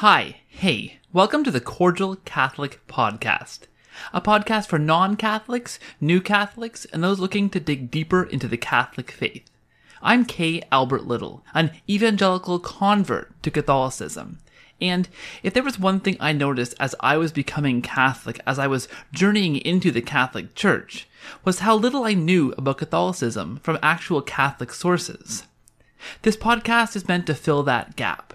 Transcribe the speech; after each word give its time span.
Hi, 0.00 0.40
hey, 0.48 0.98
welcome 1.10 1.42
to 1.42 1.50
the 1.50 1.58
Cordial 1.58 2.16
Catholic 2.16 2.86
Podcast, 2.86 3.60
a 4.12 4.20
podcast 4.20 4.66
for 4.66 4.78
non 4.78 5.16
Catholics, 5.16 5.78
new 6.02 6.20
Catholics, 6.20 6.84
and 6.92 7.02
those 7.02 7.18
looking 7.18 7.48
to 7.48 7.60
dig 7.60 7.90
deeper 7.90 8.22
into 8.22 8.46
the 8.46 8.58
Catholic 8.58 9.10
faith. 9.10 9.48
I'm 10.02 10.26
K. 10.26 10.62
Albert 10.70 11.06
Little, 11.06 11.42
an 11.54 11.70
evangelical 11.88 12.58
convert 12.58 13.42
to 13.42 13.50
Catholicism. 13.50 14.40
And 14.82 15.08
if 15.42 15.54
there 15.54 15.62
was 15.62 15.78
one 15.78 16.00
thing 16.00 16.18
I 16.20 16.32
noticed 16.32 16.74
as 16.78 16.94
I 17.00 17.16
was 17.16 17.32
becoming 17.32 17.80
Catholic, 17.80 18.38
as 18.46 18.58
I 18.58 18.66
was 18.66 18.88
journeying 19.12 19.56
into 19.56 19.90
the 19.90 20.02
Catholic 20.02 20.54
Church, 20.54 21.08
was 21.42 21.60
how 21.60 21.74
little 21.74 22.04
I 22.04 22.12
knew 22.12 22.52
about 22.58 22.76
Catholicism 22.76 23.60
from 23.62 23.78
actual 23.82 24.20
Catholic 24.20 24.74
sources. 24.74 25.44
This 26.20 26.36
podcast 26.36 26.96
is 26.96 27.08
meant 27.08 27.26
to 27.28 27.34
fill 27.34 27.62
that 27.62 27.96
gap. 27.96 28.34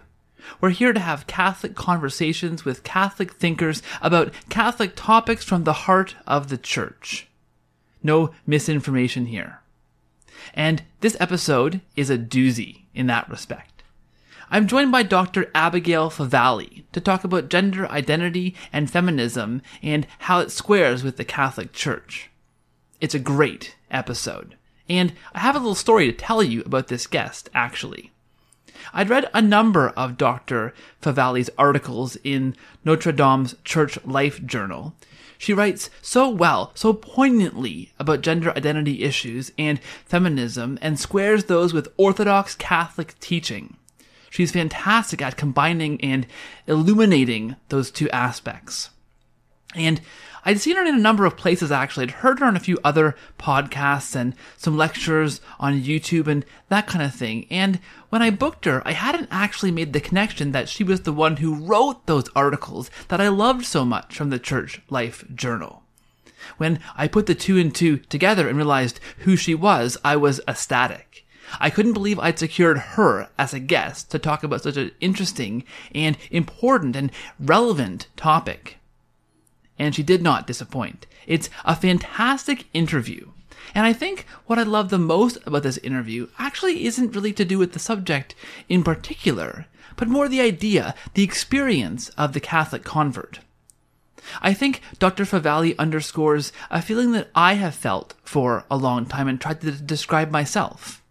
We're 0.60 0.70
here 0.70 0.94
to 0.94 1.00
have 1.00 1.28
Catholic 1.28 1.76
conversations 1.76 2.66
with 2.66 2.84
Catholic 2.84 3.34
thinkers 3.34 3.82
about 4.02 4.34
Catholic 4.50 4.94
topics 4.96 5.44
from 5.44 5.64
the 5.64 5.74
heart 5.74 6.16
of 6.26 6.50
the 6.50 6.58
Church. 6.58 7.28
No 8.04 8.32
misinformation 8.46 9.28
here. 9.28 9.60
And 10.54 10.84
this 11.02 11.18
episode 11.20 11.82
is 11.96 12.10
a 12.10 12.18
doozy 12.18 12.84
in 12.94 13.08
that 13.08 13.30
respect. 13.30 13.84
I'm 14.50 14.68
joined 14.68 14.92
by 14.92 15.04
Dr. 15.04 15.50
Abigail 15.56 16.10
Favale 16.10 16.84
to 16.92 17.00
talk 17.00 17.24
about 17.24 17.50
gender 17.50 17.88
identity 17.90 18.54
and 18.74 18.92
feminism 18.92 19.62
and 19.82 20.06
how 20.20 20.40
it 20.40 20.52
squares 20.52 21.04
with 21.04 21.16
the 21.16 21.24
Catholic 21.24 21.72
Church. 21.72 22.30
It's 23.00 23.16
a 23.16 23.20
great 23.20 23.76
episode. 23.90 24.58
And 24.90 25.14
I 25.34 25.40
have 25.40 25.56
a 25.56 25.60
little 25.60 25.74
story 25.74 26.12
to 26.12 26.18
tell 26.18 26.44
you 26.44 26.64
about 26.66 26.88
this 26.88 27.08
guest, 27.08 27.50
actually. 27.54 28.12
I'd 28.94 29.10
read 29.10 29.30
a 29.34 29.42
number 29.42 29.90
of 29.90 30.18
Dr. 30.18 30.74
Favale's 31.02 31.50
articles 31.58 32.18
in 32.24 32.56
Notre 32.84 33.12
Dame's 33.12 33.56
Church 33.64 33.98
Life 34.06 34.46
Journal. 34.46 34.96
She 35.38 35.54
writes 35.54 35.90
so 36.02 36.30
well, 36.30 36.72
so 36.76 36.94
poignantly 36.94 37.92
about 37.98 38.22
gender 38.22 38.52
identity 38.56 39.04
issues 39.04 39.52
and 39.58 39.80
feminism 40.06 40.78
and 40.82 41.00
squares 41.00 41.46
those 41.46 41.74
with 41.74 41.92
Orthodox 41.98 42.54
Catholic 42.56 43.20
teaching. 43.20 43.76
She's 44.30 44.52
fantastic 44.52 45.22
at 45.22 45.38
combining 45.38 46.00
and 46.02 46.28
illuminating 46.68 47.56
those 47.70 47.92
two 47.92 48.10
aspects. 48.12 48.92
And 49.76 50.02
I'd 50.44 50.60
seen 50.60 50.76
her 50.76 50.84
in 50.84 50.96
a 50.96 51.00
number 51.00 51.26
of 51.26 51.38
places 51.38 51.72
actually. 51.72 52.04
I'd 52.04 52.12
heard 52.12 52.40
her 52.40 52.46
on 52.46 52.56
a 52.56 52.62
few 52.62 52.80
other 52.84 53.16
podcasts 53.38 54.16
and 54.16 54.36
some 54.58 54.76
lectures 54.76 55.40
on 55.60 55.82
YouTube 55.82 56.28
and 56.28 56.46
that 56.70 56.88
kind 56.88 57.04
of 57.04 57.14
thing. 57.14 57.46
And 57.50 57.80
when 58.10 58.22
I 58.22 58.32
booked 58.32 58.66
her, 58.66 58.82
I 58.86 58.94
hadn't 58.94 59.30
actually 59.32 59.72
made 59.72 59.94
the 59.94 60.02
connection 60.02 60.52
that 60.52 60.68
she 60.68 60.84
was 60.84 61.02
the 61.02 61.14
one 61.14 61.38
who 61.38 61.54
wrote 61.54 62.08
those 62.08 62.30
articles 62.36 62.90
that 63.10 63.22
I 63.22 63.28
loved 63.28 63.66
so 63.66 63.86
much 63.86 64.16
from 64.16 64.32
the 64.32 64.40
Church 64.40 64.82
Life 64.90 65.24
Journal. 65.34 65.84
When 66.58 66.80
I 66.98 67.08
put 67.08 67.28
the 67.28 67.36
two 67.36 67.58
and 67.60 67.74
two 67.74 67.98
together 67.98 68.48
and 68.48 68.58
realized 68.58 69.00
who 69.20 69.36
she 69.36 69.54
was, 69.54 69.98
I 70.04 70.16
was 70.16 70.42
ecstatic. 70.48 71.26
I 71.60 71.70
couldn't 71.70 71.94
believe 71.94 72.18
I'd 72.18 72.40
secured 72.40 72.78
her 72.78 73.30
as 73.38 73.54
a 73.54 73.60
guest 73.60 74.10
to 74.12 74.20
talk 74.20 74.44
about 74.44 74.64
such 74.64 74.78
an 74.78 74.92
interesting 75.00 75.66
and 75.94 76.18
important 76.32 76.96
and 76.96 77.12
relevant 77.40 78.08
topic 78.16 78.78
and 79.78 79.96
she 79.96 80.04
did 80.04 80.22
not 80.22 80.48
disappoint. 80.48 81.08
It's 81.28 81.50
a 81.66 81.76
fantastic 81.76 82.66
interview. 82.74 83.30
And 83.74 83.86
I 83.86 83.94
think 83.94 84.26
what 84.48 84.60
I 84.60 84.64
love 84.64 84.90
the 84.90 84.98
most 84.98 85.38
about 85.46 85.64
this 85.64 85.78
interview 85.78 86.28
actually 86.38 86.86
isn't 86.86 87.16
really 87.16 87.34
to 87.34 87.46
do 87.46 87.58
with 87.58 87.74
the 87.74 87.80
subject 87.80 88.36
in 88.68 88.84
particular, 88.84 89.68
but 89.96 90.08
more 90.08 90.28
the 90.28 90.42
idea, 90.42 90.96
the 91.14 91.24
experience 91.24 92.10
of 92.10 92.34
the 92.34 92.40
Catholic 92.40 92.84
convert. 92.84 93.40
I 94.42 94.54
think 94.54 94.82
Dr. 95.00 95.24
Favale 95.24 95.78
underscores 95.78 96.52
a 96.70 96.82
feeling 96.82 97.12
that 97.14 97.30
I 97.34 97.56
have 97.56 97.76
felt 97.76 98.14
for 98.24 98.66
a 98.70 98.78
long 98.78 99.06
time 99.06 99.28
and 99.28 99.40
tried 99.40 99.62
to 99.62 99.72
describe 99.72 100.32
myself. 100.32 101.02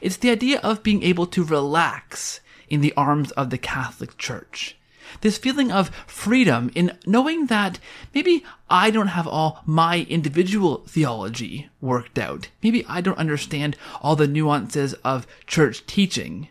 It's 0.00 0.16
the 0.16 0.30
idea 0.30 0.60
of 0.60 0.82
being 0.82 1.02
able 1.02 1.26
to 1.28 1.44
relax 1.44 2.40
in 2.68 2.80
the 2.80 2.94
arms 2.94 3.30
of 3.32 3.50
the 3.50 3.58
Catholic 3.58 4.18
Church 4.18 4.76
this 5.20 5.38
feeling 5.38 5.70
of 5.70 5.88
freedom 6.06 6.70
in 6.74 6.98
knowing 7.06 7.46
that 7.46 7.78
maybe 8.14 8.44
I 8.70 8.90
don't 8.90 9.08
have 9.08 9.26
all 9.26 9.62
my 9.66 10.06
individual 10.08 10.84
theology 10.86 11.68
worked 11.80 12.18
out. 12.18 12.48
Maybe 12.62 12.84
I 12.88 13.00
don't 13.00 13.18
understand 13.18 13.76
all 14.00 14.16
the 14.16 14.26
nuances 14.26 14.94
of 15.04 15.26
church 15.46 15.86
teaching. 15.86 16.48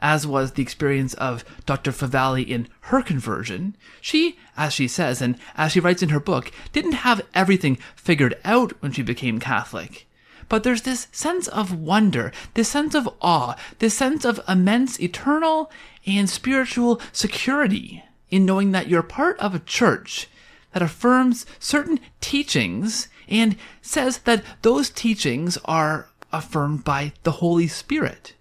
As 0.00 0.26
was 0.26 0.52
the 0.52 0.62
experience 0.62 1.14
of 1.14 1.44
Dr. 1.66 1.90
Favale 1.90 2.46
in 2.46 2.68
her 2.82 3.02
conversion, 3.02 3.76
she, 4.00 4.38
as 4.56 4.72
she 4.72 4.86
says, 4.86 5.20
and 5.20 5.36
as 5.56 5.72
she 5.72 5.80
writes 5.80 6.02
in 6.02 6.10
her 6.10 6.20
book, 6.20 6.52
didn't 6.72 6.92
have 6.92 7.26
everything 7.34 7.78
figured 7.96 8.36
out 8.44 8.80
when 8.80 8.92
she 8.92 9.02
became 9.02 9.40
Catholic 9.40 10.07
but 10.48 10.62
there's 10.62 10.82
this 10.82 11.08
sense 11.12 11.48
of 11.48 11.78
wonder, 11.78 12.32
this 12.54 12.68
sense 12.68 12.94
of 12.94 13.08
awe, 13.20 13.54
this 13.78 13.94
sense 13.94 14.24
of 14.24 14.40
immense 14.48 15.00
eternal 15.00 15.70
and 16.06 16.28
spiritual 16.28 17.00
security 17.12 18.02
in 18.30 18.46
knowing 18.46 18.72
that 18.72 18.88
you're 18.88 19.02
part 19.02 19.38
of 19.38 19.54
a 19.54 19.60
church 19.60 20.28
that 20.72 20.82
affirms 20.82 21.46
certain 21.58 22.00
teachings 22.20 23.08
and 23.28 23.56
says 23.82 24.18
that 24.18 24.44
those 24.62 24.90
teachings 24.90 25.58
are 25.64 26.08
affirmed 26.32 26.84
by 26.84 27.12
the 27.22 27.32
Holy 27.32 27.68
Spirit. 27.68 28.34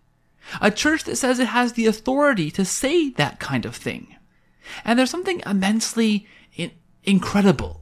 A 0.62 0.72
church 0.72 1.04
that 1.04 1.18
says 1.18 1.40
it 1.40 1.48
has 1.48 1.74
the 1.74 1.88
authority 1.88 2.50
to 2.52 2.64
say 2.64 3.10
that 3.12 3.40
kind 3.40 3.66
of 3.66 3.76
thing. 3.76 4.16
And 4.86 4.98
there's 4.98 5.10
something 5.10 5.42
immensely 5.46 6.28
in- 6.56 6.72
incredible, 7.04 7.82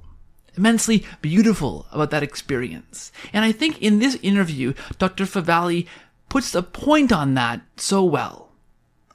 immensely 0.57 1.05
beautiful 1.21 1.85
about 1.91 2.11
that 2.11 2.23
experience. 2.23 3.11
And 3.33 3.45
I 3.45 3.51
think 3.51 3.81
in 3.81 3.99
this 3.99 4.15
interview, 4.21 4.73
Dr. 4.97 5.25
Favale 5.25 5.87
puts 6.29 6.55
a 6.55 6.63
point 6.63 7.11
on 7.11 7.33
that 7.35 7.61
so 7.77 8.03
well 8.03 8.45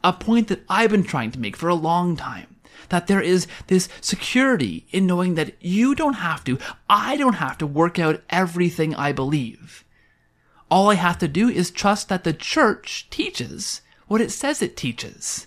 a 0.03 0.13
point 0.13 0.49
that 0.49 0.63
I've 0.69 0.91
been 0.91 1.05
trying 1.05 1.31
to 1.33 1.41
make 1.41 1.57
for 1.57 1.69
a 1.69 1.75
long 1.75 2.17
time. 2.17 2.57
That 2.89 3.07
there 3.07 3.21
is 3.21 3.47
this 3.69 3.89
security 4.01 4.87
in 4.91 5.07
knowing 5.07 5.35
that 5.35 5.55
you 5.61 5.95
don't 5.95 6.15
have 6.15 6.43
to, 6.45 6.59
I 6.89 7.17
don't 7.17 7.35
have 7.35 7.59
to 7.59 7.67
work 7.67 7.99
out 7.99 8.23
everything 8.31 8.95
I 8.95 9.13
believe. 9.13 9.85
All 10.71 10.91
I 10.91 10.95
have 10.95 11.19
to 11.19 11.29
do 11.29 11.49
is 11.49 11.71
trust 11.71 12.09
that 12.09 12.25
the 12.25 12.33
church 12.33 13.07
teaches 13.11 13.83
what 14.09 14.21
it 14.21 14.33
says 14.33 14.63
it 14.63 14.77
teaches. 14.77 15.47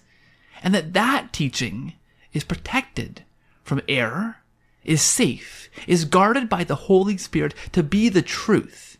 And 0.62 0.74
that 0.74 0.94
that 0.94 1.34
teaching 1.34 1.94
is 2.31 2.44
protected 2.44 3.24
from 3.64 3.81
error, 3.90 4.38
is 4.83 5.01
safe, 5.01 5.69
is 5.88 6.05
guarded 6.05 6.49
by 6.49 6.63
the 6.63 6.75
Holy 6.75 7.17
Spirit 7.17 7.53
to 7.71 7.83
be 7.83 8.09
the 8.09 8.21
truth. 8.21 8.97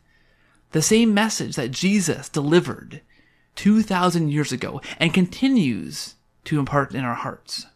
The 0.72 0.82
same 0.82 1.14
message 1.14 1.56
that 1.56 1.72
Jesus 1.72 2.30
delivered 2.30 3.02
2,000 3.56 4.30
years 4.30 4.52
ago 4.52 4.82
and 4.98 5.14
continues 5.14 6.16
to 6.46 6.60
impart 6.60 6.96
in 6.96 7.04
our 7.04 7.14
hearts. 7.14 7.68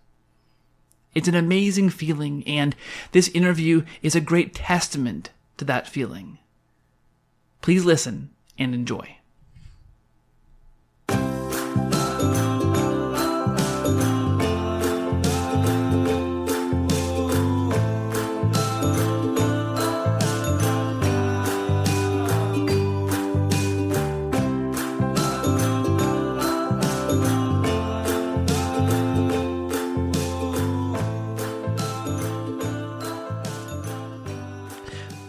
It's 1.14 1.28
an 1.28 1.36
amazing 1.36 1.90
feeling, 1.90 2.44
and 2.46 2.76
this 3.12 3.30
interview 3.30 3.86
is 4.02 4.16
a 4.16 4.22
great 4.22 4.54
testament 4.54 5.32
to 5.58 5.66
that 5.66 5.88
feeling. 5.88 6.38
Please 7.62 7.86
listen 7.86 8.30
and 8.58 8.74
enjoy. 8.74 9.18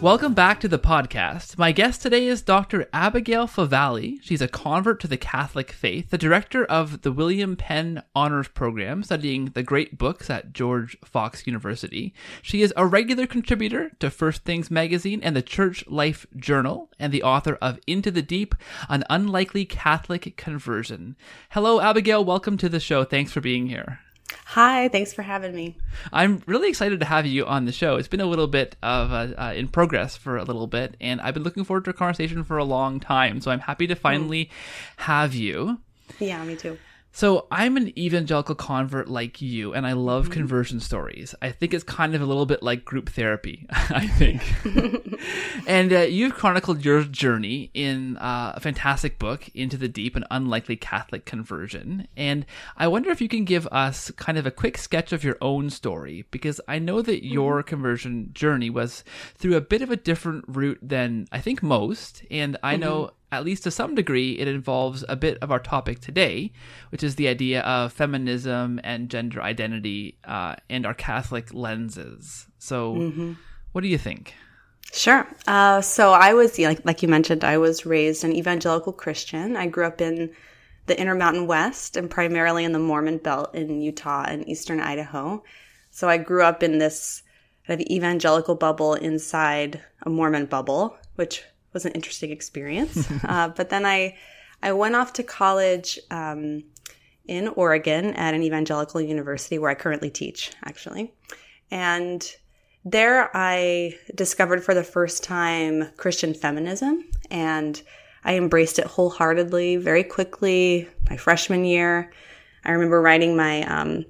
Welcome 0.01 0.33
back 0.33 0.61
to 0.61 0.69
the 0.69 0.79
podcast. 0.79 1.57
My 1.57 1.73
guest 1.73 2.01
today 2.01 2.27
is 2.27 2.41
Dr. 2.41 2.87
Abigail 2.93 3.49
Favale. 3.49 4.17
She's 4.21 4.41
a 4.41 4.47
convert 4.47 5.01
to 5.01 5.09
the 5.09 5.17
Catholic 5.17 5.73
faith, 5.73 6.09
the 6.09 6.17
director 6.17 6.63
of 6.63 7.01
the 7.01 7.11
William 7.11 7.57
Penn 7.57 8.01
Honors 8.15 8.47
Program, 8.47 9.03
studying 9.03 9.47
the 9.47 9.61
great 9.61 9.97
books 9.97 10.29
at 10.29 10.53
George 10.53 10.97
Fox 11.03 11.45
University. 11.45 12.13
She 12.41 12.61
is 12.61 12.73
a 12.77 12.87
regular 12.87 13.27
contributor 13.27 13.91
to 13.99 14.09
First 14.09 14.45
Things 14.45 14.71
magazine 14.71 15.19
and 15.21 15.35
the 15.35 15.41
Church 15.41 15.85
Life 15.85 16.25
Journal, 16.37 16.89
and 16.97 17.11
the 17.11 17.23
author 17.23 17.57
of 17.61 17.77
Into 17.85 18.09
the 18.09 18.21
Deep, 18.21 18.55
an 18.87 19.03
unlikely 19.09 19.65
Catholic 19.65 20.37
conversion. 20.37 21.17
Hello, 21.49 21.81
Abigail. 21.81 22.23
Welcome 22.23 22.55
to 22.59 22.69
the 22.69 22.79
show. 22.79 23.03
Thanks 23.03 23.33
for 23.33 23.41
being 23.41 23.67
here. 23.67 23.99
Hi, 24.45 24.87
thanks 24.89 25.13
for 25.13 25.21
having 25.21 25.53
me. 25.53 25.77
I'm 26.11 26.41
really 26.45 26.69
excited 26.69 26.99
to 26.99 27.05
have 27.05 27.25
you 27.25 27.45
on 27.45 27.65
the 27.65 27.71
show. 27.71 27.97
It's 27.97 28.07
been 28.07 28.21
a 28.21 28.25
little 28.25 28.47
bit 28.47 28.75
of 28.81 29.11
uh, 29.11 29.53
in 29.55 29.67
progress 29.67 30.17
for 30.17 30.37
a 30.37 30.43
little 30.43 30.67
bit, 30.67 30.95
and 30.99 31.21
I've 31.21 31.33
been 31.33 31.43
looking 31.43 31.63
forward 31.63 31.85
to 31.85 31.91
a 31.91 31.93
conversation 31.93 32.43
for 32.43 32.57
a 32.57 32.63
long 32.63 32.99
time. 32.99 33.41
So 33.41 33.51
I'm 33.51 33.59
happy 33.59 33.87
to 33.87 33.95
finally 33.95 34.45
mm. 34.45 34.49
have 34.97 35.35
you. 35.35 35.79
Yeah, 36.19 36.43
me 36.43 36.55
too. 36.55 36.77
So 37.11 37.47
I'm 37.51 37.75
an 37.75 37.97
evangelical 37.97 38.55
convert 38.55 39.09
like 39.09 39.41
you, 39.41 39.73
and 39.73 39.85
I 39.85 39.93
love 39.93 40.25
mm-hmm. 40.25 40.33
conversion 40.33 40.79
stories. 40.79 41.33
I 41.41 41.51
think 41.51 41.73
it's 41.73 41.83
kind 41.83 42.13
of 42.13 42.21
a 42.21 42.25
little 42.25 42.45
bit 42.45 42.61
like 42.61 42.85
group 42.85 43.09
therapy. 43.09 43.65
I 43.71 44.07
think. 44.07 44.43
and 45.67 45.91
uh, 45.91 45.99
you've 46.01 46.35
chronicled 46.35 46.85
your 46.85 47.03
journey 47.03 47.71
in 47.73 48.17
uh, 48.17 48.53
a 48.55 48.59
fantastic 48.59 49.17
book, 49.17 49.49
Into 49.55 49.75
the 49.75 49.87
Deep: 49.87 50.15
An 50.15 50.25
Unlikely 50.29 50.75
Catholic 50.75 51.25
Conversion. 51.25 52.07
And 52.15 52.45
I 52.77 52.87
wonder 52.87 53.09
if 53.09 53.21
you 53.21 53.27
can 53.27 53.43
give 53.43 53.67
us 53.67 54.11
kind 54.11 54.37
of 54.37 54.45
a 54.45 54.51
quick 54.51 54.77
sketch 54.77 55.11
of 55.11 55.23
your 55.23 55.37
own 55.41 55.69
story, 55.69 56.25
because 56.31 56.61
I 56.67 56.79
know 56.79 57.01
that 57.01 57.25
your 57.25 57.59
mm-hmm. 57.59 57.67
conversion 57.67 58.29
journey 58.33 58.69
was 58.69 59.03
through 59.35 59.57
a 59.57 59.61
bit 59.61 59.81
of 59.81 59.89
a 59.89 59.97
different 59.97 60.45
route 60.47 60.79
than 60.81 61.27
I 61.31 61.41
think 61.41 61.63
most, 61.63 62.23
and 62.29 62.55
I 62.61 62.73
mm-hmm. 62.73 62.81
know 62.81 63.11
at 63.31 63.45
least 63.45 63.63
to 63.63 63.71
some 63.71 63.95
degree, 63.95 64.39
it 64.39 64.47
involves 64.47 65.05
a 65.07 65.15
bit 65.15 65.37
of 65.41 65.51
our 65.51 65.59
topic 65.59 65.99
today, 65.99 66.51
which 66.89 67.03
is 67.03 67.15
the 67.15 67.27
idea 67.27 67.61
of 67.61 67.93
feminism 67.93 68.79
and 68.83 69.09
gender 69.09 69.41
identity 69.41 70.17
uh, 70.23 70.55
and 70.69 70.85
our 70.85 70.95
Catholic 70.95 71.53
lenses. 71.53 72.47
So, 72.57 72.95
mm-hmm. 72.95 73.33
what 73.71 73.81
do 73.81 73.87
you 73.87 73.97
think? 73.97 74.33
Sure. 74.91 75.27
Uh, 75.45 75.81
so, 75.81 76.11
I 76.11 76.33
was, 76.33 76.57
like, 76.57 76.83
like 76.85 77.03
you 77.03 77.07
mentioned, 77.07 77.43
I 77.43 77.59
was 77.59 77.85
raised 77.85 78.23
an 78.23 78.33
evangelical 78.33 78.93
Christian. 78.93 79.55
I 79.55 79.67
grew 79.67 79.85
up 79.85 80.01
in 80.01 80.31
the 80.87 80.99
Intermountain 80.99 81.45
West 81.45 81.95
and 81.95 82.09
primarily 82.09 82.65
in 82.65 82.71
the 82.71 82.79
Mormon 82.79 83.19
Belt 83.19 83.53
in 83.53 83.81
Utah 83.81 84.25
and 84.27 84.47
eastern 84.49 84.79
Idaho. 84.79 85.43
So, 85.91 86.09
I 86.09 86.17
grew 86.17 86.41
up 86.41 86.63
in 86.63 86.79
this 86.79 87.21
kind 87.67 87.79
of 87.79 87.87
evangelical 87.87 88.55
bubble 88.55 88.95
inside 88.95 89.83
a 90.01 90.09
Mormon 90.09 90.47
bubble, 90.47 90.97
which 91.13 91.43
was 91.73 91.85
an 91.85 91.91
interesting 91.93 92.31
experience. 92.31 93.09
uh, 93.23 93.49
but 93.49 93.69
then 93.69 93.85
I, 93.85 94.17
I 94.61 94.73
went 94.73 94.95
off 94.95 95.13
to 95.13 95.23
college 95.23 95.99
um, 96.11 96.63
in 97.25 97.47
Oregon 97.49 98.13
at 98.15 98.33
an 98.33 98.43
evangelical 98.43 99.01
university 99.01 99.59
where 99.59 99.69
I 99.69 99.75
currently 99.75 100.09
teach, 100.09 100.51
actually. 100.65 101.13
And 101.71 102.27
there 102.85 103.29
I 103.35 103.95
discovered 104.15 104.63
for 104.63 104.73
the 104.73 104.83
first 104.83 105.23
time 105.23 105.91
Christian 105.97 106.33
feminism 106.33 107.05
and 107.29 107.81
I 108.23 108.35
embraced 108.35 108.79
it 108.79 108.85
wholeheartedly 108.85 109.77
very 109.77 110.03
quickly 110.03 110.87
my 111.09 111.17
freshman 111.17 111.65
year. 111.65 112.11
I 112.65 112.71
remember 112.71 113.01
writing 113.01 113.35
my, 113.35 113.63
um, 113.63 114.05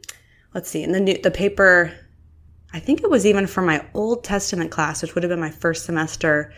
let's 0.54 0.70
see, 0.70 0.84
in 0.84 0.92
the 0.92 1.00
new, 1.00 1.22
the 1.22 1.32
paper, 1.32 1.92
I 2.74 2.80
think 2.80 3.02
it 3.02 3.10
was 3.10 3.26
even 3.26 3.48
for 3.48 3.62
my 3.62 3.86
Old 3.94 4.24
Testament 4.24 4.72
class, 4.72 5.02
which 5.02 5.14
would 5.14 5.24
have 5.24 5.30
been 5.30 5.40
my 5.40 5.52
first 5.52 5.86
semester 5.86 6.54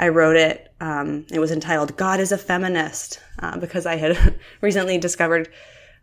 I 0.00 0.08
wrote 0.08 0.36
it. 0.36 0.72
Um, 0.80 1.26
it 1.30 1.38
was 1.38 1.52
entitled 1.52 1.94
"God 1.98 2.20
is 2.20 2.32
a 2.32 2.38
Feminist" 2.38 3.20
uh, 3.38 3.58
because 3.58 3.84
I 3.84 3.96
had 3.96 4.34
recently 4.62 4.96
discovered 4.96 5.50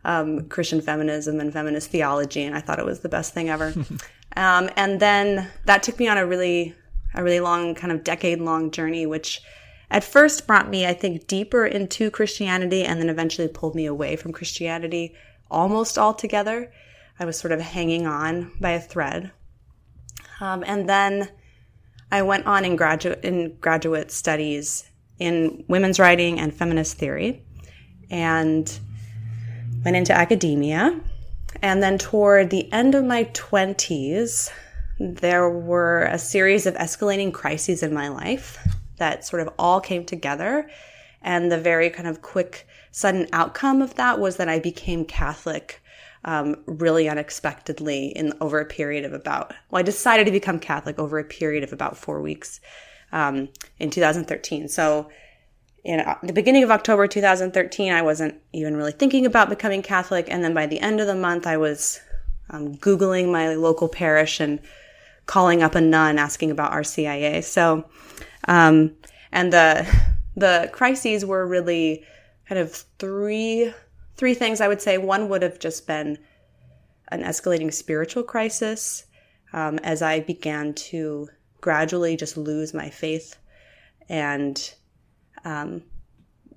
um, 0.04 0.48
Christian 0.48 0.80
feminism 0.80 1.40
and 1.40 1.52
feminist 1.52 1.90
theology, 1.90 2.44
and 2.44 2.54
I 2.54 2.60
thought 2.60 2.78
it 2.78 2.84
was 2.84 3.00
the 3.00 3.08
best 3.08 3.34
thing 3.34 3.50
ever. 3.50 3.74
um, 4.36 4.70
and 4.76 5.00
then 5.00 5.48
that 5.64 5.82
took 5.82 5.98
me 5.98 6.06
on 6.06 6.16
a 6.16 6.24
really, 6.24 6.76
a 7.12 7.24
really 7.24 7.40
long, 7.40 7.74
kind 7.74 7.92
of 7.92 8.04
decade-long 8.04 8.70
journey, 8.70 9.04
which 9.04 9.42
at 9.90 10.04
first 10.04 10.46
brought 10.46 10.70
me, 10.70 10.86
I 10.86 10.94
think, 10.94 11.26
deeper 11.26 11.66
into 11.66 12.08
Christianity, 12.08 12.84
and 12.84 13.00
then 13.00 13.08
eventually 13.08 13.48
pulled 13.48 13.74
me 13.74 13.86
away 13.86 14.14
from 14.14 14.32
Christianity 14.32 15.16
almost 15.50 15.98
altogether. 15.98 16.72
I 17.18 17.24
was 17.24 17.36
sort 17.36 17.50
of 17.50 17.60
hanging 17.60 18.06
on 18.06 18.52
by 18.60 18.70
a 18.70 18.80
thread. 18.80 19.32
Um, 20.40 20.62
and 20.64 20.88
then 20.88 21.30
I 22.10 22.22
went 22.22 22.46
on 22.46 22.64
in 22.64 22.76
graduate 22.76 23.24
in 23.24 23.56
graduate 23.60 24.10
studies 24.10 24.88
in 25.18 25.64
women's 25.68 25.98
writing 25.98 26.38
and 26.38 26.54
feminist 26.54 26.96
theory, 26.96 27.42
and 28.10 28.78
went 29.84 29.96
into 29.96 30.12
academia. 30.12 31.00
And 31.62 31.82
then 31.82 31.98
toward 31.98 32.50
the 32.50 32.70
end 32.72 32.94
of 32.94 33.04
my 33.04 33.24
twenties, 33.32 34.50
there 34.98 35.48
were 35.48 36.02
a 36.04 36.18
series 36.18 36.66
of 36.66 36.74
escalating 36.74 37.32
crises 37.32 37.82
in 37.82 37.92
my 37.92 38.08
life 38.08 38.58
that 38.98 39.24
sort 39.24 39.42
of 39.42 39.50
all 39.58 39.80
came 39.80 40.04
together. 40.04 40.68
And 41.22 41.50
the 41.50 41.58
very 41.58 41.90
kind 41.90 42.08
of 42.08 42.22
quick, 42.22 42.66
sudden 42.92 43.26
outcome 43.32 43.82
of 43.82 43.94
that 43.96 44.20
was 44.20 44.36
that 44.36 44.48
I 44.48 44.60
became 44.60 45.04
Catholic 45.04 45.82
um, 46.28 46.56
really 46.66 47.08
unexpectedly 47.08 48.08
in 48.08 48.34
over 48.42 48.60
a 48.60 48.66
period 48.66 49.06
of 49.06 49.14
about 49.14 49.54
well 49.70 49.80
i 49.80 49.82
decided 49.82 50.26
to 50.26 50.30
become 50.30 50.58
catholic 50.58 50.98
over 50.98 51.18
a 51.18 51.24
period 51.24 51.64
of 51.64 51.72
about 51.72 51.96
four 51.96 52.20
weeks 52.20 52.60
um, 53.12 53.48
in 53.78 53.88
2013 53.88 54.68
so 54.68 55.08
in 55.84 56.00
uh, 56.00 56.18
the 56.22 56.34
beginning 56.34 56.62
of 56.62 56.70
october 56.70 57.06
2013 57.06 57.90
i 57.90 58.02
wasn't 58.02 58.38
even 58.52 58.76
really 58.76 58.92
thinking 58.92 59.24
about 59.24 59.48
becoming 59.48 59.80
catholic. 59.80 60.26
And 60.28 60.44
then 60.44 60.52
by 60.52 60.66
the 60.66 60.80
end 60.80 61.00
of 61.00 61.06
the 61.06 61.14
month 61.14 61.46
i 61.46 61.56
was 61.56 61.98
um, 62.50 62.76
googling 62.76 63.32
my 63.32 63.54
local 63.54 63.88
parish 63.88 64.38
and 64.38 64.60
calling 65.24 65.62
up 65.62 65.74
a 65.74 65.80
nun 65.80 66.18
asking 66.18 66.50
about 66.50 66.72
rcia 66.72 67.42
so 67.42 67.88
um, 68.48 68.94
and 69.32 69.50
the 69.50 69.86
the 70.36 70.68
crises 70.74 71.24
were 71.24 71.46
really 71.46 72.04
kind 72.46 72.58
of 72.58 72.84
three 72.98 73.72
three 74.18 74.34
things 74.34 74.60
I 74.60 74.68
would 74.68 74.82
say. 74.82 74.98
One 74.98 75.30
would 75.30 75.42
have 75.42 75.58
just 75.58 75.86
been 75.86 76.18
an 77.10 77.22
escalating 77.22 77.72
spiritual 77.72 78.22
crisis 78.22 79.06
um, 79.54 79.78
as 79.78 80.02
I 80.02 80.20
began 80.20 80.74
to 80.74 81.28
gradually 81.60 82.16
just 82.16 82.36
lose 82.36 82.74
my 82.74 82.90
faith. 82.90 83.36
And 84.08 84.74
um, 85.44 85.82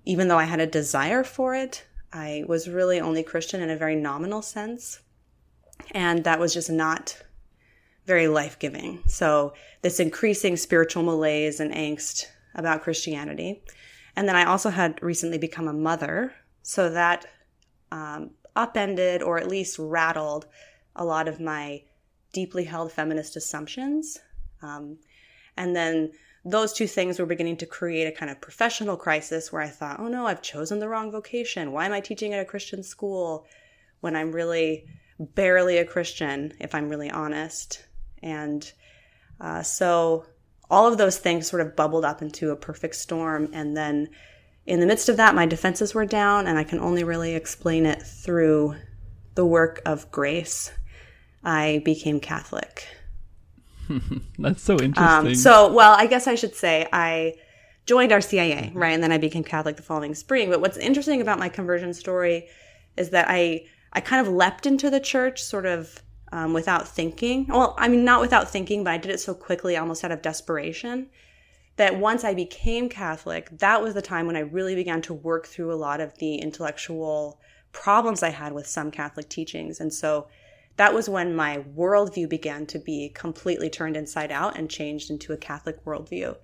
even 0.05 0.27
though 0.27 0.37
I 0.37 0.43
had 0.43 0.59
a 0.59 0.67
desire 0.67 1.23
for 1.23 1.55
it, 1.55 1.85
I 2.11 2.43
was 2.47 2.67
really 2.67 2.99
only 2.99 3.23
Christian 3.23 3.61
in 3.61 3.69
a 3.69 3.77
very 3.77 3.95
nominal 3.95 4.41
sense. 4.41 4.99
And 5.91 6.23
that 6.25 6.39
was 6.39 6.53
just 6.53 6.69
not 6.69 7.17
very 8.05 8.27
life 8.27 8.59
giving. 8.59 9.01
So, 9.07 9.53
this 9.81 9.99
increasing 9.99 10.57
spiritual 10.57 11.03
malaise 11.03 11.59
and 11.59 11.73
angst 11.73 12.25
about 12.55 12.83
Christianity. 12.83 13.63
And 14.15 14.27
then 14.27 14.35
I 14.35 14.45
also 14.45 14.69
had 14.69 15.01
recently 15.01 15.37
become 15.37 15.67
a 15.67 15.73
mother. 15.73 16.33
So, 16.61 16.89
that 16.89 17.25
um, 17.91 18.31
upended 18.55 19.21
or 19.21 19.37
at 19.37 19.47
least 19.47 19.77
rattled 19.79 20.45
a 20.95 21.05
lot 21.05 21.27
of 21.27 21.39
my 21.39 21.83
deeply 22.33 22.63
held 22.63 22.91
feminist 22.91 23.35
assumptions. 23.35 24.19
Um, 24.61 24.97
and 25.57 25.75
then 25.75 26.11
those 26.43 26.73
two 26.73 26.87
things 26.87 27.19
were 27.19 27.25
beginning 27.25 27.57
to 27.57 27.65
create 27.65 28.07
a 28.07 28.11
kind 28.11 28.31
of 28.31 28.41
professional 28.41 28.97
crisis 28.97 29.51
where 29.51 29.61
I 29.61 29.67
thought, 29.67 29.99
oh 29.99 30.07
no, 30.07 30.25
I've 30.25 30.41
chosen 30.41 30.79
the 30.79 30.89
wrong 30.89 31.11
vocation. 31.11 31.71
Why 31.71 31.85
am 31.85 31.93
I 31.93 31.99
teaching 31.99 32.33
at 32.33 32.41
a 32.41 32.45
Christian 32.45 32.83
school 32.83 33.45
when 33.99 34.15
I'm 34.15 34.31
really 34.31 34.85
barely 35.19 35.77
a 35.77 35.85
Christian, 35.85 36.53
if 36.59 36.73
I'm 36.73 36.89
really 36.89 37.11
honest? 37.11 37.85
And 38.23 38.71
uh, 39.39 39.61
so 39.61 40.25
all 40.69 40.87
of 40.87 40.97
those 40.97 41.17
things 41.17 41.47
sort 41.47 41.61
of 41.61 41.75
bubbled 41.75 42.05
up 42.05 42.21
into 42.21 42.51
a 42.51 42.55
perfect 42.55 42.95
storm. 42.95 43.49
And 43.53 43.77
then 43.77 44.09
in 44.65 44.79
the 44.79 44.85
midst 44.85 45.09
of 45.09 45.17
that, 45.17 45.35
my 45.35 45.45
defenses 45.45 45.93
were 45.93 46.05
down, 46.05 46.47
and 46.47 46.57
I 46.57 46.63
can 46.63 46.79
only 46.79 47.03
really 47.03 47.35
explain 47.35 47.85
it 47.85 48.01
through 48.01 48.75
the 49.35 49.45
work 49.45 49.81
of 49.85 50.11
grace. 50.11 50.71
I 51.43 51.81
became 51.83 52.19
Catholic. 52.19 52.87
That's 54.39 54.61
so 54.61 54.75
um, 54.75 54.81
interesting. 54.81 55.27
Um, 55.27 55.35
so, 55.35 55.73
well, 55.73 55.95
I 55.97 56.05
guess 56.05 56.27
I 56.27 56.35
should 56.35 56.55
say 56.55 56.87
I 56.93 57.35
joined 57.85 58.11
RCIA, 58.11 58.71
right? 58.75 58.91
And 58.93 59.01
then 59.01 59.11
I 59.11 59.17
became 59.17 59.43
Catholic 59.43 59.77
the 59.77 59.81
following 59.81 60.13
spring. 60.13 60.49
But 60.49 60.61
what's 60.61 60.77
interesting 60.77 61.21
about 61.21 61.39
my 61.39 61.49
conversion 61.49 61.93
story 61.93 62.47
is 62.97 63.09
that 63.09 63.25
I 63.27 63.65
I 63.93 63.99
kind 63.99 64.25
of 64.25 64.31
leapt 64.31 64.65
into 64.65 64.89
the 64.89 64.99
church 64.99 65.43
sort 65.43 65.65
of 65.65 66.01
um, 66.31 66.53
without 66.53 66.87
thinking. 66.87 67.47
Well, 67.47 67.75
I 67.77 67.87
mean, 67.87 68.05
not 68.05 68.21
without 68.21 68.49
thinking, 68.49 68.83
but 68.83 68.91
I 68.91 68.97
did 68.97 69.11
it 69.11 69.19
so 69.19 69.33
quickly, 69.33 69.75
almost 69.75 70.03
out 70.03 70.11
of 70.11 70.21
desperation 70.21 71.09
that 71.77 71.97
once 71.97 72.23
I 72.23 72.33
became 72.33 72.89
Catholic, 72.89 73.49
that 73.59 73.81
was 73.81 73.93
the 73.93 74.01
time 74.01 74.27
when 74.27 74.35
I 74.35 74.41
really 74.41 74.75
began 74.75 75.01
to 75.03 75.13
work 75.13 75.47
through 75.47 75.73
a 75.73 75.75
lot 75.75 76.01
of 76.01 76.17
the 76.17 76.35
intellectual 76.35 77.39
problems 77.71 78.23
I 78.23 78.29
had 78.29 78.53
with 78.53 78.67
some 78.67 78.91
Catholic 78.91 79.29
teachings. 79.29 79.79
And 79.79 79.93
so 79.93 80.27
that 80.77 80.93
was 80.93 81.09
when 81.09 81.35
my 81.35 81.59
worldview 81.75 82.29
began 82.29 82.65
to 82.67 82.79
be 82.79 83.09
completely 83.09 83.69
turned 83.69 83.97
inside 83.97 84.31
out 84.31 84.57
and 84.57 84.69
changed 84.69 85.09
into 85.09 85.33
a 85.33 85.37
Catholic 85.37 85.83
worldview. 85.85 86.35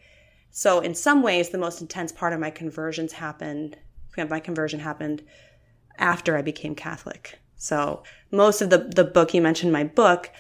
So 0.52 0.80
in 0.80 0.96
some 0.96 1.22
ways, 1.22 1.50
the 1.50 1.58
most 1.58 1.82
intense 1.82 2.12
part 2.12 2.34
of 2.34 2.40
my 2.40 2.50
conversions 2.50 3.14
happened, 3.14 3.78
my 4.18 4.40
conversion 4.40 4.80
happened 4.80 5.24
after 5.98 6.38
I 6.38 6.42
became 6.42 6.76
Catholic. 6.76 7.40
So 7.58 8.04
most 8.32 8.62
of 8.62 8.70
the, 8.70 8.78
the 8.78 9.04
book, 9.04 9.34
you 9.34 9.42
mentioned 9.42 9.72
my 9.72 9.84
book, 9.84 10.32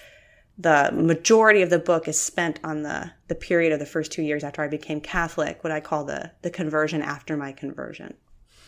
the 0.57 0.91
majority 0.93 1.61
of 1.61 1.69
the 1.69 1.79
book 1.79 2.07
is 2.07 2.19
spent 2.19 2.59
on 2.63 2.83
the 2.83 3.11
the 3.27 3.35
period 3.35 3.73
of 3.73 3.79
the 3.79 3.85
first 3.85 4.11
two 4.11 4.21
years 4.21 4.43
after 4.43 4.61
I 4.61 4.67
became 4.67 5.01
Catholic, 5.01 5.63
what 5.63 5.71
I 5.71 5.79
call 5.79 6.05
the 6.05 6.31
the 6.41 6.49
conversion 6.49 7.01
after 7.01 7.37
my 7.37 7.51
conversion. 7.51 8.15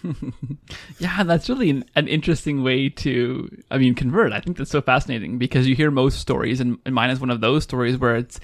yeah, 1.00 1.24
that's 1.24 1.50
really 1.50 1.70
an, 1.70 1.84
an, 1.98 2.08
interesting 2.08 2.64
way 2.64 2.88
to, 2.88 3.50
I 3.70 3.78
mean, 3.78 3.96
convert. 3.96 4.32
I 4.32 4.40
think 4.40 4.56
that's 4.56 4.72
so 4.72 4.82
fascinating 4.82 5.38
because 5.38 5.68
you 5.68 5.76
hear 5.76 5.92
most 5.92 6.20
stories, 6.20 6.62
and, 6.62 6.78
and 6.86 6.96
mine 6.96 7.10
is 7.10 7.20
one 7.20 7.30
of 7.30 7.42
those 7.42 7.64
stories 7.64 7.98
where 7.98 8.16
it's 8.16 8.40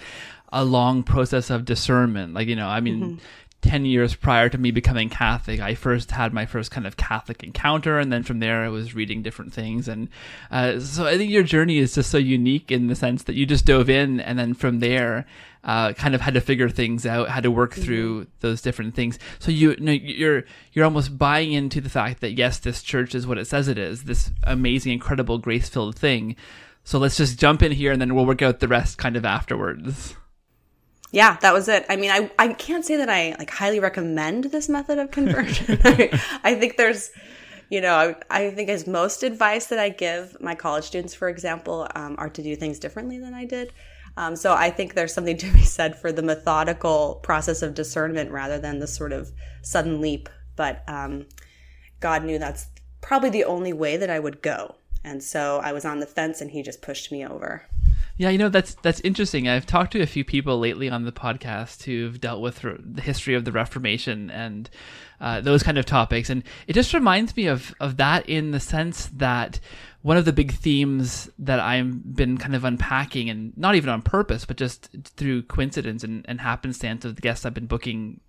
a 0.52 0.66
long 0.66 1.02
process 1.02 1.50
of 1.50 1.64
discernment. 1.64 2.34
Like, 2.34 2.50
you 2.50 2.58
know, 2.58 2.68
I 2.68 2.82
mean, 2.82 3.00
mm-hmm 3.00 3.16
10 3.66 3.86
years 3.86 4.16
prior 4.16 4.48
to 4.48 4.58
me 4.58 4.70
becoming 4.70 5.10
Catholic, 5.10 5.60
I 5.60 5.74
first 5.74 6.12
had 6.12 6.34
my 6.34 6.46
first 6.46 6.70
kind 6.70 6.86
of 6.86 6.98
Catholic 6.98 7.44
encounter. 7.44 7.98
And 7.98 8.14
then 8.14 8.22
from 8.22 8.40
there, 8.40 8.64
I 8.64 8.70
was 8.70 8.94
reading 8.94 9.24
different 9.24 9.54
things. 9.54 9.88
And 9.88 10.08
uh, 10.52 10.80
so 10.80 11.08
I 11.08 11.18
think 11.18 11.32
your 11.32 11.44
journey 11.44 11.80
is 11.80 11.96
just 11.96 12.12
so 12.12 12.20
unique 12.20 12.72
in 12.72 12.88
the 12.88 12.96
sense 12.96 13.24
that 13.24 13.36
you 13.36 13.46
just 13.46 13.66
dove 13.66 13.90
in. 13.90 14.20
And 14.20 14.38
then 14.38 14.54
from 14.54 14.80
there, 14.80 15.26
uh, 15.64 15.94
kind 15.94 16.14
of 16.14 16.22
had 16.22 16.36
to 16.36 16.42
figure 16.42 16.70
things 16.70 17.08
out, 17.08 17.30
had 17.30 17.44
to 17.44 17.52
work 17.52 17.72
mm-hmm. 17.72 17.82
through 17.82 18.28
those 18.42 18.62
different 18.62 18.94
things. 18.94 19.18
So 19.40 19.50
you, 19.50 19.72
you 19.72 19.78
know, 19.80 19.92
you're 19.92 20.44
you're 20.74 20.86
almost 20.86 21.18
buying 21.18 21.54
into 21.54 21.82
the 21.82 21.90
fact 21.90 22.22
that 22.22 22.34
yes, 22.34 22.60
this 22.60 22.84
church 22.84 23.16
is 23.16 23.26
what 23.26 23.40
it 23.40 23.48
says 23.48 23.68
it 23.68 23.80
is, 23.80 24.04
this 24.04 24.30
amazing, 24.44 24.94
incredible, 24.94 25.40
grace 25.40 25.68
filled 25.68 25.98
thing. 25.98 26.36
So 26.84 27.00
let's 27.00 27.18
just 27.18 27.40
jump 27.40 27.64
in 27.64 27.72
here, 27.72 27.92
and 27.92 28.00
then 28.00 28.14
we'll 28.14 28.28
work 28.28 28.44
out 28.44 28.60
the 28.60 28.68
rest 28.68 29.00
kind 29.00 29.18
of 29.18 29.26
afterwards. 29.26 30.16
Yeah, 31.16 31.38
that 31.40 31.54
was 31.54 31.70
it. 31.70 31.86
I 31.88 31.96
mean, 31.96 32.12
I 32.12 32.30
I 32.38 32.50
can't 32.52 32.84
say 32.84 32.98
that 32.98 33.10
I 33.10 33.36
like 33.40 33.50
highly 33.50 33.80
recommend 33.80 34.46
this 34.46 34.68
method 34.68 35.00
of 35.00 35.12
conversion. 35.12 35.80
I 36.44 36.56
think 36.56 36.76
there's 36.76 37.10
you 37.70 37.80
know, 37.80 37.96
I, 37.96 38.16
I, 38.30 38.52
think 38.52 38.70
as 38.70 38.86
most 38.86 39.24
advice 39.24 39.68
that 39.68 39.80
I 39.80 39.90
give 39.90 40.40
my 40.40 40.54
college 40.54 40.84
students, 40.84 41.16
for 41.16 41.30
example, 41.30 41.88
um, 41.96 42.16
are 42.20 42.30
to 42.30 42.44
do 42.44 42.56
things 42.56 42.78
differently 42.78 43.18
than 43.18 43.34
I 43.34 43.46
did. 43.46 43.74
Um, 44.18 44.36
so 44.36 44.54
I 44.54 44.70
think 44.70 44.94
there's 44.94 45.14
something 45.14 45.38
to 45.38 45.52
be 45.52 45.64
said 45.64 45.98
for 45.98 46.12
the 46.12 46.22
methodical 46.22 47.22
process 47.24 47.64
of 47.64 47.74
discernment 47.74 48.30
rather 48.30 48.60
than 48.60 48.80
the 48.80 48.86
sort 48.86 49.14
of 49.14 49.32
sudden 49.64 50.00
leap. 50.00 50.30
But 50.56 50.84
um, 50.88 51.26
God 52.02 52.24
knew 52.24 52.38
that's 52.38 52.68
probably 53.02 53.30
the 53.30 53.46
only 53.46 53.74
way 53.74 53.98
that 53.98 54.10
I 54.10 54.20
would 54.20 54.44
go. 54.44 54.76
And 55.04 55.24
so 55.24 55.60
I 55.64 55.72
was 55.72 55.86
on 55.86 56.02
the 56.02 56.06
fence 56.06 56.42
and 56.42 56.52
he 56.52 56.62
just 56.62 56.82
pushed 56.82 57.12
me 57.12 57.26
over. 57.26 57.64
Yeah, 58.18 58.30
you 58.30 58.38
know 58.38 58.50
that's 58.50 58.76
that's 58.76 59.02
interesting. 59.02 59.48
I've 59.48 59.66
talked 59.66 59.92
to 59.94 60.02
a 60.02 60.06
few 60.06 60.24
people 60.24 60.58
lately 60.60 60.90
on 60.90 61.04
the 61.04 61.12
podcast 61.12 61.84
who've 61.84 62.20
dealt 62.20 62.42
with 62.42 62.62
the 62.62 63.02
history 63.02 63.36
of 63.36 63.44
the 63.44 63.52
Reformation 63.52 64.30
and 64.30 64.70
uh, 65.20 65.42
those 65.42 65.64
kind 65.64 65.78
of 65.78 65.86
topics, 65.86 66.30
and 66.30 66.44
it 66.68 66.74
just 66.74 66.94
reminds 66.94 67.36
me 67.36 67.48
of 67.48 67.76
of 67.80 67.98
that 67.98 68.30
in 68.30 68.52
the 68.52 68.60
sense 68.60 69.08
that 69.16 69.60
one 70.02 70.18
of 70.18 70.26
the 70.26 70.34
big 70.34 70.54
themes 70.54 71.30
that 71.40 71.60
I've 71.60 72.16
been 72.16 72.38
kind 72.38 72.56
of 72.56 72.64
unpacking, 72.64 73.30
and 73.30 73.58
not 73.58 73.76
even 73.76 73.90
on 73.90 74.02
purpose, 74.02 74.46
but 74.46 74.56
just 74.56 74.90
through 75.18 75.44
coincidence 75.44 76.04
and, 76.04 76.24
and 76.28 76.40
happenstance 76.40 77.06
of 77.06 77.16
the 77.16 77.22
guests 77.22 77.46
I've 77.46 77.54
been 77.54 77.66
booking 77.66 78.22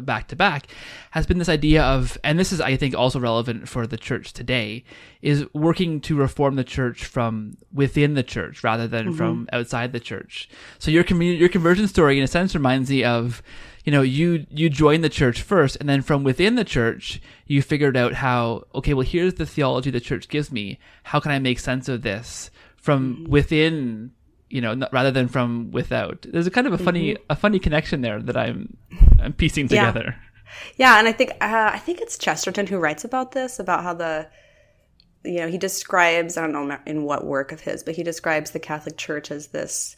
back 0.00 0.28
to 0.28 0.36
back, 0.36 0.66
has 1.12 1.26
been 1.26 1.38
this 1.38 1.48
idea 1.48 1.82
of, 1.82 2.18
and 2.24 2.38
this 2.38 2.52
is, 2.52 2.60
I 2.60 2.76
think, 2.76 2.94
also 2.94 3.20
relevant 3.20 3.68
for 3.68 3.86
the 3.86 3.96
church 3.96 4.32
today, 4.32 4.84
is 5.22 5.44
working 5.54 6.00
to 6.02 6.16
reform 6.16 6.56
the 6.56 6.64
church 6.64 7.04
from 7.04 7.56
within 7.72 8.14
the 8.14 8.22
church 8.22 8.64
rather 8.64 8.86
than 8.86 9.08
mm-hmm. 9.08 9.16
from 9.16 9.48
outside 9.52 9.92
the 9.92 10.00
church. 10.00 10.48
So 10.78 10.90
your 10.90 11.04
community, 11.04 11.38
your 11.38 11.48
conversion 11.48 11.88
story, 11.88 12.18
in 12.18 12.24
a 12.24 12.28
sense, 12.28 12.54
reminds 12.54 12.90
me 12.90 13.04
of 13.04 13.42
you 13.84 13.92
know 13.92 14.02
you 14.02 14.46
you 14.50 14.68
joined 14.68 15.02
the 15.02 15.08
church 15.08 15.42
first 15.42 15.76
and 15.76 15.88
then 15.88 16.02
from 16.02 16.22
within 16.22 16.54
the 16.54 16.64
church 16.64 17.20
you 17.46 17.62
figured 17.62 17.96
out 17.96 18.14
how 18.14 18.64
okay 18.74 18.92
well 18.92 19.06
here's 19.06 19.34
the 19.34 19.46
theology 19.46 19.90
the 19.90 20.00
church 20.00 20.28
gives 20.28 20.52
me 20.52 20.78
how 21.04 21.18
can 21.18 21.32
i 21.32 21.38
make 21.38 21.58
sense 21.58 21.88
of 21.88 22.02
this 22.02 22.50
from 22.76 23.16
mm-hmm. 23.16 23.30
within 23.30 24.12
you 24.50 24.60
know 24.60 24.74
not, 24.74 24.92
rather 24.92 25.10
than 25.10 25.28
from 25.28 25.70
without 25.70 26.26
there's 26.30 26.46
a 26.46 26.50
kind 26.50 26.66
of 26.66 26.72
a 26.72 26.78
funny 26.78 27.14
mm-hmm. 27.14 27.22
a 27.30 27.36
funny 27.36 27.58
connection 27.58 28.02
there 28.02 28.20
that 28.20 28.36
i'm 28.36 28.76
i'm 29.20 29.32
piecing 29.32 29.68
together 29.68 30.16
yeah, 30.78 30.94
yeah 30.94 30.98
and 30.98 31.08
i 31.08 31.12
think 31.12 31.30
uh, 31.40 31.70
i 31.72 31.78
think 31.78 32.00
it's 32.00 32.18
chesterton 32.18 32.66
who 32.66 32.78
writes 32.78 33.04
about 33.04 33.32
this 33.32 33.58
about 33.58 33.82
how 33.82 33.94
the 33.94 34.28
you 35.24 35.38
know 35.38 35.48
he 35.48 35.56
describes 35.56 36.36
i 36.36 36.42
don't 36.46 36.68
know 36.68 36.78
in 36.86 37.04
what 37.04 37.24
work 37.24 37.52
of 37.52 37.60
his 37.60 37.82
but 37.82 37.94
he 37.94 38.02
describes 38.02 38.50
the 38.50 38.60
catholic 38.60 38.96
church 38.96 39.30
as 39.30 39.48
this 39.48 39.96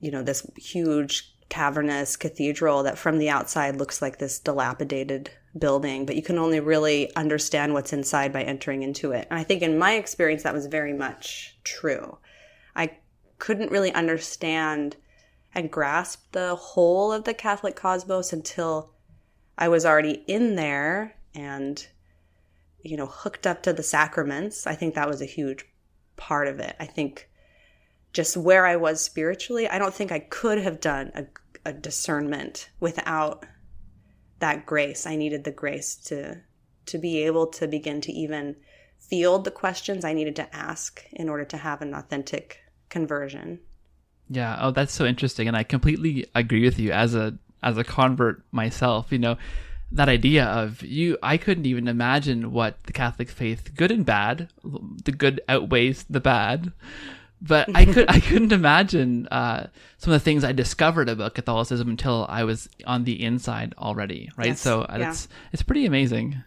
you 0.00 0.10
know 0.10 0.22
this 0.22 0.50
huge 0.56 1.32
cavernous 1.48 2.16
cathedral 2.16 2.82
that 2.82 2.96
from 2.96 3.18
the 3.18 3.28
outside 3.28 3.76
looks 3.76 4.00
like 4.00 4.16
this 4.16 4.38
dilapidated 4.38 5.30
building, 5.58 6.06
but 6.06 6.16
you 6.16 6.22
can 6.22 6.38
only 6.38 6.60
really 6.60 7.14
understand 7.14 7.74
what's 7.74 7.92
inside 7.92 8.32
by 8.32 8.42
entering 8.42 8.82
into 8.82 9.12
it. 9.12 9.26
And 9.30 9.38
I 9.38 9.44
think 9.44 9.60
in 9.60 9.76
my 9.78 9.92
experience, 9.92 10.44
that 10.44 10.54
was 10.54 10.64
very 10.64 10.94
much 10.94 11.54
true. 11.62 12.16
Couldn't 13.42 13.72
really 13.72 13.92
understand 13.92 14.94
and 15.52 15.68
grasp 15.68 16.30
the 16.30 16.54
whole 16.54 17.10
of 17.12 17.24
the 17.24 17.34
Catholic 17.34 17.74
cosmos 17.74 18.32
until 18.32 18.92
I 19.58 19.66
was 19.66 19.84
already 19.84 20.22
in 20.28 20.54
there 20.54 21.16
and, 21.34 21.84
you 22.82 22.96
know, 22.96 23.06
hooked 23.06 23.44
up 23.44 23.64
to 23.64 23.72
the 23.72 23.82
sacraments. 23.82 24.64
I 24.64 24.76
think 24.76 24.94
that 24.94 25.08
was 25.08 25.20
a 25.20 25.26
huge 25.26 25.64
part 26.14 26.46
of 26.46 26.60
it. 26.60 26.76
I 26.78 26.86
think 26.86 27.28
just 28.12 28.36
where 28.36 28.64
I 28.64 28.76
was 28.76 29.02
spiritually, 29.02 29.68
I 29.68 29.78
don't 29.80 29.92
think 29.92 30.12
I 30.12 30.20
could 30.20 30.58
have 30.58 30.78
done 30.78 31.10
a 31.16 31.26
a 31.64 31.72
discernment 31.72 32.70
without 32.80 33.46
that 34.40 34.66
grace. 34.66 35.06
I 35.06 35.16
needed 35.16 35.44
the 35.44 35.52
grace 35.52 35.96
to 35.96 36.42
to 36.84 36.98
be 36.98 37.24
able 37.24 37.46
to 37.46 37.68
begin 37.68 38.00
to 38.02 38.12
even 38.12 38.56
field 38.98 39.44
the 39.44 39.50
questions 39.50 40.04
I 40.04 40.12
needed 40.12 40.34
to 40.36 40.54
ask 40.54 41.04
in 41.12 41.28
order 41.28 41.44
to 41.44 41.56
have 41.56 41.80
an 41.80 41.94
authentic 41.94 42.61
conversion. 42.92 43.58
Yeah, 44.28 44.56
oh 44.60 44.70
that's 44.70 44.92
so 44.92 45.04
interesting 45.04 45.48
and 45.48 45.56
I 45.56 45.64
completely 45.64 46.26
agree 46.34 46.64
with 46.64 46.78
you 46.78 46.92
as 46.92 47.14
a 47.14 47.36
as 47.62 47.76
a 47.76 47.84
convert 47.84 48.42
myself, 48.52 49.10
you 49.10 49.18
know, 49.18 49.36
that 49.90 50.08
idea 50.08 50.44
of 50.44 50.82
you 50.82 51.18
I 51.22 51.36
couldn't 51.36 51.66
even 51.66 51.88
imagine 51.88 52.52
what 52.52 52.82
the 52.84 52.92
Catholic 52.92 53.28
faith 53.28 53.72
good 53.74 53.90
and 53.90 54.06
bad, 54.06 54.48
the 54.62 55.12
good 55.12 55.40
outweighs 55.48 56.04
the 56.08 56.20
bad 56.20 56.72
but 57.42 57.68
I 57.74 57.84
could 57.84 58.08
I 58.08 58.20
couldn't 58.20 58.52
imagine 58.62 59.26
uh, 59.28 59.66
some 59.98 60.12
of 60.12 60.20
the 60.20 60.24
things 60.24 60.44
I 60.44 60.52
discovered 60.52 61.08
about 61.08 61.34
Catholicism 61.34 61.88
until 61.88 62.24
I 62.28 62.44
was 62.44 62.68
on 62.86 63.04
the 63.04 63.22
inside 63.22 63.74
already, 63.76 64.30
right? 64.36 64.48
Yes. 64.48 64.60
So 64.60 64.82
uh, 64.82 64.96
yeah. 64.98 65.10
it's 65.10 65.28
it's 65.52 65.62
pretty 65.62 65.84
amazing. 65.84 66.42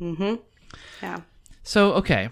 Mm-hmm. 0.00 0.34
Yeah. 1.02 1.20
So 1.62 1.92
okay, 1.94 2.30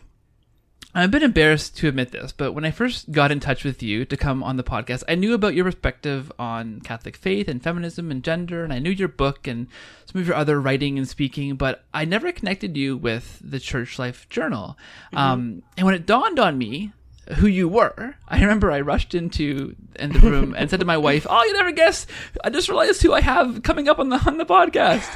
I'm 0.95 1.04
a 1.04 1.09
bit 1.09 1.23
embarrassed 1.23 1.76
to 1.78 1.88
admit 1.88 2.12
this, 2.12 2.33
but 2.33 2.52
when 2.52 2.64
I 2.64 2.71
first 2.71 3.12
got 3.12 3.30
in 3.30 3.40
touch 3.40 3.62
with 3.62 3.83
you 3.83 4.07
to 4.07 4.16
come 4.16 4.42
on 4.42 4.57
the 4.57 4.64
podcast, 4.64 5.04
I 5.07 5.16
knew 5.16 5.35
about 5.35 5.54
your 5.54 5.66
perspective 5.66 6.33
on 6.38 6.80
Catholic 6.80 7.14
faith 7.14 7.47
and 7.47 7.62
feminism 7.62 8.11
and 8.11 8.25
gender, 8.25 8.64
and 8.64 8.73
I 8.73 8.78
knew 8.78 8.90
your 8.90 9.09
book 9.09 9.47
and 9.47 9.66
some 10.07 10.21
of 10.21 10.26
your 10.26 10.37
other 10.37 10.59
writing 10.59 10.97
and 10.97 11.07
speaking, 11.07 11.57
but 11.57 11.85
I 11.92 12.07
never 12.07 12.33
connected 12.33 12.76
you 12.76 12.97
with 12.97 13.38
the 13.45 13.61
Church 13.61 13.99
Life 13.99 14.28
Journal. 14.30 14.78
Mm-hmm. 15.12 15.18
Um, 15.18 15.62
and 15.76 15.85
when 15.85 15.95
it 15.95 16.07
dawned 16.07 16.38
on 16.38 16.57
me 16.57 16.92
who 17.37 17.47
you 17.47 17.68
were. 17.68 18.16
I 18.26 18.40
remember 18.40 18.71
I 18.71 18.80
rushed 18.80 19.14
into 19.14 19.76
in 19.97 20.12
the 20.12 20.21
room 20.21 20.54
and 20.57 20.71
said 20.71 20.80
to 20.80 20.87
my 20.87 20.97
wife, 20.97 21.26
"Oh, 21.28 21.45
you 21.45 21.52
never 21.52 21.73
guess! 21.73 22.07
I 22.42 22.50
just 22.50 22.68
realized 22.68 23.02
who 23.02 23.12
I 23.12 23.21
have 23.21 23.62
coming 23.62 23.88
up 23.88 23.99
on 23.99 24.09
the 24.09 24.16
on 24.26 24.38
the 24.38 24.47
podcast." 24.47 25.09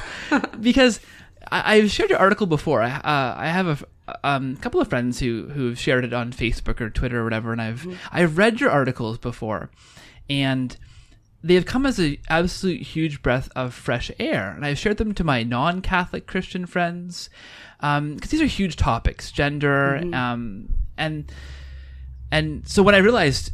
because 0.61 0.99
I, 1.51 1.77
have 1.77 1.91
shared 1.91 2.09
your 2.09 2.19
article 2.19 2.47
before. 2.47 2.81
I 2.81 2.91
uh, 2.91 3.35
I 3.37 3.47
have 3.47 3.85
a 4.07 4.17
um, 4.27 4.57
couple 4.57 4.81
of 4.81 4.87
friends 4.87 5.19
who 5.19 5.49
who've 5.49 5.79
shared 5.79 6.05
it 6.05 6.13
on 6.13 6.31
Facebook 6.31 6.81
or 6.81 6.89
Twitter 6.89 7.21
or 7.21 7.23
whatever, 7.23 7.51
and 7.51 7.61
I've 7.61 7.81
mm-hmm. 7.81 7.95
I've 8.11 8.37
read 8.37 8.59
your 8.59 8.69
articles 8.69 9.17
before, 9.17 9.69
and 10.29 10.75
they 11.43 11.55
have 11.55 11.65
come 11.65 11.85
as 11.85 11.99
an 11.99 12.17
absolute 12.29 12.81
huge 12.81 13.21
breath 13.21 13.49
of 13.55 13.73
fresh 13.73 14.09
air, 14.19 14.51
and 14.51 14.65
I've 14.65 14.79
shared 14.79 14.97
them 14.97 15.13
to 15.15 15.23
my 15.23 15.43
non-Catholic 15.43 16.25
Christian 16.25 16.65
friends 16.65 17.29
because 17.77 17.97
um, 17.97 18.17
these 18.17 18.41
are 18.41 18.45
huge 18.45 18.77
topics, 18.77 19.31
gender, 19.31 19.99
mm-hmm. 20.01 20.13
um, 20.13 20.73
and 20.97 21.31
and 22.31 22.67
so 22.67 22.81
when 22.81 22.95
I 22.95 22.99
realized 22.99 23.51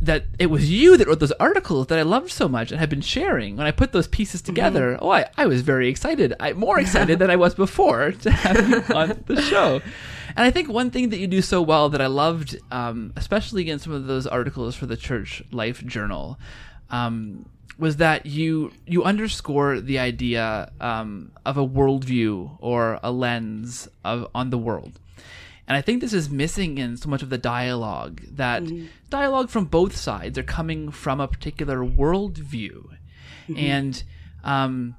that 0.00 0.24
it 0.38 0.46
was 0.46 0.70
you 0.70 0.96
that 0.96 1.06
wrote 1.06 1.20
those 1.20 1.32
articles 1.32 1.86
that 1.86 1.98
I 1.98 2.02
loved 2.02 2.30
so 2.30 2.48
much 2.48 2.70
and 2.70 2.78
had 2.78 2.90
been 2.90 3.00
sharing, 3.00 3.56
when 3.56 3.66
I 3.66 3.70
put 3.70 3.92
those 3.92 4.06
pieces 4.06 4.42
mm-hmm. 4.42 4.46
together, 4.46 4.94
mm-hmm. 4.94 5.04
oh, 5.04 5.10
I, 5.10 5.26
I 5.36 5.46
was 5.46 5.62
very 5.62 5.88
excited. 5.88 6.34
I 6.38 6.52
more 6.52 6.78
excited 6.78 7.18
than 7.20 7.30
I 7.30 7.36
was 7.36 7.54
before 7.54 8.12
to 8.22 8.30
have 8.30 8.68
you 8.68 8.82
on 8.94 9.24
the 9.26 9.40
show. 9.40 9.80
And 10.36 10.44
I 10.44 10.50
think 10.50 10.68
one 10.68 10.90
thing 10.90 11.08
that 11.10 11.18
you 11.18 11.26
do 11.26 11.40
so 11.40 11.62
well 11.62 11.88
that 11.88 12.02
I 12.02 12.08
loved, 12.08 12.58
um, 12.70 13.12
especially 13.16 13.70
in 13.70 13.78
some 13.78 13.92
of 13.92 14.06
those 14.06 14.26
articles 14.26 14.76
for 14.76 14.84
the 14.84 14.96
Church 14.96 15.42
Life 15.50 15.84
Journal, 15.86 16.38
um, 16.90 17.48
was 17.78 17.96
that 17.96 18.26
you 18.26 18.72
you 18.86 19.04
underscore 19.04 19.80
the 19.80 19.98
idea 19.98 20.70
um, 20.80 21.32
of 21.44 21.56
a 21.56 21.66
worldview 21.66 22.56
or 22.58 23.00
a 23.02 23.10
lens 23.10 23.88
of 24.04 24.28
on 24.34 24.50
the 24.50 24.58
world. 24.58 24.98
And 25.68 25.76
I 25.76 25.80
think 25.80 26.00
this 26.00 26.12
is 26.12 26.30
missing 26.30 26.78
in 26.78 26.96
so 26.96 27.08
much 27.08 27.22
of 27.22 27.30
the 27.30 27.38
dialogue 27.38 28.22
that 28.32 28.62
mm-hmm. 28.62 28.86
dialogue 29.10 29.50
from 29.50 29.64
both 29.64 29.96
sides 29.96 30.38
are 30.38 30.44
coming 30.44 30.90
from 30.90 31.20
a 31.20 31.26
particular 31.26 31.78
worldview. 31.78 32.96
Mm-hmm. 33.48 33.56
And 33.58 34.02
um, 34.44 34.96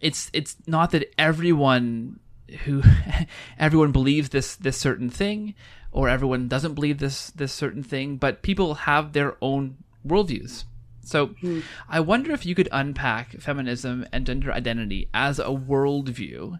it's 0.00 0.30
it's 0.32 0.56
not 0.66 0.90
that 0.90 1.12
everyone 1.18 2.20
who 2.64 2.82
everyone 3.58 3.92
believes 3.92 4.28
this 4.28 4.56
this 4.56 4.76
certain 4.76 5.10
thing 5.10 5.54
or 5.90 6.08
everyone 6.08 6.48
doesn't 6.48 6.74
believe 6.74 6.98
this 6.98 7.30
this 7.30 7.52
certain 7.52 7.82
thing, 7.82 8.16
but 8.16 8.42
people 8.42 8.74
have 8.74 9.12
their 9.12 9.36
own 9.40 9.78
worldviews. 10.06 10.64
So 11.02 11.28
mm. 11.42 11.62
I 11.88 12.00
wonder 12.00 12.32
if 12.32 12.44
you 12.44 12.54
could 12.54 12.68
unpack 12.70 13.40
feminism 13.40 14.06
and 14.12 14.26
gender 14.26 14.52
identity 14.52 15.08
as 15.14 15.38
a 15.38 15.46
worldview 15.46 16.58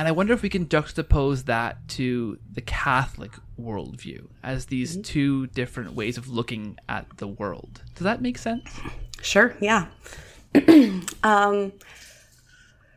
and 0.00 0.08
I 0.08 0.12
wonder 0.12 0.32
if 0.32 0.40
we 0.40 0.48
can 0.48 0.64
juxtapose 0.64 1.44
that 1.44 1.86
to 1.88 2.38
the 2.50 2.62
Catholic 2.62 3.32
worldview 3.60 4.28
as 4.42 4.64
these 4.64 4.92
mm-hmm. 4.92 5.02
two 5.02 5.46
different 5.48 5.92
ways 5.92 6.16
of 6.16 6.26
looking 6.26 6.78
at 6.88 7.18
the 7.18 7.28
world. 7.28 7.82
Does 7.96 8.04
that 8.04 8.22
make 8.22 8.38
sense? 8.38 8.80
Sure, 9.20 9.54
yeah. 9.60 9.88
um, 11.22 11.72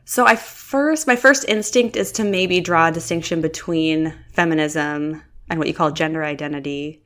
So 0.06 0.26
I 0.26 0.38
first, 0.38 1.06
my 1.06 1.18
first 1.18 1.44
instinct 1.50 1.98
is 1.98 2.14
to 2.14 2.24
maybe 2.24 2.62
draw 2.62 2.88
a 2.88 2.92
distinction 2.94 3.42
between 3.42 4.14
feminism 4.32 5.22
and 5.50 5.60
what 5.60 5.68
you 5.68 5.74
call 5.74 5.92
gender 5.92 6.24
identity. 6.24 7.04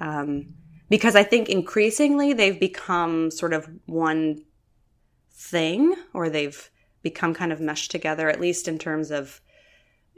Um, 0.00 0.54
because 0.88 1.16
I 1.16 1.24
think 1.24 1.48
increasingly 1.48 2.32
they've 2.32 2.60
become 2.60 3.32
sort 3.32 3.54
of 3.54 3.68
one 3.86 4.44
thing 5.32 5.96
or 6.14 6.30
they've 6.30 6.70
become 7.02 7.34
kind 7.34 7.52
of 7.52 7.60
meshed 7.60 7.90
together, 7.90 8.28
at 8.28 8.40
least 8.40 8.68
in 8.68 8.78
terms 8.78 9.10
of, 9.10 9.40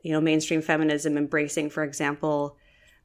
you 0.02 0.12
know, 0.12 0.20
mainstream 0.20 0.62
feminism 0.62 1.16
embracing, 1.16 1.70
for 1.70 1.82
example, 1.82 2.56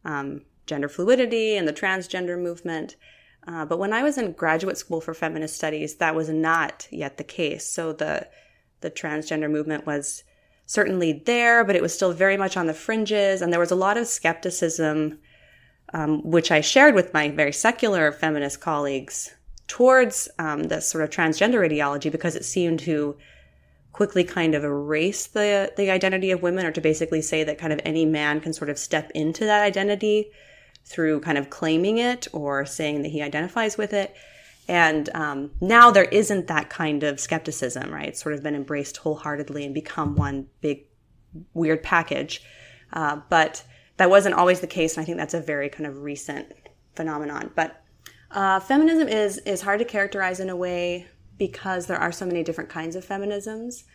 um, 0.05 0.41
gender 0.65 0.89
fluidity 0.89 1.55
and 1.55 1.67
the 1.67 1.73
transgender 1.73 2.39
movement. 2.39 2.95
Uh, 3.47 3.65
but 3.65 3.79
when 3.79 3.93
I 3.93 4.03
was 4.03 4.17
in 4.17 4.33
graduate 4.33 4.77
school 4.77 5.01
for 5.01 5.13
feminist 5.13 5.55
studies, 5.55 5.95
that 5.95 6.15
was 6.15 6.29
not 6.29 6.87
yet 6.91 7.17
the 7.17 7.23
case. 7.23 7.65
So 7.65 7.93
the 7.93 8.27
the 8.81 8.91
transgender 8.91 9.51
movement 9.51 9.85
was 9.85 10.23
certainly 10.65 11.11
there, 11.25 11.65
but 11.65 11.75
it 11.75 11.81
was 11.81 11.93
still 11.93 12.13
very 12.13 12.37
much 12.37 12.55
on 12.55 12.67
the 12.67 12.73
fringes, 12.73 13.41
and 13.41 13.51
there 13.51 13.59
was 13.59 13.71
a 13.71 13.75
lot 13.75 13.97
of 13.97 14.07
skepticism, 14.07 15.19
um, 15.93 16.21
which 16.23 16.51
I 16.51 16.61
shared 16.61 16.95
with 16.95 17.13
my 17.13 17.29
very 17.29 17.51
secular 17.51 18.11
feminist 18.11 18.61
colleagues 18.61 19.35
towards 19.67 20.29
um, 20.39 20.63
this 20.63 20.87
sort 20.87 21.03
of 21.03 21.09
transgender 21.09 21.63
ideology 21.65 22.09
because 22.09 22.35
it 22.35 22.45
seemed 22.45 22.79
to 22.79 23.17
quickly 23.99 24.23
kind 24.23 24.55
of 24.55 24.63
erase 24.63 25.27
the 25.27 25.73
the 25.75 25.91
identity 25.91 26.31
of 26.31 26.41
women, 26.41 26.65
or 26.65 26.71
to 26.71 26.79
basically 26.79 27.21
say 27.21 27.43
that 27.43 27.57
kind 27.57 27.73
of 27.73 27.81
any 27.83 28.05
man 28.05 28.39
can 28.39 28.53
sort 28.53 28.69
of 28.69 28.79
step 28.79 29.11
into 29.13 29.43
that 29.43 29.61
identity 29.61 30.31
through 30.85 31.19
kind 31.19 31.37
of 31.37 31.49
claiming 31.49 31.97
it 31.97 32.25
or 32.31 32.65
saying 32.65 33.01
that 33.01 33.09
he 33.09 33.21
identifies 33.21 33.77
with 33.77 33.91
it. 33.91 34.15
And 34.69 35.09
um, 35.13 35.51
now 35.59 35.91
there 35.91 36.05
isn't 36.05 36.47
that 36.47 36.69
kind 36.69 37.03
of 37.03 37.19
skepticism, 37.19 37.93
right? 37.93 38.07
It's 38.07 38.23
sort 38.23 38.35
of 38.35 38.41
been 38.41 38.55
embraced 38.55 38.95
wholeheartedly 38.95 39.65
and 39.65 39.73
become 39.73 40.15
one 40.15 40.47
big 40.61 40.85
weird 41.53 41.83
package. 41.83 42.41
Uh, 42.93 43.19
but 43.27 43.65
that 43.97 44.09
wasn't 44.09 44.35
always 44.35 44.61
the 44.61 44.75
case, 44.79 44.95
and 44.95 45.03
I 45.03 45.05
think 45.05 45.17
that's 45.17 45.33
a 45.33 45.41
very 45.41 45.67
kind 45.67 45.85
of 45.85 46.03
recent 46.03 46.53
phenomenon. 46.95 47.51
But 47.53 47.83
uh, 48.31 48.61
feminism 48.61 49.09
is 49.09 49.39
is 49.39 49.61
hard 49.61 49.79
to 49.79 49.85
characterize 49.85 50.39
in 50.39 50.49
a 50.49 50.55
way 50.55 51.09
because 51.39 51.87
there 51.87 51.97
are 51.97 52.11
so 52.11 52.25
many 52.25 52.43
different 52.43 52.69
kinds 52.69 52.95
of 52.95 53.03
feminisms. 53.03 53.85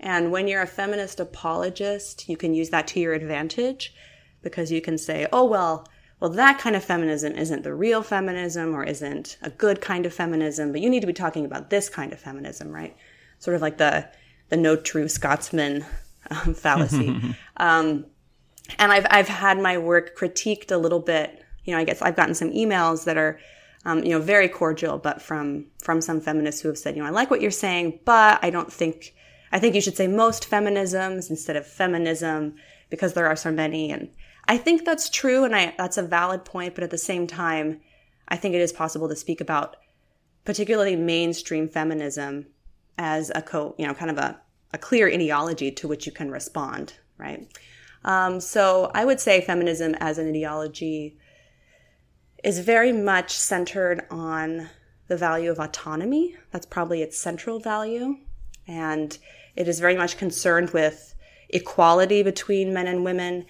And 0.00 0.30
when 0.30 0.46
you're 0.46 0.62
a 0.62 0.66
feminist 0.66 1.18
apologist, 1.18 2.28
you 2.28 2.36
can 2.36 2.52
use 2.52 2.68
that 2.70 2.86
to 2.88 3.00
your 3.00 3.14
advantage 3.14 3.94
because 4.42 4.70
you 4.70 4.82
can 4.82 4.98
say, 4.98 5.26
oh, 5.32 5.46
well, 5.46 5.88
well, 6.20 6.30
that 6.30 6.58
kind 6.58 6.74
of 6.74 6.84
feminism 6.84 7.32
isn't 7.32 7.62
the 7.62 7.72
real 7.72 8.02
feminism 8.02 8.74
or 8.74 8.84
isn't 8.84 9.38
a 9.42 9.50
good 9.50 9.80
kind 9.80 10.04
of 10.04 10.12
feminism, 10.12 10.72
but 10.72 10.80
you 10.80 10.90
need 10.90 11.00
to 11.00 11.06
be 11.06 11.12
talking 11.12 11.44
about 11.44 11.70
this 11.70 11.88
kind 11.88 12.12
of 12.12 12.18
feminism, 12.18 12.70
right? 12.70 12.96
Sort 13.38 13.54
of 13.54 13.62
like 13.62 13.78
the, 13.78 14.08
the 14.48 14.56
no 14.56 14.74
true 14.74 15.08
Scotsman 15.08 15.86
um, 16.30 16.54
fallacy. 16.54 17.20
um, 17.56 18.04
and 18.78 18.92
I've, 18.92 19.06
I've 19.10 19.28
had 19.28 19.58
my 19.58 19.78
work 19.78 20.18
critiqued 20.18 20.72
a 20.72 20.76
little 20.76 21.00
bit. 21.00 21.44
You 21.64 21.72
know, 21.72 21.78
I 21.78 21.84
guess 21.84 22.02
I've 22.02 22.16
gotten 22.16 22.34
some 22.34 22.50
emails 22.50 23.04
that 23.04 23.16
are, 23.16 23.38
um, 23.88 24.04
you 24.04 24.10
know, 24.10 24.20
very 24.20 24.48
cordial, 24.48 24.98
but 24.98 25.22
from, 25.22 25.64
from 25.80 26.02
some 26.02 26.20
feminists 26.20 26.60
who 26.60 26.68
have 26.68 26.76
said, 26.76 26.94
you 26.94 27.02
know, 27.02 27.08
I 27.08 27.10
like 27.10 27.30
what 27.30 27.40
you're 27.40 27.50
saying, 27.50 28.00
but 28.04 28.38
I 28.42 28.50
don't 28.50 28.70
think, 28.70 29.14
I 29.50 29.58
think 29.58 29.74
you 29.74 29.80
should 29.80 29.96
say 29.96 30.06
most 30.06 30.50
feminisms 30.50 31.30
instead 31.30 31.56
of 31.56 31.66
feminism 31.66 32.56
because 32.90 33.14
there 33.14 33.26
are 33.26 33.36
so 33.36 33.50
many. 33.50 33.90
And, 33.90 34.10
I 34.46 34.56
think 34.56 34.84
that's 34.84 35.10
true 35.10 35.44
and 35.44 35.54
I, 35.54 35.74
that's 35.76 35.98
a 35.98 36.02
valid 36.02 36.44
point, 36.44 36.74
but 36.74 36.82
at 36.82 36.90
the 36.90 36.98
same 36.98 37.26
time, 37.26 37.80
I 38.28 38.36
think 38.36 38.54
it 38.54 38.62
is 38.62 38.72
possible 38.72 39.08
to 39.08 39.16
speak 39.16 39.42
about 39.42 39.76
particularly 40.44 40.96
mainstream 40.96 41.68
feminism 41.68 42.46
as 42.96 43.30
a 43.34 43.42
co, 43.42 43.74
you 43.78 43.86
know, 43.86 43.92
kind 43.92 44.10
of 44.10 44.16
a, 44.16 44.40
a 44.72 44.78
clear 44.78 45.08
ideology 45.08 45.70
to 45.72 45.86
which 45.86 46.06
you 46.06 46.12
can 46.12 46.30
respond, 46.30 46.94
right? 47.18 47.46
Um, 48.04 48.40
so 48.40 48.90
I 48.94 49.04
would 49.04 49.20
say 49.20 49.42
feminism 49.42 49.94
as 50.00 50.16
an 50.16 50.28
ideology 50.28 51.17
is 52.44 52.60
very 52.60 52.92
much 52.92 53.32
centered 53.32 54.04
on 54.10 54.68
the 55.08 55.16
value 55.16 55.50
of 55.50 55.58
autonomy. 55.58 56.36
That's 56.50 56.66
probably 56.66 57.02
its 57.02 57.18
central 57.18 57.58
value. 57.58 58.16
And 58.66 59.16
it 59.56 59.66
is 59.66 59.80
very 59.80 59.96
much 59.96 60.18
concerned 60.18 60.70
with 60.70 61.14
equality 61.48 62.22
between 62.22 62.72
men 62.72 62.86
and 62.86 63.04
women 63.04 63.46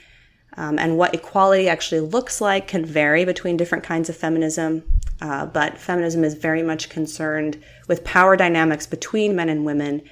um, 0.56 0.78
and 0.78 0.96
what 0.96 1.14
equality 1.14 1.68
actually 1.68 2.00
looks 2.00 2.40
like 2.40 2.68
can 2.68 2.84
vary 2.84 3.24
between 3.24 3.56
different 3.56 3.84
kinds 3.84 4.08
of 4.08 4.16
feminism. 4.16 4.82
Uh, 5.20 5.46
but 5.46 5.78
feminism 5.78 6.24
is 6.24 6.34
very 6.34 6.62
much 6.62 6.88
concerned 6.88 7.62
with 7.88 8.04
power 8.04 8.36
dynamics 8.36 8.86
between 8.86 9.36
men 9.36 9.48
and 9.48 9.64
women. 9.64 10.02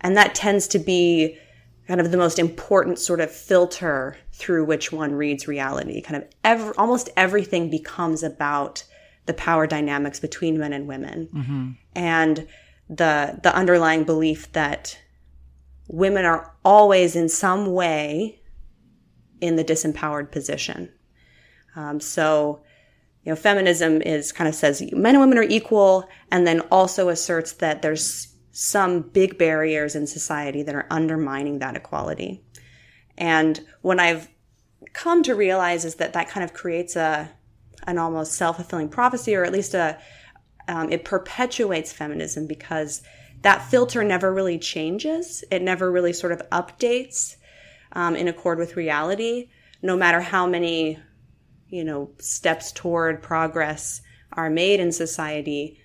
And 0.00 0.16
that 0.16 0.34
tends 0.34 0.66
to 0.68 0.78
be 0.78 1.38
kind 1.86 2.00
of 2.00 2.10
the 2.10 2.16
most 2.16 2.38
important 2.38 2.98
sort 2.98 3.20
of 3.20 3.30
filter 3.30 4.16
through 4.38 4.64
which 4.64 4.92
one 4.92 5.12
reads 5.12 5.48
reality. 5.48 6.00
Kind 6.00 6.24
of 6.44 6.74
almost 6.78 7.10
everything 7.16 7.70
becomes 7.70 8.22
about 8.22 8.84
the 9.26 9.34
power 9.34 9.66
dynamics 9.66 10.20
between 10.20 10.58
men 10.58 10.72
and 10.72 10.86
women. 10.86 11.28
Mm-hmm. 11.34 11.70
And 11.94 12.46
the, 12.88 13.38
the 13.42 13.54
underlying 13.54 14.04
belief 14.04 14.50
that 14.52 14.98
women 15.88 16.24
are 16.24 16.54
always 16.64 17.16
in 17.16 17.28
some 17.28 17.72
way 17.72 18.40
in 19.40 19.56
the 19.56 19.64
disempowered 19.64 20.30
position. 20.30 20.92
Um, 21.76 22.00
so, 22.00 22.62
you 23.24 23.32
know, 23.32 23.36
feminism 23.36 24.00
is 24.02 24.32
kind 24.32 24.48
of 24.48 24.54
says 24.54 24.80
men 24.92 25.14
and 25.14 25.20
women 25.20 25.38
are 25.38 25.42
equal, 25.42 26.08
and 26.30 26.46
then 26.46 26.60
also 26.70 27.08
asserts 27.08 27.52
that 27.54 27.82
there's 27.82 28.34
some 28.52 29.02
big 29.02 29.38
barriers 29.38 29.94
in 29.94 30.06
society 30.06 30.62
that 30.62 30.74
are 30.74 30.86
undermining 30.90 31.58
that 31.58 31.76
equality. 31.76 32.42
And 33.18 33.60
what 33.82 34.00
I've 34.00 34.28
come 34.94 35.22
to 35.24 35.34
realize 35.34 35.84
is 35.84 35.96
that 35.96 36.14
that 36.14 36.30
kind 36.30 36.44
of 36.44 36.54
creates 36.54 36.96
a 36.96 37.30
an 37.86 37.98
almost 37.98 38.32
self 38.32 38.56
fulfilling 38.56 38.88
prophecy, 38.88 39.34
or 39.34 39.44
at 39.44 39.52
least 39.52 39.74
a 39.74 39.98
um, 40.68 40.90
it 40.90 41.04
perpetuates 41.04 41.92
feminism 41.92 42.46
because 42.46 43.02
that 43.42 43.62
filter 43.62 44.04
never 44.04 44.32
really 44.32 44.58
changes. 44.58 45.44
It 45.50 45.62
never 45.62 45.90
really 45.90 46.12
sort 46.12 46.32
of 46.32 46.42
updates 46.50 47.36
um, 47.92 48.14
in 48.16 48.28
accord 48.28 48.58
with 48.58 48.76
reality, 48.76 49.48
no 49.82 49.96
matter 49.96 50.20
how 50.20 50.46
many, 50.46 50.98
you 51.68 51.84
know, 51.84 52.10
steps 52.18 52.72
toward 52.72 53.22
progress 53.22 54.02
are 54.32 54.50
made 54.50 54.80
in 54.80 54.92
society, 54.92 55.80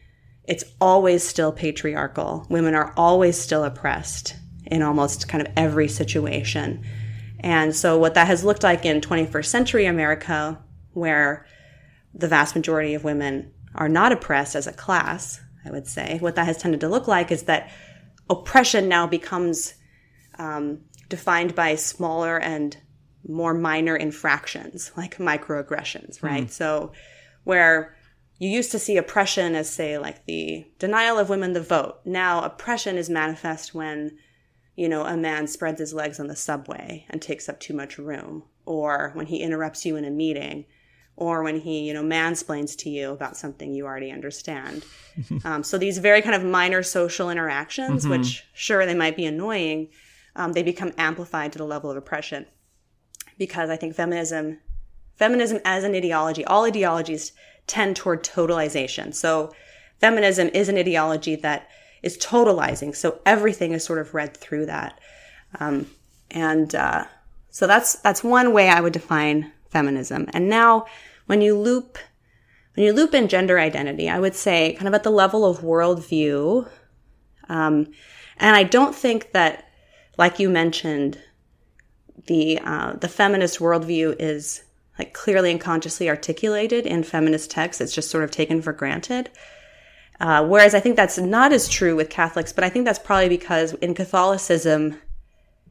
it's 0.46 0.66
always 0.82 1.24
still 1.24 1.52
patriarchal. 1.52 2.46
Women 2.50 2.76
are 2.76 2.94
always 2.98 3.38
still 3.40 3.64
oppressed 3.64 4.36
in 4.66 4.82
almost 4.82 5.30
kind 5.30 5.46
of 5.46 5.54
every 5.56 5.88
situation. 5.88 6.84
And 7.44 7.76
so, 7.76 7.98
what 7.98 8.14
that 8.14 8.28
has 8.28 8.44
looked 8.44 8.64
like 8.64 8.86
in 8.86 9.02
21st 9.02 9.46
century 9.46 9.86
America, 9.86 10.58
where 10.94 11.46
the 12.14 12.28
vast 12.28 12.56
majority 12.56 12.94
of 12.94 13.04
women 13.04 13.52
are 13.76 13.90
not 13.90 14.12
oppressed 14.12 14.56
as 14.56 14.66
a 14.66 14.74
class, 14.74 15.42
I 15.66 15.72
would 15.72 15.88
say, 15.88 16.18
what 16.20 16.36
that 16.36 16.46
has 16.46 16.58
tended 16.58 16.80
to 16.82 16.90
look 16.90 17.08
like 17.08 17.32
is 17.32 17.44
that 17.44 17.70
oppression 18.30 18.88
now 18.88 19.08
becomes 19.08 19.74
um, 20.40 20.80
defined 21.10 21.54
by 21.54 21.76
smaller 21.76 22.40
and 22.40 22.78
more 23.28 23.54
minor 23.54 23.96
infractions 23.96 24.92
like 24.96 25.18
microaggressions, 25.18 26.20
hmm. 26.20 26.26
right? 26.26 26.48
Mm. 26.48 26.52
So 26.52 26.92
where 27.44 27.96
you 28.40 28.50
used 28.50 28.72
to 28.72 28.80
see 28.80 28.98
oppression 28.98 29.56
as 29.56 29.70
say 29.70 29.98
like 29.98 30.26
the 30.26 30.66
denial 30.80 31.20
of 31.20 31.30
women 31.30 31.54
the 31.54 31.62
vote. 31.62 32.00
Now 32.06 32.42
oppression 32.44 32.98
is 32.98 33.10
manifest 33.10 33.74
when 33.74 34.18
you 34.76 34.90
know 34.90 35.06
a 35.06 35.18
man 35.18 35.48
spreads 35.48 35.80
his 35.80 35.94
legs 35.94 36.20
on 36.20 36.28
the 36.28 36.36
subway 36.36 37.06
and 37.10 37.22
takes 37.22 37.48
up 37.48 37.60
too 37.60 37.74
much 37.74 37.98
room 37.98 38.44
or 38.66 39.12
when 39.14 39.26
he 39.26 39.38
interrupts 39.38 39.86
you 39.86 39.96
in 39.96 40.06
a 40.06 40.12
meeting 40.12 40.66
or 41.16 41.44
when 41.44 41.60
he 41.60 41.82
you 41.82 41.94
know 41.94 42.04
mansplains 42.04 42.76
to 42.78 42.90
you 42.90 43.12
about 43.12 43.38
something 43.38 43.74
you 43.74 43.86
already 43.86 44.12
understand 44.12 44.86
um, 45.46 45.64
so 45.64 45.78
these 45.78 45.98
very 45.98 46.22
kind 46.22 46.36
of 46.36 46.44
minor 46.44 46.82
social 46.82 47.30
interactions 47.30 48.04
mm-hmm. 48.04 48.12
which 48.12 48.46
sure 48.54 48.86
they 48.86 48.96
might 48.96 49.16
be 49.16 49.26
annoying 49.26 49.90
um, 50.36 50.54
they 50.54 50.64
become 50.64 50.94
amplified 50.98 51.52
to 51.52 51.58
the 51.58 51.66
level 51.66 51.92
of 51.92 51.98
oppression. 51.98 52.46
Because 53.38 53.70
I 53.70 53.76
think 53.76 53.96
feminism, 53.96 54.60
feminism 55.16 55.60
as 55.66 55.84
an 55.84 55.96
ideology, 55.96 56.46
all 56.46 56.66
ideologies 56.66 57.34
tend 57.68 57.96
toward 57.96 58.24
totalization. 58.24 59.14
So 59.14 59.52
feminism 60.00 60.50
is 60.54 60.70
an 60.70 60.78
ideology 60.78 61.36
that 61.38 61.70
is 62.04 62.18
totalizing. 62.18 62.96
So 62.96 63.20
everything 63.26 63.72
is 63.72 63.84
sort 63.84 64.00
of 64.00 64.14
read 64.14 64.38
through 64.38 64.68
that. 64.68 65.00
Um, 65.60 65.88
and 66.30 66.76
uh, 66.76 67.06
so 67.50 67.66
that's 67.66 67.96
that's 67.96 68.24
one 68.24 68.54
way 68.54 68.70
I 68.70 68.82
would 68.82 68.94
define 68.94 69.52
feminism. 69.70 70.30
And 70.34 70.50
now, 70.50 70.86
when 71.26 71.42
you 71.42 71.58
loop 71.58 71.98
when 72.76 72.86
you 72.86 72.94
loop 72.94 73.14
in 73.14 73.28
gender 73.28 73.60
identity, 73.60 74.10
I 74.10 74.20
would 74.20 74.36
say 74.36 74.74
kind 74.74 74.88
of 74.88 74.94
at 74.94 75.04
the 75.04 75.12
level 75.12 75.46
of 75.46 75.60
worldview. 75.60 76.68
Um, 77.50 77.92
and 78.38 78.56
I 78.56 78.64
don't 78.64 78.96
think 78.96 79.32
that 79.32 79.68
like 80.18 80.40
you 80.40 80.50
mentioned, 80.50 81.20
the 82.28 82.60
uh, 82.60 82.94
the 82.94 83.08
feminist 83.08 83.60
worldview 83.60 84.16
is 84.20 84.64
like 85.00 85.14
clearly 85.14 85.52
and 85.52 85.60
consciously 85.60 86.10
articulated 86.10 86.86
in 86.86 87.04
feminist 87.04 87.50
texts. 87.52 87.82
It's 87.82 87.94
just 87.94 88.12
sort 88.12 88.24
of 88.24 88.32
taken 88.32 88.62
for 88.62 88.74
granted. 88.74 89.30
Uh, 90.20 90.46
whereas 90.46 90.76
I 90.76 90.80
think 90.80 90.96
that's 90.96 91.18
not 91.18 91.52
as 91.52 91.68
true 91.68 91.96
with 91.96 92.10
Catholics, 92.10 92.54
but 92.54 92.64
I 92.64 92.70
think 92.70 92.86
that's 92.86 93.00
probably 93.00 93.30
because 93.30 93.74
in 93.74 93.94
Catholicism, 93.94 95.00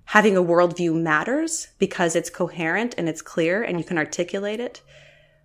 having 0.06 0.36
a 0.36 0.42
worldview 0.42 1.00
matters 1.00 1.68
because 1.78 2.16
it's 2.16 2.28
coherent 2.28 2.94
and 2.98 3.08
it's 3.08 3.22
clear 3.22 3.62
and 3.62 3.78
you 3.78 3.84
can 3.84 3.98
articulate 3.98 4.60
it. 4.60 4.82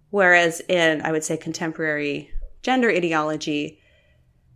Whereas 0.10 0.62
in, 0.67 1.01
I 1.01 1.12
would 1.12 1.23
say, 1.23 1.38
contemporary 1.38 2.31
gender 2.63 2.89
ideology, 2.89 3.79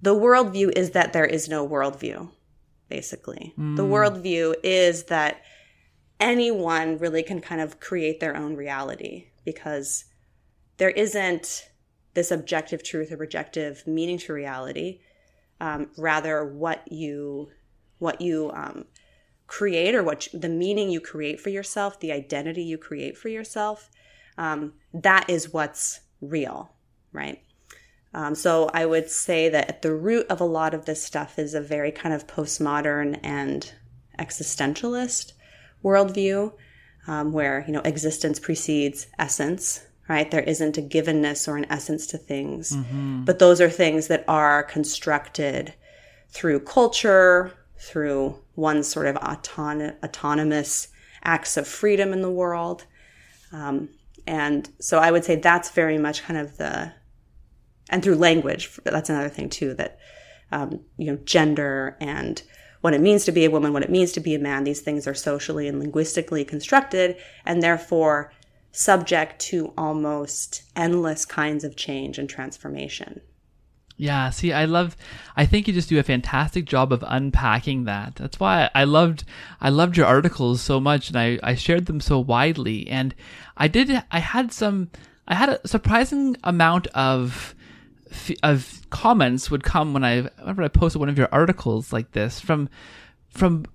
the 0.01 0.15
worldview 0.15 0.75
is 0.75 0.91
that 0.91 1.13
there 1.13 1.25
is 1.25 1.47
no 1.47 1.67
worldview, 1.67 2.31
basically. 2.89 3.53
Mm. 3.57 3.75
The 3.75 3.83
worldview 3.83 4.55
is 4.63 5.03
that 5.05 5.41
anyone 6.19 6.97
really 6.97 7.23
can 7.23 7.41
kind 7.41 7.61
of 7.61 7.79
create 7.79 8.19
their 8.19 8.35
own 8.35 8.55
reality 8.55 9.27
because 9.45 10.05
there 10.77 10.89
isn't 10.89 11.69
this 12.13 12.31
objective 12.31 12.83
truth 12.83 13.11
or 13.11 13.23
objective 13.23 13.85
meaning 13.87 14.17
to 14.19 14.33
reality. 14.33 14.99
Um, 15.59 15.89
rather, 15.97 16.45
what 16.45 16.91
you 16.91 17.49
what 17.99 18.19
you 18.19 18.51
um, 18.53 18.85
create 19.47 19.93
or 19.93 20.01
what 20.01 20.27
the 20.33 20.49
meaning 20.49 20.89
you 20.89 20.99
create 20.99 21.39
for 21.39 21.49
yourself, 21.49 21.99
the 21.99 22.11
identity 22.11 22.63
you 22.63 22.77
create 22.77 23.17
for 23.17 23.29
yourself, 23.29 23.89
um, 24.37 24.73
that 24.93 25.29
is 25.29 25.53
what's 25.53 25.99
real, 26.19 26.73
right? 27.11 27.43
Um, 28.13 28.35
so 28.35 28.69
I 28.73 28.85
would 28.85 29.09
say 29.09 29.49
that 29.49 29.69
at 29.69 29.81
the 29.81 29.93
root 29.93 30.25
of 30.29 30.41
a 30.41 30.45
lot 30.45 30.73
of 30.73 30.85
this 30.85 31.03
stuff 31.03 31.39
is 31.39 31.53
a 31.53 31.61
very 31.61 31.91
kind 31.91 32.13
of 32.13 32.27
postmodern 32.27 33.19
and 33.23 33.71
existentialist 34.19 35.33
worldview, 35.83 36.53
um, 37.07 37.31
where 37.31 37.63
you 37.65 37.73
know 37.73 37.81
existence 37.81 38.39
precedes 38.39 39.07
essence, 39.17 39.85
right? 40.11 40.29
There 40.29 40.41
isn't 40.41 40.77
a 40.77 40.81
givenness 40.81 41.47
or 41.47 41.55
an 41.55 41.65
essence 41.69 42.05
to 42.07 42.17
things, 42.17 42.75
mm-hmm. 42.75 43.23
but 43.23 43.39
those 43.39 43.61
are 43.61 43.69
things 43.69 44.07
that 44.07 44.25
are 44.27 44.61
constructed 44.63 45.73
through 46.29 46.59
culture, 46.59 47.53
through 47.79 48.37
one 48.55 48.83
sort 48.83 49.07
of 49.07 49.15
auton- 49.15 49.95
autonomous 50.03 50.89
acts 51.23 51.55
of 51.55 51.65
freedom 51.65 52.11
in 52.11 52.21
the 52.21 52.29
world. 52.29 52.85
Um, 53.53 53.89
and 54.27 54.69
so 54.79 54.99
I 54.99 55.11
would 55.11 55.23
say 55.23 55.37
that's 55.37 55.69
very 55.69 55.97
much 55.97 56.23
kind 56.23 56.39
of 56.39 56.57
the, 56.57 56.91
and 57.89 58.03
through 58.03 58.15
language, 58.15 58.69
that's 58.83 59.09
another 59.09 59.29
thing 59.29 59.49
too, 59.49 59.73
that, 59.75 59.97
um, 60.51 60.81
you 60.97 61.05
know, 61.05 61.19
gender 61.23 61.95
and 62.01 62.43
what 62.81 62.93
it 62.93 63.01
means 63.01 63.23
to 63.25 63.31
be 63.31 63.45
a 63.45 63.51
woman, 63.51 63.71
what 63.71 63.83
it 63.83 63.89
means 63.89 64.11
to 64.11 64.19
be 64.19 64.35
a 64.35 64.39
man, 64.39 64.65
these 64.65 64.81
things 64.81 65.07
are 65.07 65.13
socially 65.13 65.69
and 65.69 65.79
linguistically 65.79 66.43
constructed. 66.43 67.15
And 67.45 67.63
therefore, 67.63 68.33
subject 68.71 69.39
to 69.39 69.73
almost 69.77 70.63
endless 70.75 71.25
kinds 71.25 71.63
of 71.63 71.75
change 71.75 72.17
and 72.17 72.29
transformation. 72.29 73.21
Yeah, 73.97 74.31
see, 74.31 74.51
I 74.51 74.65
love 74.65 74.97
I 75.35 75.45
think 75.45 75.67
you 75.67 75.73
just 75.75 75.89
do 75.89 75.99
a 75.99 76.03
fantastic 76.03 76.65
job 76.65 76.91
of 76.91 77.03
unpacking 77.07 77.83
that. 77.83 78.15
That's 78.15 78.39
why 78.39 78.69
I 78.73 78.83
loved 78.85 79.25
I 79.59 79.69
loved 79.69 79.95
your 79.95 80.07
articles 80.07 80.61
so 80.61 80.79
much 80.79 81.09
and 81.09 81.17
I, 81.19 81.37
I 81.43 81.53
shared 81.53 81.85
them 81.85 81.99
so 81.99 82.19
widely. 82.19 82.87
And 82.87 83.13
I 83.55 83.67
did 83.67 84.03
I 84.09 84.19
had 84.19 84.51
some 84.51 84.89
I 85.27 85.35
had 85.35 85.49
a 85.49 85.67
surprising 85.67 86.35
amount 86.43 86.87
of 86.87 87.53
of 88.41 88.81
comments 88.89 89.51
would 89.51 89.63
come 89.63 89.93
when 89.93 90.03
I 90.03 90.21
whenever 90.39 90.63
I 90.63 90.67
posted 90.67 90.99
one 90.99 91.09
of 91.09 91.17
your 91.17 91.29
articles 91.31 91.93
like 91.93 92.11
this 92.11 92.39
from 92.39 92.69
from 93.29 93.65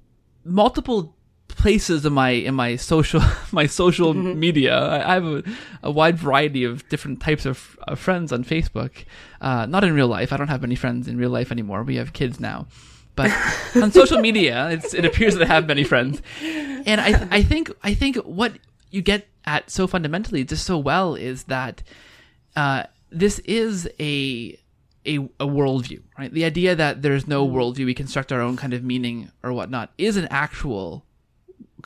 multiple 0.44 1.15
places 1.48 2.04
in 2.04 2.12
my 2.12 2.30
in 2.30 2.54
my 2.54 2.76
social 2.76 3.22
my 3.52 3.66
social 3.66 4.14
mm-hmm. 4.14 4.38
media. 4.38 4.76
I, 4.76 5.10
I 5.10 5.14
have 5.14 5.24
a, 5.24 5.44
a, 5.84 5.90
wide 5.90 6.18
variety 6.18 6.64
of 6.64 6.88
different 6.88 7.20
types 7.20 7.46
of, 7.46 7.78
of 7.86 7.98
friends 7.98 8.32
on 8.32 8.44
Facebook. 8.44 9.04
Uh, 9.40 9.66
not 9.66 9.84
in 9.84 9.94
real 9.94 10.08
life. 10.08 10.32
I 10.32 10.36
don't 10.36 10.48
have 10.48 10.62
many 10.62 10.74
friends 10.74 11.08
in 11.08 11.18
real 11.18 11.30
life 11.30 11.50
anymore. 11.52 11.82
We 11.82 11.96
have 11.96 12.12
kids 12.12 12.40
now. 12.40 12.66
But 13.14 13.30
on 13.82 13.92
social 13.92 14.20
media, 14.20 14.70
it 14.70 15.04
appears 15.04 15.34
that 15.34 15.44
I 15.44 15.46
have 15.46 15.66
many 15.66 15.84
friends, 15.84 16.20
and 16.42 17.00
I 17.00 17.26
I 17.30 17.42
think 17.42 17.72
I 17.82 17.94
think 17.94 18.16
what 18.16 18.58
you 18.90 19.02
get 19.02 19.26
at 19.44 19.70
so 19.70 19.86
fundamentally 19.86 20.44
just 20.44 20.66
so 20.66 20.76
well 20.76 21.14
is 21.14 21.44
that 21.44 21.82
uh, 22.56 22.84
this 23.10 23.38
is 23.40 23.88
a 23.98 24.58
a, 25.06 25.16
a 25.40 25.46
worldview, 25.46 26.02
right? 26.18 26.32
The 26.32 26.44
idea 26.44 26.74
that 26.74 27.02
there's 27.02 27.26
no 27.26 27.46
mm-hmm. 27.46 27.56
worldview, 27.56 27.86
we 27.86 27.94
construct 27.94 28.32
our 28.32 28.40
own 28.40 28.56
kind 28.56 28.74
of 28.74 28.82
meaning 28.82 29.30
or 29.42 29.52
whatnot, 29.52 29.92
is 29.98 30.16
an 30.16 30.26
actual 30.30 31.04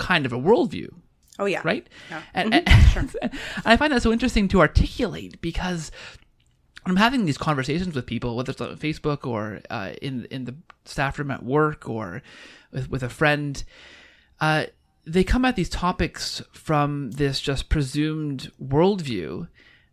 kind 0.00 0.26
of 0.26 0.32
a 0.32 0.38
worldview. 0.38 0.92
Oh 1.38 1.44
yeah, 1.44 1.60
right. 1.64 1.88
Yeah. 2.10 2.22
And, 2.34 2.52
mm-hmm. 2.52 2.68
and, 2.68 2.90
sure. 2.90 3.20
and 3.22 3.32
I 3.64 3.76
find 3.76 3.92
that 3.92 4.02
so 4.02 4.12
interesting 4.12 4.48
to 4.48 4.60
articulate 4.60 5.40
because 5.40 5.92
I'm 6.84 6.96
having 6.96 7.24
these 7.24 7.38
conversations 7.38 7.94
with 7.94 8.06
people, 8.06 8.36
whether 8.36 8.50
it's 8.50 8.60
on 8.60 8.76
Facebook 8.76 9.26
or 9.26 9.60
uh, 9.70 9.92
in 10.02 10.26
in 10.30 10.44
the 10.44 10.54
staff 10.84 11.18
room 11.18 11.30
at 11.30 11.44
work 11.44 11.88
or 11.88 12.22
with, 12.72 12.90
with 12.90 13.02
a 13.02 13.08
friend. 13.08 13.62
Uh, 14.40 14.66
they 15.06 15.24
come 15.24 15.44
at 15.44 15.56
these 15.56 15.68
topics 15.68 16.42
from 16.52 17.10
this 17.12 17.40
just 17.40 17.68
presumed 17.68 18.52
worldview 18.62 19.48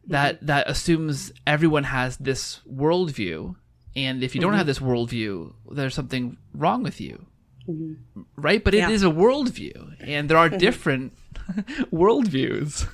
that 0.08 0.38
mm-hmm. 0.38 0.46
that 0.48 0.70
assumes 0.70 1.32
everyone 1.46 1.86
has 1.86 2.18
this 2.18 2.62
worldview, 2.70 3.56
and 3.96 4.24
if 4.24 4.36
you 4.36 4.42
don't 4.42 4.52
mm-hmm. 4.52 4.58
have 4.58 4.68
this 4.68 4.80
worldview, 4.80 5.54
there's 5.72 5.96
something 5.96 6.38
wrong 6.54 6.84
with 6.84 7.00
you. 7.02 7.26
Mm-hmm. 7.68 8.22
Right? 8.36 8.64
But 8.64 8.74
it 8.74 8.80
yeah. 8.80 8.90
is 8.90 9.04
a 9.04 9.08
worldview, 9.08 9.96
and 10.00 10.30
there 10.30 10.38
are 10.38 10.50
mm-hmm. 10.50 10.58
different 10.58 11.14
worldviews. 11.92 12.88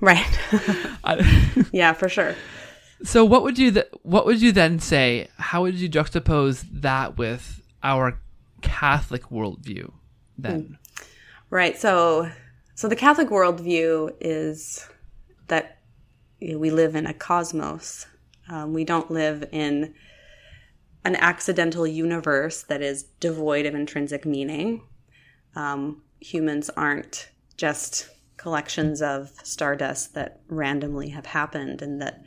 Right. 0.00 0.38
yeah, 1.72 1.92
for 1.92 2.08
sure. 2.08 2.34
So, 3.02 3.24
what 3.24 3.42
would 3.42 3.58
you 3.58 3.70
th- 3.72 3.88
what 4.02 4.26
would 4.26 4.42
you 4.42 4.52
then 4.52 4.78
say? 4.78 5.28
How 5.36 5.62
would 5.62 5.74
you 5.74 5.88
juxtapose 5.88 6.64
that 6.72 7.16
with 7.16 7.62
our 7.82 8.18
Catholic 8.60 9.24
worldview? 9.24 9.92
Then, 10.36 10.62
mm. 10.62 11.06
right. 11.50 11.78
So, 11.78 12.30
so 12.74 12.88
the 12.88 12.96
Catholic 12.96 13.28
worldview 13.28 14.14
is 14.20 14.88
that 15.48 15.78
you 16.40 16.52
know, 16.52 16.58
we 16.58 16.70
live 16.70 16.96
in 16.96 17.06
a 17.06 17.14
cosmos. 17.14 18.06
Um, 18.48 18.72
we 18.72 18.84
don't 18.84 19.10
live 19.10 19.44
in 19.52 19.94
an 21.08 21.16
accidental 21.16 21.86
universe 21.86 22.62
that 22.64 22.82
is 22.82 23.04
devoid 23.18 23.64
of 23.64 23.74
intrinsic 23.74 24.26
meaning. 24.26 24.82
Um, 25.56 26.02
humans 26.20 26.68
aren't 26.76 27.30
just 27.56 28.10
collections 28.36 29.00
of 29.00 29.32
stardust 29.42 30.12
that 30.12 30.40
randomly 30.48 31.08
have 31.08 31.24
happened 31.24 31.80
and 31.80 32.02
that 32.02 32.22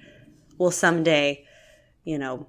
will 0.58 0.72
someday, 0.72 1.46
you 2.06 2.18
know, 2.18 2.48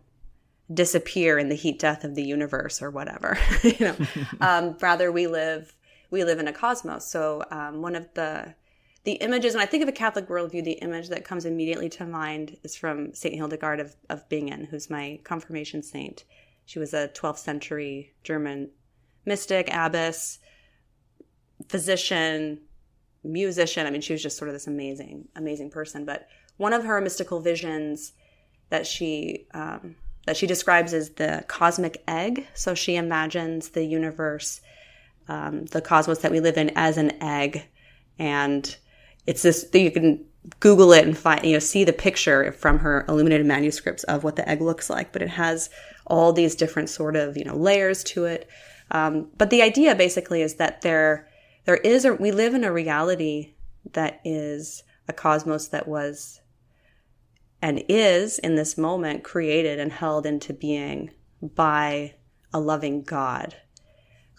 disappear 0.73 1.39
in 1.39 1.51
the 1.51 1.55
heat 1.55 1.79
death 1.79 2.03
of 2.03 2.15
the 2.15 2.25
universe 2.25 2.81
or 2.81 2.91
whatever. 2.91 3.37
you 3.63 3.77
know, 3.81 3.97
um, 4.41 4.75
rather 4.81 5.13
we 5.13 5.27
live 5.27 5.75
we 6.11 6.25
live 6.25 6.39
in 6.39 6.49
a 6.49 6.53
cosmos. 6.53 7.07
So 7.11 7.43
um, 7.51 7.83
one 7.83 7.95
of 7.95 8.09
the 8.15 8.55
the 9.05 9.13
images, 9.15 9.55
when 9.55 9.63
I 9.63 9.67
think 9.67 9.83
of 9.83 9.89
a 9.89 9.93
Catholic 9.93 10.29
worldview, 10.29 10.63
the 10.63 10.73
image 10.73 11.09
that 11.09 11.25
comes 11.25 11.45
immediately 11.45 11.89
to 11.91 12.07
mind 12.07 12.57
is 12.63 12.77
from 12.77 13.13
St. 13.15 13.35
Hildegard 13.35 13.81
of, 13.81 13.97
of 14.09 14.29
Bingen, 14.29 14.65
who's 14.65 14.89
my 14.89 15.19
confirmation 15.25 15.83
saint. 15.83 16.25
She 16.67 16.79
was 16.79 16.95
a 16.95 17.09
12th 17.09 17.39
century 17.39 18.15
German 18.23 18.71
mystic, 19.25 19.69
abbess, 19.73 20.39
physician, 21.69 22.61
musician. 23.25 23.87
I 23.87 23.91
mean, 23.91 24.01
she 24.01 24.13
was 24.13 24.23
just 24.23 24.37
sort 24.37 24.49
of 24.49 24.55
this 24.55 24.67
amazing, 24.67 25.29
amazing 25.37 25.71
person. 25.71 26.05
But 26.05 26.29
one 26.57 26.73
of 26.73 26.85
her 26.85 27.01
mystical 27.01 27.41
visions 27.41 28.13
that 28.71 28.87
she 28.87 29.47
um, 29.53 29.97
that 30.27 30.37
she 30.37 30.47
describes 30.47 30.95
as 30.95 31.11
the 31.11 31.45
cosmic 31.49 32.03
egg. 32.07 32.47
So 32.55 32.75
she 32.75 32.95
imagines 32.95 33.71
the 33.71 33.85
universe, 33.85 34.61
um, 35.29 35.67
the 35.67 35.81
cosmos 35.81 36.19
that 36.19 36.31
we 36.31 36.39
live 36.39 36.57
in, 36.57 36.71
as 36.77 36.97
an 36.97 37.21
egg, 37.21 37.65
and 38.21 38.77
it's 39.27 39.43
this 39.43 39.67
you 39.73 39.91
can 39.91 40.25
google 40.59 40.93
it 40.93 41.07
and 41.07 41.17
find 41.17 41.45
you 41.45 41.53
know 41.53 41.59
see 41.59 41.85
the 41.85 41.93
picture 41.93 42.51
from 42.53 42.81
her 42.81 43.05
illuminated 43.09 43.47
manuscripts 43.47 44.03
of 44.05 44.25
what 44.25 44.35
the 44.35 44.49
egg 44.49 44.61
looks 44.61 44.91
like 44.91 45.13
but 45.13 45.23
it 45.23 45.29
has 45.29 45.71
all 46.07 46.33
these 46.33 46.55
different 46.55 46.89
sort 46.89 47.17
of 47.17 47.37
you 47.37 47.45
know 47.45 47.57
layers 47.57 48.05
to 48.05 48.25
it. 48.25 48.49
Um, 48.91 49.29
but 49.37 49.51
the 49.51 49.63
idea 49.63 49.95
basically 49.95 50.43
is 50.43 50.55
that 50.55 50.83
there 50.83 51.29
there 51.65 51.77
is 51.77 52.05
a 52.05 52.15
we 52.15 52.31
live 52.31 52.55
in 52.55 52.65
a 52.65 52.73
reality 52.73 53.55
that 53.93 54.21
is 54.25 54.83
a 55.09 55.13
cosmos 55.13 55.69
that 55.69 55.89
was 55.89 56.41
and 57.61 57.85
is 57.89 58.39
in 58.41 58.57
this 58.57 58.77
moment 58.77 59.23
created 59.25 59.79
and 59.79 59.93
held 59.93 60.27
into 60.27 60.53
being 60.53 61.11
by 61.41 62.15
a 62.53 62.61
loving 62.61 63.03
God 63.03 63.57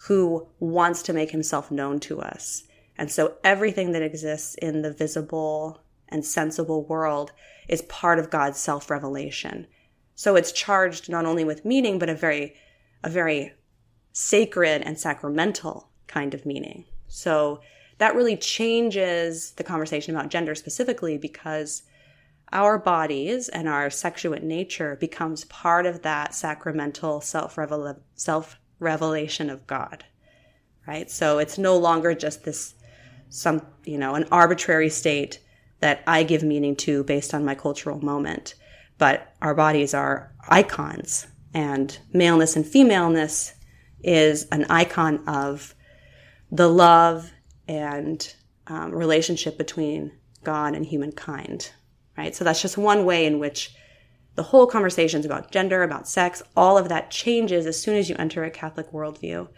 who 0.06 0.46
wants 0.60 1.02
to 1.02 1.12
make 1.12 1.30
himself 1.30 1.70
known 1.70 1.98
to 2.00 2.20
us 2.20 2.64
and 2.96 3.10
so 3.10 3.36
everything 3.42 3.92
that 3.92 4.02
exists 4.02 4.54
in 4.56 4.82
the 4.82 4.92
visible 4.92 5.80
and 6.08 6.24
sensible 6.24 6.84
world 6.84 7.32
is 7.68 7.82
part 7.82 8.18
of 8.18 8.30
God's 8.30 8.58
self 8.58 8.90
revelation. 8.90 9.66
So 10.14 10.36
it's 10.36 10.52
charged 10.52 11.08
not 11.08 11.26
only 11.26 11.44
with 11.44 11.64
meaning, 11.64 11.98
but 11.98 12.08
a 12.08 12.14
very, 12.14 12.54
a 13.02 13.10
very 13.10 13.52
sacred 14.12 14.82
and 14.82 14.98
sacramental 14.98 15.90
kind 16.06 16.34
of 16.34 16.46
meaning. 16.46 16.84
So 17.08 17.60
that 17.98 18.14
really 18.14 18.36
changes 18.36 19.52
the 19.52 19.64
conversation 19.64 20.14
about 20.14 20.30
gender 20.30 20.54
specifically 20.54 21.18
because 21.18 21.82
our 22.52 22.78
bodies 22.78 23.48
and 23.48 23.68
our 23.68 23.88
sexuate 23.88 24.42
nature 24.42 24.96
becomes 24.96 25.44
part 25.46 25.86
of 25.86 26.02
that 26.02 26.34
sacramental 26.34 27.20
self 27.20 27.58
self 28.14 28.60
revelation 28.78 29.50
of 29.50 29.66
God, 29.66 30.04
right? 30.86 31.10
So 31.10 31.38
it's 31.38 31.58
no 31.58 31.76
longer 31.76 32.14
just 32.14 32.44
this 32.44 32.74
some 33.34 33.62
you 33.84 33.98
know 33.98 34.14
an 34.14 34.26
arbitrary 34.30 34.88
state 34.88 35.40
that 35.80 36.02
I 36.06 36.22
give 36.22 36.42
meaning 36.42 36.76
to 36.76 37.02
based 37.04 37.34
on 37.34 37.44
my 37.44 37.54
cultural 37.54 38.02
moment, 38.02 38.54
but 38.96 39.34
our 39.42 39.54
bodies 39.54 39.92
are 39.92 40.32
icons, 40.48 41.26
and 41.52 41.98
maleness 42.12 42.56
and 42.56 42.64
femaleness 42.64 43.54
is 44.02 44.46
an 44.52 44.66
icon 44.70 45.26
of 45.26 45.74
the 46.50 46.68
love 46.68 47.32
and 47.66 48.34
um, 48.68 48.92
relationship 48.92 49.58
between 49.58 50.12
God 50.44 50.74
and 50.74 50.86
humankind, 50.86 51.72
right? 52.16 52.34
So 52.34 52.44
that's 52.44 52.62
just 52.62 52.78
one 52.78 53.04
way 53.04 53.26
in 53.26 53.38
which 53.38 53.74
the 54.36 54.42
whole 54.42 54.66
conversations 54.66 55.24
about 55.24 55.50
gender, 55.50 55.82
about 55.82 56.08
sex, 56.08 56.42
all 56.56 56.78
of 56.78 56.88
that 56.88 57.10
changes 57.10 57.66
as 57.66 57.80
soon 57.80 57.96
as 57.96 58.08
you 58.08 58.16
enter 58.18 58.44
a 58.44 58.50
Catholic 58.50 58.92
worldview, 58.92 59.48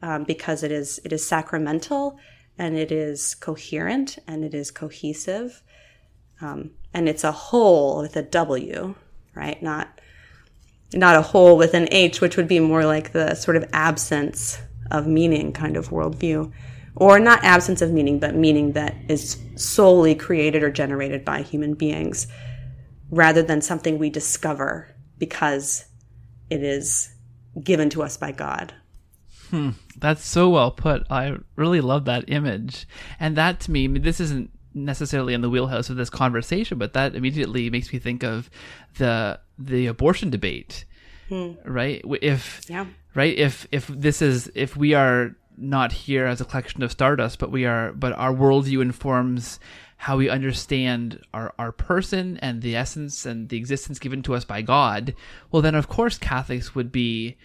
um, 0.00 0.24
because 0.24 0.64
it 0.64 0.72
is 0.72 1.00
it 1.04 1.12
is 1.12 1.24
sacramental 1.26 2.18
and 2.58 2.76
it 2.76 2.92
is 2.92 3.34
coherent 3.34 4.18
and 4.26 4.44
it 4.44 4.54
is 4.54 4.70
cohesive, 4.70 5.62
um, 6.40 6.70
and 6.92 7.08
it's 7.08 7.24
a 7.24 7.32
whole 7.32 8.00
with 8.00 8.16
a 8.16 8.22
W, 8.22 8.94
right? 9.34 9.62
Not 9.62 10.00
not 10.94 11.16
a 11.16 11.22
whole 11.22 11.56
with 11.56 11.72
an 11.72 11.88
H, 11.90 12.20
which 12.20 12.36
would 12.36 12.48
be 12.48 12.60
more 12.60 12.84
like 12.84 13.12
the 13.12 13.34
sort 13.34 13.56
of 13.56 13.64
absence 13.72 14.58
of 14.90 15.06
meaning 15.06 15.52
kind 15.52 15.76
of 15.76 15.88
worldview 15.88 16.52
or 16.94 17.18
not 17.18 17.42
absence 17.44 17.80
of 17.80 17.90
meaning, 17.90 18.18
but 18.18 18.34
meaning 18.34 18.72
that 18.72 18.94
is 19.08 19.38
solely 19.56 20.14
created 20.14 20.62
or 20.62 20.70
generated 20.70 21.24
by 21.24 21.42
human 21.42 21.74
beings 21.74 22.26
rather 23.10 23.42
than 23.42 23.60
something 23.60 23.98
we 23.98 24.10
discover 24.10 24.94
because 25.18 25.86
it 26.50 26.62
is 26.62 27.14
given 27.62 27.88
to 27.90 28.02
us 28.02 28.16
by 28.16 28.32
God. 28.32 28.74
Hmm, 29.52 29.70
that's 29.98 30.24
so 30.24 30.48
well 30.48 30.70
put. 30.70 31.06
I 31.10 31.36
really 31.56 31.82
love 31.82 32.06
that 32.06 32.24
image. 32.28 32.88
And 33.20 33.36
that 33.36 33.60
to 33.60 33.70
me, 33.70 33.84
I 33.84 33.88
mean, 33.88 34.02
this 34.02 34.18
isn't 34.18 34.50
necessarily 34.72 35.34
in 35.34 35.42
the 35.42 35.50
wheelhouse 35.50 35.90
of 35.90 35.96
this 35.96 36.08
conversation, 36.08 36.78
but 36.78 36.94
that 36.94 37.14
immediately 37.14 37.68
makes 37.68 37.92
me 37.92 37.98
think 37.98 38.24
of 38.24 38.48
the 38.96 39.38
the 39.58 39.88
abortion 39.88 40.30
debate. 40.30 40.86
Hmm. 41.28 41.50
Right? 41.66 42.02
If 42.22 42.62
yeah. 42.66 42.86
right, 43.14 43.36
if 43.36 43.68
if 43.70 43.88
this 43.88 44.22
is 44.22 44.50
if 44.54 44.74
we 44.74 44.94
are 44.94 45.36
not 45.58 45.92
here 45.92 46.24
as 46.24 46.40
a 46.40 46.46
collection 46.46 46.82
of 46.82 46.90
stardust, 46.90 47.38
but 47.38 47.50
we 47.50 47.66
are, 47.66 47.92
but 47.92 48.14
our 48.14 48.32
worldview 48.32 48.80
informs 48.80 49.60
how 49.98 50.16
we 50.16 50.30
understand 50.30 51.20
our, 51.34 51.52
our 51.58 51.72
person 51.72 52.38
and 52.38 52.62
the 52.62 52.74
essence 52.74 53.26
and 53.26 53.50
the 53.50 53.58
existence 53.58 53.98
given 53.98 54.22
to 54.22 54.34
us 54.34 54.46
by 54.46 54.62
God, 54.62 55.14
well, 55.50 55.60
then 55.60 55.74
of 55.74 55.88
course 55.88 56.16
Catholics 56.16 56.74
would 56.74 56.90
be 56.90 57.36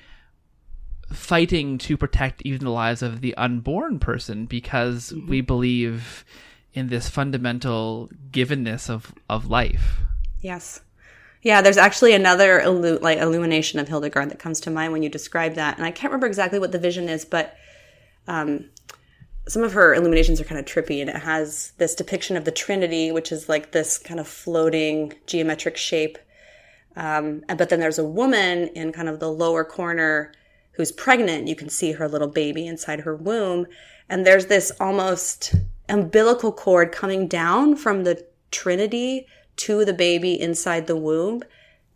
fighting 1.11 1.77
to 1.77 1.97
protect 1.97 2.41
even 2.43 2.65
the 2.65 2.71
lives 2.71 3.01
of 3.01 3.21
the 3.21 3.35
unborn 3.35 3.99
person 3.99 4.45
because 4.45 5.11
mm-hmm. 5.11 5.29
we 5.29 5.41
believe 5.41 6.25
in 6.73 6.89
this 6.89 7.09
fundamental 7.09 8.09
givenness 8.31 8.89
of, 8.89 9.13
of 9.29 9.47
life. 9.47 10.01
Yes. 10.41 10.81
Yeah, 11.41 11.61
there's 11.61 11.77
actually 11.77 12.13
another 12.13 12.59
illu- 12.59 13.01
like 13.01 13.19
illumination 13.19 13.79
of 13.79 13.87
Hildegard 13.87 14.29
that 14.29 14.39
comes 14.39 14.59
to 14.61 14.69
mind 14.69 14.91
when 14.91 15.03
you 15.03 15.09
describe 15.09 15.55
that, 15.55 15.77
and 15.77 15.85
I 15.85 15.91
can't 15.91 16.11
remember 16.11 16.27
exactly 16.27 16.59
what 16.59 16.71
the 16.71 16.79
vision 16.79 17.09
is, 17.09 17.25
but 17.25 17.55
um, 18.27 18.65
some 19.47 19.63
of 19.63 19.73
her 19.73 19.93
illuminations 19.93 20.41
are 20.41 20.43
kind 20.43 20.59
of 20.59 20.65
trippy 20.65 20.99
and 20.99 21.09
it 21.09 21.15
has 21.15 21.71
this 21.77 21.95
depiction 21.95 22.35
of 22.35 22.45
the 22.45 22.51
Trinity, 22.51 23.11
which 23.11 23.31
is 23.31 23.47
like 23.47 23.71
this 23.71 23.97
kind 23.97 24.19
of 24.19 24.27
floating 24.27 25.13
geometric 25.25 25.77
shape. 25.77 26.17
Um, 26.95 27.43
but 27.47 27.69
then 27.69 27.79
there's 27.79 27.99
a 27.99 28.05
woman 28.05 28.67
in 28.69 28.91
kind 28.91 29.07
of 29.07 29.19
the 29.19 29.31
lower 29.31 29.63
corner 29.63 30.33
who's 30.77 30.91
pregnant. 30.91 31.47
You 31.47 31.55
can 31.55 31.69
see 31.69 31.93
her 31.93 32.07
little 32.07 32.27
baby 32.27 32.65
inside 32.67 33.01
her 33.01 33.15
womb. 33.15 33.65
And 34.07 34.25
there's 34.25 34.45
this 34.45 34.71
almost 34.79 35.55
umbilical 35.89 36.51
cord 36.51 36.91
coming 36.91 37.27
down 37.27 37.75
from 37.75 38.03
the 38.03 38.25
Trinity 38.51 39.27
to 39.57 39.83
the 39.83 39.93
baby 39.93 40.39
inside 40.39 40.85
the 40.87 40.95
womb 40.95 41.43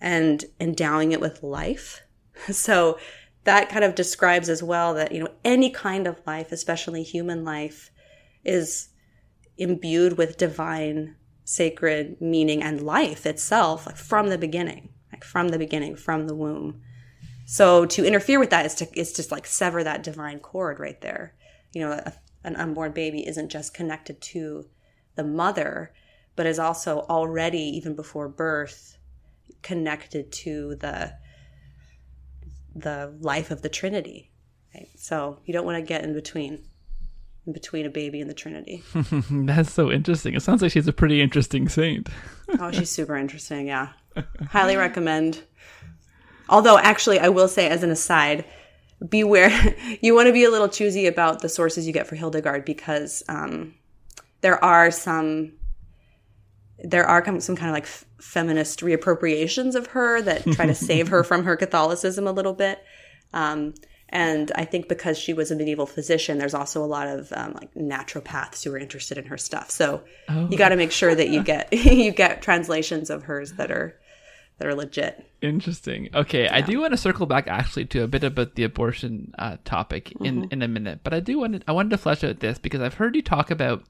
and 0.02 0.44
endowing 0.60 1.12
it 1.12 1.22
with 1.22 1.44
life. 1.44 2.02
So 2.52 2.98
that 3.44 3.70
kind 3.70 3.84
of 3.86 3.94
describes 3.94 4.50
as 4.50 4.64
well 4.64 4.96
that, 4.96 5.12
you 5.12 5.20
know, 5.20 5.30
any 5.46 5.70
kind 5.70 6.08
of 6.08 6.20
life, 6.26 6.52
especially 6.52 7.04
human 7.04 7.44
life, 7.44 7.92
is 8.44 8.90
imbued 9.60 10.18
with 10.18 10.38
divine, 10.38 11.16
sacred 11.44 12.20
meaning 12.20 12.64
and 12.64 12.82
life 12.82 13.28
itself 13.28 13.86
like 13.86 13.98
from 13.98 14.30
the 14.30 14.40
beginning, 14.40 14.90
like 15.12 15.24
from 15.24 15.50
the 15.50 15.60
beginning, 15.60 15.96
from 15.96 16.26
the 16.26 16.34
womb. 16.34 16.82
So 17.52 17.86
to 17.86 18.06
interfere 18.06 18.40
with 18.40 18.52
that 18.52 18.66
is 18.66 18.76
to 18.76 18.88
is 18.98 19.12
just 19.12 19.30
like 19.30 19.46
sever 19.46 19.84
that 19.84 20.04
divine 20.04 20.40
cord 20.40 20.80
right 20.80 21.00
there. 21.02 21.36
You 21.74 21.82
know, 21.82 21.92
a, 21.92 22.14
an 22.46 22.56
unborn 22.56 22.94
baby 22.94 23.28
isn't 23.28 23.50
just 23.50 23.74
connected 23.74 24.22
to 24.22 24.70
the 25.16 25.26
mother, 25.26 25.92
but 26.38 26.46
is 26.46 26.60
also 26.60 27.00
already 27.10 27.60
even 27.60 27.94
before 27.94 28.30
birth 28.30 28.98
connected 29.64 30.32
to 30.32 30.76
the 30.76 31.12
the 32.74 33.14
life 33.20 33.52
of 33.52 33.64
the 33.64 33.70
Trinity. 33.70 34.32
Right? 34.74 34.88
So 34.96 35.40
you 35.44 35.52
don't 35.52 35.66
want 35.66 35.78
to 35.78 35.82
get 35.82 36.06
in 36.06 36.14
between 36.14 36.64
in 37.46 37.52
between 37.52 37.86
a 37.86 37.90
baby 37.90 38.22
and 38.22 38.30
the 38.30 38.34
Trinity. 38.34 38.82
That's 39.30 39.74
so 39.74 39.92
interesting. 39.92 40.36
It 40.36 40.42
sounds 40.42 40.62
like 40.62 40.72
she's 40.72 40.88
a 40.88 40.94
pretty 40.94 41.20
interesting 41.20 41.68
saint. 41.68 42.08
oh, 42.60 42.72
she's 42.72 42.92
super 42.92 43.18
interesting. 43.18 43.68
Yeah, 43.68 43.90
highly 44.48 44.78
recommend. 44.78 45.44
Although, 46.52 46.78
actually, 46.78 47.20
I 47.20 47.30
will 47.30 47.48
say 47.48 47.70
as 47.70 47.82
an 47.82 47.90
aside, 47.90 48.46
beware. 49.08 49.76
you 50.02 50.14
want 50.14 50.28
to 50.28 50.34
be 50.34 50.44
a 50.44 50.52
little 50.52 50.70
choosy 50.70 51.08
about 51.08 51.42
the 51.42 51.50
sources 51.50 51.88
you 51.88 51.94
get 51.94 52.08
for 52.08 52.16
Hildegard 52.16 52.66
because 52.66 53.24
um, 53.28 53.74
there 54.42 54.64
are 54.64 54.92
some 54.92 55.54
there 56.84 57.06
are 57.06 57.24
some 57.40 57.56
kind 57.56 57.70
of 57.70 57.76
like 57.76 57.86
feminist 57.86 58.80
reappropriations 58.80 59.76
of 59.76 59.88
her 59.88 60.22
that 60.22 60.44
try 60.54 60.66
to 60.66 60.76
save 60.76 61.10
her 61.10 61.24
from 61.24 61.44
her 61.44 61.56
Catholicism 61.56 62.28
a 62.28 62.32
little 62.32 62.54
bit. 62.54 62.84
Um, 63.34 63.76
and 64.10 64.52
I 64.56 64.66
think 64.66 64.90
because 64.90 65.18
she 65.18 65.32
was 65.32 65.52
a 65.52 65.56
medieval 65.56 65.86
physician, 65.86 66.38
there's 66.38 66.56
also 66.56 66.84
a 66.84 66.86
lot 66.88 67.08
of 67.08 67.32
um, 67.34 67.54
like 67.54 67.74
naturopaths 67.76 68.64
who 68.64 68.74
are 68.74 68.78
interested 68.78 69.18
in 69.18 69.26
her 69.26 69.38
stuff. 69.38 69.70
So 69.70 70.04
oh. 70.28 70.48
you 70.50 70.58
got 70.58 70.70
to 70.70 70.76
make 70.76 70.92
sure 70.92 71.16
that 71.16 71.30
you 71.30 71.44
get 71.44 71.72
you 71.74 72.12
get 72.12 72.42
translations 72.42 73.10
of 73.10 73.24
hers 73.24 73.54
that 73.54 73.72
are 73.72 73.96
that 74.62 74.68
are 74.68 74.76
legit. 74.76 75.26
Interesting. 75.42 76.10
Okay, 76.14 76.44
yeah. 76.44 76.56
I 76.56 76.62
do 76.62 76.80
want 76.80 76.92
to 76.92 76.98
circle 76.98 77.26
back 77.26 77.48
actually 77.48 77.86
to 77.86 78.04
a 78.04 78.08
bit 78.08 78.24
about 78.24 78.54
the 78.54 78.64
abortion 78.64 79.34
uh, 79.40 79.58
topic 79.66 80.14
in 80.22 80.44
mm-hmm. 80.44 80.54
in 80.54 80.62
a 80.62 80.68
minute, 80.68 81.00
but 81.04 81.16
I 81.16 81.20
do 81.20 81.40
want 81.40 81.54
to, 81.54 81.62
I 81.68 81.72
wanted 81.72 81.90
to 81.90 81.98
flesh 81.98 82.24
out 82.24 82.40
this 82.40 82.60
because 82.60 82.80
I've 82.80 82.94
heard 82.94 83.16
you 83.16 83.24
talk 83.24 83.50
about 83.50 83.84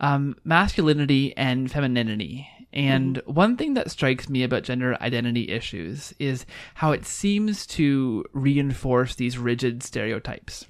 um, 0.00 0.36
masculinity 0.42 1.36
and 1.36 1.70
femininity. 1.70 2.48
And 2.72 3.16
mm-hmm. 3.16 3.32
one 3.32 3.56
thing 3.58 3.74
that 3.74 3.90
strikes 3.90 4.30
me 4.30 4.42
about 4.42 4.62
gender 4.62 4.96
identity 5.02 5.50
issues 5.50 6.14
is 6.18 6.46
how 6.74 6.92
it 6.92 7.04
seems 7.04 7.66
to 7.66 8.24
reinforce 8.32 9.16
these 9.16 9.36
rigid 9.36 9.82
stereotypes. 9.82 10.64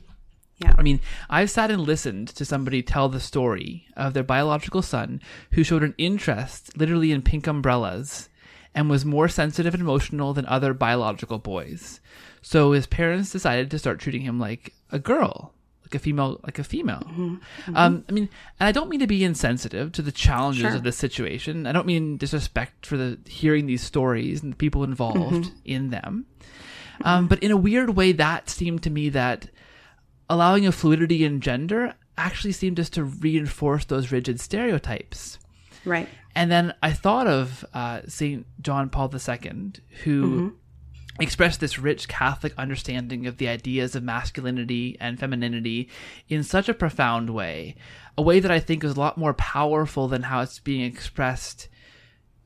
Yeah. 0.59 0.75
I 0.77 0.83
mean, 0.83 1.01
I've 1.29 1.51
sat 1.51 1.71
and 1.71 1.83
listened 1.83 2.29
to 2.29 2.45
somebody 2.45 2.83
tell 2.83 3.09
the 3.09 3.21
story 3.21 3.87
of 3.97 4.13
their 4.13 4.25
biological 4.25 4.83
son 4.83 5.21
who 5.53 5.63
showed 5.63 5.85
an 5.85 5.95
interest 5.99 6.77
literally 6.77 7.13
in 7.13 7.23
pink 7.23 7.47
umbrellas 7.47 8.29
and 8.75 8.89
was 8.89 9.05
more 9.05 9.29
sensitive 9.29 9.75
and 9.75 9.81
emotional 9.81 10.33
than 10.33 10.47
other 10.47 10.73
biological 10.73 11.39
boys. 11.39 12.01
So 12.43 12.73
his 12.73 12.87
parents 12.87 13.31
decided 13.31 13.71
to 13.71 13.79
start 13.79 13.99
treating 13.99 14.23
him 14.23 14.39
like 14.39 14.75
a 14.91 14.99
girl 14.99 15.53
like 15.91 16.01
a 16.01 16.03
female 16.03 16.41
like 16.45 16.59
a 16.59 16.65
female 16.65 17.03
mm-hmm. 17.07 17.35
Mm-hmm. 17.35 17.77
Um, 17.77 18.05
i 18.09 18.13
mean 18.13 18.29
and 18.59 18.69
i 18.69 18.73
don't 18.73 18.89
mean 18.89 19.01
to 19.01 19.07
be 19.07 19.25
insensitive 19.25 19.93
to 19.93 20.03
the 20.03 20.13
challenges 20.13 20.63
sure. 20.63 20.75
of 20.75 20.83
this 20.83 20.97
situation 20.97 21.67
i 21.67 21.73
don't 21.73 21.87
mean 21.87 22.17
disrespect 22.17 22.87
for 22.87 22.97
the 22.97 23.19
hearing 23.27 23.67
these 23.67 23.83
stories 23.83 24.43
and 24.43 24.53
the 24.53 24.57
people 24.57 24.85
involved 24.85 25.47
mm-hmm. 25.47 25.59
in 25.65 25.91
them 25.91 26.27
um, 27.03 27.29
but 27.29 27.43
in 27.43 27.51
a 27.51 27.57
weird 27.57 27.97
way 27.97 28.13
that 28.13 28.51
seemed 28.51 28.83
to 28.83 28.91
me 28.91 29.09
that 29.09 29.49
allowing 30.29 30.67
a 30.67 30.73
fluidity 30.73 31.25
in 31.25 31.41
gender 31.41 31.95
actually 32.19 32.53
seemed 32.53 32.77
just 32.77 32.93
to 32.93 33.03
reinforce 33.03 33.85
those 33.87 34.13
rigid 34.13 34.39
stereotypes 34.39 35.39
right 35.85 36.09
and 36.35 36.51
then 36.51 36.75
i 36.83 36.93
thought 36.93 37.27
of 37.27 37.65
uh, 37.75 38.01
saint 38.07 38.47
john 38.61 38.89
paul 38.89 39.11
ii 39.13 39.73
who 40.05 40.23
mm-hmm 40.23 40.49
express 41.21 41.57
this 41.57 41.79
rich 41.79 42.09
Catholic 42.09 42.53
understanding 42.57 43.27
of 43.27 43.37
the 43.37 43.49
ideas 43.49 43.95
of 43.95 44.03
masculinity 44.03 44.97
and 45.01 45.19
femininity 45.19 45.89
in 46.29 46.43
such 46.43 46.69
a 46.69 46.75
profound 46.75 47.31
way, 47.31 47.77
a 48.17 48.23
way 48.23 48.41
that 48.41 48.51
I 48.51 48.61
think 48.61 48.83
is 48.83 48.97
a 48.97 49.01
lot 49.01 49.19
more 49.19 49.35
powerful 49.35 50.09
than 50.09 50.23
how 50.23 50.41
it's 50.41 50.59
being 50.59 50.83
expressed 50.83 51.69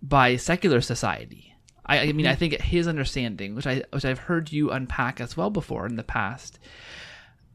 by 0.02 0.36
secular 0.36 0.80
society. 0.80 1.54
I, 1.86 2.00
I 2.00 2.12
mean, 2.12 2.26
I 2.26 2.34
think 2.34 2.60
his 2.60 2.88
understanding, 2.88 3.54
which 3.54 3.66
I 3.66 3.84
which 3.92 4.04
I've 4.04 4.18
heard 4.18 4.50
you 4.50 4.70
unpack 4.70 5.20
as 5.20 5.36
well 5.36 5.50
before 5.50 5.86
in 5.86 5.96
the 5.96 6.02
past, 6.02 6.58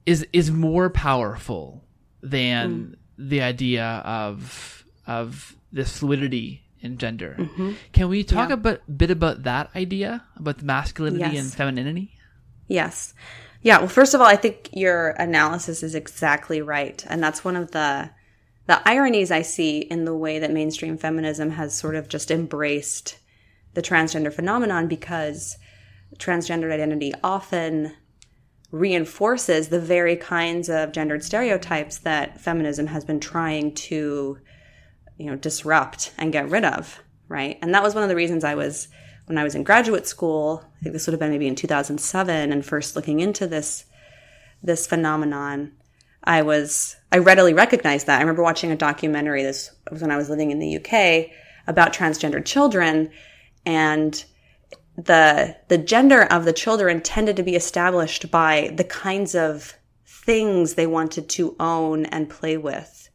is 0.05 0.25
is 0.33 0.51
more 0.51 0.89
powerful 0.89 1.83
than 2.21 2.69
mm. 2.79 2.95
the 3.17 3.41
idea 3.41 3.85
of 3.85 4.85
of 5.07 5.55
this 5.71 5.97
fluidity 5.97 6.63
in 6.81 6.97
gender. 6.97 7.35
Mm-hmm. 7.37 7.73
Can 7.91 8.09
we 8.09 8.23
talk 8.23 8.49
Yeah. 8.49 8.53
a 8.53 8.57
bit, 8.57 8.97
bit 8.97 9.11
about 9.11 9.43
that 9.43 9.69
idea 9.75 10.23
about 10.37 10.61
masculinity 10.63 11.23
and 11.23 11.33
Yes. 11.33 11.55
femininity? 11.55 12.11
Yes. 12.67 13.13
Yeah, 13.61 13.79
well 13.79 13.87
first 13.89 14.13
of 14.13 14.21
all, 14.21 14.27
I 14.27 14.37
think 14.37 14.69
your 14.71 15.09
analysis 15.11 15.83
is 15.83 15.93
exactly 15.95 16.61
right. 16.61 17.03
And 17.09 17.21
that's 17.21 17.43
one 17.43 17.55
of 17.55 17.71
the 17.71 18.11
the 18.67 18.87
ironies 18.87 19.31
I 19.31 19.41
see 19.41 19.79
in 19.79 20.05
the 20.05 20.15
way 20.15 20.37
that 20.37 20.51
mainstream 20.51 20.95
feminism 20.95 21.49
has 21.51 21.73
sort 21.75 21.95
of 21.95 22.07
just 22.07 22.29
embraced 22.29 23.17
the 23.73 23.81
transgender 23.81 24.31
phenomenon 24.31 24.87
because 24.87 25.57
transgender 26.19 26.71
identity 26.71 27.11
often 27.23 27.93
reinforces 28.71 29.69
the 29.69 29.79
very 29.79 30.15
kinds 30.15 30.69
of 30.69 30.91
gendered 30.91 31.23
stereotypes 31.23 31.97
that 31.99 32.39
feminism 32.39 32.87
has 32.87 33.03
been 33.03 33.19
trying 33.19 33.73
to 33.73 34.37
you 35.19 35.27
know 35.27 35.35
disrupt 35.35 36.11
and 36.17 36.33
get 36.33 36.49
rid 36.49 36.65
of 36.65 36.99
right 37.27 37.59
and 37.61 37.73
that 37.73 37.83
was 37.83 37.93
one 37.93 38.03
of 38.03 38.09
the 38.09 38.15
reasons 38.15 38.43
i 38.43 38.55
was 38.55 38.87
when 39.27 39.37
i 39.37 39.43
was 39.43 39.53
in 39.53 39.63
graduate 39.63 40.07
school 40.07 40.63
i 40.79 40.83
think 40.83 40.93
this 40.93 41.05
would 41.05 41.13
have 41.13 41.19
been 41.19 41.31
maybe 41.31 41.47
in 41.47 41.55
2007 41.55 42.51
and 42.51 42.65
first 42.65 42.95
looking 42.95 43.19
into 43.19 43.45
this 43.45 43.85
this 44.63 44.87
phenomenon 44.87 45.71
i 46.23 46.41
was 46.41 46.95
i 47.11 47.17
readily 47.17 47.53
recognized 47.53 48.07
that 48.07 48.17
i 48.17 48.21
remember 48.21 48.41
watching 48.41 48.71
a 48.71 48.75
documentary 48.75 49.43
this 49.43 49.71
was 49.91 50.01
when 50.01 50.11
i 50.11 50.17
was 50.17 50.29
living 50.29 50.49
in 50.49 50.59
the 50.59 50.77
uk 50.77 51.29
about 51.67 51.93
transgender 51.93 52.43
children 52.43 53.11
and 53.65 54.25
the 55.05 55.55
the 55.67 55.77
gender 55.77 56.23
of 56.23 56.45
the 56.45 56.53
children 56.53 57.01
tended 57.01 57.35
to 57.35 57.43
be 57.43 57.55
established 57.55 58.29
by 58.31 58.71
the 58.75 58.83
kinds 58.83 59.35
of 59.35 59.75
things 60.05 60.73
they 60.73 60.87
wanted 60.87 61.29
to 61.29 61.55
own 61.59 62.05
and 62.07 62.29
play 62.29 62.57
with. 62.57 63.08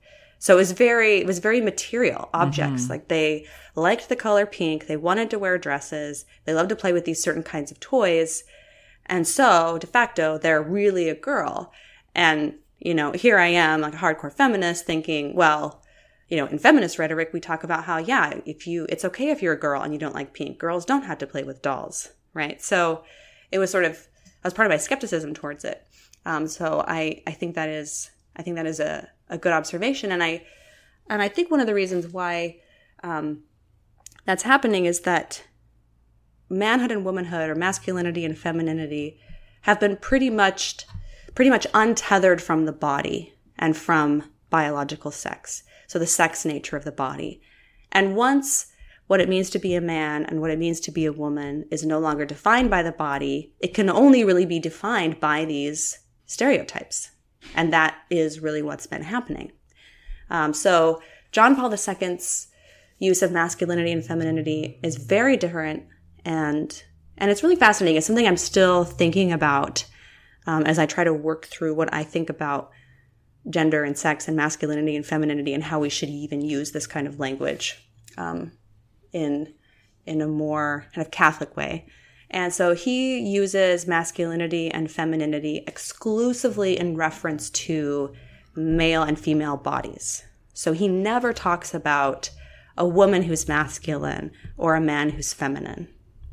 So 0.44 0.52
it 0.52 0.58
was 0.58 0.72
very 0.72 1.20
it 1.20 1.26
was 1.26 1.38
very 1.38 1.62
material 1.62 2.28
objects. 2.34 2.90
Like 2.90 3.08
they 3.08 3.46
liked 3.74 4.10
the 4.10 4.14
color 4.14 4.44
pink, 4.44 4.88
they 4.88 4.96
wanted 4.98 5.30
to 5.30 5.38
wear 5.38 5.56
dresses, 5.56 6.26
they 6.44 6.52
loved 6.52 6.68
to 6.68 6.76
play 6.76 6.92
with 6.92 7.06
these 7.06 7.22
certain 7.22 7.42
kinds 7.42 7.70
of 7.70 7.80
toys. 7.80 8.44
And 9.06 9.26
so 9.26 9.78
de 9.78 9.86
facto 9.86 10.36
they're 10.36 10.60
really 10.62 11.08
a 11.08 11.14
girl. 11.14 11.72
And 12.14 12.56
you 12.78 12.92
know, 12.92 13.12
here 13.12 13.38
I 13.38 13.46
am 13.46 13.80
like 13.80 13.94
a 13.94 13.96
hardcore 13.96 14.30
feminist 14.30 14.84
thinking, 14.84 15.34
well, 15.34 15.82
you 16.28 16.36
know, 16.36 16.44
in 16.44 16.58
feminist 16.58 16.98
rhetoric, 16.98 17.30
we 17.32 17.40
talk 17.40 17.64
about 17.64 17.84
how, 17.84 17.96
yeah, 17.96 18.40
if 18.44 18.66
you, 18.66 18.84
it's 18.90 19.06
okay 19.06 19.30
if 19.30 19.40
you're 19.40 19.54
a 19.54 19.58
girl 19.58 19.80
and 19.80 19.94
you 19.94 19.98
don't 19.98 20.14
like 20.14 20.34
pink. 20.34 20.58
Girls 20.58 20.84
don't 20.84 21.04
have 21.04 21.16
to 21.20 21.26
play 21.26 21.42
with 21.42 21.62
dolls, 21.62 22.10
right? 22.34 22.60
So 22.60 23.02
it 23.50 23.58
was 23.58 23.70
sort 23.70 23.86
of, 23.86 23.92
that 23.94 24.44
was 24.44 24.52
part 24.52 24.66
of 24.66 24.70
my 24.70 24.76
skepticism 24.76 25.32
towards 25.32 25.64
it. 25.64 25.86
Um, 26.26 26.46
so 26.46 26.84
I, 26.86 27.22
I 27.26 27.30
think 27.30 27.54
that 27.54 27.70
is, 27.70 28.10
I 28.36 28.42
think 28.42 28.56
that 28.56 28.66
is 28.66 28.80
a, 28.80 29.08
a 29.28 29.38
good 29.38 29.52
observation. 29.52 30.12
And 30.12 30.22
I, 30.22 30.44
and 31.08 31.22
I 31.22 31.28
think 31.28 31.50
one 31.50 31.60
of 31.60 31.66
the 31.66 31.74
reasons 31.74 32.08
why, 32.08 32.60
um, 33.02 33.42
that's 34.24 34.42
happening 34.42 34.86
is 34.86 35.00
that 35.00 35.44
manhood 36.48 36.90
and 36.90 37.04
womanhood 37.04 37.50
or 37.50 37.54
masculinity 37.54 38.24
and 38.24 38.38
femininity 38.38 39.18
have 39.62 39.80
been 39.80 39.96
pretty 39.96 40.30
much, 40.30 40.86
pretty 41.34 41.50
much 41.50 41.66
untethered 41.74 42.40
from 42.40 42.64
the 42.64 42.72
body 42.72 43.34
and 43.58 43.76
from 43.76 44.24
biological 44.50 45.10
sex. 45.10 45.62
So 45.86 45.98
the 45.98 46.06
sex 46.06 46.44
nature 46.44 46.76
of 46.76 46.84
the 46.84 46.92
body. 46.92 47.40
And 47.92 48.16
once 48.16 48.66
what 49.06 49.20
it 49.20 49.28
means 49.28 49.50
to 49.50 49.58
be 49.58 49.74
a 49.74 49.80
man 49.80 50.24
and 50.24 50.40
what 50.40 50.50
it 50.50 50.58
means 50.58 50.80
to 50.80 50.90
be 50.90 51.04
a 51.04 51.12
woman 51.12 51.66
is 51.70 51.84
no 51.84 51.98
longer 51.98 52.24
defined 52.24 52.70
by 52.70 52.82
the 52.82 52.92
body, 52.92 53.52
it 53.60 53.74
can 53.74 53.90
only 53.90 54.24
really 54.24 54.46
be 54.46 54.58
defined 54.58 55.20
by 55.20 55.44
these 55.44 55.98
stereotypes. 56.26 57.10
And 57.54 57.72
that 57.72 57.96
is 58.10 58.40
really 58.40 58.62
what's 58.62 58.86
been 58.86 59.02
happening. 59.02 59.52
Um, 60.30 60.54
so 60.54 61.02
John 61.32 61.56
Paul 61.56 61.72
II's 61.72 62.48
use 62.98 63.22
of 63.22 63.32
masculinity 63.32 63.92
and 63.92 64.04
femininity 64.04 64.78
is 64.82 64.96
very 64.96 65.36
different 65.36 65.84
and 66.24 66.82
and 67.16 67.30
it's 67.30 67.44
really 67.44 67.56
fascinating. 67.56 67.96
It's 67.96 68.06
something 68.06 68.26
I'm 68.26 68.36
still 68.36 68.82
thinking 68.82 69.32
about 69.32 69.84
um, 70.46 70.64
as 70.64 70.80
I 70.80 70.86
try 70.86 71.04
to 71.04 71.12
work 71.12 71.46
through 71.46 71.74
what 71.74 71.92
I 71.94 72.02
think 72.02 72.28
about 72.28 72.70
gender 73.48 73.84
and 73.84 73.96
sex 73.96 74.26
and 74.26 74.36
masculinity 74.36 74.96
and 74.96 75.06
femininity 75.06 75.54
and 75.54 75.62
how 75.62 75.78
we 75.78 75.90
should 75.90 76.08
even 76.08 76.40
use 76.40 76.72
this 76.72 76.86
kind 76.86 77.06
of 77.06 77.20
language 77.20 77.88
um, 78.16 78.52
in 79.12 79.54
in 80.06 80.20
a 80.20 80.26
more 80.26 80.86
kind 80.94 81.06
of 81.06 81.10
Catholic 81.10 81.56
way. 81.56 81.86
And 82.34 82.52
so 82.52 82.74
he 82.74 83.20
uses 83.20 83.86
masculinity 83.86 84.68
and 84.68 84.90
femininity 84.90 85.62
exclusively 85.68 86.76
in 86.76 86.96
reference 86.96 87.48
to 87.50 88.12
male 88.56 89.04
and 89.04 89.16
female 89.16 89.56
bodies. 89.56 90.24
So 90.52 90.72
he 90.72 90.88
never 90.88 91.32
talks 91.32 91.72
about 91.72 92.30
a 92.76 92.84
woman 92.88 93.22
who's 93.22 93.46
masculine 93.46 94.32
or 94.56 94.74
a 94.74 94.80
man 94.80 95.10
who's 95.10 95.32
feminine, 95.32 95.86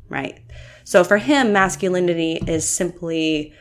right? 0.08 0.40
So 0.82 1.04
for 1.04 1.18
him, 1.18 1.52
masculinity 1.52 2.40
is 2.48 2.68
simply 2.68 3.54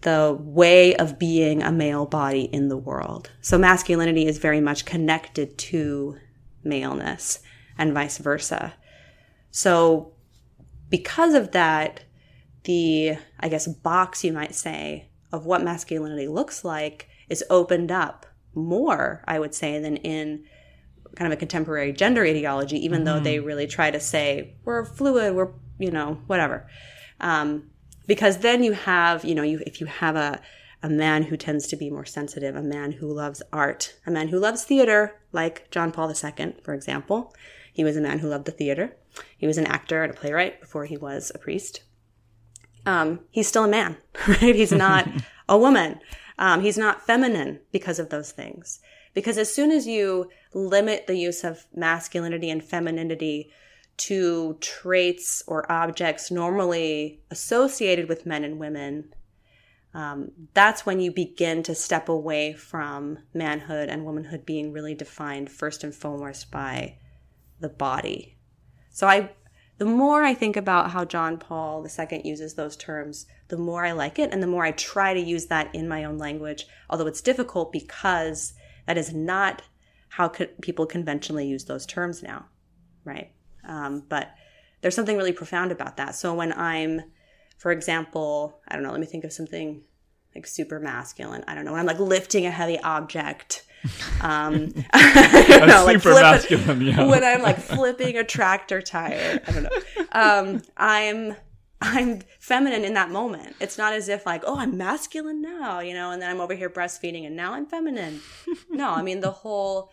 the 0.00 0.36
way 0.36 0.96
of 0.96 1.16
being 1.16 1.62
a 1.62 1.70
male 1.70 2.06
body 2.06 2.42
in 2.52 2.68
the 2.68 2.76
world. 2.76 3.30
So 3.40 3.56
masculinity 3.56 4.26
is 4.26 4.38
very 4.38 4.60
much 4.60 4.84
connected 4.84 5.56
to 5.58 6.16
maleness 6.64 7.38
and 7.78 7.94
vice 7.94 8.18
versa. 8.18 8.74
So 9.52 10.14
because 10.90 11.34
of 11.34 11.52
that, 11.52 12.04
the, 12.64 13.16
I 13.40 13.48
guess, 13.48 13.66
box 13.66 14.24
you 14.24 14.32
might 14.32 14.54
say 14.54 15.08
of 15.32 15.46
what 15.46 15.62
masculinity 15.62 16.28
looks 16.28 16.64
like 16.64 17.08
is 17.28 17.44
opened 17.50 17.92
up 17.92 18.26
more, 18.54 19.22
I 19.26 19.38
would 19.38 19.54
say, 19.54 19.78
than 19.78 19.96
in 19.98 20.44
kind 21.16 21.32
of 21.32 21.36
a 21.36 21.40
contemporary 21.40 21.92
gender 21.92 22.24
ideology, 22.24 22.76
even 22.84 23.04
though 23.04 23.20
they 23.20 23.40
really 23.40 23.66
try 23.66 23.90
to 23.90 24.00
say 24.00 24.54
we're 24.64 24.84
fluid, 24.84 25.34
we're, 25.34 25.52
you 25.78 25.90
know, 25.90 26.20
whatever. 26.26 26.66
Um, 27.20 27.70
because 28.06 28.38
then 28.38 28.62
you 28.62 28.72
have, 28.72 29.24
you 29.24 29.34
know, 29.34 29.42
you, 29.42 29.60
if 29.66 29.80
you 29.80 29.86
have 29.86 30.16
a, 30.16 30.40
a 30.82 30.88
man 30.88 31.24
who 31.24 31.36
tends 31.36 31.66
to 31.68 31.76
be 31.76 31.90
more 31.90 32.04
sensitive, 32.04 32.56
a 32.56 32.62
man 32.62 32.92
who 32.92 33.12
loves 33.12 33.42
art, 33.52 33.96
a 34.06 34.10
man 34.10 34.28
who 34.28 34.38
loves 34.38 34.64
theater, 34.64 35.20
like 35.32 35.70
John 35.70 35.92
Paul 35.92 36.10
II, 36.10 36.54
for 36.62 36.74
example. 36.74 37.34
He 37.72 37.84
was 37.84 37.96
a 37.96 38.00
man 38.00 38.18
who 38.18 38.28
loved 38.28 38.46
the 38.46 38.52
theater. 38.52 38.96
He 39.36 39.46
was 39.46 39.58
an 39.58 39.66
actor 39.66 40.02
and 40.02 40.12
a 40.12 40.16
playwright 40.16 40.60
before 40.60 40.84
he 40.84 40.96
was 40.96 41.32
a 41.34 41.38
priest. 41.38 41.82
Um, 42.86 43.20
he's 43.30 43.48
still 43.48 43.64
a 43.64 43.68
man, 43.68 43.96
right? 44.28 44.54
He's 44.54 44.72
not 44.72 45.08
a 45.48 45.58
woman. 45.58 46.00
Um, 46.38 46.62
he's 46.62 46.78
not 46.78 47.06
feminine 47.06 47.60
because 47.72 47.98
of 47.98 48.10
those 48.10 48.32
things. 48.32 48.80
Because 49.14 49.38
as 49.38 49.52
soon 49.52 49.70
as 49.70 49.86
you 49.86 50.30
limit 50.54 51.06
the 51.06 51.16
use 51.16 51.42
of 51.44 51.66
masculinity 51.74 52.50
and 52.50 52.62
femininity 52.62 53.50
to 53.96 54.56
traits 54.60 55.42
or 55.48 55.70
objects 55.70 56.30
normally 56.30 57.20
associated 57.30 58.08
with 58.08 58.26
men 58.26 58.44
and 58.44 58.60
women, 58.60 59.12
um, 59.94 60.30
that's 60.54 60.86
when 60.86 61.00
you 61.00 61.10
begin 61.10 61.62
to 61.64 61.74
step 61.74 62.08
away 62.08 62.52
from 62.52 63.18
manhood 63.34 63.88
and 63.88 64.04
womanhood 64.04 64.46
being 64.46 64.72
really 64.72 64.94
defined 64.94 65.50
first 65.50 65.82
and 65.82 65.94
foremost 65.94 66.50
by 66.50 66.96
the 67.58 67.68
body. 67.68 68.37
So 68.98 69.06
I, 69.06 69.30
the 69.76 69.84
more 69.84 70.24
I 70.24 70.34
think 70.34 70.56
about 70.56 70.90
how 70.90 71.04
John 71.04 71.38
Paul 71.38 71.86
II 71.86 72.20
uses 72.24 72.54
those 72.54 72.76
terms, 72.76 73.26
the 73.46 73.56
more 73.56 73.86
I 73.86 73.92
like 73.92 74.18
it, 74.18 74.32
and 74.32 74.42
the 74.42 74.48
more 74.48 74.64
I 74.64 74.72
try 74.72 75.14
to 75.14 75.20
use 75.20 75.46
that 75.46 75.72
in 75.72 75.86
my 75.86 76.02
own 76.02 76.18
language. 76.18 76.66
Although 76.90 77.06
it's 77.06 77.20
difficult 77.20 77.70
because 77.70 78.54
that 78.86 78.98
is 78.98 79.14
not 79.14 79.62
how 80.08 80.32
people 80.62 80.84
conventionally 80.84 81.46
use 81.46 81.66
those 81.66 81.86
terms 81.86 82.24
now, 82.24 82.46
right? 83.04 83.30
Um, 83.68 84.02
but 84.08 84.34
there's 84.80 84.96
something 84.96 85.16
really 85.16 85.30
profound 85.30 85.70
about 85.70 85.96
that. 85.98 86.16
So 86.16 86.34
when 86.34 86.52
I'm, 86.52 87.02
for 87.56 87.70
example, 87.70 88.58
I 88.66 88.74
don't 88.74 88.82
know, 88.82 88.90
let 88.90 88.98
me 88.98 89.06
think 89.06 89.22
of 89.22 89.32
something 89.32 89.84
like 90.34 90.44
super 90.44 90.80
masculine. 90.80 91.44
I 91.46 91.54
don't 91.54 91.64
know, 91.64 91.70
when 91.70 91.80
I'm 91.80 91.86
like 91.86 92.00
lifting 92.00 92.46
a 92.46 92.50
heavy 92.50 92.80
object. 92.80 93.64
Um, 94.20 94.72
I 94.92 95.44
don't 95.48 95.68
know, 95.68 95.84
like 95.84 95.96
super 95.96 96.12
flipping- 96.12 96.22
masculine, 96.22 96.80
yeah. 96.82 97.06
when 97.10 97.24
I'm 97.24 97.42
like 97.42 97.58
flipping 97.58 98.16
a 98.16 98.24
tractor 98.24 98.82
tire. 98.82 99.40
I 99.46 99.50
don't 99.52 99.62
know. 99.64 99.70
Um, 100.12 100.62
I'm 100.76 101.36
I'm 101.80 102.22
feminine 102.40 102.84
in 102.84 102.94
that 102.94 103.10
moment. 103.10 103.54
It's 103.60 103.78
not 103.78 103.92
as 103.92 104.08
if 104.08 104.26
like, 104.26 104.42
oh, 104.44 104.58
I'm 104.58 104.76
masculine 104.76 105.40
now, 105.40 105.78
you 105.78 105.94
know, 105.94 106.10
and 106.10 106.20
then 106.20 106.30
I'm 106.30 106.40
over 106.40 106.54
here 106.54 106.68
breastfeeding 106.68 107.24
and 107.24 107.36
now 107.36 107.52
I'm 107.52 107.66
feminine. 107.66 108.20
No, 108.68 108.90
I 108.90 109.02
mean 109.02 109.20
the 109.20 109.30
whole 109.30 109.92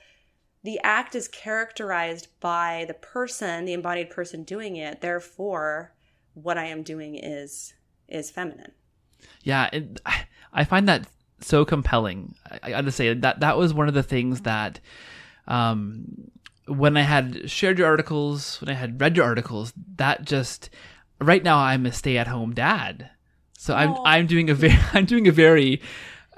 the 0.64 0.80
act 0.84 1.14
is 1.14 1.28
characterized 1.28 2.28
by 2.40 2.86
the 2.88 2.96
person, 2.96 3.66
the 3.66 3.74
embodied 3.74 4.10
person 4.10 4.44
doing 4.44 4.78
it. 4.78 5.00
Therefore, 5.00 5.94
what 6.34 6.58
I 6.58 6.66
am 6.66 6.82
doing 6.82 7.16
is 7.16 7.76
is 8.08 8.32
feminine. 8.32 8.72
Yeah, 9.44 9.70
it, 9.72 10.02
I 10.54 10.64
find 10.64 10.88
that 10.88 11.08
so 11.42 11.66
compelling. 11.66 12.36
I, 12.50 12.60
I 12.64 12.70
gotta 12.72 12.92
say 12.92 13.14
that 13.14 13.40
that 13.42 13.58
was 13.58 13.74
one 13.74 13.88
of 13.88 13.94
the 13.94 14.04
things 14.04 14.42
that, 14.42 14.80
um, 15.48 16.32
when 16.68 16.98
I 16.98 17.02
had 17.02 17.50
shared 17.50 17.78
your 17.78 17.88
articles, 17.88 18.60
when 18.62 18.70
I 18.70 18.74
had 18.74 19.00
read 19.00 19.16
your 19.16 19.26
articles, 19.26 19.74
that 19.98 20.26
just 20.26 20.70
right 21.22 21.44
now 21.44 21.58
I'm 21.60 21.86
a 21.86 21.92
stay-at-home 21.92 22.54
dad, 22.54 23.10
so 23.58 23.76
I'm 23.76 23.96
I'm 24.06 24.28
doing 24.28 24.50
a 24.50 24.56
very 24.56 24.76
I'm 24.94 25.06
doing 25.06 25.28
a 25.28 25.32
very 25.32 25.82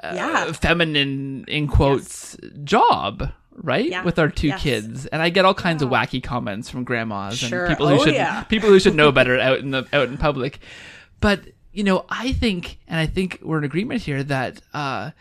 uh, 0.04 0.12
Yeah. 0.16 0.52
feminine 0.52 1.46
in 1.48 1.68
quotes 1.68 2.36
job, 2.64 3.32
right? 3.56 3.90
Yeah. 3.90 4.04
With 4.04 4.20
our 4.20 4.30
two 4.30 4.48
Yes. 4.50 4.62
kids. 4.62 5.06
And 5.08 5.22
I 5.22 5.30
get 5.30 5.46
all 5.46 5.54
kinds 5.56 5.82
of 5.82 5.90
wacky 5.90 6.22
comments 6.22 6.70
from 6.70 6.84
grandmas 6.84 7.38
Sure. 7.40 7.66
and 7.66 7.70
people 7.70 7.88
who 7.88 7.96
Oh, 8.02 8.04
should 8.06 8.14
yeah. 8.14 8.44
people 8.44 8.70
who 8.70 8.80
should 8.80 8.96
know 8.96 9.12
better 9.12 9.40
out 9.40 9.60
in 9.60 9.72
the 9.72 9.88
out 9.94 10.10
in 10.10 10.18
public. 10.18 10.60
But, 11.20 11.42
you 11.78 11.84
know, 11.84 12.06
I 12.10 12.34
think 12.34 12.80
and 12.88 13.00
I 13.00 13.06
think 13.06 13.40
we're 13.44 13.60
in 13.60 13.64
agreement 13.64 14.02
here 14.02 14.24
that 14.24 14.62
uh 14.74 15.12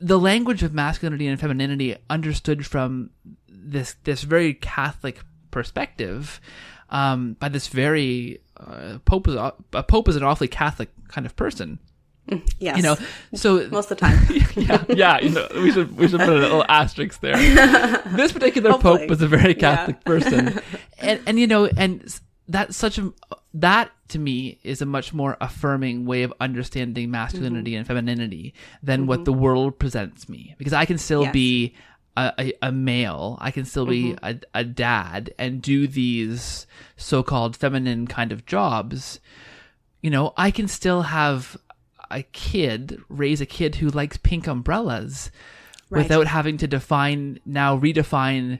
the 0.00 0.18
language 0.18 0.62
of 0.62 0.74
masculinity 0.74 1.26
and 1.26 1.40
femininity 1.40 1.96
understood 2.10 2.66
from 2.66 3.10
this 3.48 3.96
this 4.04 4.22
very 4.22 4.52
Catholic 4.54 5.20
perspective 5.50 6.40
um, 6.90 7.34
by 7.40 7.48
this 7.48 7.68
very 7.68 8.40
uh, 8.58 8.98
Pope 9.04 9.28
is 9.28 9.34
a 9.36 9.82
Pope 9.82 10.08
is 10.08 10.16
an 10.16 10.22
awfully 10.22 10.48
Catholic 10.48 10.90
kind 11.08 11.24
of 11.26 11.34
person, 11.36 11.78
Yes. 12.58 12.76
you 12.76 12.82
know. 12.82 12.96
So 13.34 13.66
most 13.70 13.90
of 13.90 13.96
the 13.98 14.06
time. 14.06 14.18
yeah, 14.56 14.84
yeah, 14.88 15.20
you 15.20 15.30
know, 15.30 15.48
we 15.54 15.72
should 15.72 15.96
we 15.96 16.08
should 16.08 16.20
put 16.20 16.28
a 16.28 16.40
little 16.46 16.64
asterisk 16.68 17.20
there. 17.20 17.36
this 18.16 18.32
particular 18.32 18.72
Hopefully. 18.72 18.98
pope 19.00 19.08
was 19.10 19.22
a 19.22 19.28
very 19.28 19.54
Yeah. 19.54 19.76
Catholic 19.76 20.04
person, 20.04 20.60
and 20.98 21.20
and 21.26 21.38
you 21.38 21.46
know, 21.46 21.64
and 21.66 22.02
that's 22.48 22.76
such 22.76 22.98
a 22.98 23.12
that 23.54 23.90
to 24.08 24.18
me 24.18 24.58
is 24.62 24.80
a 24.82 24.86
much 24.86 25.12
more 25.12 25.36
affirming 25.40 26.06
way 26.06 26.22
of 26.22 26.32
understanding 26.40 27.10
masculinity 27.10 27.72
Mm-hmm. 27.72 27.78
and 27.78 27.86
femininity 27.86 28.54
than 28.82 29.06
what 29.06 29.24
the 29.24 29.32
world 29.32 29.78
presents 29.78 30.28
me, 30.28 30.54
because 30.58 30.72
I 30.72 30.84
can 30.84 30.98
still 30.98 31.24
Yes. 31.24 31.32
be. 31.32 31.74
A, 32.16 32.32
a, 32.36 32.52
a 32.62 32.72
male, 32.72 33.38
I 33.40 33.52
can 33.52 33.64
still 33.64 33.86
be 33.86 34.14
Mm-hmm. 34.14 34.24
a, 34.54 34.60
a 34.60 34.64
dad 34.64 35.32
and 35.38 35.62
do 35.62 35.86
these 35.86 36.66
so-called 36.96 37.54
feminine 37.56 38.08
kind 38.08 38.32
of 38.32 38.44
jobs. 38.44 39.20
You 40.02 40.10
know, 40.10 40.32
I 40.36 40.50
can 40.50 40.66
still 40.66 41.02
have 41.02 41.56
a 42.10 42.24
kid, 42.24 43.00
raise 43.08 43.40
a 43.40 43.46
kid 43.46 43.76
who 43.76 43.88
likes 43.90 44.16
pink 44.16 44.48
umbrellas 44.48 45.30
Right. 45.90 46.02
without 46.02 46.26
having 46.26 46.56
to 46.58 46.66
define 46.66 47.38
now 47.46 47.78
redefine 47.78 48.58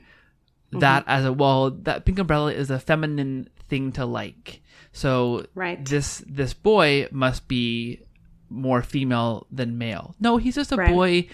that 0.71 1.03
Mm-hmm. 1.03 1.11
as 1.11 1.25
a 1.25 1.33
well 1.33 1.71
that 1.71 2.05
pink 2.05 2.19
umbrella 2.19 2.51
is 2.53 2.69
a 2.69 2.79
feminine 2.79 3.49
thing 3.69 3.91
to 3.93 4.05
like. 4.05 4.61
So 4.91 5.45
Right. 5.55 5.83
this 5.83 6.23
this 6.27 6.53
boy 6.53 7.07
must 7.11 7.47
be 7.47 8.01
more 8.49 8.81
female 8.81 9.45
than 9.51 9.77
male. 9.77 10.15
No, 10.19 10.37
he's 10.37 10.55
just 10.55 10.71
a 10.71 10.75
Right. 10.75 10.89
boy 10.89 11.27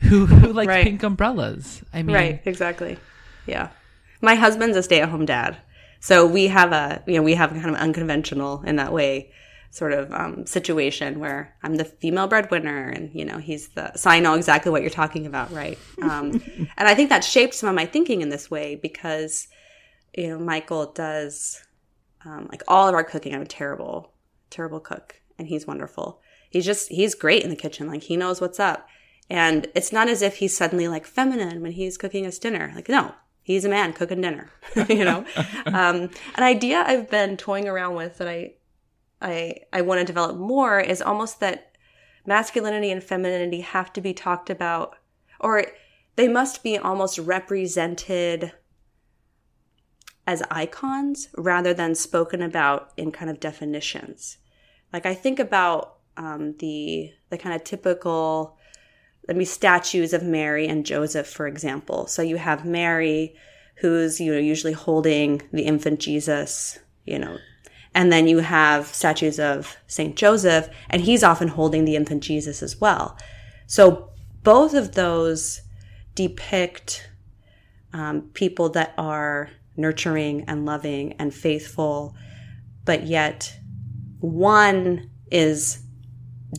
who, 0.00 0.26
who 0.26 0.52
likes 0.52 0.68
Right. 0.68 0.84
pink 0.84 1.02
umbrellas. 1.02 1.82
I 1.92 2.02
mean 2.02 2.14
Right, 2.14 2.40
exactly. 2.44 2.98
Yeah. 3.46 3.68
My 4.20 4.34
husband's 4.34 4.76
a 4.76 4.82
stay 4.82 5.00
at 5.00 5.08
home 5.08 5.24
dad. 5.26 5.56
So 6.00 6.26
we 6.26 6.48
have 6.48 6.72
a, 6.72 7.02
you 7.06 7.14
know, 7.16 7.22
we 7.22 7.34
have 7.34 7.50
kind 7.50 7.70
of 7.70 7.74
unconventional 7.76 8.62
in 8.66 8.76
that 8.76 8.92
way 8.92 9.30
sort 9.70 9.92
of 9.92 10.12
um, 10.12 10.46
situation 10.46 11.20
where 11.20 11.54
I'm 11.62 11.76
the 11.76 11.84
female 11.84 12.26
breadwinner 12.26 12.88
and, 12.88 13.10
you 13.14 13.24
know, 13.24 13.38
he's 13.38 13.68
the, 13.68 13.94
so 13.96 14.10
I 14.10 14.20
know 14.20 14.34
exactly 14.34 14.72
what 14.72 14.80
you're 14.80 14.90
talking 14.90 15.26
about, 15.26 15.52
right? 15.52 15.78
Um, 16.02 16.40
and 16.78 16.88
I 16.88 16.94
think 16.94 17.10
that 17.10 17.22
shaped 17.22 17.54
some 17.54 17.68
of 17.68 17.74
my 17.74 17.84
thinking 17.84 18.22
in 18.22 18.30
this 18.30 18.50
way 18.50 18.76
because, 18.76 19.46
you 20.16 20.28
know, 20.28 20.38
Michael 20.38 20.92
does 20.92 21.62
um, 22.24 22.48
like 22.50 22.62
all 22.66 22.88
of 22.88 22.94
our 22.94 23.04
cooking. 23.04 23.34
I'm 23.34 23.42
a 23.42 23.46
terrible, 23.46 24.12
terrible 24.48 24.80
cook 24.80 25.20
and 25.38 25.48
he's 25.48 25.66
wonderful. 25.66 26.20
He's 26.48 26.64
just, 26.64 26.88
he's 26.88 27.14
great 27.14 27.42
in 27.42 27.50
the 27.50 27.56
kitchen. 27.56 27.88
Like 27.88 28.04
he 28.04 28.16
knows 28.16 28.40
what's 28.40 28.58
up. 28.58 28.88
And 29.28 29.66
it's 29.74 29.92
not 29.92 30.08
as 30.08 30.22
if 30.22 30.36
he's 30.36 30.56
suddenly 30.56 30.88
like 30.88 31.06
feminine 31.06 31.60
when 31.60 31.72
he's 31.72 31.98
cooking 31.98 32.24
us 32.24 32.38
dinner. 32.38 32.72
Like, 32.74 32.88
no, 32.88 33.14
he's 33.42 33.64
a 33.64 33.68
man 33.68 33.92
cooking 33.92 34.20
dinner, 34.20 34.50
you 34.88 35.04
know? 35.04 35.24
um, 35.66 36.10
an 36.36 36.42
idea 36.42 36.84
I've 36.86 37.10
been 37.10 37.36
toying 37.36 37.68
around 37.68 37.94
with 37.94 38.18
that 38.18 38.28
I, 38.28 38.52
I, 39.20 39.56
I 39.72 39.80
want 39.82 40.00
to 40.00 40.04
develop 40.04 40.36
more 40.36 40.80
is 40.80 41.02
almost 41.02 41.40
that 41.40 41.76
masculinity 42.26 42.90
and 42.90 43.02
femininity 43.02 43.60
have 43.60 43.92
to 43.94 44.00
be 44.00 44.14
talked 44.14 44.50
about, 44.50 44.96
or 45.40 45.66
they 46.16 46.28
must 46.28 46.62
be 46.62 46.76
almost 46.76 47.18
represented 47.18 48.52
as 50.26 50.42
icons 50.50 51.28
rather 51.36 51.72
than 51.72 51.94
spoken 51.94 52.42
about 52.42 52.92
in 52.96 53.10
kind 53.10 53.30
of 53.30 53.40
definitions. 53.40 54.36
Like 54.92 55.06
I 55.06 55.14
think 55.14 55.38
about 55.38 55.96
um, 56.18 56.54
the 56.58 57.12
the 57.30 57.38
kind 57.38 57.54
of 57.54 57.64
typical, 57.64 58.58
let 59.26 59.36
me 59.36 59.44
statues 59.44 60.12
of 60.12 60.22
Mary 60.22 60.66
and 60.66 60.84
Joseph, 60.84 61.26
for 61.26 61.46
example. 61.46 62.06
So 62.06 62.22
you 62.22 62.36
have 62.36 62.66
Mary, 62.66 63.34
who's 63.76 64.20
you 64.20 64.32
know 64.32 64.38
usually 64.38 64.74
holding 64.74 65.42
the 65.52 65.62
infant 65.62 66.00
Jesus, 66.00 66.78
you 67.06 67.18
know, 67.18 67.38
and 67.98 68.12
then 68.12 68.28
you 68.28 68.38
have 68.38 68.86
statues 68.86 69.40
of 69.40 69.76
Saint 69.88 70.14
Joseph, 70.14 70.68
and 70.88 71.02
he's 71.02 71.24
often 71.24 71.48
holding 71.48 71.84
the 71.84 71.96
infant 71.96 72.22
Jesus 72.22 72.62
as 72.62 72.80
well. 72.80 73.18
So 73.66 74.10
both 74.44 74.72
of 74.72 74.94
those 74.94 75.62
depict 76.14 77.10
um, 77.92 78.30
people 78.34 78.68
that 78.68 78.94
are 78.96 79.50
nurturing 79.76 80.44
and 80.46 80.64
loving 80.64 81.14
and 81.14 81.34
faithful, 81.34 82.14
but 82.84 83.04
yet 83.04 83.58
one 84.20 85.10
is 85.32 85.82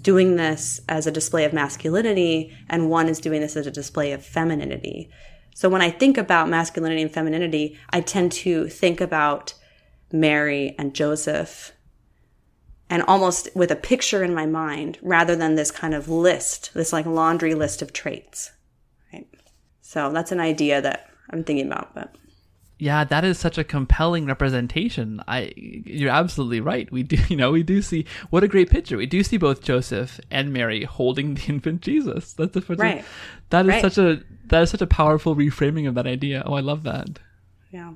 doing 0.01 0.35
this 0.35 0.81
as 0.89 1.07
a 1.07 1.11
display 1.11 1.45
of 1.45 1.53
masculinity 1.53 2.53
and 2.69 2.89
one 2.89 3.07
is 3.07 3.21
doing 3.21 3.39
this 3.39 3.55
as 3.55 3.65
a 3.65 3.71
display 3.71 4.11
of 4.11 4.25
femininity. 4.25 5.09
So 5.55 5.69
when 5.69 5.81
I 5.81 5.89
think 5.89 6.17
about 6.17 6.49
masculinity 6.49 7.01
and 7.01 7.13
femininity, 7.13 7.79
I 7.91 8.01
tend 8.01 8.33
to 8.33 8.67
think 8.67 8.99
about 8.99 9.53
Mary 10.11 10.75
and 10.77 10.93
Joseph 10.93 11.71
and 12.89 13.03
almost 13.03 13.49
with 13.55 13.69
a 13.71 13.75
picture 13.75 14.23
in 14.23 14.33
my 14.33 14.45
mind 14.47 14.97
rather 15.01 15.35
than 15.35 15.55
this 15.55 15.69
kind 15.71 15.93
of 15.93 16.09
list, 16.09 16.71
this 16.73 16.91
like 16.91 17.05
laundry 17.05 17.53
list 17.53 17.81
of 17.81 17.93
traits. 17.93 18.51
Right. 19.13 19.27
So 19.81 20.11
that's 20.11 20.31
an 20.31 20.39
idea 20.39 20.81
that 20.81 21.07
I'm 21.29 21.43
thinking 21.43 21.67
about, 21.67 21.93
but 21.93 22.15
yeah, 22.81 23.03
that 23.03 23.25
is 23.25 23.37
such 23.37 23.57
a 23.57 23.63
compelling 23.65 24.25
representation. 24.25 25.21
I, 25.27 25.51
you're 25.57 26.09
absolutely 26.09 26.61
right. 26.61 26.89
We 26.91 27.03
do, 27.03 27.17
you 27.27 27.35
know, 27.35 27.51
we 27.51 27.61
do 27.61 27.81
see 27.81 28.05
what 28.29 28.43
a 28.43 28.47
great 28.47 28.69
picture. 28.71 28.95
We 28.97 29.05
do 29.05 29.21
see 29.21 29.37
both 29.37 29.61
Joseph 29.61 30.19
and 30.31 30.51
Mary 30.53 30.85
holding 30.85 31.33
the 31.35 31.43
infant 31.47 31.81
Jesus. 31.81 32.33
That's 32.33 32.55
a, 32.55 32.61
Right. 32.75 33.03
That 33.49 33.65
is 33.65 33.69
Right. 33.69 33.81
such 33.81 33.97
a 33.97 34.23
that 34.47 34.63
is 34.63 34.71
such 34.71 34.81
a 34.81 34.87
powerful 34.87 35.35
reframing 35.35 35.87
of 35.87 35.93
that 35.95 36.07
idea. 36.07 36.41
Oh, 36.45 36.53
I 36.53 36.61
love 36.61 36.81
that. 36.83 37.19
yeah. 37.69 37.93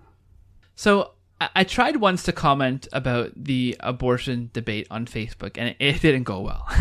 So 0.75 1.12
I, 1.53 1.63
tried 1.63 1.97
once 1.97 2.23
to 2.23 2.31
comment 2.31 2.87
about 2.93 3.31
the 3.35 3.75
abortion 3.79 4.49
debate 4.53 4.87
on 4.91 5.05
Facebook, 5.05 5.57
and 5.57 5.75
it, 5.79 6.01
didn't 6.01 6.23
go 6.23 6.41
well. 6.41 6.67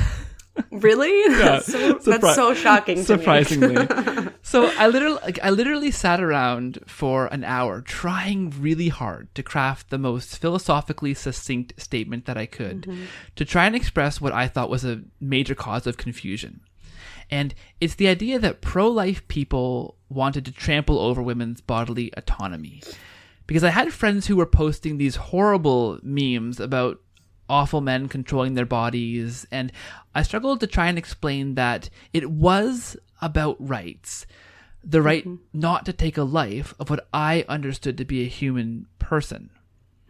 Really? 0.70 1.34
That's, 1.34 1.64
so, 1.64 1.94
surpri- 1.94 2.20
that's 2.20 2.34
so 2.34 2.52
shocking 2.52 2.96
to 2.96 3.00
me. 3.00 3.04
surprisingly. 3.06 3.88
so 4.42 4.70
I 4.76 4.86
literally, 4.86 5.18
like, 5.22 5.38
I 5.42 5.48
literally 5.48 5.90
sat 5.90 6.20
around 6.20 6.78
for 6.86 7.26
an 7.28 7.42
hour 7.42 7.80
trying 7.80 8.50
really 8.60 8.88
hard 8.88 9.34
to 9.34 9.42
craft 9.42 9.88
the 9.88 9.96
most 9.96 10.36
philosophically 10.36 11.14
succinct 11.14 11.80
statement 11.80 12.26
that 12.26 12.36
I 12.36 12.44
could 12.44 12.82
mm-hmm. 12.82 13.04
to 13.36 13.44
try 13.46 13.64
and 13.64 13.74
express 13.74 14.20
what 14.20 14.34
I 14.34 14.46
thought 14.46 14.68
was 14.68 14.84
a 14.84 15.00
major 15.20 15.54
cause 15.54 15.86
of 15.86 15.96
confusion. 15.96 16.60
And 17.30 17.54
it's 17.80 17.94
the 17.94 18.08
idea 18.08 18.38
that 18.38 18.60
pro-life 18.60 19.26
people 19.28 19.96
wanted 20.10 20.44
to 20.44 20.52
trample 20.52 20.98
over 20.98 21.22
women's 21.22 21.62
bodily 21.62 22.12
autonomy. 22.14 22.82
Because 23.46 23.64
I 23.64 23.70
had 23.70 23.92
friends 23.92 24.26
who 24.26 24.36
were 24.36 24.46
posting 24.46 24.96
these 24.96 25.16
horrible 25.16 25.98
memes 26.02 26.60
about 26.60 27.00
awful 27.48 27.80
men 27.80 28.08
controlling 28.08 28.54
their 28.54 28.66
bodies, 28.66 29.46
and 29.50 29.72
I 30.14 30.22
struggled 30.22 30.60
to 30.60 30.66
try 30.66 30.88
and 30.88 30.96
explain 30.96 31.54
that 31.56 31.90
it 32.12 32.30
was 32.30 32.96
about 33.20 33.56
rights. 33.58 34.26
The 34.84 35.02
right 35.02 35.24
mm-hmm. 35.24 35.42
not 35.52 35.84
to 35.86 35.92
take 35.92 36.16
a 36.16 36.24
life 36.24 36.74
of 36.80 36.90
what 36.90 37.06
I 37.12 37.44
understood 37.48 37.98
to 37.98 38.04
be 38.04 38.22
a 38.22 38.28
human 38.28 38.86
person. 38.98 39.50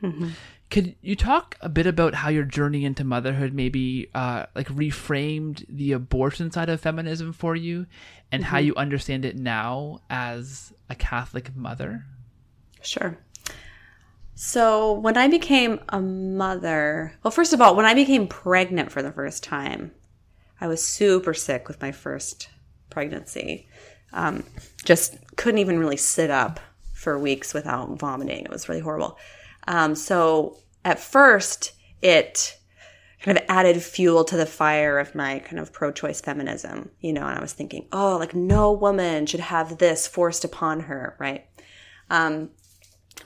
Mm-hmm. 0.02 0.30
Could 0.70 0.96
you 1.02 1.16
talk 1.16 1.58
a 1.60 1.68
bit 1.68 1.86
about 1.86 2.14
how 2.14 2.30
your 2.30 2.44
journey 2.44 2.86
into 2.86 3.04
motherhood 3.04 3.52
maybe 3.52 4.08
uh, 4.14 4.46
like 4.54 4.68
reframed 4.68 5.66
the 5.68 5.92
abortion 5.92 6.50
side 6.50 6.70
of 6.70 6.80
feminism 6.80 7.34
for 7.34 7.54
you, 7.54 7.86
and 8.30 8.44
how 8.44 8.56
mm-hmm. 8.56 8.68
you 8.68 8.76
understand 8.76 9.24
it 9.24 9.36
now 9.36 10.00
as 10.08 10.72
a 10.88 10.94
Catholic 10.94 11.54
mother? 11.54 12.06
Sure. 12.82 13.18
So 14.34 14.92
when 14.92 15.16
I 15.16 15.28
became 15.28 15.80
a 15.88 16.00
mother, 16.00 17.14
well, 17.22 17.30
first 17.30 17.52
of 17.52 17.60
all, 17.60 17.76
when 17.76 17.86
I 17.86 17.94
became 17.94 18.26
pregnant 18.26 18.90
for 18.90 19.02
the 19.02 19.12
first 19.12 19.44
time, 19.44 19.92
I 20.60 20.66
was 20.66 20.84
super 20.84 21.34
sick 21.34 21.68
with 21.68 21.80
my 21.80 21.92
first 21.92 22.48
pregnancy. 22.90 23.68
Um, 24.12 24.44
just 24.84 25.16
couldn't 25.36 25.58
even 25.58 25.78
really 25.78 25.96
sit 25.96 26.30
up 26.30 26.60
for 26.92 27.18
weeks 27.18 27.54
without 27.54 27.98
vomiting. 27.98 28.44
It 28.44 28.50
was 28.50 28.68
really 28.68 28.80
horrible. 28.80 29.18
Um, 29.66 29.94
so 29.94 30.58
at 30.84 30.98
first, 30.98 31.72
it 32.00 32.58
kind 33.22 33.38
of 33.38 33.44
added 33.48 33.80
fuel 33.82 34.24
to 34.24 34.36
the 34.36 34.46
fire 34.46 34.98
of 34.98 35.14
my 35.14 35.38
kind 35.40 35.60
of 35.60 35.72
pro-choice 35.72 36.20
feminism, 36.20 36.90
you 37.00 37.12
know, 37.12 37.26
and 37.26 37.38
I 37.38 37.40
was 37.40 37.52
thinking, 37.52 37.86
oh, 37.92 38.16
like 38.18 38.34
no 38.34 38.72
woman 38.72 39.26
should 39.26 39.40
have 39.40 39.78
this 39.78 40.08
forced 40.08 40.44
upon 40.44 40.80
her, 40.80 41.16
right? 41.20 41.46
Um, 42.10 42.50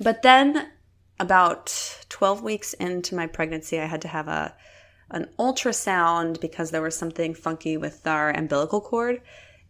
but 0.00 0.22
then 0.22 0.70
about 1.18 2.04
12 2.08 2.42
weeks 2.42 2.74
into 2.74 3.14
my 3.14 3.26
pregnancy, 3.26 3.80
I 3.80 3.86
had 3.86 4.02
to 4.02 4.08
have 4.08 4.28
a 4.28 4.54
an 5.10 5.28
ultrasound 5.38 6.40
because 6.40 6.72
there 6.72 6.82
was 6.82 6.96
something 6.96 7.32
funky 7.32 7.76
with 7.76 8.04
our 8.06 8.30
umbilical 8.30 8.80
cord. 8.80 9.22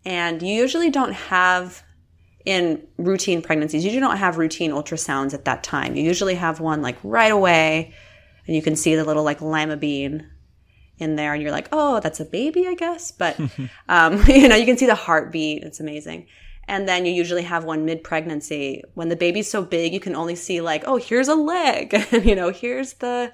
And 0.04 0.40
you 0.40 0.54
usually 0.54 0.90
don't 0.90 1.12
have 1.12 1.82
in 2.46 2.86
routine 2.96 3.42
pregnancies, 3.42 3.84
you 3.84 3.90
do 3.90 3.98
not 3.98 4.18
have 4.18 4.38
routine 4.38 4.70
ultrasounds 4.70 5.34
at 5.34 5.44
that 5.46 5.64
time. 5.64 5.96
You 5.96 6.04
usually 6.04 6.36
have 6.36 6.60
one 6.60 6.80
like 6.80 6.96
right 7.02 7.32
away, 7.32 7.92
and 8.46 8.54
you 8.54 8.62
can 8.62 8.76
see 8.76 8.94
the 8.94 9.04
little 9.04 9.24
like 9.24 9.42
lima 9.42 9.76
bean 9.76 10.30
in 10.98 11.16
there, 11.16 11.34
and 11.34 11.42
you're 11.42 11.50
like, 11.50 11.68
oh, 11.72 11.98
that's 11.98 12.20
a 12.20 12.24
baby, 12.24 12.68
I 12.68 12.74
guess. 12.74 13.10
But 13.10 13.38
um, 13.88 14.22
you 14.28 14.48
know, 14.48 14.54
you 14.54 14.64
can 14.64 14.78
see 14.78 14.86
the 14.86 14.94
heartbeat. 14.94 15.64
It's 15.64 15.80
amazing. 15.80 16.28
And 16.68 16.88
then 16.88 17.06
you 17.06 17.12
usually 17.12 17.42
have 17.42 17.64
one 17.64 17.84
mid 17.84 18.02
pregnancy. 18.02 18.82
When 18.94 19.08
the 19.08 19.16
baby's 19.16 19.50
so 19.50 19.62
big, 19.62 19.92
you 19.92 20.00
can 20.00 20.16
only 20.16 20.34
see 20.34 20.60
like, 20.60 20.82
oh, 20.86 20.96
here's 20.96 21.28
a 21.28 21.34
leg, 21.34 21.94
and 22.12 22.24
you 22.24 22.34
know, 22.34 22.50
here's 22.50 22.94
the 22.94 23.32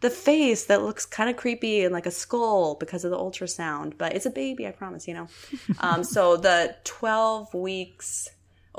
the 0.00 0.10
face 0.10 0.66
that 0.66 0.82
looks 0.82 1.04
kind 1.04 1.28
of 1.28 1.36
creepy 1.36 1.82
and 1.82 1.92
like 1.92 2.06
a 2.06 2.10
skull 2.12 2.76
because 2.76 3.04
of 3.04 3.10
the 3.10 3.18
ultrasound. 3.18 3.98
But 3.98 4.14
it's 4.14 4.26
a 4.26 4.30
baby, 4.30 4.66
I 4.66 4.70
promise. 4.70 5.08
You 5.08 5.14
know. 5.14 5.28
um, 5.80 6.04
so 6.04 6.36
the 6.36 6.76
twelve 6.84 7.52
weeks 7.52 8.28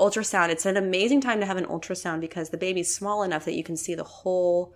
ultrasound. 0.00 0.48
It's 0.48 0.66
an 0.66 0.76
amazing 0.76 1.20
time 1.20 1.40
to 1.40 1.46
have 1.46 1.58
an 1.58 1.66
ultrasound 1.66 2.20
because 2.20 2.48
the 2.48 2.56
baby's 2.56 2.92
small 2.92 3.22
enough 3.22 3.44
that 3.44 3.54
you 3.54 3.62
can 3.62 3.76
see 3.76 3.94
the 3.94 4.02
whole 4.02 4.74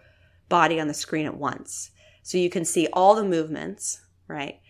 body 0.48 0.78
on 0.78 0.86
the 0.86 0.94
screen 0.94 1.26
at 1.26 1.36
once. 1.36 1.90
So 2.22 2.38
you 2.38 2.50
can 2.50 2.64
see 2.64 2.88
all 2.92 3.14
the 3.14 3.24
movements, 3.24 4.02
right? 4.28 4.60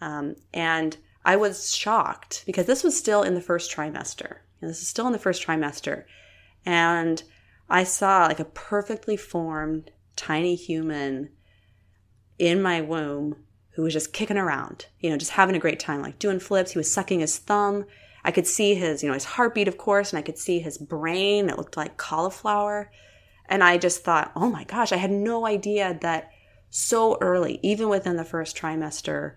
Um, 0.00 0.36
and 0.52 0.96
I 1.24 1.36
was 1.36 1.74
shocked 1.74 2.42
because 2.46 2.66
this 2.66 2.82
was 2.82 2.96
still 2.96 3.22
in 3.22 3.34
the 3.34 3.40
first 3.40 3.74
trimester. 3.74 4.38
And 4.60 4.70
this 4.70 4.80
is 4.80 4.88
still 4.88 5.06
in 5.06 5.12
the 5.12 5.18
first 5.18 5.44
trimester. 5.46 6.04
And 6.64 7.22
I 7.68 7.84
saw 7.84 8.26
like 8.26 8.40
a 8.40 8.44
perfectly 8.44 9.16
formed 9.16 9.90
tiny 10.16 10.54
human 10.54 11.30
in 12.38 12.62
my 12.62 12.80
womb 12.80 13.36
who 13.70 13.82
was 13.82 13.92
just 13.92 14.12
kicking 14.12 14.36
around, 14.36 14.86
you 15.00 15.10
know, 15.10 15.16
just 15.16 15.32
having 15.32 15.56
a 15.56 15.60
great 15.60 15.80
time, 15.80 16.02
like 16.02 16.18
doing 16.18 16.38
flips. 16.38 16.72
He 16.72 16.78
was 16.78 16.92
sucking 16.92 17.20
his 17.20 17.38
thumb. 17.38 17.86
I 18.24 18.30
could 18.30 18.46
see 18.46 18.74
his, 18.74 19.02
you 19.02 19.08
know, 19.08 19.14
his 19.14 19.24
heartbeat, 19.24 19.68
of 19.68 19.78
course, 19.78 20.12
and 20.12 20.18
I 20.18 20.22
could 20.22 20.38
see 20.38 20.58
his 20.58 20.78
brain. 20.78 21.48
It 21.48 21.56
looked 21.56 21.76
like 21.76 21.96
cauliflower. 21.96 22.90
And 23.46 23.64
I 23.64 23.78
just 23.78 24.04
thought, 24.04 24.32
oh 24.36 24.50
my 24.50 24.64
gosh, 24.64 24.92
I 24.92 24.96
had 24.96 25.10
no 25.10 25.46
idea 25.46 25.98
that 26.02 26.30
so 26.70 27.18
early, 27.20 27.58
even 27.62 27.88
within 27.88 28.16
the 28.16 28.24
first 28.24 28.56
trimester, 28.56 29.34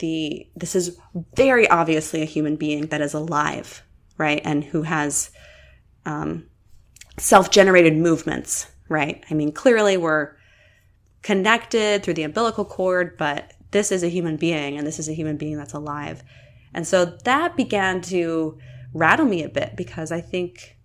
the 0.00 0.48
this 0.56 0.74
is 0.74 0.98
very 1.36 1.68
obviously 1.68 2.22
a 2.22 2.26
human 2.26 2.56
being 2.56 2.88
that 2.88 3.00
is 3.00 3.14
alive, 3.14 3.82
right, 4.18 4.42
and 4.44 4.64
who 4.64 4.82
has 4.82 5.30
um, 6.04 6.46
self-generated 7.18 7.96
movements, 7.96 8.66
right. 8.88 9.24
I 9.30 9.34
mean, 9.34 9.52
clearly 9.52 9.96
we're 9.96 10.32
connected 11.22 12.02
through 12.02 12.14
the 12.14 12.24
umbilical 12.24 12.64
cord, 12.64 13.16
but 13.16 13.52
this 13.70 13.92
is 13.92 14.02
a 14.02 14.08
human 14.08 14.36
being, 14.36 14.76
and 14.76 14.86
this 14.86 14.98
is 14.98 15.08
a 15.08 15.14
human 15.14 15.36
being 15.36 15.56
that's 15.56 15.74
alive. 15.74 16.22
And 16.74 16.86
so 16.86 17.04
that 17.04 17.56
began 17.56 18.00
to 18.02 18.58
rattle 18.92 19.26
me 19.26 19.44
a 19.44 19.48
bit 19.48 19.76
because 19.76 20.10
I 20.10 20.20
think 20.20 20.76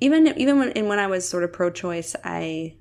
even 0.00 0.26
even 0.36 0.58
when 0.58 0.88
when 0.88 0.98
I 0.98 1.06
was 1.06 1.28
sort 1.28 1.44
of 1.44 1.52
pro-choice, 1.52 2.16
I 2.24 2.76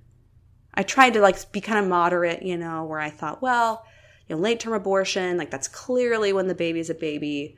I 0.73 0.83
tried 0.83 1.13
to 1.13 1.21
like 1.21 1.51
be 1.51 1.61
kind 1.61 1.79
of 1.79 1.87
moderate, 1.87 2.41
you 2.41 2.57
know, 2.57 2.85
where 2.85 2.99
I 2.99 3.09
thought, 3.09 3.41
well, 3.41 3.85
you 4.31 4.37
know, 4.37 4.41
late 4.41 4.61
term 4.61 4.71
abortion, 4.71 5.37
like 5.37 5.51
that's 5.51 5.67
clearly 5.67 6.31
when 6.31 6.47
the 6.47 6.55
baby's 6.55 6.89
a 6.89 6.93
baby, 6.93 7.57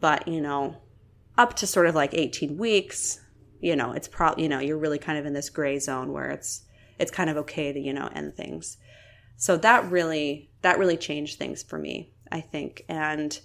but 0.00 0.26
you 0.26 0.40
know, 0.40 0.78
up 1.36 1.54
to 1.56 1.66
sort 1.66 1.86
of 1.86 1.94
like 1.94 2.14
18 2.14 2.56
weeks, 2.56 3.20
you 3.60 3.76
know, 3.76 3.92
it's 3.92 4.08
probably, 4.08 4.44
you 4.44 4.48
know, 4.48 4.58
you're 4.58 4.78
really 4.78 4.98
kind 4.98 5.18
of 5.18 5.26
in 5.26 5.34
this 5.34 5.50
gray 5.50 5.78
zone 5.78 6.12
where 6.12 6.30
it's 6.30 6.62
it's 6.98 7.10
kind 7.10 7.28
of 7.28 7.36
okay 7.36 7.74
to, 7.74 7.78
you 7.78 7.92
know, 7.92 8.08
end 8.14 8.34
things. 8.34 8.78
So 9.36 9.58
that 9.58 9.90
really 9.90 10.50
that 10.62 10.78
really 10.78 10.96
changed 10.96 11.38
things 11.38 11.62
for 11.62 11.78
me, 11.78 12.10
I 12.32 12.40
think. 12.40 12.86
And 12.88 13.38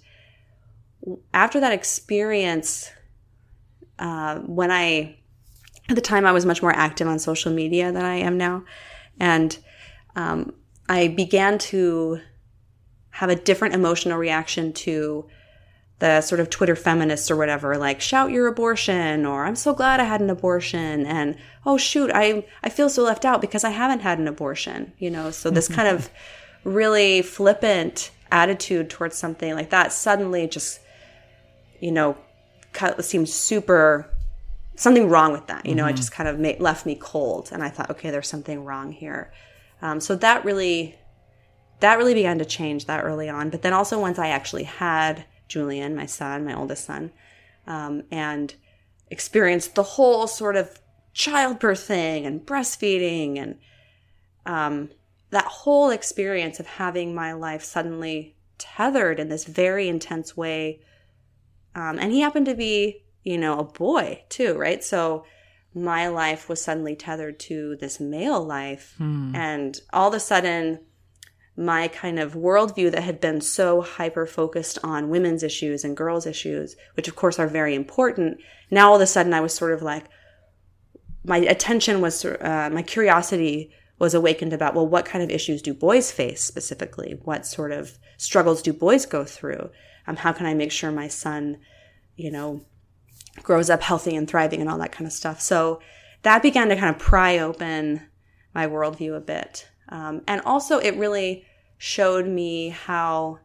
after 1.34 1.60
that 1.60 1.72
experience, 1.72 2.90
uh, 3.98 4.38
when 4.38 4.70
I, 4.70 5.18
at 5.90 5.96
the 5.96 6.00
time, 6.00 6.24
I 6.24 6.32
was 6.32 6.46
much 6.46 6.62
more 6.62 6.74
active 6.74 7.06
on 7.06 7.18
social 7.18 7.52
media 7.52 7.92
than 7.92 8.06
I 8.06 8.14
am 8.14 8.38
now. 8.38 8.64
And 9.20 9.56
um, 10.16 10.54
I 10.88 11.08
began 11.08 11.58
to 11.58 12.20
have 13.14 13.30
a 13.30 13.36
different 13.36 13.74
emotional 13.74 14.18
reaction 14.18 14.72
to 14.72 15.26
the 15.98 16.20
sort 16.20 16.40
of 16.40 16.50
Twitter 16.50 16.76
feminists 16.76 17.30
or 17.30 17.36
whatever, 17.36 17.76
like 17.76 18.00
shout 18.00 18.30
your 18.30 18.46
abortion 18.46 19.24
or 19.24 19.44
I'm 19.44 19.56
so 19.56 19.72
glad 19.72 20.00
I 20.00 20.04
had 20.04 20.20
an 20.20 20.30
abortion 20.30 21.06
and 21.06 21.36
oh 21.64 21.76
shoot, 21.76 22.10
I 22.14 22.44
I 22.62 22.68
feel 22.68 22.88
so 22.88 23.02
left 23.02 23.24
out 23.24 23.40
because 23.40 23.64
I 23.64 23.70
haven't 23.70 24.00
had 24.00 24.18
an 24.18 24.28
abortion, 24.28 24.92
you 24.98 25.10
know. 25.10 25.30
So 25.30 25.50
this 25.50 25.68
kind 25.68 25.88
of 25.88 26.10
really 26.64 27.22
flippant 27.22 28.10
attitude 28.30 28.90
towards 28.90 29.16
something 29.16 29.54
like 29.54 29.70
that 29.70 29.92
suddenly 29.92 30.46
just 30.48 30.80
you 31.84 31.92
know, 31.92 32.16
seemed 33.00 33.28
super 33.28 34.10
something 34.76 35.08
wrong 35.08 35.32
with 35.32 35.46
that. 35.48 35.66
You 35.66 35.74
know, 35.74 35.84
mm-hmm. 35.84 35.90
it 35.90 35.96
just 35.96 36.12
kind 36.12 36.28
of 36.28 36.38
made, 36.38 36.60
left 36.60 36.86
me 36.86 36.96
cold, 36.98 37.50
and 37.52 37.62
I 37.62 37.68
thought, 37.68 37.90
okay, 37.90 38.10
there's 38.10 38.28
something 38.28 38.64
wrong 38.64 38.90
here. 38.90 39.32
Um, 39.82 40.00
so 40.00 40.16
that 40.16 40.44
really, 40.44 40.96
that 41.80 41.98
really 41.98 42.14
began 42.14 42.38
to 42.38 42.44
change 42.44 42.86
that 42.86 43.04
early 43.04 43.28
on. 43.28 43.50
But 43.50 43.62
then 43.62 43.72
also 43.72 44.00
once 44.00 44.18
I 44.18 44.28
actually 44.28 44.64
had 44.64 45.24
Julian, 45.48 45.94
my 45.94 46.06
son, 46.06 46.44
my 46.44 46.54
oldest 46.54 46.84
son, 46.84 47.12
um, 47.66 48.02
and 48.10 48.54
experienced 49.10 49.74
the 49.74 49.82
whole 49.82 50.26
sort 50.26 50.56
of 50.56 50.80
childbirth 51.12 51.80
thing 51.80 52.26
and 52.26 52.44
breastfeeding 52.44 53.38
and 53.38 53.58
um, 54.46 54.90
that 55.30 55.44
whole 55.44 55.90
experience 55.90 56.58
of 56.60 56.66
having 56.66 57.14
my 57.14 57.32
life 57.32 57.62
suddenly 57.62 58.36
tethered 58.58 59.20
in 59.20 59.28
this 59.28 59.44
very 59.44 59.88
intense 59.88 60.36
way 60.36 60.80
um, 61.74 61.98
and 61.98 62.12
he 62.12 62.20
happened 62.20 62.46
to 62.46 62.54
be, 62.54 63.04
you 63.22 63.38
know, 63.38 63.58
a 63.58 63.64
boy 63.64 64.22
too, 64.28 64.56
right? 64.56 64.82
So 64.82 65.24
my 65.74 66.08
life 66.08 66.48
was 66.48 66.62
suddenly 66.62 66.94
tethered 66.94 67.40
to 67.40 67.76
this 67.76 67.98
male 67.98 68.42
life. 68.42 68.94
Hmm. 68.98 69.34
And 69.34 69.80
all 69.92 70.08
of 70.08 70.14
a 70.14 70.20
sudden, 70.20 70.80
my 71.56 71.88
kind 71.88 72.18
of 72.18 72.34
worldview 72.34 72.90
that 72.90 73.02
had 73.02 73.20
been 73.20 73.40
so 73.40 73.80
hyper 73.80 74.26
focused 74.26 74.78
on 74.82 75.08
women's 75.08 75.42
issues 75.42 75.84
and 75.84 75.96
girls' 75.96 76.26
issues, 76.26 76.74
which 76.94 77.06
of 77.06 77.14
course 77.14 77.38
are 77.38 77.46
very 77.46 77.74
important, 77.74 78.38
now 78.70 78.88
all 78.88 78.96
of 78.96 79.00
a 79.00 79.06
sudden 79.06 79.32
I 79.32 79.40
was 79.40 79.54
sort 79.54 79.72
of 79.72 79.82
like, 79.82 80.04
my 81.24 81.38
attention 81.38 82.00
was, 82.00 82.24
uh, 82.24 82.70
my 82.72 82.82
curiosity 82.82 83.70
was 83.98 84.14
awakened 84.14 84.52
about, 84.52 84.74
well, 84.74 84.86
what 84.86 85.06
kind 85.06 85.22
of 85.22 85.30
issues 85.30 85.62
do 85.62 85.72
boys 85.72 86.10
face 86.10 86.42
specifically? 86.42 87.18
What 87.22 87.46
sort 87.46 87.70
of 87.70 87.98
struggles 88.16 88.60
do 88.60 88.72
boys 88.72 89.06
go 89.06 89.24
through? 89.24 89.70
Um, 90.06 90.16
how 90.16 90.32
can 90.32 90.46
I 90.46 90.54
make 90.54 90.72
sure 90.72 90.90
my 90.90 91.08
son, 91.08 91.58
you 92.16 92.30
know, 92.30 92.64
grows 93.42 93.70
up 93.70 93.82
healthy 93.82 94.16
and 94.16 94.28
thriving 94.28 94.60
and 94.60 94.68
all 94.68 94.78
that 94.78 94.92
kind 94.92 95.06
of 95.06 95.12
stuff? 95.12 95.40
So 95.40 95.80
that 96.22 96.42
began 96.42 96.68
to 96.68 96.76
kind 96.76 96.94
of 96.94 97.00
pry 97.00 97.38
open 97.38 98.02
my 98.54 98.66
worldview 98.66 99.16
a 99.16 99.20
bit. 99.20 99.68
Um, 99.88 100.22
and 100.26 100.40
also, 100.42 100.78
it 100.78 100.96
really 100.96 101.44
showed 101.78 102.26
me 102.26 102.70
how 102.70 103.40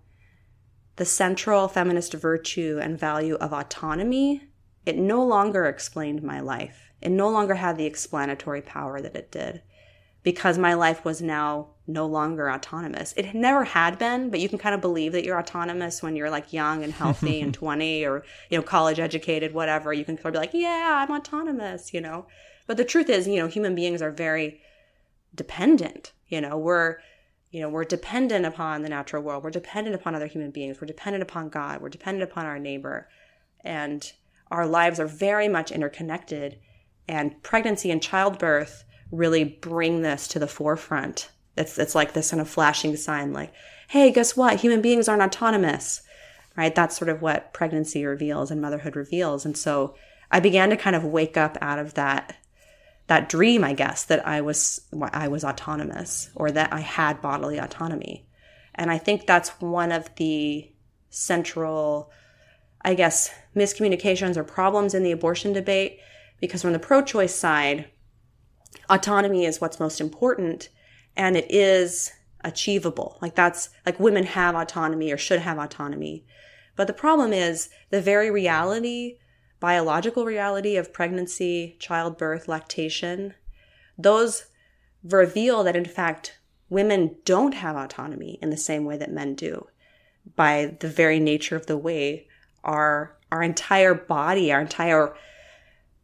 the 0.96 1.06
central 1.06 1.68
feminist 1.68 2.14
virtue 2.14 2.80
and 2.82 3.00
value 3.00 3.36
of 3.36 3.54
autonomy 3.54 4.44
it 4.86 4.98
no 4.98 5.24
longer 5.26 5.66
explained 5.66 6.22
my 6.22 6.40
life 6.40 6.92
it 7.02 7.10
no 7.10 7.30
longer 7.30 7.56
had 7.56 7.78
the 7.78 7.86
explanatory 7.86 8.62
power 8.62 9.02
that 9.02 9.16
it 9.16 9.32
did 9.32 9.62
because 10.24 10.58
my 10.58 10.74
life 10.74 11.06
was 11.06 11.22
now 11.22 11.68
no 11.88 12.06
longer 12.06 12.52
autonomous. 12.52 13.14
It 13.18 13.34
never 13.34 13.64
had 13.64 13.98
been, 13.98 14.30
but 14.30 14.40
you 14.40 14.50
can 14.50 14.58
kind 14.58 14.76
of 14.76 14.82
believe 14.82 15.14
that 15.14 15.24
you're 15.24 15.40
autonomous 15.40 16.04
when 16.04 16.16
you're 16.16 16.30
like 16.30 16.54
young 16.54 16.84
and 16.84 16.94
healthy 16.94 17.42
and 17.42 17.54
20 17.54 18.06
or, 18.06 18.24
you 18.50 18.58
know, 18.58 18.64
college 18.64 19.00
educated, 19.00 19.54
whatever. 19.54 19.94
You 19.94 20.06
can 20.06 20.18
sort 20.18 20.28
of 20.28 20.34
be 20.34 20.40
like, 20.40 20.54
yeah, 20.54 21.06
I'm 21.08 21.16
autonomous, 21.16 21.94
you 21.94 22.02
know. 22.02 22.28
But 22.68 22.78
the 22.78 22.86
truth 22.86 23.10
is, 23.10 23.28
you 23.28 23.38
know, 23.38 23.48
human 23.48 23.76
beings 23.76 24.02
are 24.02 24.12
very 24.12 24.62
dependent. 25.34 26.12
You 26.30 26.42
know, 26.42 26.58
we're, 26.58 26.98
you 27.52 27.62
know, 27.62 27.70
we're 27.70 27.84
dependent 27.84 28.46
upon 28.46 28.82
the 28.82 28.90
natural 28.90 29.24
world. 29.24 29.44
We're 29.44 29.50
dependent 29.50 29.96
upon 29.96 30.16
other 30.16 30.28
human 30.28 30.52
beings. 30.52 30.80
We're 30.80 30.88
dependent 30.88 31.24
upon 31.24 31.50
God. 31.50 31.82
We're 31.82 31.90
dependent 31.90 32.30
upon 32.32 32.46
our 32.46 32.60
neighbor. 32.60 33.10
And 33.64 34.10
our 34.52 34.68
lives 34.68 35.00
are 35.00 35.08
very 35.08 35.48
much 35.48 35.72
interconnected. 35.72 36.60
And 37.08 37.42
pregnancy 37.44 37.92
and 37.92 38.02
childbirth 38.02 38.84
really 39.12 39.44
bring 39.44 40.02
this 40.02 40.28
to 40.30 40.40
the 40.40 40.48
forefront. 40.48 41.32
It's, 41.58 41.78
it's 41.78 41.96
like 41.96 42.14
this 42.14 42.30
kind 42.30 42.40
of 42.40 42.48
flashing 42.48 42.96
sign 42.96 43.34
like, 43.34 43.52
hey, 43.90 44.12
guess 44.12 44.38
what? 44.38 44.60
Human 44.60 44.82
beings 44.82 45.08
aren't 45.08 45.24
autonomous, 45.24 46.04
right? 46.56 46.74
That's 46.74 46.96
sort 46.96 47.10
of 47.10 47.22
what 47.22 47.54
pregnancy 47.54 48.06
reveals 48.06 48.52
and 48.52 48.62
motherhood 48.62 48.96
reveals. 48.96 49.46
And 49.46 49.58
so 49.58 49.96
I 50.32 50.40
began 50.40 50.70
to 50.70 50.78
kind 50.78 50.96
of 50.96 51.04
wake 51.04 51.36
up 51.36 51.58
out 51.60 51.80
of 51.80 51.96
that 51.96 52.36
that 53.10 53.28
dream, 53.28 53.64
I 53.64 53.74
guess, 53.74 54.06
that 54.06 54.26
I 54.28 54.40
was 54.42 54.82
I 55.12 55.28
was 55.28 55.44
autonomous 55.44 56.30
or 56.36 56.52
that 56.52 56.72
I 56.72 56.82
had 56.82 57.24
bodily 57.24 57.58
autonomy. 57.58 58.28
And 58.76 58.92
I 58.92 59.00
think 59.00 59.26
that's 59.26 59.50
one 59.60 59.92
of 59.92 60.14
the 60.16 60.72
central, 61.10 62.12
I 62.84 62.94
guess, 62.94 63.34
miscommunications 63.56 64.38
or 64.38 64.44
problems 64.44 64.94
in 64.94 65.02
the 65.02 65.12
abortion 65.12 65.54
debate. 65.54 66.00
Because 66.40 66.62
from 66.62 66.72
the 66.72 66.80
pro 66.80 67.02
choice 67.02 67.34
side, 67.34 67.90
autonomy 68.90 69.44
is 69.44 69.60
what's 69.60 69.80
most 69.80 70.00
important 70.00 70.70
and 71.18 71.36
it 71.36 71.50
is 71.50 72.12
achievable. 72.44 73.18
Like 73.24 73.34
that's 73.34 73.70
like 73.88 74.00
women 74.00 74.26
have 74.26 74.54
autonomy 74.54 75.12
or 75.12 75.18
should 75.18 75.40
have 75.40 75.58
autonomy. 75.58 76.26
But 76.76 76.86
the 76.86 76.94
problem 76.94 77.34
is 77.34 77.70
the 77.90 78.02
very 78.02 78.30
reality 78.30 79.18
biological 79.60 80.26
reality 80.26 80.76
of 80.78 80.94
pregnancy, 80.94 81.76
childbirth, 81.80 82.48
lactation, 82.48 83.34
those 83.98 84.46
reveal 85.04 85.64
that 85.64 85.76
in 85.76 85.86
fact 85.86 86.38
women 86.70 87.16
don't 87.26 87.54
have 87.54 87.76
autonomy 87.76 88.38
in 88.42 88.50
the 88.50 88.58
same 88.58 88.86
way 88.86 88.98
that 88.98 89.12
men 89.12 89.36
do 89.36 89.68
by 90.36 90.76
the 90.80 90.88
very 90.88 91.20
nature 91.20 91.56
of 91.56 91.66
the 91.66 91.78
way 91.78 92.28
our 92.64 93.16
our 93.32 93.44
entire 93.44 93.94
body, 93.94 94.52
our 94.52 94.62
entire 94.62 95.16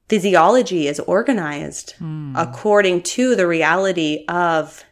physiology 0.08 0.88
is 0.88 0.99
organized 1.01 1.95
mm. 1.99 2.34
according 2.36 3.01
to 3.01 3.36
the 3.36 3.47
reality 3.47 4.24
of 4.28 4.84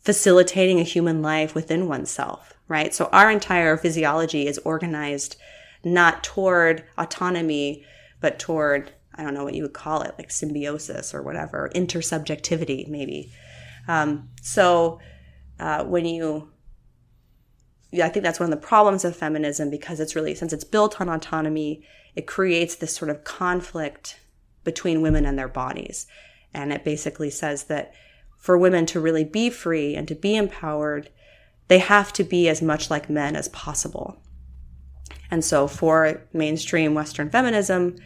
facilitating 0.00 0.80
a 0.80 0.84
human 0.84 1.22
life 1.22 1.54
within 1.54 1.86
oneself, 1.86 2.54
right? 2.66 2.92
So 2.92 3.08
our 3.12 3.30
entire 3.30 3.76
physiology 3.76 4.48
is 4.48 4.58
organized 4.58 5.36
not 5.84 6.22
toward 6.22 6.84
autonomy, 6.98 7.84
but 8.20 8.38
toward, 8.38 8.92
I 9.14 9.22
don't 9.22 9.34
know 9.34 9.44
what 9.44 9.54
you 9.54 9.62
would 9.62 9.72
call 9.72 10.02
it, 10.02 10.14
like 10.18 10.30
symbiosis 10.30 11.14
or 11.14 11.22
whatever, 11.22 11.70
intersubjectivity, 11.74 12.88
maybe. 12.88 13.32
Um, 13.88 14.28
so 14.42 15.00
uh, 15.58 15.84
when 15.84 16.04
you, 16.04 16.50
yeah, 17.90 18.06
I 18.06 18.08
think 18.08 18.22
that's 18.22 18.38
one 18.38 18.52
of 18.52 18.60
the 18.60 18.66
problems 18.66 19.04
of 19.04 19.16
feminism 19.16 19.70
because 19.70 20.00
it's 20.00 20.14
really, 20.14 20.34
since 20.34 20.52
it's 20.52 20.64
built 20.64 21.00
on 21.00 21.08
autonomy, 21.08 21.84
it 22.14 22.26
creates 22.26 22.74
this 22.76 22.94
sort 22.94 23.10
of 23.10 23.24
conflict 23.24 24.20
between 24.64 25.02
women 25.02 25.24
and 25.24 25.38
their 25.38 25.48
bodies. 25.48 26.06
And 26.52 26.72
it 26.72 26.84
basically 26.84 27.30
says 27.30 27.64
that 27.64 27.92
for 28.36 28.56
women 28.58 28.86
to 28.86 29.00
really 29.00 29.24
be 29.24 29.50
free 29.50 29.94
and 29.94 30.08
to 30.08 30.14
be 30.14 30.36
empowered, 30.36 31.10
they 31.68 31.78
have 31.78 32.12
to 32.14 32.24
be 32.24 32.48
as 32.48 32.60
much 32.60 32.90
like 32.90 33.08
men 33.08 33.36
as 33.36 33.48
possible. 33.48 34.20
And 35.30 35.44
so 35.44 35.68
for 35.68 36.22
mainstream 36.32 36.94
Western 36.94 37.30
feminism, 37.30 37.96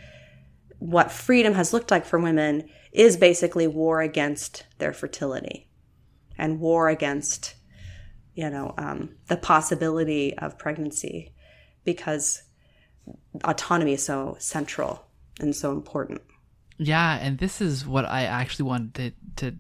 what 0.79 1.11
freedom 1.11 1.55
has 1.55 1.73
looked 1.73 1.91
like 1.91 2.05
for 2.05 2.19
women 2.19 2.69
is 2.93 3.17
basically 3.17 3.67
war 3.67 4.01
against 4.01 4.67
their 4.79 4.93
fertility 4.93 5.69
and 6.37 6.61
war 6.61 6.89
against, 6.89 7.55
you 8.35 8.51
know, 8.51 8.75
um, 8.77 9.11
the 9.29 9.37
possibility 9.37 10.37
of 10.39 10.59
pregnancy 10.59 11.33
because 11.85 12.43
autonomy 13.45 13.95
is 13.95 14.05
so 14.05 14.37
central 14.39 15.07
and 15.41 15.55
so 15.55 15.73
important. 15.73 16.21
Yeah, 16.79 17.19
and 17.21 17.39
this 17.39 17.61
is 17.61 17.87
what 17.87 18.05
I 18.05 18.25
actually 18.25 18.67
wanted 18.67 18.95
to, 18.95 19.13
to 19.51 19.59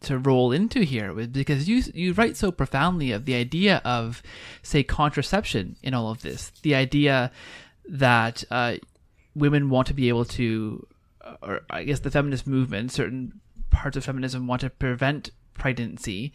to 0.00 0.18
roll 0.18 0.52
into 0.52 0.80
here 0.80 1.12
because 1.12 1.68
you 1.68 1.82
you 1.94 2.12
write 2.12 2.36
so 2.36 2.52
profoundly 2.52 3.12
of 3.12 3.24
the 3.24 3.34
idea 3.34 3.80
of 3.84 4.22
say 4.62 4.82
contraception 4.82 5.76
in 5.82 5.94
all 5.94 6.10
of 6.10 6.22
this. 6.22 6.52
The 6.62 6.74
idea 6.74 7.32
that 7.88 8.44
uh, 8.50 8.76
women 9.34 9.70
want 9.70 9.88
to 9.88 9.94
be 9.94 10.08
able 10.08 10.24
to 10.26 10.86
or 11.42 11.62
I 11.70 11.84
guess 11.84 12.00
the 12.00 12.10
feminist 12.10 12.46
movement 12.46 12.92
certain 12.92 13.40
parts 13.70 13.96
of 13.96 14.04
feminism 14.04 14.46
want 14.46 14.60
to 14.62 14.70
prevent 14.70 15.30
pregnancy. 15.54 16.32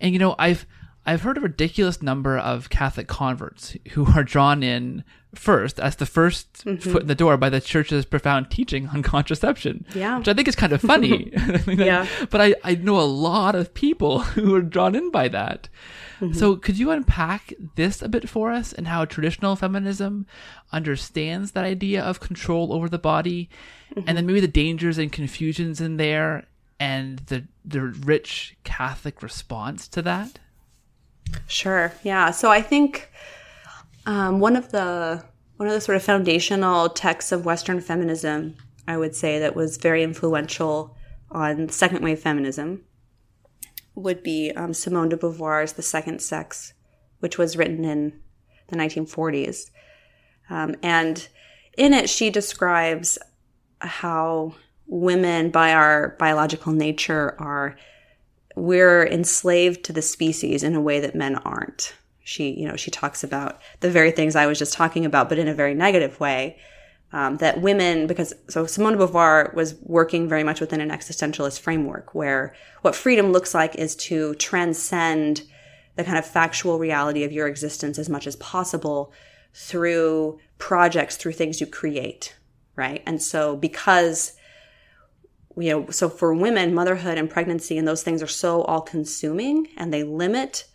And 0.00 0.12
you 0.12 0.18
know 0.18 0.34
I've 0.38 0.66
I've 1.06 1.22
heard 1.22 1.36
a 1.36 1.42
ridiculous 1.42 2.02
number 2.02 2.38
of 2.38 2.70
Catholic 2.70 3.08
converts 3.08 3.76
who 3.90 4.06
are 4.06 4.24
drawn 4.24 4.62
in 4.62 5.04
first 5.34 5.80
as 5.80 5.96
the 5.96 6.04
1st 6.04 6.44
mm-hmm. 6.64 6.90
foot 6.90 7.02
in 7.02 7.08
the 7.08 7.14
door 7.14 7.36
by 7.36 7.50
the 7.50 7.60
church's 7.60 8.04
profound 8.04 8.50
teaching 8.50 8.88
on 8.88 9.02
contraception. 9.14 9.84
Yeah. 9.94 10.18
Which 10.18 10.28
I 10.28 10.34
think 10.34 10.48
is 10.48 10.56
kind 10.56 10.72
of 10.72 10.80
funny. 10.80 11.32
yeah. 11.66 12.06
But 12.30 12.40
I, 12.40 12.54
I 12.64 12.74
know 12.76 12.98
a 12.98 13.02
lot 13.02 13.54
of 13.54 13.74
people 13.74 14.20
who 14.20 14.54
are 14.54 14.62
drawn 14.62 14.94
in 14.94 15.10
by 15.10 15.28
that. 15.28 15.68
Mm-hmm. 16.20 16.32
So 16.32 16.56
could 16.56 16.78
you 16.78 16.90
unpack 16.90 17.52
this 17.74 18.00
a 18.00 18.08
bit 18.08 18.28
for 18.28 18.50
us 18.50 18.72
and 18.72 18.88
how 18.88 19.04
traditional 19.04 19.56
feminism 19.56 20.26
understands 20.72 21.52
that 21.52 21.64
idea 21.64 22.02
of 22.02 22.20
control 22.20 22.72
over 22.72 22.88
the 22.88 22.98
body 22.98 23.50
mm-hmm. 23.90 24.08
and 24.08 24.16
then 24.16 24.26
maybe 24.26 24.40
the 24.40 24.48
dangers 24.48 24.96
and 24.96 25.12
confusions 25.12 25.80
in 25.80 25.96
there 25.96 26.46
and 26.80 27.18
the 27.26 27.44
the 27.64 27.80
rich 27.80 28.56
Catholic 28.64 29.22
response 29.22 29.88
to 29.88 30.02
that? 30.02 30.38
Sure. 31.46 31.92
Yeah. 32.02 32.30
So 32.30 32.50
I 32.50 32.62
think 32.62 33.10
um, 34.06 34.40
one 34.40 34.56
of 34.56 34.70
the 34.70 35.24
one 35.56 35.68
of 35.68 35.74
the 35.74 35.80
sort 35.80 35.96
of 35.96 36.02
foundational 36.02 36.88
texts 36.88 37.30
of 37.30 37.44
Western 37.44 37.80
feminism, 37.80 38.56
I 38.88 38.96
would 38.96 39.14
say, 39.14 39.38
that 39.38 39.54
was 39.54 39.76
very 39.76 40.02
influential 40.02 40.96
on 41.30 41.68
second 41.68 42.02
wave 42.02 42.18
feminism 42.18 42.84
would 43.94 44.22
be 44.22 44.50
um, 44.56 44.74
Simone 44.74 45.08
de 45.08 45.16
Beauvoir's 45.16 45.74
The 45.74 45.82
Second 45.82 46.20
Sex, 46.20 46.72
which 47.20 47.38
was 47.38 47.56
written 47.56 47.84
in 47.84 48.20
the 48.68 48.76
1940s. 48.76 49.70
Um, 50.50 50.74
and 50.82 51.28
in 51.78 51.92
it, 51.92 52.10
she 52.10 52.30
describes 52.30 53.18
how 53.80 54.54
women, 54.86 55.50
by 55.50 55.72
our 55.72 56.16
biological 56.18 56.72
nature, 56.72 57.36
are 57.38 57.76
we're 58.54 59.06
enslaved 59.06 59.84
to 59.84 59.92
the 59.92 60.02
species 60.02 60.62
in 60.62 60.74
a 60.74 60.80
way 60.80 61.00
that 61.00 61.14
men 61.14 61.36
aren't. 61.36 61.94
She, 62.22 62.50
you 62.50 62.66
know, 62.66 62.76
she 62.76 62.90
talks 62.90 63.22
about 63.22 63.60
the 63.80 63.90
very 63.90 64.10
things 64.10 64.36
I 64.36 64.46
was 64.46 64.58
just 64.58 64.72
talking 64.72 65.04
about, 65.04 65.28
but 65.28 65.38
in 65.38 65.48
a 65.48 65.54
very 65.54 65.74
negative 65.74 66.18
way. 66.20 66.58
Um, 67.12 67.36
that 67.36 67.60
women, 67.60 68.08
because 68.08 68.32
so 68.48 68.66
Simone 68.66 68.94
de 68.94 68.98
Beauvoir 68.98 69.54
was 69.54 69.76
working 69.82 70.28
very 70.28 70.42
much 70.42 70.60
within 70.60 70.80
an 70.80 70.90
existentialist 70.90 71.60
framework 71.60 72.12
where 72.12 72.56
what 72.82 72.96
freedom 72.96 73.30
looks 73.30 73.54
like 73.54 73.76
is 73.76 73.94
to 73.96 74.34
transcend 74.34 75.42
the 75.94 76.02
kind 76.02 76.18
of 76.18 76.26
factual 76.26 76.80
reality 76.80 77.22
of 77.22 77.30
your 77.30 77.46
existence 77.46 78.00
as 78.00 78.08
much 78.08 78.26
as 78.26 78.34
possible 78.36 79.12
through 79.52 80.40
projects, 80.58 81.16
through 81.16 81.32
things 81.32 81.60
you 81.60 81.68
create, 81.68 82.34
right? 82.74 83.00
And 83.06 83.22
so 83.22 83.56
because 83.56 84.32
you 85.56 85.70
know, 85.70 85.90
so 85.90 86.08
for 86.08 86.34
women, 86.34 86.74
motherhood 86.74 87.18
and 87.18 87.30
pregnancy 87.30 87.78
and 87.78 87.86
those 87.86 88.02
things 88.02 88.22
are 88.22 88.26
so 88.26 88.62
all 88.62 88.80
consuming 88.80 89.68
and 89.76 89.92
they 89.92 90.02
limit 90.02 90.66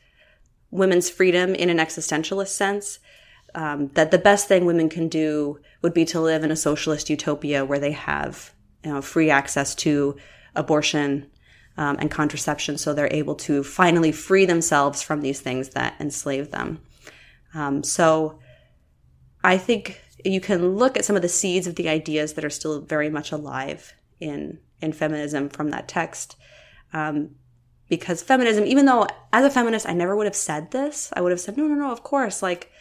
women's 0.72 1.10
freedom 1.10 1.56
in 1.56 1.70
an 1.70 1.78
existentialist 1.78 2.50
sense. 2.50 3.00
Um, 3.56 3.88
that 3.96 4.12
the 4.12 4.20
best 4.20 4.48
thing 4.48 4.66
women 4.66 4.90
can 4.90 5.10
do 5.10 5.60
would 5.82 5.94
be 5.94 6.06
to 6.06 6.22
live 6.22 6.44
in 6.44 6.52
a 6.52 6.56
socialist 6.56 7.10
utopia 7.10 7.66
where 7.66 7.80
they 7.80 7.94
have 7.94 8.54
you 8.86 8.94
know, 8.94 9.02
free 9.02 9.32
access 9.32 9.74
to 9.76 10.18
abortion 10.56 11.30
um, 11.78 11.98
and 12.00 12.12
contraception, 12.12 12.78
so 12.78 12.94
they're 12.94 13.12
able 13.12 13.36
to 13.36 13.64
finally 13.64 14.12
free 14.12 14.46
themselves 14.46 15.02
from 15.02 15.22
these 15.22 15.40
things 15.40 15.70
that 15.70 15.96
enslave 16.00 16.52
them. 16.52 16.80
Um, 17.54 17.84
so 17.84 18.40
I 19.44 19.58
think 19.58 20.02
you 20.24 20.42
can 20.42 20.76
look 20.76 20.98
at 20.98 21.06
some 21.06 21.16
of 21.16 21.22
the 21.22 21.30
seeds 21.30 21.68
of 21.68 21.76
the 21.76 21.90
ideas 21.90 22.34
that 22.34 22.46
are 22.46 22.50
still 22.50 22.82
very 22.82 23.10
much 23.10 23.32
alive 23.32 23.94
in 24.20 24.60
in 24.82 24.94
feminism 24.94 25.50
from 25.50 25.70
that 25.72 25.88
text. 25.88 26.36
Um, 26.94 27.36
because 27.90 28.22
feminism, 28.22 28.66
even 28.66 28.86
though 28.86 29.08
as 29.34 29.44
a 29.44 29.50
feminist, 29.50 29.88
I 29.88 29.94
never 29.94 30.16
would 30.16 30.28
have 30.28 30.36
said 30.36 30.72
this, 30.72 31.12
I 31.14 31.22
would 31.22 31.32
have 31.32 31.40
said, 31.40 31.58
no, 31.58 31.66
no, 31.66 31.76
no, 31.76 31.92
of 31.92 32.04
course. 32.04 32.42
Like, 32.42 32.72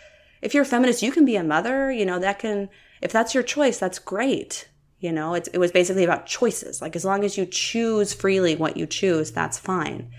if 0.43 0.55
you're 0.55 0.63
a 0.63 0.67
feminist, 0.67 1.03
you 1.03 1.11
can 1.11 1.25
be 1.25 1.37
a 1.37 1.43
mother, 1.43 1.91
you 1.91 2.05
know, 2.05 2.19
that 2.19 2.39
can, 2.39 2.69
if 3.01 3.11
that's 3.11 3.35
your 3.35 3.43
choice, 3.43 3.79
that's 3.79 3.99
great. 3.99 4.69
You 5.01 5.13
know, 5.13 5.35
it, 5.35 5.49
it 5.53 5.59
was 5.59 5.73
basically 5.73 6.05
about 6.05 6.27
choices. 6.27 6.83
Like, 6.83 6.95
as 6.95 7.05
long 7.05 7.25
as 7.25 7.39
you 7.39 7.47
choose 7.47 8.13
freely 8.13 8.55
what 8.55 8.77
you 8.77 8.87
choose, 8.87 9.33
that's 9.33 9.59
fine. 9.59 10.11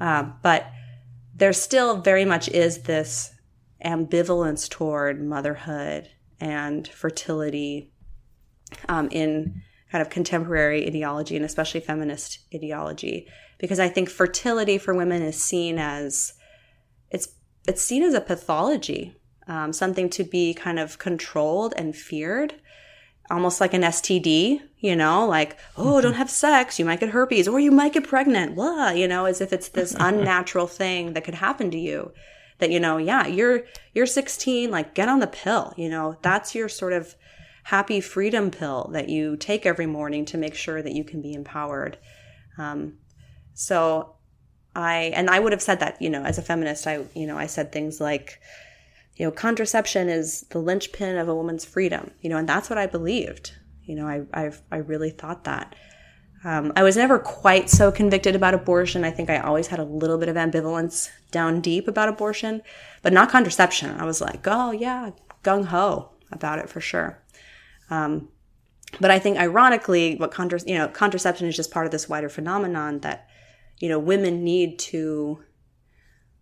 Uh, 0.00 0.24
but 0.42 0.66
there 1.34 1.52
still 1.52 2.00
very 2.00 2.24
much 2.24 2.48
is 2.48 2.82
this 2.82 3.34
ambivalence 3.84 4.68
toward 4.68 5.20
motherhood 5.22 6.08
and 6.40 6.86
fertility 6.88 7.92
um, 8.88 9.08
in 9.10 9.62
kind 9.92 10.00
of 10.00 10.08
contemporary 10.08 10.86
ideology 10.86 11.36
and 11.36 11.44
especially 11.44 11.80
feminist 11.80 12.38
ideology 12.54 13.28
because 13.58 13.78
I 13.78 13.88
think 13.88 14.08
fertility 14.08 14.78
for 14.78 14.94
women 14.94 15.22
is 15.22 15.40
seen 15.40 15.78
as 15.78 16.32
it's 17.10 17.28
it's 17.68 17.82
seen 17.82 18.02
as 18.02 18.14
a 18.14 18.20
pathology, 18.20 19.14
um, 19.46 19.72
something 19.72 20.08
to 20.10 20.24
be 20.24 20.54
kind 20.54 20.78
of 20.80 20.98
controlled 20.98 21.74
and 21.76 21.94
feared, 21.94 22.54
almost 23.30 23.60
like 23.60 23.74
an 23.74 23.82
STD. 23.82 24.62
You 24.78 24.96
know, 24.96 25.26
like 25.26 25.58
oh, 25.76 26.00
don't 26.00 26.14
have 26.14 26.30
sex, 26.30 26.78
you 26.78 26.86
might 26.86 27.00
get 27.00 27.10
herpes, 27.10 27.46
or 27.46 27.60
you 27.60 27.70
might 27.70 27.92
get 27.92 28.08
pregnant. 28.08 28.56
Blah, 28.56 28.90
you 28.90 29.06
know, 29.06 29.26
as 29.26 29.42
if 29.42 29.52
it's 29.52 29.68
this 29.68 29.94
unnatural 30.00 30.66
thing 30.66 31.12
that 31.12 31.24
could 31.24 31.34
happen 31.36 31.70
to 31.70 31.78
you. 31.78 32.12
That 32.58 32.70
you 32.70 32.80
know, 32.80 32.96
yeah, 32.96 33.26
you're 33.26 33.64
you're 33.92 34.06
16, 34.06 34.70
like 34.70 34.94
get 34.94 35.10
on 35.10 35.20
the 35.20 35.26
pill. 35.26 35.74
You 35.76 35.90
know, 35.90 36.16
that's 36.22 36.54
your 36.54 36.70
sort 36.70 36.94
of 36.94 37.14
happy 37.62 38.00
freedom 38.00 38.50
pill 38.50 38.90
that 38.92 39.08
you 39.08 39.36
take 39.36 39.66
every 39.66 39.86
morning 39.86 40.24
to 40.26 40.38
make 40.38 40.54
sure 40.54 40.82
that 40.82 40.92
you 40.92 41.04
can 41.04 41.22
be 41.22 41.32
empowered. 41.32 41.96
Um, 42.58 42.98
so 43.54 44.16
I, 44.74 45.12
and 45.14 45.30
I 45.30 45.38
would 45.38 45.52
have 45.52 45.62
said 45.62 45.80
that, 45.80 46.00
you 46.00 46.10
know, 46.10 46.24
as 46.24 46.38
a 46.38 46.42
feminist, 46.42 46.86
I, 46.86 47.04
you 47.14 47.26
know, 47.26 47.38
I 47.38 47.46
said 47.46 47.70
things 47.70 48.00
like, 48.00 48.40
you 49.16 49.26
know, 49.26 49.30
contraception 49.30 50.08
is 50.08 50.42
the 50.50 50.58
linchpin 50.58 51.18
of 51.18 51.28
a 51.28 51.34
woman's 51.34 51.64
freedom, 51.64 52.10
you 52.20 52.30
know, 52.30 52.38
and 52.38 52.48
that's 52.48 52.70
what 52.70 52.78
I 52.78 52.86
believed. 52.86 53.52
You 53.84 53.96
know, 53.96 54.08
I, 54.08 54.22
I, 54.32 54.52
I 54.70 54.76
really 54.78 55.10
thought 55.10 55.44
that. 55.44 55.74
Um, 56.44 56.72
I 56.74 56.82
was 56.82 56.96
never 56.96 57.18
quite 57.20 57.70
so 57.70 57.92
convicted 57.92 58.34
about 58.34 58.54
abortion. 58.54 59.04
I 59.04 59.12
think 59.12 59.30
I 59.30 59.38
always 59.38 59.68
had 59.68 59.78
a 59.78 59.84
little 59.84 60.18
bit 60.18 60.28
of 60.28 60.34
ambivalence 60.36 61.08
down 61.30 61.60
deep 61.60 61.86
about 61.86 62.08
abortion, 62.08 62.62
but 63.02 63.12
not 63.12 63.30
contraception. 63.30 63.90
I 64.00 64.04
was 64.04 64.20
like, 64.20 64.44
oh 64.46 64.72
yeah, 64.72 65.10
gung 65.44 65.66
ho 65.66 66.10
about 66.32 66.58
it 66.58 66.68
for 66.68 66.80
sure. 66.80 67.21
Um, 67.92 68.28
but 69.00 69.10
I 69.10 69.18
think 69.18 69.38
ironically, 69.38 70.16
what 70.16 70.36
you 70.66 70.78
know, 70.78 70.88
contraception 70.88 71.46
is 71.46 71.56
just 71.56 71.70
part 71.70 71.86
of 71.86 71.92
this 71.92 72.08
wider 72.08 72.30
phenomenon 72.30 73.00
that, 73.00 73.28
you 73.80 73.88
know, 73.88 73.98
women 73.98 74.42
need 74.42 74.78
to 74.90 75.42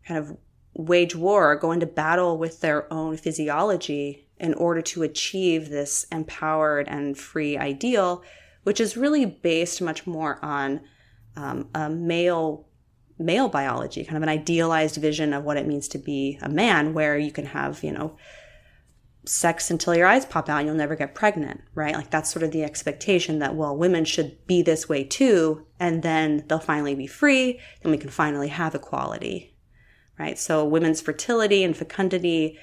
kind 0.07 0.19
of 0.19 0.37
wage 0.75 1.17
war, 1.17 1.51
or 1.51 1.57
go 1.57 1.73
into 1.73 1.87
battle 1.87 2.39
with 2.39 2.61
their 2.61 2.91
own 2.93 3.17
physiology 3.17 4.29
in 4.39 4.55
order 4.55 4.81
to 4.81 5.03
achieve 5.03 5.69
this 5.69 6.07
empowered 6.13 6.87
and 6.89 7.19
free 7.19 7.59
ideal, 7.59 8.23
which 8.63 8.81
is 8.81 8.97
really 8.97 9.27
based 9.27 9.83
much 9.83 10.07
more 10.07 10.39
on 10.43 10.81
um, 11.37 11.69
a 11.75 11.91
male 11.91 12.67
male 13.19 13.49
biology, 13.49 14.05
kind 14.05 14.17
of 14.17 14.23
an 14.23 14.29
idealized 14.31 14.97
vision 14.97 15.35
of 15.35 15.45
what 15.45 15.57
it 15.57 15.67
means 15.67 15.89
to 15.89 15.99
be 15.99 16.39
a 16.41 16.49
man, 16.49 16.95
where 16.95 17.19
you 17.19 17.33
can 17.33 17.45
have, 17.47 17.83
you 17.85 17.93
know, 17.93 18.17
sex 19.25 19.71
until 19.71 19.95
your 19.95 20.07
eyes 20.07 20.25
pop 20.25 20.49
out 20.49 20.59
and 20.59 20.67
you'll 20.67 20.77
never 20.77 20.97
get 20.97 21.15
pregnant, 21.15 21.63
right? 21.75 21.95
Like 21.95 22.11
that's 22.11 22.31
sort 22.31 22.43
of 22.43 22.53
the 22.53 22.65
expectation 22.65 23.39
that, 23.41 23.55
well, 23.55 23.77
women 23.77 24.05
should 24.05 24.47
be 24.47 24.63
this 24.63 24.89
way 24.89 25.05
too, 25.05 25.67
and 25.79 26.03
then 26.03 26.45
they'll 26.49 26.59
finally 26.59 26.95
be 26.95 27.07
free, 27.07 27.61
then 27.83 27.93
we 27.93 27.99
can 27.99 28.11
finally 28.11 28.49
have 28.49 28.75
equality, 28.75 29.55
right? 30.19 30.39
So 30.39 30.65
women's 30.65 31.01
fertility 31.01 31.63
and 31.65 31.77
fecundity 31.77 32.59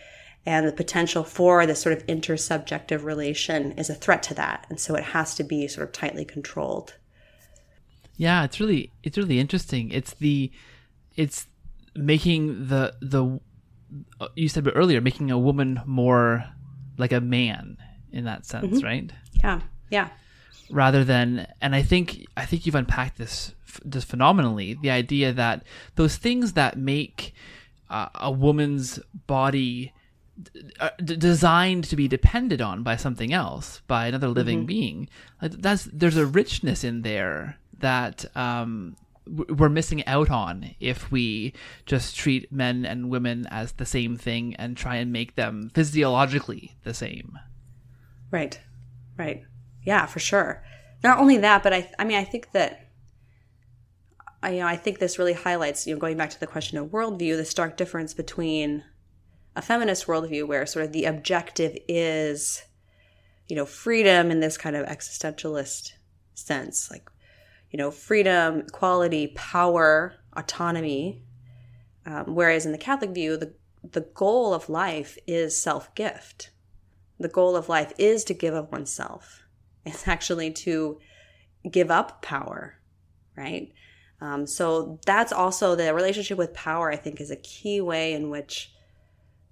and 0.45 0.67
the 0.67 0.71
potential 0.71 1.23
for 1.23 1.65
this 1.65 1.81
sort 1.81 1.95
of 1.95 2.05
intersubjective 2.07 3.03
relation 3.03 3.73
is 3.73 3.89
a 3.89 3.95
threat 3.95 4.23
to 4.23 4.33
that. 4.35 4.65
And 4.69 4.79
so 4.79 4.95
it 4.95 5.03
has 5.03 5.35
to 5.35 5.43
be 5.43 5.67
sort 5.67 5.85
of 5.87 5.93
tightly 5.93 6.23
controlled. 6.25 6.95
Yeah, 8.15 8.43
it's 8.45 8.59
really 8.59 8.91
it's 9.03 9.17
really 9.17 9.39
interesting. 9.39 9.91
It's 9.91 10.13
the 10.15 10.51
it's 11.15 11.47
making 11.95 12.67
the 12.67 12.95
the 13.01 13.39
you 14.35 14.49
said 14.49 14.67
earlier 14.75 15.01
making 15.01 15.31
a 15.31 15.39
woman 15.39 15.81
more 15.85 16.45
like 16.97 17.11
a 17.11 17.21
man 17.21 17.77
in 18.11 18.25
that 18.25 18.45
sense, 18.45 18.77
mm-hmm. 18.77 18.85
right? 18.85 19.11
Yeah. 19.43 19.61
Yeah. 19.89 20.09
Rather 20.69 21.03
than 21.03 21.47
and 21.61 21.75
I 21.75 21.81
think 21.81 22.25
I 22.35 22.45
think 22.45 22.65
you've 22.65 22.75
unpacked 22.75 23.17
this 23.17 23.53
this 23.85 24.03
phenomenally, 24.03 24.73
the 24.73 24.89
idea 24.89 25.31
that 25.33 25.63
those 25.95 26.17
things 26.17 26.53
that 26.53 26.77
make 26.77 27.33
uh, 27.89 28.09
a 28.15 28.31
woman's 28.31 28.99
body 29.27 29.93
uh, 30.79 30.89
d- 31.03 31.15
designed 31.15 31.85
to 31.85 31.95
be 31.95 32.07
depended 32.07 32.61
on 32.61 32.83
by 32.83 32.95
something 32.95 33.33
else, 33.33 33.81
by 33.87 34.07
another 34.07 34.27
living 34.27 34.59
mm-hmm. 34.59 34.67
being. 34.67 35.09
Like 35.41 35.53
that's 35.53 35.87
there's 35.91 36.17
a 36.17 36.25
richness 36.25 36.83
in 36.83 37.01
there 37.01 37.57
that 37.79 38.25
um, 38.35 38.95
we're 39.29 39.69
missing 39.69 40.05
out 40.07 40.29
on 40.29 40.75
if 40.79 41.11
we 41.11 41.53
just 41.85 42.15
treat 42.15 42.51
men 42.51 42.85
and 42.85 43.09
women 43.09 43.45
as 43.49 43.73
the 43.73 43.85
same 43.85 44.17
thing 44.17 44.55
and 44.55 44.77
try 44.77 44.95
and 44.95 45.11
make 45.11 45.35
them 45.35 45.71
physiologically 45.73 46.75
the 46.83 46.93
same. 46.93 47.37
Right. 48.31 48.59
Right. 49.17 49.43
Yeah, 49.83 50.05
for 50.05 50.19
sure. 50.19 50.63
Not 51.03 51.19
only 51.19 51.37
that, 51.37 51.63
but 51.63 51.73
I 51.73 51.89
I 51.99 52.03
mean 52.03 52.17
I 52.17 52.23
think 52.23 52.51
that 52.51 52.87
I 54.41 54.51
you 54.51 54.59
know 54.59 54.67
I 54.67 54.75
think 54.75 54.99
this 54.99 55.19
really 55.19 55.33
highlights, 55.33 55.87
you 55.87 55.93
know, 55.93 55.99
going 55.99 56.17
back 56.17 56.29
to 56.31 56.39
the 56.39 56.47
question 56.47 56.77
of 56.77 56.87
worldview, 56.87 57.37
the 57.37 57.45
stark 57.45 57.77
difference 57.77 58.13
between 58.13 58.83
a 59.55 59.61
feminist 59.61 60.05
worldview 60.05 60.47
where 60.47 60.65
sort 60.65 60.85
of 60.85 60.91
the 60.91 61.05
objective 61.05 61.75
is, 61.87 62.63
you 63.47 63.55
know, 63.55 63.65
freedom 63.65 64.29
in 64.29 64.39
this 64.39 64.57
kind 64.57 64.75
of 64.75 64.85
existentialist 64.85 65.93
sense, 66.35 66.91
like 66.91 67.09
you 67.71 67.77
know, 67.77 67.91
freedom, 67.91 68.61
equality, 68.61 69.27
power, 69.35 70.15
autonomy. 70.33 71.23
Um, 72.05 72.35
whereas 72.35 72.65
in 72.65 72.71
the 72.71 72.77
Catholic 72.77 73.11
view, 73.11 73.37
the, 73.37 73.53
the 73.83 74.07
goal 74.13 74.53
of 74.53 74.69
life 74.69 75.17
is 75.27 75.61
self 75.61 75.93
gift. 75.95 76.51
The 77.19 77.27
goal 77.27 77.55
of 77.55 77.69
life 77.69 77.93
is 77.97 78.23
to 78.25 78.33
give 78.33 78.53
of 78.53 78.71
oneself. 78.71 79.43
It's 79.85 80.07
actually 80.07 80.51
to 80.51 80.99
give 81.69 81.89
up 81.89 82.21
power, 82.21 82.79
right? 83.35 83.71
Um, 84.19 84.47
so 84.47 84.99
that's 85.05 85.31
also 85.31 85.75
the 85.75 85.93
relationship 85.93 86.37
with 86.37 86.53
power, 86.53 86.91
I 86.91 86.95
think, 86.95 87.21
is 87.21 87.31
a 87.31 87.35
key 87.35 87.81
way 87.81 88.13
in 88.13 88.29
which 88.29 88.71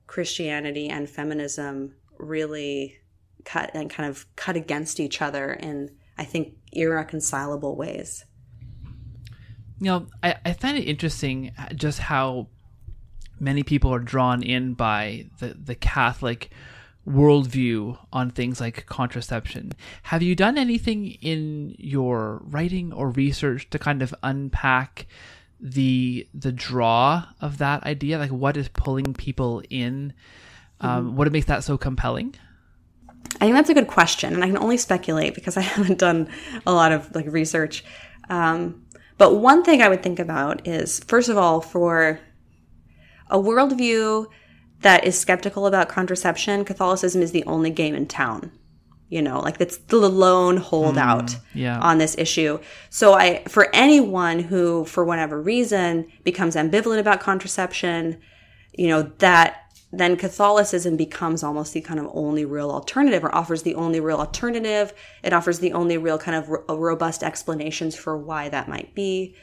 Christianity 0.07 0.87
and 0.89 1.09
feminism 1.09 1.95
really 2.17 2.97
cut 3.43 3.71
and 3.73 3.89
kind 3.89 4.09
of 4.09 4.25
cut 4.35 4.55
against 4.55 4.99
each 4.99 5.21
other 5.21 5.53
in 5.53 5.95
I 6.17 6.23
think, 6.23 6.53
irreconcilable 6.71 7.75
ways. 7.75 8.25
You 9.79 9.85
know, 9.85 10.07
I, 10.23 10.35
I 10.45 10.53
find 10.53 10.77
it 10.77 10.83
interesting 10.83 11.51
just 11.75 11.99
how 11.99 12.47
many 13.39 13.63
people 13.63 13.93
are 13.93 13.99
drawn 13.99 14.41
in 14.43 14.73
by 14.73 15.27
the, 15.39 15.53
the 15.53 15.75
Catholic 15.75 16.49
worldview 17.07 17.97
on 18.11 18.31
things 18.31 18.59
like 18.59 18.85
contraception. 18.87 19.73
Have 20.03 20.23
you 20.23 20.35
done 20.35 20.57
anything 20.57 21.11
in 21.21 21.75
your 21.77 22.41
writing 22.45 22.91
or 22.93 23.09
research 23.11 23.69
to 23.69 23.79
kind 23.79 24.01
of 24.01 24.13
unpack 24.23 25.05
the 25.59 26.27
the 26.33 26.51
draw 26.51 27.25
of 27.41 27.59
that 27.59 27.83
idea? 27.83 28.17
Like 28.17 28.31
what 28.31 28.57
is 28.57 28.69
pulling 28.69 29.13
people 29.13 29.61
in? 29.69 30.13
Um, 30.79 31.07
mm-hmm. 31.07 31.15
What 31.15 31.31
makes 31.31 31.45
that 31.47 31.63
so 31.63 31.77
compelling? 31.77 32.35
I 33.35 33.45
think 33.45 33.55
that's 33.55 33.69
a 33.69 33.73
good 33.73 33.87
question, 33.87 34.33
and 34.33 34.43
I 34.43 34.47
can 34.47 34.57
only 34.57 34.77
speculate 34.77 35.35
because 35.35 35.57
I 35.57 35.61
haven't 35.75 35.99
done 35.99 36.29
a 36.65 36.73
lot 36.73 36.91
of 36.91 37.13
like 37.15 37.25
research. 37.27 37.83
Um, 38.29 38.85
but 39.17 39.35
one 39.35 39.63
thing 39.63 39.81
I 39.81 39.89
would 39.89 40.03
think 40.03 40.19
about 40.19 40.67
is, 40.67 40.99
first 41.01 41.29
of 41.29 41.37
all, 41.37 41.61
for 41.61 42.19
a 43.29 43.37
worldview 43.37 44.27
that 44.81 45.05
is 45.05 45.17
skeptical 45.17 45.67
about 45.67 45.89
contraception, 45.89 46.65
Catholicism 46.65 47.21
is 47.21 47.31
the 47.31 47.43
only 47.45 47.69
game 47.69 47.95
in 47.95 48.07
town. 48.07 48.51
You 49.09 49.21
know, 49.21 49.39
like 49.39 49.61
it's 49.61 49.77
the 49.77 49.97
lone 49.97 50.57
holdout 50.57 51.27
mm, 51.27 51.41
yeah. 51.53 51.79
on 51.79 51.99
this 51.99 52.17
issue. 52.17 52.59
So 52.89 53.13
I, 53.13 53.43
for 53.47 53.73
anyone 53.73 54.39
who, 54.39 54.83
for 54.85 55.05
whatever 55.05 55.39
reason, 55.39 56.11
becomes 56.23 56.55
ambivalent 56.55 56.99
about 56.99 57.19
contraception, 57.19 58.19
you 58.73 58.87
know, 58.87 59.03
that 59.19 59.64
then 59.91 60.17
Catholicism 60.17 60.97
becomes 60.97 61.43
almost 61.43 61.73
the 61.73 61.81
kind 61.81 61.99
of 61.99 62.09
only 62.13 62.43
real 62.43 62.71
alternative 62.71 63.23
or 63.23 63.33
offers 63.33 63.63
the 63.63 63.75
only 63.75 63.99
real 63.99 64.17
alternative. 64.17 64.93
It 65.23 65.31
offers 65.31 65.59
the 65.59 65.73
only 65.73 65.97
real 65.97 66.17
kind 66.17 66.35
of 66.35 66.49
ro- 66.49 66.65
robust 66.75 67.23
explanations 67.23 67.95
for 67.95 68.17
why 68.17 68.49
that 68.49 68.67
might 68.67 68.93
be. 68.93 69.35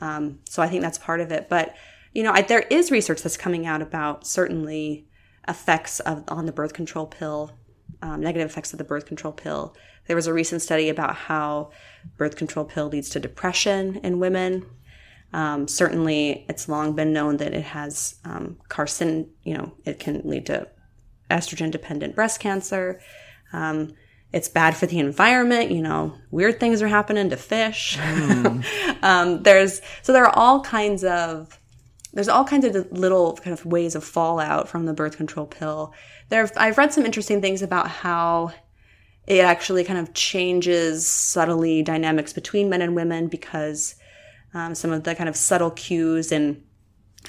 Um, 0.00 0.40
so 0.48 0.62
I 0.62 0.68
think 0.68 0.82
that's 0.82 0.98
part 0.98 1.20
of 1.20 1.30
it. 1.30 1.48
But, 1.48 1.76
you 2.12 2.22
know, 2.22 2.32
I, 2.32 2.42
there 2.42 2.66
is 2.70 2.90
research 2.90 3.22
that's 3.22 3.36
coming 3.36 3.66
out 3.66 3.82
about 3.82 4.26
certainly 4.26 5.06
effects 5.46 6.00
of 6.00 6.24
on 6.28 6.46
the 6.46 6.52
birth 6.52 6.72
control 6.72 7.06
pill, 7.06 7.52
um, 8.02 8.20
negative 8.20 8.48
effects 8.50 8.72
of 8.72 8.78
the 8.78 8.84
birth 8.84 9.06
control 9.06 9.32
pill. 9.32 9.76
There 10.06 10.16
was 10.16 10.26
a 10.26 10.32
recent 10.32 10.62
study 10.62 10.88
about 10.88 11.14
how 11.14 11.70
birth 12.16 12.36
control 12.36 12.64
pill 12.64 12.88
leads 12.88 13.10
to 13.10 13.20
depression 13.20 13.96
in 14.02 14.18
women. 14.18 14.66
Um, 15.32 15.68
certainly, 15.68 16.44
it's 16.48 16.68
long 16.68 16.94
been 16.94 17.12
known 17.12 17.36
that 17.38 17.54
it 17.54 17.64
has 17.64 18.16
um, 18.24 18.58
carcin. 18.68 19.28
You 19.44 19.54
know, 19.58 19.72
it 19.84 19.98
can 19.98 20.22
lead 20.24 20.46
to 20.46 20.68
estrogen-dependent 21.30 22.14
breast 22.14 22.40
cancer. 22.40 23.00
Um, 23.52 23.94
it's 24.32 24.48
bad 24.48 24.76
for 24.76 24.86
the 24.86 24.98
environment. 24.98 25.70
You 25.70 25.82
know, 25.82 26.14
weird 26.30 26.60
things 26.60 26.82
are 26.82 26.88
happening 26.88 27.30
to 27.30 27.36
fish. 27.36 27.96
Mm. 27.98 28.64
Um, 29.02 29.42
there's 29.44 29.80
so 30.02 30.12
there 30.12 30.26
are 30.26 30.36
all 30.36 30.60
kinds 30.60 31.04
of 31.04 31.58
there's 32.12 32.28
all 32.28 32.44
kinds 32.44 32.64
of 32.66 32.92
little 32.92 33.36
kind 33.36 33.58
of 33.58 33.64
ways 33.64 33.94
of 33.94 34.04
fallout 34.04 34.68
from 34.68 34.84
the 34.84 34.92
birth 34.92 35.16
control 35.16 35.46
pill. 35.46 35.94
There, 36.28 36.48
I've 36.56 36.76
read 36.76 36.92
some 36.92 37.06
interesting 37.06 37.40
things 37.40 37.62
about 37.62 37.88
how 37.88 38.52
it 39.26 39.38
actually 39.38 39.84
kind 39.84 39.98
of 39.98 40.12
changes 40.12 41.06
subtly 41.06 41.82
dynamics 41.82 42.32
between 42.32 42.68
men 42.68 42.82
and 42.82 42.94
women 42.94 43.28
because 43.28 43.94
um, 44.54 44.74
some 44.74 44.92
of 44.92 45.04
the 45.04 45.14
kind 45.14 45.28
of 45.28 45.36
subtle 45.36 45.70
cues 45.70 46.32
and 46.32 46.62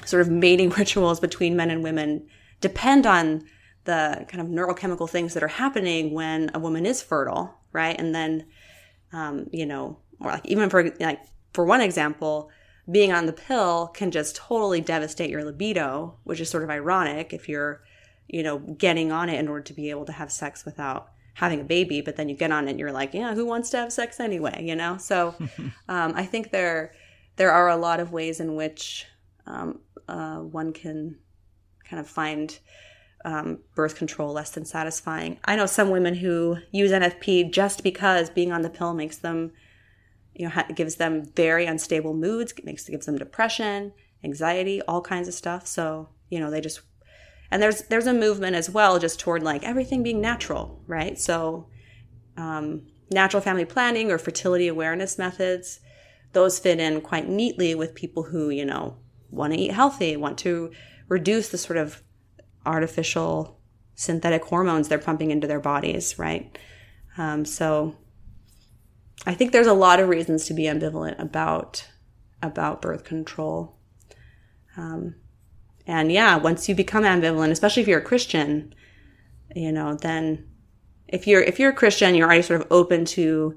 sort 0.04 0.22
of 0.22 0.28
mating 0.28 0.70
rituals 0.78 1.20
between 1.20 1.56
men 1.56 1.70
and 1.70 1.82
women 1.82 2.26
depend 2.60 3.06
on 3.06 3.44
the 3.84 4.24
kind 4.28 4.40
of 4.40 4.46
neurochemical 4.46 5.08
things 5.08 5.34
that 5.34 5.42
are 5.42 5.48
happening 5.48 6.12
when 6.14 6.50
a 6.54 6.58
woman 6.58 6.86
is 6.86 7.02
fertile, 7.02 7.54
right? 7.72 7.98
And 7.98 8.14
then, 8.14 8.46
um, 9.12 9.48
you 9.52 9.66
know, 9.66 9.98
or 10.20 10.30
like 10.30 10.46
even 10.46 10.70
for 10.70 10.90
like 11.00 11.20
for 11.52 11.64
one 11.64 11.80
example, 11.80 12.50
being 12.90 13.12
on 13.12 13.26
the 13.26 13.32
pill 13.32 13.88
can 13.88 14.10
just 14.10 14.36
totally 14.36 14.80
devastate 14.80 15.30
your 15.30 15.44
libido, 15.44 16.16
which 16.24 16.40
is 16.40 16.48
sort 16.48 16.62
of 16.62 16.70
ironic 16.70 17.32
if 17.32 17.48
you're, 17.48 17.82
you 18.28 18.42
know, 18.42 18.58
getting 18.58 19.12
on 19.12 19.28
it 19.28 19.38
in 19.38 19.48
order 19.48 19.62
to 19.62 19.72
be 19.72 19.90
able 19.90 20.04
to 20.04 20.12
have 20.12 20.32
sex 20.32 20.64
without 20.64 21.10
having 21.34 21.60
a 21.60 21.64
baby. 21.64 22.00
But 22.00 22.16
then 22.16 22.28
you 22.28 22.36
get 22.36 22.52
on 22.52 22.66
it 22.66 22.72
and 22.72 22.80
you're 22.80 22.92
like, 22.92 23.14
yeah, 23.14 23.34
who 23.34 23.46
wants 23.46 23.70
to 23.70 23.78
have 23.78 23.92
sex 23.92 24.20
anyway? 24.20 24.64
You 24.64 24.76
know. 24.76 24.96
So 24.96 25.34
um, 25.88 26.12
I 26.14 26.24
think 26.24 26.50
there 26.50 26.92
there 27.42 27.50
are 27.50 27.70
a 27.70 27.76
lot 27.76 27.98
of 27.98 28.12
ways 28.12 28.38
in 28.38 28.54
which 28.54 29.04
um, 29.46 29.80
uh, 30.06 30.36
one 30.36 30.72
can 30.72 31.18
kind 31.82 31.98
of 31.98 32.06
find 32.06 32.60
um, 33.24 33.58
birth 33.74 33.96
control 33.96 34.32
less 34.32 34.50
than 34.50 34.64
satisfying. 34.64 35.40
I 35.44 35.56
know 35.56 35.66
some 35.66 35.90
women 35.90 36.14
who 36.14 36.58
use 36.70 36.92
NFP 36.92 37.50
just 37.50 37.82
because 37.82 38.30
being 38.30 38.52
on 38.52 38.62
the 38.62 38.70
pill 38.70 38.94
makes 38.94 39.16
them, 39.16 39.50
you 40.36 40.48
know, 40.48 40.62
gives 40.76 40.94
them 40.94 41.24
very 41.34 41.66
unstable 41.66 42.14
moods, 42.14 42.54
makes 42.62 42.88
gives 42.88 43.06
them 43.06 43.18
depression, 43.18 43.92
anxiety, 44.22 44.80
all 44.82 45.00
kinds 45.00 45.26
of 45.26 45.34
stuff. 45.34 45.66
So 45.66 46.10
you 46.30 46.38
know, 46.38 46.48
they 46.48 46.60
just 46.60 46.82
and 47.50 47.60
there's 47.60 47.82
there's 47.88 48.06
a 48.06 48.14
movement 48.14 48.54
as 48.54 48.70
well 48.70 49.00
just 49.00 49.18
toward 49.18 49.42
like 49.42 49.64
everything 49.64 50.04
being 50.04 50.20
natural, 50.20 50.80
right? 50.86 51.18
So 51.18 51.66
um, 52.36 52.82
natural 53.10 53.42
family 53.42 53.64
planning 53.64 54.12
or 54.12 54.18
fertility 54.18 54.68
awareness 54.68 55.18
methods, 55.18 55.80
those 56.32 56.58
fit 56.58 56.80
in 56.80 57.00
quite 57.00 57.28
neatly 57.28 57.74
with 57.74 57.94
people 57.94 58.24
who, 58.24 58.50
you 58.50 58.64
know, 58.64 58.96
want 59.30 59.52
to 59.52 59.58
eat 59.58 59.72
healthy, 59.72 60.16
want 60.16 60.38
to 60.38 60.72
reduce 61.08 61.48
the 61.48 61.58
sort 61.58 61.76
of 61.76 62.02
artificial 62.64 63.58
synthetic 63.94 64.44
hormones 64.44 64.88
they're 64.88 64.98
pumping 64.98 65.30
into 65.30 65.46
their 65.46 65.60
bodies, 65.60 66.18
right? 66.18 66.58
Um, 67.18 67.44
so 67.44 67.96
I 69.26 69.34
think 69.34 69.52
there's 69.52 69.66
a 69.66 69.74
lot 69.74 70.00
of 70.00 70.08
reasons 70.08 70.46
to 70.46 70.54
be 70.54 70.64
ambivalent 70.64 71.20
about 71.20 71.88
about 72.42 72.82
birth 72.82 73.04
control. 73.04 73.76
Um, 74.76 75.14
and 75.86 76.10
yeah, 76.10 76.36
once 76.36 76.68
you 76.68 76.74
become 76.74 77.04
ambivalent, 77.04 77.50
especially 77.50 77.82
if 77.82 77.88
you're 77.88 78.00
a 78.00 78.04
Christian, 78.04 78.74
you 79.54 79.70
know, 79.70 79.94
then 79.94 80.48
if 81.08 81.26
you're 81.26 81.42
if 81.42 81.58
you're 81.58 81.70
a 81.70 81.74
Christian, 81.74 82.14
you're 82.14 82.26
already 82.26 82.42
sort 82.42 82.60
of 82.60 82.66
open 82.70 83.04
to 83.04 83.56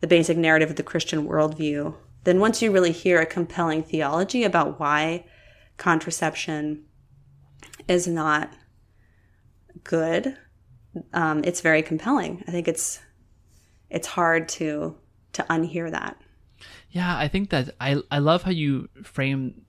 the 0.00 0.06
basic 0.06 0.36
narrative 0.36 0.70
of 0.70 0.76
the 0.76 0.82
Christian 0.82 1.26
worldview. 1.26 1.94
Then 2.28 2.40
once 2.40 2.60
you 2.60 2.70
really 2.70 2.92
hear 2.92 3.22
a 3.22 3.24
compelling 3.24 3.82
theology 3.82 4.44
about 4.44 4.78
why 4.78 5.24
contraception 5.78 6.84
is 7.88 8.06
not 8.06 8.52
good, 9.82 10.36
um, 11.14 11.42
it's 11.42 11.62
very 11.62 11.80
compelling. 11.80 12.44
I 12.46 12.50
think 12.50 12.68
it's 12.68 13.00
it's 13.88 14.06
hard 14.06 14.46
to 14.60 14.94
to 15.32 15.42
unhear 15.44 15.90
that. 15.90 16.20
Yeah, 16.90 17.16
I 17.16 17.28
think 17.28 17.48
that 17.48 17.70
I 17.80 18.02
I 18.10 18.18
love 18.18 18.42
how 18.42 18.50
you 18.50 18.90
frame 19.02 19.62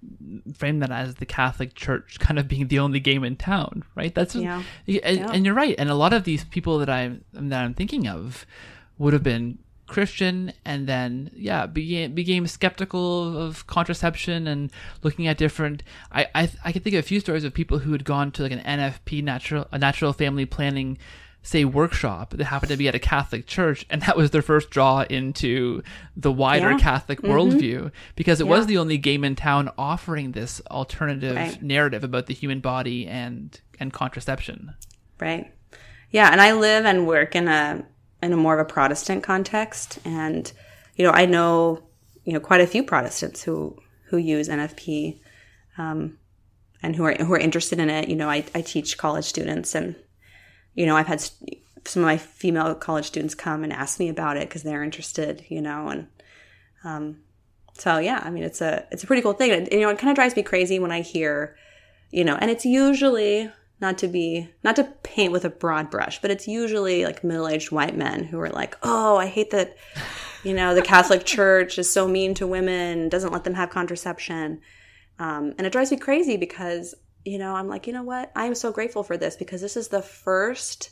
frame 0.53 0.79
that 0.79 0.91
as 0.91 1.15
the 1.15 1.25
Catholic 1.25 1.75
Church 1.75 2.19
kind 2.19 2.37
of 2.37 2.49
being 2.49 2.67
the 2.67 2.79
only 2.79 2.99
game 2.99 3.23
in 3.23 3.37
town, 3.37 3.85
right? 3.95 4.13
That's 4.13 4.35
Yeah. 4.35 4.63
and, 4.85 5.17
Yeah. 5.17 5.31
and 5.31 5.45
you're 5.45 5.55
right. 5.55 5.75
And 5.79 5.89
a 5.89 5.95
lot 5.95 6.11
of 6.11 6.25
these 6.25 6.43
people 6.43 6.77
that 6.79 6.89
I 6.89 7.19
that 7.31 7.63
I'm 7.63 7.73
thinking 7.73 8.05
of 8.05 8.45
would 8.97 9.13
have 9.13 9.23
been 9.23 9.59
Christian 9.89 10.53
and 10.63 10.87
then 10.87 11.31
yeah 11.35 11.65
became 11.65 12.13
became 12.13 12.47
skeptical 12.47 13.37
of 13.37 13.67
contraception 13.67 14.47
and 14.47 14.71
looking 15.03 15.27
at 15.27 15.37
different 15.37 15.83
I 16.11 16.27
I 16.33 16.49
I 16.63 16.71
could 16.71 16.83
think 16.83 16.95
of 16.95 16.99
a 16.99 17.07
few 17.07 17.19
stories 17.19 17.43
of 17.43 17.53
people 17.53 17.79
who 17.79 17.91
had 17.91 18.05
gone 18.05 18.31
to 18.33 18.43
like 18.43 18.51
an 18.53 18.59
NFP 18.79 19.23
natural 19.23 19.67
a 19.71 19.77
natural 19.77 20.13
family 20.13 20.45
planning 20.45 20.97
say 21.41 21.63
workshop 21.65 22.31
that 22.31 22.43
happened 22.45 22.69
to 22.69 22.77
be 22.77 22.87
at 22.89 22.95
a 22.95 22.99
Catholic 22.99 23.47
church 23.47 23.85
and 23.89 24.01
that 24.03 24.17
was 24.17 24.31
their 24.31 24.41
first 24.41 24.69
draw 24.69 25.01
into 25.09 25.81
the 26.15 26.31
wider 26.31 26.71
Yeah. 26.71 26.77
Catholic 26.79 27.21
mm-hmm. 27.21 27.31
worldview 27.31 27.91
because 28.15 28.41
it 28.41 28.47
was 28.47 28.67
the 28.67 28.77
only 28.77 28.97
game 28.97 29.23
in 29.23 29.35
town 29.35 29.69
offering 29.77 30.33
this 30.33 30.61
alternative 30.69 31.35
Right. 31.37 31.61
narrative 31.63 32.03
about 32.03 32.25
the 32.27 32.33
human 32.33 32.59
body 32.59 33.07
and 33.07 33.59
and 33.79 33.93
contraception. 33.93 34.73
right 35.19 35.53
yeah 36.11 36.29
and 36.31 36.41
i 36.41 36.51
live 36.53 36.85
and 36.85 37.07
work 37.07 37.35
in 37.35 37.47
a 37.47 37.85
in 38.21 38.33
a 38.33 38.37
more 38.37 38.53
of 38.53 38.59
a 38.59 38.71
protestant 38.71 39.23
context. 39.23 39.99
And 40.05 40.51
you 40.99 41.05
know 41.05 41.11
i 41.11 41.25
know 41.25 41.81
you 42.25 42.33
know 42.33 42.39
quite 42.39 42.61
a 42.61 42.67
few 42.67 42.83
protestants 42.83 43.41
who 43.41 43.75
who 44.09 44.17
use 44.17 44.49
nfp 44.49 45.19
um, 45.77 46.17
and 46.83 46.95
who 46.95 47.05
are 47.05 47.15
who 47.15 47.33
are 47.33 47.39
interested 47.39 47.79
in 47.79 47.89
it. 47.89 48.09
You 48.09 48.17
know 48.17 48.29
i, 48.29 48.45
I 48.53 48.61
teach 48.61 48.97
college 48.97 49.25
students 49.25 49.73
and 49.73 49.95
you 50.75 50.85
know 50.85 50.95
i've 50.95 51.07
had 51.07 51.21
st- 51.21 51.63
some 51.85 52.03
of 52.03 52.07
my 52.07 52.17
female 52.17 52.75
college 52.75 53.05
students 53.05 53.33
come 53.33 53.63
and 53.63 53.71
ask 53.71 53.97
me 53.99 54.09
about 54.09 54.35
it 54.35 54.49
because 54.49 54.61
they're 54.61 54.83
interested 54.83 55.45
you 55.47 55.61
know 55.61 55.87
and 55.87 56.07
um, 56.83 57.21
so 57.73 57.97
yeah 57.97 58.21
i 58.23 58.29
mean 58.29 58.43
it's 58.43 58.61
a 58.61 58.85
it's 58.91 59.03
a 59.03 59.07
pretty 59.07 59.21
cool 59.21 59.33
thing. 59.33 59.51
And, 59.51 59.69
you 59.71 59.79
know 59.79 59.89
it 59.89 59.97
kind 59.97 60.11
of 60.11 60.15
drives 60.15 60.35
me 60.35 60.43
crazy 60.43 60.79
when 60.79 60.91
i 60.91 60.99
hear 60.99 61.55
you 62.11 62.25
know 62.25 62.35
and 62.35 62.51
it's 62.51 62.65
usually 62.65 63.49
not 63.81 63.97
to 63.97 64.07
be 64.07 64.49
not 64.63 64.75
to 64.75 64.83
paint 65.03 65.31
with 65.31 65.45
a 65.45 65.49
broad 65.49 65.89
brush 65.89 66.21
but 66.21 66.31
it's 66.31 66.47
usually 66.47 67.05
like 67.05 67.23
middle-aged 67.23 67.71
white 67.71 67.95
men 67.95 68.23
who 68.23 68.39
are 68.39 68.49
like 68.49 68.77
oh 68.83 69.17
i 69.17 69.25
hate 69.25 69.51
that 69.51 69.75
you 70.43 70.53
know 70.53 70.75
the 70.75 70.81
catholic 70.81 71.25
church 71.25 71.77
is 71.77 71.91
so 71.91 72.07
mean 72.07 72.33
to 72.33 72.47
women 72.47 73.09
doesn't 73.09 73.33
let 73.33 73.43
them 73.43 73.53
have 73.53 73.69
contraception. 73.69 74.61
Um, 75.17 75.53
and 75.57 75.67
it 75.67 75.73
drives 75.73 75.91
me 75.91 75.97
crazy 75.97 76.37
because 76.37 76.95
you 77.25 77.37
know 77.37 77.53
i'm 77.55 77.67
like 77.67 77.87
you 77.87 77.93
know 77.93 78.03
what? 78.03 78.31
I 78.35 78.45
am 78.45 78.55
so 78.55 78.71
grateful 78.71 79.03
for 79.03 79.17
this 79.17 79.35
because 79.35 79.61
this 79.61 79.75
is 79.75 79.89
the 79.89 80.01
first 80.01 80.91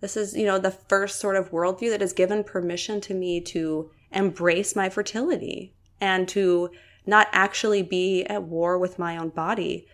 this 0.00 0.16
is 0.16 0.34
you 0.36 0.44
know 0.44 0.58
the 0.58 0.70
first 0.70 1.20
sort 1.20 1.36
of 1.36 1.50
worldview 1.50 1.90
that 1.90 2.00
has 2.00 2.12
given 2.12 2.44
permission 2.44 3.00
to 3.02 3.14
me 3.14 3.40
to 3.42 3.90
embrace 4.12 4.76
my 4.76 4.88
fertility 4.88 5.74
and 6.00 6.28
to 6.28 6.70
not 7.06 7.28
actually 7.32 7.82
be 7.82 8.24
at 8.24 8.42
war 8.42 8.78
with 8.78 8.98
my 8.98 9.16
own 9.16 9.30
body 9.30 9.86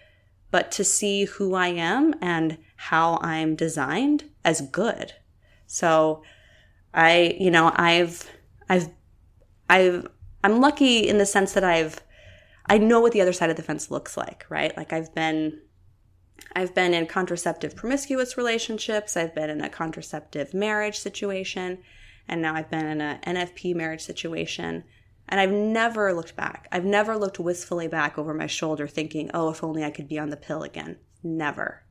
but 0.57 0.73
to 0.73 0.83
see 0.83 1.27
who 1.27 1.53
I 1.53 1.67
am 1.67 2.15
and 2.23 2.57
how 2.77 3.19
I'm 3.21 3.57
designed 3.57 4.25
as 4.43 4.63
good. 4.63 5.13
So 5.67 6.23
I, 6.95 7.37
you 7.39 7.51
know, 7.51 7.75
I've, 7.77 8.27
I've, 8.67 8.89
I've, 9.69 10.09
I'm 10.43 10.59
lucky 10.63 11.07
in 11.07 11.19
the 11.19 11.27
sense 11.27 11.53
that 11.53 11.63
I've, 11.63 12.01
I 12.71 12.79
know 12.79 13.01
what 13.01 13.13
the 13.13 13.21
other 13.21 13.35
side 13.35 13.51
of 13.51 13.57
the 13.57 13.63
fence 13.63 13.91
looks 13.91 14.17
like, 14.17 14.47
right? 14.49 14.75
Like 14.79 14.95
I've 14.95 15.15
been, 15.15 15.61
I've 16.55 16.75
been 16.75 16.95
in 16.95 17.07
contraceptive 17.07 17.77
promiscuous 17.77 18.39
relationships. 18.39 19.15
I've 19.15 19.35
been 19.35 19.51
in 19.51 19.61
a 19.61 19.69
contraceptive 19.69 20.55
marriage 20.55 20.97
situation. 20.97 21.81
And 22.29 22.41
now 22.41 22.55
I've 22.55 22.71
been 22.71 22.87
in 22.87 23.03
a 23.03 23.21
NFP 23.27 23.75
marriage 23.75 24.01
situation. 24.01 24.85
And 25.29 25.41
I've 25.41 25.51
never 25.51 26.13
looked 26.13 26.37
back. 26.37 26.69
I've 26.71 26.85
never 26.85 27.17
looked 27.17 27.41
wistfully 27.41 27.89
back 27.89 28.17
over 28.17 28.33
my 28.33 28.47
shoulder 28.47 28.87
thinking, 28.87 29.31
oh, 29.35 29.51
if 29.51 29.65
only 29.65 29.85
I 29.85 29.91
could 29.91 30.09
be 30.09 30.19
on 30.19 30.31
the 30.31 30.37
pill 30.37 30.63
again. 30.63 30.99
Never. 31.23 31.83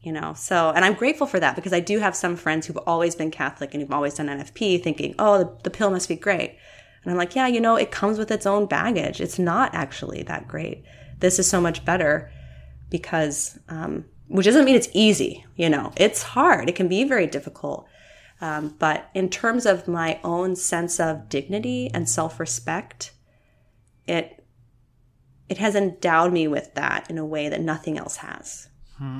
You 0.00 0.12
know, 0.12 0.34
so, 0.34 0.70
and 0.70 0.84
I'm 0.84 0.94
grateful 0.94 1.26
for 1.26 1.40
that 1.40 1.56
because 1.56 1.72
I 1.72 1.80
do 1.80 1.98
have 1.98 2.14
some 2.14 2.36
friends 2.36 2.66
who've 2.66 2.78
always 2.86 3.16
been 3.16 3.32
Catholic 3.32 3.74
and 3.74 3.82
who've 3.82 3.92
always 3.92 4.14
done 4.14 4.28
NFP 4.28 4.82
thinking, 4.82 5.14
oh, 5.18 5.38
the, 5.38 5.58
the 5.64 5.70
pill 5.70 5.90
must 5.90 6.08
be 6.08 6.14
great. 6.14 6.56
And 7.02 7.10
I'm 7.10 7.18
like, 7.18 7.34
yeah, 7.34 7.46
you 7.46 7.60
know, 7.60 7.76
it 7.76 7.90
comes 7.90 8.18
with 8.18 8.30
its 8.30 8.46
own 8.46 8.66
baggage. 8.66 9.20
It's 9.20 9.38
not 9.38 9.74
actually 9.74 10.22
that 10.24 10.46
great. 10.46 10.84
This 11.18 11.38
is 11.38 11.48
so 11.48 11.60
much 11.60 11.84
better 11.84 12.30
because, 12.90 13.58
um, 13.68 14.04
which 14.28 14.46
doesn't 14.46 14.64
mean 14.64 14.76
it's 14.76 14.88
easy, 14.92 15.44
you 15.56 15.68
know, 15.68 15.92
it's 15.96 16.22
hard. 16.22 16.68
It 16.68 16.76
can 16.76 16.86
be 16.86 17.04
very 17.04 17.26
difficult. 17.26 17.88
Um, 18.40 18.74
but 18.78 19.10
in 19.14 19.28
terms 19.30 19.66
of 19.66 19.88
my 19.88 20.20
own 20.22 20.54
sense 20.54 21.00
of 21.00 21.28
dignity 21.28 21.90
and 21.92 22.08
self-respect, 22.08 23.12
it 24.06 24.44
it 25.48 25.58
has 25.58 25.74
endowed 25.74 26.32
me 26.32 26.46
with 26.46 26.74
that 26.74 27.10
in 27.10 27.18
a 27.18 27.24
way 27.24 27.48
that 27.48 27.60
nothing 27.60 27.98
else 27.98 28.16
has. 28.16 28.68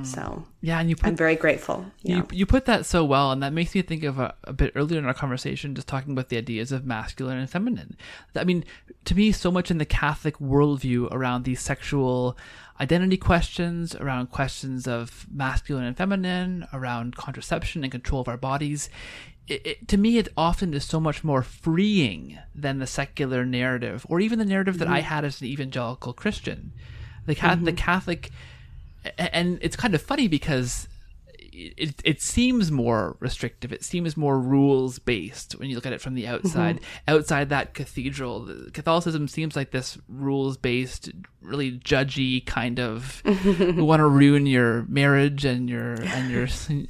So 0.03 0.45
Yeah, 0.61 0.81
and 0.81 0.91
you 0.91 0.97
put 0.97 1.07
I'm 1.07 1.17
very 1.17 1.37
grateful. 1.37 1.87
Yeah. 2.03 2.17
You, 2.17 2.27
you 2.33 2.47
put 2.47 2.65
that 2.65 2.85
so 2.85 3.05
well, 3.05 3.31
and 3.31 3.41
that 3.45 3.53
makes 3.53 3.77
me 3.77 3.83
think 3.83 4.03
of 4.03 4.19
a, 4.19 4.35
a 4.43 4.53
bit 4.53 4.73
earlier 4.75 4.99
in 4.99 5.05
our 5.05 5.15
conversation, 5.15 5.77
just 5.77 5.87
talking 5.87 6.13
about 6.13 6.31
the 6.31 6.37
ideas 6.37 6.73
of 6.73 6.85
masculine 6.85 7.39
and 7.39 7.49
feminine. 7.49 7.97
I 8.35 8.43
mean, 8.43 8.65
to 9.05 9.15
me, 9.15 9.31
so 9.31 9.53
much 9.53 9.71
in 9.71 9.79
the 9.79 9.85
Catholic 9.85 10.37
worldview 10.39 11.13
around 11.13 11.45
these 11.45 11.61
sexual 11.61 12.37
identity 12.81 13.17
questions, 13.17 13.95
around 13.95 14.31
questions 14.31 14.87
of 14.87 15.27
masculine 15.31 15.85
and 15.85 15.97
feminine, 15.97 16.67
around 16.73 17.17
contraception 17.17 17.83
and 17.83 17.91
control 17.91 18.21
of 18.21 18.29
our 18.29 18.37
bodies. 18.37 18.89
It, 19.47 19.67
it, 19.67 19.89
to 19.89 19.97
me, 19.97 20.19
it 20.19 20.29
often 20.37 20.75
is 20.75 20.85
so 20.85 21.01
much 21.01 21.25
more 21.25 21.43
freeing 21.43 22.39
than 22.55 22.79
the 22.79 22.87
secular 22.87 23.45
narrative, 23.45 24.07
or 24.09 24.21
even 24.21 24.39
the 24.39 24.45
narrative 24.45 24.79
that 24.79 24.89
I 24.89 24.99
mm-hmm. 24.99 25.09
had 25.09 25.25
as 25.25 25.41
an 25.41 25.47
evangelical 25.47 26.13
Christian. 26.13 26.73
The, 27.27 27.35
Ca- 27.35 27.57
the 27.57 27.73
Catholic 27.73 28.31
and 29.17 29.59
it's 29.63 29.77
kind 29.77 29.95
of 29.95 30.03
funny 30.03 30.29
because 30.29 30.88
it, 31.77 32.01
it 32.05 32.23
seems 32.23 32.71
more 32.71 33.17
restrictive. 33.21 33.73
It 33.73 33.85
seems 33.85 34.17
more 34.17 34.39
rules 34.39 34.99
based 34.99 35.53
when 35.53 35.69
you 35.69 35.75
look 35.75 35.87
at 35.87 35.93
it 35.93 36.01
from 36.01 36.15
the 36.15 36.25
mm-hmm. 36.25 36.35
outside. 36.35 36.81
Outside 37.07 37.49
that 37.49 37.75
cathedral, 37.75 38.49
Catholicism 38.73 39.29
seems 39.29 39.57
like 39.57 39.71
this 39.71 39.99
rules 40.09 40.57
based, 40.57 41.11
really 41.43 41.79
judgy 41.79 42.45
kind 42.45 42.79
of. 42.79 43.23
we 43.25 43.83
want 43.83 44.01
to 44.01 44.09
ruin 44.09 44.47
your 44.47 44.85
marriage 44.89 45.45
and 45.45 45.69
your 45.69 45.95
and 45.95 46.31
your. 46.31 46.47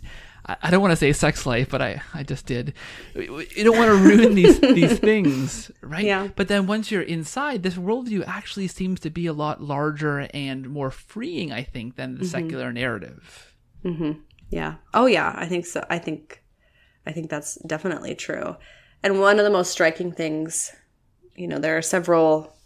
I 0.49 0.57
I 0.63 0.71
don't 0.71 0.81
want 0.81 0.93
to 0.93 0.97
say 0.97 1.13
sex 1.13 1.45
life, 1.47 1.69
but 1.69 1.83
I, 1.83 2.01
I 2.15 2.23
just 2.23 2.47
did. 2.47 2.73
You 3.15 3.65
don't 3.65 3.77
want 3.77 3.91
to 3.91 3.97
ruin 3.97 4.35
these 4.35 4.59
these 4.59 4.99
things, 5.11 5.71
right? 5.83 6.05
Yeah. 6.05 6.29
But 6.35 6.49
then 6.49 6.67
once 6.67 6.91
you're 6.91 7.03
inside, 7.03 7.63
this 7.63 7.75
worldview 7.75 8.27
actually 8.27 8.69
seems 8.69 9.01
to 9.01 9.11
be 9.11 9.27
a 9.27 9.33
lot 9.33 9.63
larger 9.63 10.29
and 10.33 10.69
more 10.71 10.91
freeing, 10.91 11.53
I 11.53 11.63
think, 11.63 11.97
than 11.97 12.15
the 12.15 12.21
mm-hmm. 12.21 12.31
secular 12.31 12.73
narrative. 12.73 13.55
Mm-hmm. 13.85 14.13
Yeah. 14.51 14.77
Oh 14.95 15.07
yeah, 15.07 15.35
I 15.37 15.47
think 15.47 15.67
so. 15.67 15.85
I 15.91 15.99
think 15.99 16.43
I 17.07 17.13
think 17.13 17.31
that's 17.31 17.57
definitely 17.67 18.15
true. 18.15 18.57
And 19.03 19.21
one 19.21 19.39
of 19.39 19.45
the 19.45 19.51
most 19.51 19.71
striking 19.71 20.13
things, 20.13 20.73
you 21.37 21.47
know, 21.47 21.59
there 21.59 21.77
are 21.77 21.83
several 21.83 22.57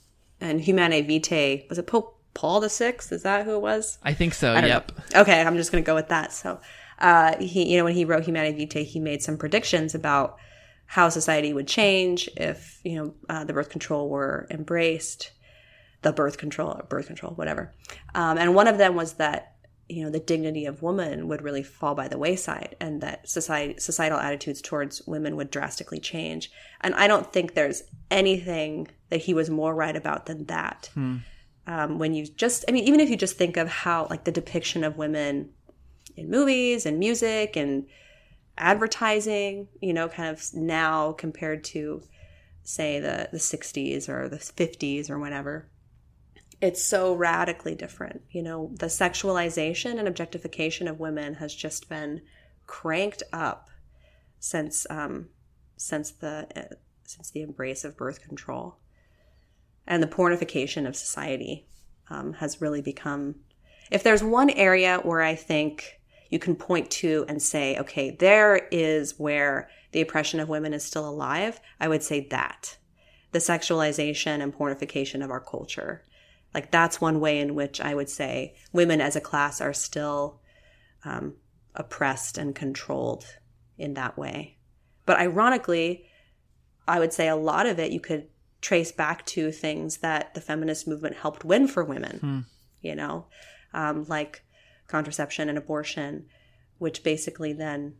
and 0.40 0.60
Humanae 0.60 1.02
Vitae, 1.02 1.66
was 1.68 1.78
it 1.78 1.86
Pope 1.86 2.18
Paul 2.34 2.60
the 2.60 2.68
Sixth? 2.68 3.12
Is 3.12 3.22
that 3.22 3.44
who 3.44 3.54
it 3.54 3.62
was? 3.62 3.98
I 4.02 4.12
think 4.12 4.34
so. 4.34 4.52
don't 4.54 4.66
yep. 4.66 4.92
know. 5.14 5.20
Okay, 5.20 5.40
I'm 5.40 5.56
just 5.56 5.70
going 5.70 5.84
to 5.84 5.86
go 5.86 5.94
with 5.94 6.08
that. 6.08 6.32
So, 6.32 6.60
uh, 6.98 7.36
he, 7.38 7.70
you 7.70 7.78
know, 7.78 7.84
when 7.84 7.94
he 7.94 8.04
wrote 8.04 8.24
Humanae 8.24 8.52
Vitae, 8.52 8.84
he 8.84 8.98
made 8.98 9.22
some 9.22 9.36
predictions 9.36 9.94
about 9.94 10.36
how 10.86 11.08
society 11.08 11.52
would 11.52 11.68
change 11.68 12.28
if, 12.36 12.80
you 12.84 12.96
know, 12.96 13.14
uh, 13.28 13.44
the 13.44 13.52
birth 13.52 13.70
control 13.70 14.08
were 14.08 14.46
embraced, 14.50 15.30
the 16.02 16.12
birth 16.12 16.38
control, 16.38 16.80
birth 16.88 17.06
control, 17.06 17.32
whatever. 17.34 17.72
Um, 18.14 18.36
and 18.36 18.54
one 18.54 18.66
of 18.66 18.78
them 18.78 18.94
was 18.96 19.14
that 19.14 19.51
you 19.88 20.02
know 20.02 20.10
the 20.10 20.20
dignity 20.20 20.64
of 20.64 20.82
woman 20.82 21.28
would 21.28 21.42
really 21.42 21.62
fall 21.62 21.94
by 21.94 22.08
the 22.08 22.18
wayside 22.18 22.76
and 22.80 23.00
that 23.00 23.28
society 23.28 23.74
societal 23.78 24.18
attitudes 24.18 24.62
towards 24.62 25.02
women 25.06 25.36
would 25.36 25.50
drastically 25.50 25.98
change 26.00 26.50
and 26.80 26.94
i 26.94 27.06
don't 27.06 27.32
think 27.32 27.54
there's 27.54 27.82
anything 28.10 28.88
that 29.10 29.20
he 29.22 29.34
was 29.34 29.50
more 29.50 29.74
right 29.74 29.96
about 29.96 30.26
than 30.26 30.44
that 30.46 30.90
Hmm. 30.94 31.16
um, 31.66 31.98
when 31.98 32.14
you 32.14 32.26
just 32.26 32.64
i 32.68 32.72
mean 32.72 32.84
even 32.84 33.00
if 33.00 33.10
you 33.10 33.16
just 33.16 33.36
think 33.36 33.56
of 33.56 33.68
how 33.68 34.06
like 34.08 34.24
the 34.24 34.32
depiction 34.32 34.84
of 34.84 34.96
women 34.96 35.50
in 36.16 36.30
movies 36.30 36.86
and 36.86 36.98
music 36.98 37.56
and 37.56 37.86
advertising 38.58 39.68
you 39.80 39.92
know 39.92 40.08
kind 40.08 40.28
of 40.28 40.42
now 40.54 41.12
compared 41.12 41.64
to 41.64 42.02
say 42.62 43.00
the 43.00 43.28
the 43.32 43.38
60s 43.38 44.08
or 44.08 44.28
the 44.28 44.36
50s 44.36 45.10
or 45.10 45.18
whatever 45.18 45.68
it's 46.62 46.82
so 46.82 47.12
radically 47.12 47.74
different. 47.74 48.22
You 48.30 48.42
know, 48.42 48.70
the 48.78 48.86
sexualization 48.86 49.98
and 49.98 50.06
objectification 50.06 50.86
of 50.86 51.00
women 51.00 51.34
has 51.34 51.52
just 51.52 51.88
been 51.88 52.22
cranked 52.66 53.24
up 53.32 53.68
since 54.38 54.86
um, 54.88 55.28
since 55.76 56.12
the 56.12 56.46
uh, 56.56 56.74
since 57.02 57.30
the 57.32 57.42
embrace 57.42 57.84
of 57.84 57.96
birth 57.96 58.22
control, 58.22 58.76
and 59.88 60.00
the 60.00 60.06
pornification 60.06 60.86
of 60.86 60.94
society 60.94 61.66
um, 62.08 62.34
has 62.34 62.60
really 62.60 62.80
become. 62.80 63.34
If 63.90 64.04
there's 64.04 64.22
one 64.22 64.48
area 64.48 65.00
where 65.02 65.20
I 65.20 65.34
think 65.34 66.00
you 66.30 66.38
can 66.38 66.54
point 66.54 66.90
to 66.92 67.26
and 67.28 67.42
say, 67.42 67.76
okay, 67.76 68.10
there 68.10 68.68
is 68.70 69.18
where 69.18 69.68
the 69.90 70.00
oppression 70.00 70.38
of 70.38 70.48
women 70.48 70.72
is 70.72 70.84
still 70.84 71.06
alive, 71.06 71.60
I 71.78 71.88
would 71.88 72.02
say 72.04 72.26
that 72.30 72.78
the 73.32 73.40
sexualization 73.40 74.40
and 74.40 74.54
pornification 74.54 75.22
of 75.24 75.30
our 75.30 75.40
culture 75.40 76.04
like 76.54 76.70
that's 76.70 77.00
one 77.00 77.20
way 77.20 77.40
in 77.40 77.54
which 77.54 77.80
I 77.80 77.94
would 77.94 78.10
say 78.10 78.54
women 78.72 79.00
as 79.00 79.16
a 79.16 79.20
class 79.20 79.60
are 79.60 79.72
still 79.72 80.40
um, 81.04 81.34
oppressed 81.74 82.38
and 82.38 82.54
controlled 82.54 83.24
in 83.78 83.94
that 83.94 84.18
way. 84.18 84.58
But 85.06 85.18
ironically, 85.18 86.06
I 86.86 86.98
would 86.98 87.12
say 87.12 87.28
a 87.28 87.36
lot 87.36 87.66
of 87.66 87.78
it 87.78 87.92
you 87.92 88.00
could 88.00 88.28
trace 88.60 88.92
back 88.92 89.26
to 89.26 89.50
things 89.50 89.98
that 89.98 90.34
the 90.34 90.40
feminist 90.40 90.86
movement 90.86 91.16
helped 91.16 91.44
win 91.44 91.66
for 91.66 91.84
women, 91.84 92.18
you 92.80 92.94
know, 92.94 93.26
um, 93.74 94.04
like 94.08 94.44
contraception 94.86 95.48
and 95.48 95.58
abortion, 95.58 96.26
which 96.78 97.02
basically 97.02 97.52
then, 97.52 97.94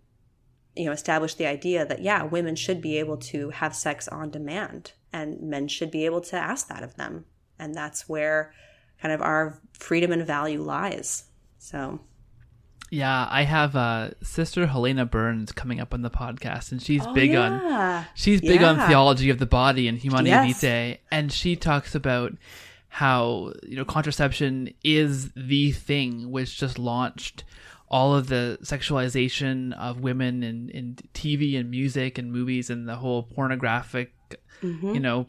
you 0.76 0.84
know, 0.84 0.92
established 0.92 1.38
the 1.38 1.46
idea 1.46 1.84
that, 1.84 2.02
yeah, 2.02 2.22
women 2.22 2.54
should 2.54 2.80
be 2.80 2.98
able 2.98 3.16
to 3.16 3.50
have 3.50 3.74
sex 3.74 4.06
on 4.08 4.30
demand 4.30 4.92
and 5.12 5.40
men 5.40 5.66
should 5.68 5.90
be 5.90 6.04
able 6.04 6.20
to 6.20 6.36
ask 6.36 6.68
that 6.68 6.82
of 6.82 6.96
them 6.96 7.24
and 7.58 7.74
that's 7.74 8.08
where 8.08 8.52
kind 9.00 9.12
of 9.12 9.20
our 9.22 9.58
freedom 9.72 10.12
and 10.12 10.26
value 10.26 10.62
lies. 10.62 11.24
So, 11.58 12.00
Yeah, 12.90 13.26
I 13.30 13.42
have 13.44 13.74
uh, 13.76 14.10
sister 14.22 14.66
Helena 14.66 15.06
Burns 15.06 15.52
coming 15.52 15.80
up 15.80 15.94
on 15.94 16.02
the 16.02 16.10
podcast, 16.10 16.72
and 16.72 16.82
she's 16.82 17.04
Oh, 17.06 17.12
big 17.14 17.34
on 17.34 18.04
she's 18.14 18.40
big 18.40 18.62
on 18.62 18.76
theology 18.88 19.30
of 19.30 19.38
the 19.38 19.46
body 19.46 19.88
and 19.88 19.98
Humanae 19.98 20.28
Yes. 20.30 20.60
vitae, 20.60 20.98
and 21.10 21.32
she 21.32 21.56
talks 21.56 21.94
about 21.94 22.32
how 22.88 23.52
you 23.66 23.76
know 23.76 23.84
contraception 23.86 24.72
is 24.84 25.30
the 25.32 25.72
thing 25.72 26.30
which 26.30 26.58
just 26.58 26.78
launched 26.78 27.42
all 27.88 28.14
of 28.14 28.28
the 28.28 28.58
sexualization 28.62 29.72
of 29.78 30.00
women 30.00 30.42
in, 30.42 30.68
in 30.70 30.96
TV 31.14 31.58
and 31.58 31.70
music 31.70 32.16
and 32.18 32.32
movies 32.32 32.70
and 32.70 32.88
the 32.88 32.96
whole 32.96 33.22
pornographic, 33.22 34.12
Mm-hmm. 34.62 34.94
you 34.94 35.00
know, 35.00 35.26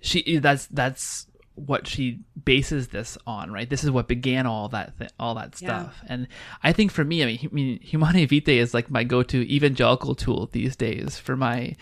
she 0.00 0.38
that's 0.38 0.66
that's 0.66 1.26
what 1.54 1.86
she 1.86 2.20
bases 2.44 2.88
this 2.88 3.18
on, 3.26 3.52
right? 3.52 3.68
This 3.68 3.84
is 3.84 3.90
what 3.90 4.08
began 4.08 4.46
all 4.46 4.68
that 4.70 4.98
th- 4.98 5.10
all 5.20 5.34
that 5.34 5.54
Yeah. 5.60 5.68
stuff. 5.68 6.00
And 6.08 6.26
I 6.62 6.72
think 6.72 6.90
for 6.90 7.04
me, 7.04 7.22
I 7.22 7.26
mean, 7.26 7.38
I 7.42 7.48
mean, 7.54 7.80
Humanae 7.80 8.24
Vitae 8.26 8.58
is 8.58 8.72
like 8.72 8.90
my 8.90 9.04
go-to 9.04 9.42
evangelical 9.54 10.14
tool 10.14 10.48
these 10.52 10.76
days 10.76 11.18
for 11.18 11.36
my 11.36 11.76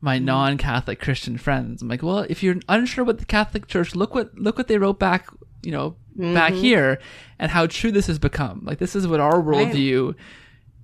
my 0.00 0.16
Mm-hmm. 0.16 0.24
non-Catholic 0.24 0.98
Christian 1.00 1.36
friends. 1.36 1.82
I'm 1.82 1.88
like, 1.88 2.02
well, 2.02 2.20
if 2.30 2.42
you're 2.42 2.56
unsure 2.70 3.04
what 3.04 3.18
the 3.18 3.26
Catholic 3.26 3.66
Church, 3.66 3.94
look 3.94 4.14
what 4.14 4.34
look 4.38 4.56
what 4.56 4.68
they 4.68 4.78
wrote 4.78 4.98
back, 4.98 5.26
you 5.62 5.70
know, 5.72 5.96
back 6.16 6.52
Mm-hmm. 6.54 6.62
here, 6.62 6.98
and 7.38 7.50
how 7.50 7.66
true 7.66 7.92
this 7.92 8.06
has 8.06 8.18
become. 8.18 8.62
Like 8.64 8.78
this 8.78 8.96
is 8.96 9.06
what 9.06 9.20
our 9.20 9.40
worldview 9.42 10.14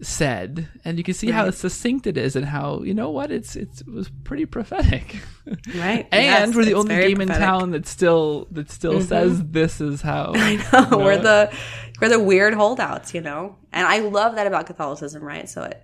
said, 0.03 0.69
and 0.85 0.99
you 0.99 1.05
can 1.05 1.15
see 1.15 1.31
how 1.31 1.51
succinct 1.51 2.07
it 2.07 2.19
is, 2.19 2.37
and 2.37 2.45
how 2.45 2.83
you 2.83 2.93
know 2.93 3.11
what 3.11 3.31
it's, 3.31 3.57
it's 3.57 3.81
it 3.81 3.89
was 3.89 4.11
pretty 4.25 4.45
prophetic. 4.45 5.17
right. 5.75 6.07
and 6.13 6.25
Yes, 6.25 6.55
we're 6.55 6.65
the 6.65 6.75
only 6.75 6.97
game 6.97 7.21
in 7.21 7.29
town 7.29 7.71
that 7.71 7.87
still 7.87 8.47
that 8.51 8.71
still 8.71 9.01
says 9.01 9.43
this 9.45 9.81
is 9.81 10.03
how. 10.03 10.33
I 10.37 10.57
know 10.57 10.99
we're 10.99 11.19
the 11.19 11.53
we're 12.01 12.09
the 12.09 12.21
weird 12.21 12.55
holdouts, 12.55 13.15
you 13.15 13.21
know. 13.21 13.57
And 13.73 13.87
I 13.87 14.01
love 14.01 14.35
that 14.35 14.47
about 14.47 14.67
Catholicism, 14.67 15.23
right? 15.23 15.49
So 15.49 15.63
it 15.63 15.83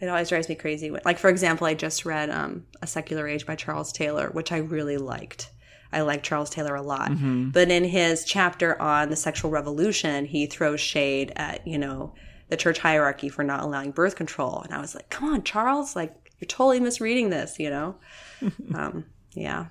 it 0.00 0.08
always 0.08 0.28
drives 0.28 0.48
me 0.48 0.56
crazy. 0.56 0.90
When, 0.90 1.02
like 1.04 1.18
for 1.18 1.30
example, 1.30 1.66
I 1.66 1.74
just 1.74 2.04
read 2.04 2.30
um, 2.30 2.66
A 2.82 2.86
Secular 2.86 3.28
Age 3.28 3.46
by 3.46 3.54
Charles 3.54 3.92
Taylor, 3.92 4.30
which 4.30 4.50
I 4.50 4.58
really 4.58 4.96
liked. 4.96 5.50
I 5.92 6.00
like 6.00 6.24
Charles 6.24 6.50
Taylor 6.50 6.74
a 6.74 6.82
lot. 6.82 7.12
But 7.52 7.70
in 7.70 7.84
his 7.84 8.24
chapter 8.24 8.80
on 8.82 9.10
the 9.10 9.16
sexual 9.16 9.52
revolution, 9.52 10.24
he 10.24 10.46
throws 10.46 10.80
shade 10.80 11.32
at, 11.36 11.64
you 11.64 11.78
know, 11.78 12.14
the 12.48 12.56
church 12.56 12.78
hierarchy 12.78 13.28
for 13.28 13.42
not 13.44 13.62
allowing 13.62 13.90
birth 13.90 14.16
control. 14.16 14.62
And 14.62 14.72
I 14.74 14.80
was 14.80 14.94
like, 14.94 15.08
come 15.10 15.32
on, 15.32 15.42
Charles, 15.42 15.96
like 15.96 16.32
you're 16.38 16.46
totally 16.46 16.80
misreading 16.80 17.30
this, 17.30 17.58
you 17.58 17.70
know? 17.70 17.96
um, 18.74 19.04
yeah. 19.32 19.66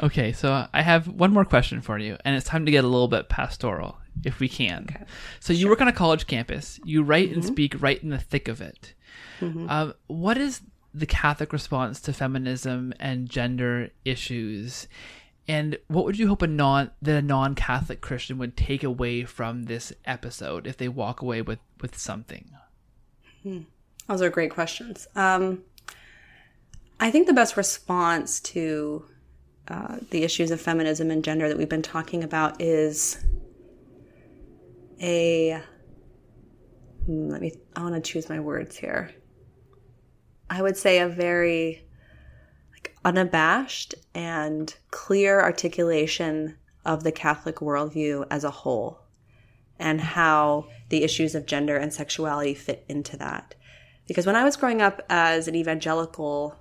Okay, 0.00 0.32
so 0.32 0.66
I 0.72 0.82
have 0.82 1.08
one 1.08 1.32
more 1.32 1.44
question 1.44 1.80
for 1.80 1.98
you, 1.98 2.16
and 2.24 2.36
it's 2.36 2.46
time 2.46 2.64
to 2.66 2.70
get 2.70 2.84
a 2.84 2.88
little 2.88 3.08
bit 3.08 3.28
pastoral, 3.28 3.98
if 4.24 4.38
we 4.38 4.48
can. 4.48 5.06
So 5.40 5.52
you 5.52 5.68
work 5.68 5.80
on 5.80 5.88
a 5.88 5.92
college 5.92 6.28
campus. 6.28 6.78
You 6.84 7.02
write 7.02 7.32
and 7.32 7.44
speak 7.44 7.74
right 7.80 8.00
in 8.00 8.10
the 8.10 8.18
thick 8.18 8.46
of 8.46 8.60
it. 8.60 8.94
Um, 9.68 9.94
what 10.06 10.38
is 10.38 10.60
the 10.94 11.06
Catholic 11.06 11.52
response 11.52 12.00
to 12.02 12.12
feminism 12.12 12.92
and 13.00 13.28
gender 13.28 13.90
issues? 14.04 14.86
And 15.48 15.78
what 15.88 16.04
would 16.04 16.18
you 16.18 16.28
hope 16.28 16.42
a 16.42 16.46
non 16.46 16.90
that 17.00 17.16
a 17.16 17.22
non 17.22 17.54
Catholic 17.54 18.02
Christian 18.02 18.36
would 18.38 18.56
take 18.56 18.84
away 18.84 19.24
from 19.24 19.64
this 19.64 19.94
episode 20.04 20.66
if 20.66 20.76
they 20.76 20.88
walk 20.88 21.22
away 21.22 21.40
with 21.40 21.58
with 21.80 21.96
something? 21.96 22.50
Those 24.06 24.20
are 24.20 24.28
great 24.28 24.50
questions. 24.50 25.08
Um, 25.16 25.62
I 27.00 27.10
think 27.10 27.26
the 27.26 27.32
best 27.32 27.56
response 27.56 28.40
to 28.40 29.06
uh, 29.68 29.98
the 30.10 30.22
issues 30.22 30.50
of 30.50 30.60
feminism 30.60 31.10
and 31.10 31.24
gender 31.24 31.48
that 31.48 31.56
we've 31.56 31.68
been 31.68 31.82
talking 31.82 32.22
about 32.22 32.60
is 32.60 33.24
a. 35.00 35.62
hmm, 37.06 37.30
Let 37.30 37.40
me. 37.40 37.52
I 37.74 37.82
want 37.82 37.94
to 37.94 38.00
choose 38.02 38.28
my 38.28 38.40
words 38.40 38.76
here. 38.76 39.10
I 40.50 40.60
would 40.60 40.76
say 40.76 41.00
a 41.00 41.08
very 41.08 41.87
unabashed 43.04 43.94
and 44.14 44.74
clear 44.90 45.40
articulation 45.40 46.56
of 46.84 47.04
the 47.04 47.12
Catholic 47.12 47.56
worldview 47.56 48.26
as 48.30 48.44
a 48.44 48.50
whole 48.50 49.00
and 49.78 50.00
how 50.00 50.66
the 50.88 51.04
issues 51.04 51.34
of 51.34 51.46
gender 51.46 51.76
and 51.76 51.92
sexuality 51.92 52.54
fit 52.54 52.84
into 52.88 53.16
that. 53.16 53.54
Because 54.06 54.26
when 54.26 54.36
I 54.36 54.44
was 54.44 54.56
growing 54.56 54.82
up 54.82 55.02
as 55.08 55.46
an 55.46 55.54
evangelical, 55.54 56.56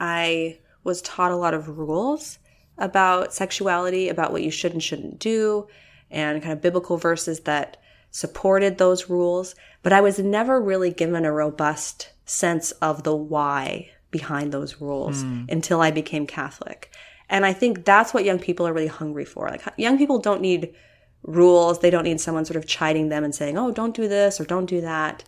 I 0.00 0.58
was 0.84 1.02
taught 1.02 1.32
a 1.32 1.36
lot 1.36 1.54
of 1.54 1.78
rules 1.78 2.38
about 2.78 3.34
sexuality, 3.34 4.08
about 4.08 4.32
what 4.32 4.42
you 4.42 4.50
should 4.50 4.72
and 4.72 4.82
shouldn't 4.82 5.18
do, 5.18 5.66
and 6.10 6.40
kind 6.40 6.52
of 6.52 6.62
biblical 6.62 6.96
verses 6.96 7.40
that 7.40 7.76
supported 8.10 8.78
those 8.78 9.10
rules. 9.10 9.54
But 9.82 9.92
I 9.92 10.00
was 10.00 10.18
never 10.18 10.60
really 10.62 10.90
given 10.90 11.24
a 11.24 11.32
robust 11.32 12.12
sense 12.24 12.70
of 12.72 13.02
the 13.02 13.16
why 13.16 13.90
behind 14.10 14.52
those 14.52 14.80
rules 14.80 15.22
until 15.50 15.80
I 15.80 15.90
became 15.90 16.26
Catholic. 16.26 16.90
And 17.28 17.44
I 17.44 17.52
think 17.52 17.84
that's 17.84 18.14
what 18.14 18.24
young 18.24 18.38
people 18.38 18.66
are 18.66 18.72
really 18.72 18.86
hungry 18.86 19.24
for. 19.24 19.48
Like 19.48 19.62
young 19.76 19.98
people 19.98 20.18
don't 20.18 20.40
need 20.40 20.74
rules. 21.22 21.80
They 21.80 21.90
don't 21.90 22.04
need 22.04 22.20
someone 22.20 22.44
sort 22.44 22.56
of 22.56 22.66
chiding 22.66 23.08
them 23.08 23.24
and 23.24 23.34
saying, 23.34 23.58
"Oh, 23.58 23.70
don't 23.70 23.94
do 23.94 24.08
this 24.08 24.40
or 24.40 24.44
don't 24.44 24.66
do 24.66 24.80
that." 24.80 25.24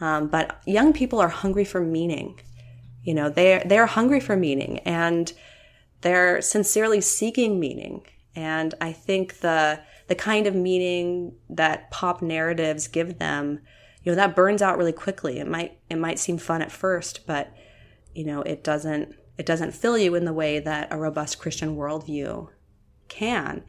Um, 0.00 0.28
but 0.28 0.60
young 0.66 0.92
people 0.92 1.20
are 1.20 1.28
hungry 1.28 1.64
for 1.64 1.80
meaning. 1.80 2.40
You 3.02 3.14
know, 3.14 3.28
they're 3.28 3.62
they're 3.64 3.86
hungry 3.86 4.20
for 4.20 4.36
meaning 4.36 4.78
and 4.80 5.32
they're 6.00 6.40
sincerely 6.40 7.00
seeking 7.00 7.60
meaning. 7.60 8.06
And 8.34 8.74
I 8.80 8.92
think 8.92 9.40
the 9.40 9.80
the 10.08 10.14
kind 10.14 10.46
of 10.46 10.54
meaning 10.54 11.34
that 11.48 11.90
pop 11.90 12.22
narratives 12.22 12.88
give 12.88 13.18
them, 13.18 13.60
you 14.02 14.12
know, 14.12 14.16
that 14.16 14.36
burns 14.36 14.62
out 14.62 14.78
really 14.78 14.92
quickly. 14.92 15.38
It 15.38 15.48
might 15.48 15.78
it 15.90 15.96
might 15.96 16.18
seem 16.18 16.38
fun 16.38 16.62
at 16.62 16.72
first, 16.72 17.26
but 17.26 17.52
you 18.14 18.24
know, 18.24 18.42
it 18.42 18.64
doesn't 18.64 19.14
it 19.36 19.46
doesn't 19.46 19.72
fill 19.72 19.98
you 19.98 20.14
in 20.14 20.24
the 20.24 20.32
way 20.32 20.60
that 20.60 20.88
a 20.92 20.96
robust 20.96 21.38
Christian 21.38 21.76
worldview 21.76 22.48
can. 23.08 23.64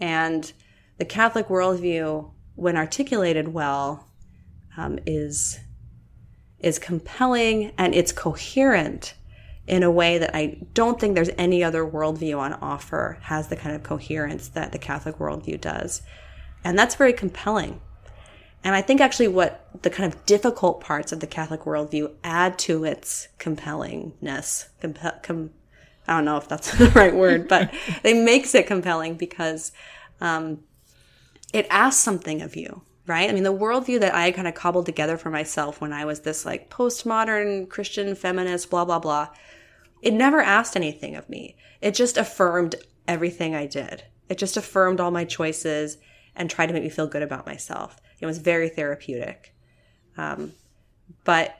And 0.00 0.50
the 0.98 1.04
Catholic 1.04 1.48
worldview, 1.48 2.32
when 2.54 2.76
articulated 2.76 3.48
well, 3.48 4.08
um, 4.76 4.98
is 5.06 5.58
is 6.58 6.78
compelling 6.78 7.72
and 7.76 7.94
it's 7.94 8.12
coherent 8.12 9.14
in 9.66 9.82
a 9.82 9.90
way 9.90 10.18
that 10.18 10.34
I 10.34 10.58
don't 10.74 11.00
think 11.00 11.14
there's 11.14 11.30
any 11.38 11.62
other 11.62 11.84
worldview 11.84 12.38
on 12.38 12.54
offer 12.54 13.18
has 13.22 13.48
the 13.48 13.56
kind 13.56 13.74
of 13.74 13.82
coherence 13.82 14.48
that 14.48 14.72
the 14.72 14.78
Catholic 14.78 15.18
worldview 15.18 15.60
does. 15.60 16.02
And 16.64 16.78
that's 16.78 16.94
very 16.94 17.12
compelling. 17.12 17.80
And 18.64 18.74
I 18.74 18.82
think 18.82 19.00
actually 19.00 19.28
what 19.28 19.68
the 19.82 19.90
kind 19.90 20.12
of 20.12 20.24
difficult 20.24 20.80
parts 20.80 21.12
of 21.12 21.20
the 21.20 21.26
Catholic 21.26 21.62
worldview 21.62 22.12
add 22.22 22.58
to 22.60 22.84
its 22.84 23.28
compellingness. 23.38 24.68
Comp- 24.80 25.22
com- 25.22 25.50
I 26.06 26.14
don't 26.14 26.24
know 26.24 26.36
if 26.36 26.48
that's 26.48 26.70
the 26.78 26.88
right 26.90 27.14
word, 27.14 27.48
but 27.48 27.74
it 28.04 28.22
makes 28.22 28.54
it 28.54 28.66
compelling 28.66 29.14
because 29.14 29.72
um, 30.20 30.60
it 31.52 31.66
asks 31.70 32.02
something 32.02 32.40
of 32.40 32.54
you, 32.54 32.82
right? 33.06 33.28
I 33.28 33.32
mean, 33.32 33.42
the 33.42 33.52
worldview 33.52 34.00
that 34.00 34.14
I 34.14 34.30
kind 34.30 34.48
of 34.48 34.54
cobbled 34.54 34.86
together 34.86 35.16
for 35.16 35.30
myself 35.30 35.80
when 35.80 35.92
I 35.92 36.04
was 36.04 36.20
this 36.20 36.46
like 36.46 36.70
postmodern 36.70 37.68
Christian 37.68 38.14
feminist, 38.14 38.70
blah, 38.70 38.84
blah, 38.84 39.00
blah, 39.00 39.28
it 40.02 40.14
never 40.14 40.40
asked 40.40 40.76
anything 40.76 41.16
of 41.16 41.28
me. 41.28 41.56
It 41.80 41.94
just 41.94 42.16
affirmed 42.16 42.76
everything 43.08 43.54
I 43.54 43.66
did. 43.66 44.04
It 44.28 44.38
just 44.38 44.56
affirmed 44.56 45.00
all 45.00 45.10
my 45.10 45.24
choices 45.24 45.98
and 46.34 46.48
tried 46.48 46.66
to 46.66 46.72
make 46.72 46.82
me 46.82 46.88
feel 46.88 47.06
good 47.06 47.22
about 47.22 47.46
myself. 47.46 48.00
It 48.22 48.26
was 48.26 48.38
very 48.38 48.68
therapeutic. 48.68 49.54
Um, 50.16 50.52
but 51.24 51.58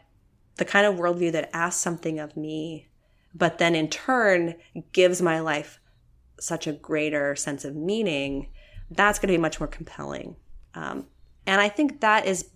the 0.57 0.65
kind 0.65 0.87
of 0.87 0.95
worldview 0.95 1.33
that 1.33 1.51
asks 1.53 1.83
something 1.83 2.21
of 2.21 2.37
me, 2.37 2.89
but 3.35 3.59
then 3.59 3.75
in 3.75 3.89
turn 3.89 4.55
gives 4.93 5.21
my 5.21 5.41
life 5.41 5.81
such 6.39 6.67
a 6.67 6.73
greater 6.73 7.35
sense 7.35 7.65
of 7.65 7.75
meaning, 7.75 8.49
that's 8.91 9.19
going 9.19 9.29
to 9.29 9.35
be 9.37 9.43
much 9.43 9.59
more 9.59 9.67
compelling. 9.67 10.37
Um, 10.75 11.07
and 11.47 11.61
I 11.61 11.69
think 11.69 12.01
that 12.01 12.27
is 12.27 12.49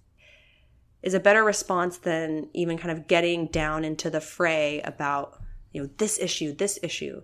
is 1.02 1.14
a 1.14 1.20
better 1.20 1.44
response 1.44 1.98
than 1.98 2.48
even 2.52 2.78
kind 2.78 2.90
of 2.90 3.06
getting 3.06 3.46
down 3.46 3.84
into 3.84 4.10
the 4.10 4.20
fray 4.20 4.80
about 4.82 5.40
you 5.72 5.82
know 5.82 5.90
this 5.98 6.18
issue, 6.18 6.54
this 6.54 6.78
issue, 6.82 7.22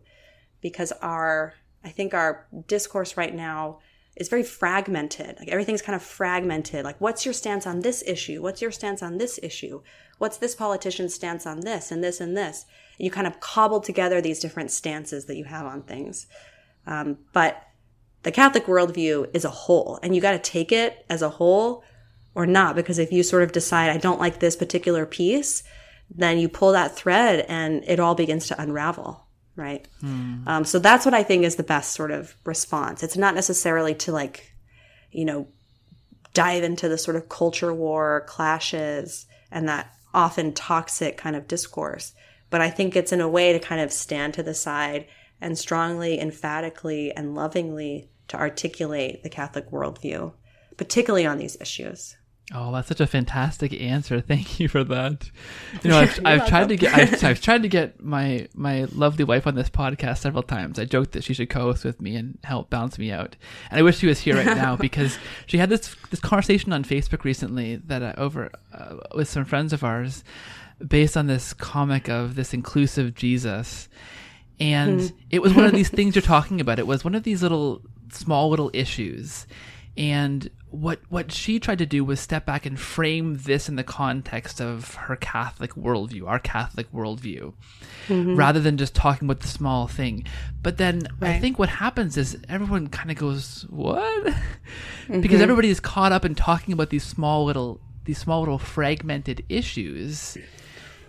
because 0.61 0.93
our 1.01 1.55
I 1.85 1.91
think 1.91 2.13
our 2.13 2.47
discourse 2.67 3.17
right 3.17 3.35
now 3.35 3.79
is 4.17 4.29
very 4.29 4.43
fragmented. 4.43 5.39
Like 5.39 5.49
everything's 5.49 5.83
kind 5.83 5.97
of 5.97 6.03
fragmented. 6.03 6.85
Like, 6.85 7.01
what's 7.01 7.25
your 7.25 7.33
stance 7.33 7.67
on 7.67 7.81
this 7.81 8.03
issue? 8.07 8.43
What's 8.43 8.61
your 8.61 8.71
stance 8.71 9.03
on 9.03 9.19
this 9.19 9.39
issue? 9.43 9.83
What's 10.19 10.37
this 10.37 10.55
politician's 10.55 11.15
stance 11.15 11.47
on 11.47 11.61
this 11.61 11.91
and 11.91 12.05
this 12.05 12.21
and 12.21 12.37
this? 12.37 12.67
You 12.99 13.11
kind 13.11 13.27
of 13.27 13.41
cobble 13.41 13.81
together 13.81 14.21
these 14.21 14.39
different 14.39 14.71
stances 14.71 15.25
that 15.27 15.37
you 15.37 15.45
have 15.45 15.67
on 15.67 15.83
things. 15.83 16.27
Um, 16.87 17.19
but 17.33 17.63
the 18.23 18.31
Catholic 18.31 18.67
worldview 18.67 19.35
is 19.35 19.45
a 19.45 19.51
whole, 19.51 19.99
and 20.03 20.15
you 20.15 20.21
got 20.21 20.33
to 20.33 20.39
take 20.39 20.71
it 20.71 21.05
as 21.09 21.23
a 21.23 21.31
whole 21.31 21.83
or 22.35 22.47
not. 22.47 22.77
Because 22.77 22.99
if 22.99 23.11
you 23.11 23.23
sort 23.23 23.43
of 23.43 23.53
decide, 23.53 23.91
I 23.91 23.97
don't 23.97 24.21
like 24.21 24.39
this 24.39 24.57
particular 24.57 25.07
piece, 25.07 25.65
then 26.15 26.39
you 26.39 26.49
pull 26.49 26.73
that 26.73 26.95
thread 26.95 27.47
and 27.49 27.83
it 27.87 27.99
all 27.99 28.15
begins 28.15 28.47
to 28.49 28.61
unravel 28.61 29.22
right? 29.57 29.87
Mm. 30.03 30.47
Um, 30.47 30.65
so 30.65 30.79
that's 30.79 31.05
what 31.05 31.15
I 31.15 31.23
think 31.23 31.45
is 31.45 31.57
the 31.57 31.63
best 31.63 31.93
sort 31.93 32.11
of 32.11 32.35
response. 32.45 33.03
It's 33.03 33.17
not 33.17 33.35
necessarily 33.35 33.95
to 33.97 34.13
like, 34.13 34.53
you 35.11 35.25
know, 35.25 35.49
dive 36.35 36.63
into 36.63 36.89
the 36.89 36.99
sort 36.99 37.17
of 37.17 37.29
culture 37.29 37.73
war 37.73 38.25
clashes 38.27 39.27
and 39.51 39.69
that 39.69 39.93
often 40.15 40.53
toxic 40.53 41.17
kind 41.17 41.37
of 41.37 41.49
discourse. 41.49 42.15
But 42.51 42.61
I 42.61 42.71
think 42.71 42.95
it's 42.95 43.13
in 43.13 43.21
a 43.21 43.29
way 43.29 43.53
to 43.53 43.59
kind 43.59 43.81
of 43.81 43.93
stand 43.93 44.35
to 44.35 44.43
the 44.43 44.55
side 44.55 45.07
and 45.41 45.59
strongly, 45.59 46.21
emphatically, 46.21 47.13
and 47.13 47.35
lovingly 47.35 48.11
to 48.29 48.39
articulate 48.39 49.23
the 49.23 49.29
Catholic 49.29 49.71
worldview, 49.71 50.33
particularly 50.77 51.27
on 51.27 51.39
these 51.39 51.57
issues. 51.61 52.17
Oh, 52.55 52.71
that's 52.71 52.89
such 52.89 53.01
a 53.01 53.07
fantastic 53.07 53.73
answer. 53.81 54.21
Thank 54.33 54.61
you 54.61 54.69
for 54.69 54.85
that. 54.85 55.31
You 55.83 55.91
know, 55.91 55.99
I've, 56.01 56.21
I've 56.25 56.49
tried 56.49 56.69
to 56.69 56.77
get 56.77 56.95
I've, 56.95 57.25
I've, 57.25 57.41
tried 57.41 57.63
to 57.63 57.69
get 57.69 58.03
my 58.03 58.49
my 58.55 58.85
lovely 58.93 59.25
wife 59.25 59.47
on 59.47 59.55
this 59.55 59.71
podcast 59.71 60.19
several 60.19 60.43
times. 60.43 60.79
I 60.79 60.85
joked 60.85 61.13
that 61.13 61.25
she 61.25 61.35
should 61.35 61.49
co-host 61.49 61.85
with 61.85 62.01
me 62.01 62.17
and 62.17 62.39
help 62.45 62.69
balance 62.69 62.99
me 62.99 63.11
out. 63.11 63.37
And 63.71 63.79
I 63.79 63.83
wish 63.83 63.99
she 63.99 64.07
was 64.07 64.21
here 64.21 64.37
right 64.37 64.57
now 64.57 64.77
because 64.77 65.19
she 65.47 65.59
had 65.59 65.71
this 65.71 65.95
this 66.11 66.21
conversation 66.21 66.73
on 66.73 66.85
Facebook 66.85 67.25
recently 67.25 67.77
that 67.77 68.03
uh, 68.03 68.15
over 68.19 68.51
uh, 68.73 68.97
with 69.15 69.29
some 69.29 69.45
friends 69.45 69.73
of 69.73 69.83
ours, 69.83 70.23
based 70.87 71.17
on 71.17 71.27
this 71.27 71.55
comic 71.55 72.09
of 72.09 72.35
this 72.35 72.53
inclusive 72.53 73.15
Jesus, 73.15 73.89
and 74.61 75.01
mm. 75.01 75.13
it 75.31 75.41
was 75.41 75.55
one 75.55 75.65
of 75.65 75.73
these 75.73 75.89
things 75.89 76.15
you're 76.15 76.23
talking 76.23 76.61
about. 76.61 76.79
It 76.79 76.87
was 76.87 77.05
one 77.05 77.15
of 77.15 77.23
these 77.23 77.43
little 77.43 77.83
small 78.11 78.51
little 78.51 78.71
issues 78.75 79.47
and 79.97 80.51
what 80.73 81.01
what 81.11 81.31
she 81.31 81.61
tried 81.61 81.79
to 81.79 81.87
do 81.87 82.03
was 82.05 82.19
step 82.19 82.47
back 82.47 82.65
and 82.65 82.81
frame 82.81 83.37
this 83.37 83.69
in 83.69 83.77
the 83.77 83.85
context 83.85 84.61
of 84.61 84.95
her 84.95 85.17
Catholic 85.17 85.75
worldview, 85.75 86.27
our 86.27 86.39
Catholic 86.39 86.91
worldview, 86.93 87.53
mm-hmm. 88.09 88.35
rather 88.37 88.59
than 88.59 88.79
just 88.79 88.95
talking 88.95 89.29
about 89.29 89.41
the 89.41 89.49
small 89.49 89.87
thing. 89.87 90.25
But 90.63 90.79
then 90.79 91.07
right. 91.21 91.37
I 91.37 91.41
think 91.41 91.59
what 91.59 91.69
happens 91.69 92.17
is 92.17 92.39
everyone 92.49 92.89
kind 92.89 93.11
of 93.11 93.17
goes, 93.17 93.67
"What?" 93.71 94.35
Mm-hmm. 95.09 95.21
because 95.21 95.41
everybody 95.41 95.69
is 95.69 95.81
caught 95.81 96.13
up 96.13 96.25
in 96.25 96.37
talking 96.37 96.73
about 96.73 96.91
these 96.91 97.03
small 97.03 97.45
little 97.45 97.81
these 98.05 98.19
small 98.19 98.41
little 98.41 98.59
fragmented 98.59 99.45
issues. 99.49 100.39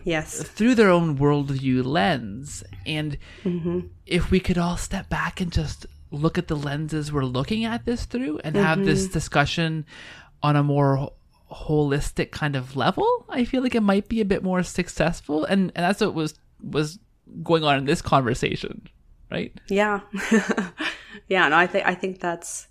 Yes. 0.04 0.42
Through 0.44 0.76
their 0.76 0.90
own 0.90 1.18
worldview 1.18 1.86
lens. 1.86 2.64
And 2.86 3.18
mm-hmm. 3.44 3.82
if 4.06 4.32
we 4.32 4.40
could 4.40 4.58
all 4.58 4.78
step 4.78 5.10
back 5.10 5.40
and 5.40 5.52
just 5.52 5.86
look 6.14 6.38
at 6.38 6.48
the 6.48 6.56
lenses 6.56 7.12
we're 7.12 7.26
looking 7.26 7.66
at 7.66 7.86
this 7.86 8.06
through 8.06 8.40
and 8.44 8.56
mm-hmm. 8.56 8.64
have 8.64 8.86
this 8.86 9.04
mm-hmm. 9.04 9.14
discussion 9.14 9.86
on 10.42 10.56
a 10.56 10.64
more 10.64 11.12
holistic 11.52 12.32
kind 12.32 12.56
of 12.56 12.76
level, 12.76 13.26
I 13.30 13.46
feel 13.46 13.64
like 13.64 13.76
it 13.76 13.82
might 13.82 14.10
be 14.10 14.22
a 14.22 14.26
bit 14.26 14.44
more 14.44 14.64
successful. 14.64 15.46
And, 15.46 15.72
and 15.76 15.86
that's 15.86 16.02
what 16.02 16.14
was 16.14 16.36
was 16.62 17.00
going 17.42 17.64
on 17.64 17.78
in 17.78 17.86
this 17.86 18.02
conversation, 18.02 18.88
right? 19.32 19.54
Yeah, 19.68 20.02
yeah. 21.28 21.50
No, 21.50 21.58
I 21.58 21.68
think 21.68 21.86
I 21.86 21.96
think 21.96 22.20
that's 22.20 22.68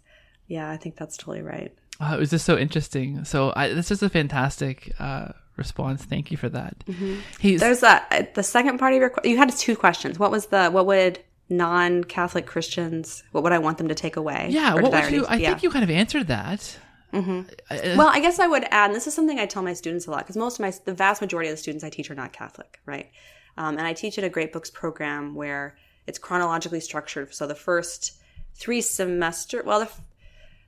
yeah, 0.46 0.70
I 0.70 0.76
think 0.76 0.96
that's 0.96 1.16
totally 1.16 1.42
right. 1.42 1.74
Uh, 2.00 2.14
it 2.14 2.20
was 2.20 2.30
just 2.30 2.46
so 2.46 2.56
interesting. 2.56 3.24
So 3.24 3.52
I, 3.54 3.68
this 3.68 3.90
is 3.90 4.02
a 4.02 4.08
fantastic 4.08 4.92
uh, 4.98 5.28
response. 5.56 6.04
Thank 6.04 6.30
you 6.30 6.36
for 6.36 6.48
that. 6.48 6.78
Mm-hmm. 6.86 7.56
There's 7.58 7.80
that 7.80 8.34
the 8.34 8.42
second 8.42 8.78
part 8.78 8.94
of 8.94 9.00
your 9.00 9.12
you 9.24 9.36
had 9.36 9.50
two 9.52 9.76
questions. 9.76 10.18
What 10.18 10.30
was 10.30 10.46
the 10.46 10.70
what 10.70 10.86
would 10.86 11.20
non-Catholic 11.56 12.46
Christians, 12.46 13.22
what 13.32 13.44
would 13.44 13.52
I 13.52 13.58
want 13.58 13.78
them 13.78 13.88
to 13.88 13.94
take 13.94 14.16
away? 14.16 14.48
Yeah, 14.50 14.74
what 14.74 14.84
would 14.84 14.94
I 14.94 15.08
you? 15.08 15.26
I 15.26 15.36
yeah. 15.36 15.48
think 15.50 15.62
you 15.62 15.70
kind 15.70 15.84
of 15.84 15.90
answered 15.90 16.26
that. 16.28 16.78
Mm-hmm. 17.12 17.42
Uh, 17.70 17.94
well, 17.96 18.08
I 18.08 18.20
guess 18.20 18.38
I 18.38 18.46
would 18.46 18.64
add, 18.70 18.86
and 18.86 18.94
this 18.94 19.06
is 19.06 19.14
something 19.14 19.38
I 19.38 19.46
tell 19.46 19.62
my 19.62 19.74
students 19.74 20.06
a 20.06 20.10
lot 20.10 20.20
because 20.20 20.36
most 20.36 20.54
of 20.58 20.60
my, 20.60 20.72
the 20.84 20.94
vast 20.94 21.20
majority 21.20 21.50
of 21.50 21.52
the 21.52 21.58
students 21.60 21.84
I 21.84 21.90
teach 21.90 22.10
are 22.10 22.14
not 22.14 22.32
Catholic, 22.32 22.80
right? 22.86 23.10
Um, 23.58 23.76
and 23.76 23.86
I 23.86 23.92
teach 23.92 24.16
at 24.18 24.24
a 24.24 24.30
Great 24.30 24.52
Books 24.52 24.70
program 24.70 25.34
where 25.34 25.76
it's 26.06 26.18
chronologically 26.18 26.80
structured. 26.80 27.34
So 27.34 27.46
the 27.46 27.54
first 27.54 28.18
three 28.54 28.80
semester, 28.80 29.62
well, 29.64 29.80
the, 29.80 29.90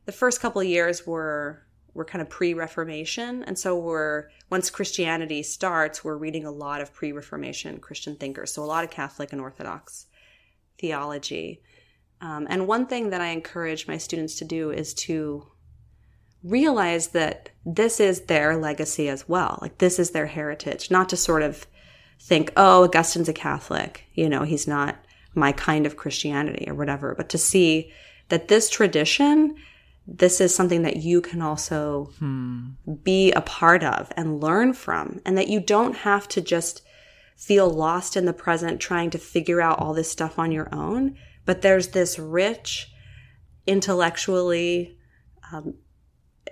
the 0.05 0.13
first 0.13 0.41
couple 0.41 0.61
of 0.61 0.67
years 0.67 1.07
were 1.07 1.63
were 1.95 2.05
kind 2.05 2.21
of 2.21 2.29
pre-Reformation, 2.29 3.45
and 3.45 3.57
so 3.57 3.79
we're 3.79 4.25
once 4.51 4.69
Christianity 4.69 5.45
starts, 5.45 6.03
we're 6.03 6.17
reading 6.17 6.45
a 6.45 6.51
lot 6.51 6.81
of 6.81 6.93
pre-Reformation 6.93 7.79
Christian 7.79 8.17
thinkers, 8.17 8.53
so 8.53 8.65
a 8.65 8.67
lot 8.67 8.83
of 8.83 8.91
Catholic 8.91 9.33
and 9.33 9.41
Orthodox 9.41 10.07
theology. 10.79 11.63
Um, 12.21 12.47
and 12.49 12.67
one 12.67 12.87
thing 12.87 13.11
that 13.11 13.21
I 13.21 13.29
encourage 13.29 13.87
my 13.87 13.99
students 13.99 14.37
to 14.37 14.45
do 14.45 14.71
is 14.71 14.95
to 14.95 15.47
realize 16.43 17.09
that 17.09 17.51
this 17.65 18.01
is 18.01 18.23
their 18.23 18.57
legacy 18.57 19.09
as 19.09 19.29
well. 19.29 19.59
Like 19.63 19.79
this 19.79 19.99
is 19.99 20.11
their 20.11 20.27
heritage, 20.27 20.91
not 20.91 21.09
to 21.09 21.17
sort 21.17 21.43
of 21.43 21.67
think, 22.21 22.53
oh, 22.57 22.85
Augustine's 22.85 23.29
a 23.29 23.33
Catholic, 23.33 24.05
you 24.15 24.29
know, 24.29 24.43
he's 24.43 24.67
not 24.67 24.97
my 25.35 25.53
kind 25.53 25.87
of 25.87 25.97
Christianity 25.97 26.67
or 26.69 26.75
whatever, 26.75 27.15
but 27.15 27.29
to 27.31 27.39
see 27.39 27.93
that 28.29 28.49
this 28.49 28.71
tradition, 28.71 29.57
this 30.07 30.41
is 30.41 30.55
something 30.55 30.83
that 30.83 30.97
you 30.97 31.21
can 31.21 31.43
also 31.43 32.11
hmm. 32.19 32.71
be 33.03 33.33
a 33.33 33.41
part 33.41 33.83
of 33.83 34.13
and 34.17 34.43
learn 34.43 34.73
from, 34.73 35.21
and 35.25 35.37
that 35.37 35.49
you 35.49 35.61
don't 35.61 35.97
have 35.97 36.29
to 36.29 36.41
just 36.41 36.83
feel 37.37 37.69
lost 37.69 38.17
in 38.17 38.25
the 38.25 38.33
present 38.33 38.81
trying 38.81 39.11
to 39.11 39.19
figure 39.19 39.61
out 39.61 39.79
all 39.79 39.95
this 39.95 40.11
stuff 40.11 40.39
on 40.39 40.53
your 40.53 40.73
own. 40.75 41.17
But 41.45 41.63
there's 41.63 41.89
this 41.89 42.19
rich, 42.19 42.93
intellectually, 43.67 44.99
um, 45.53 45.75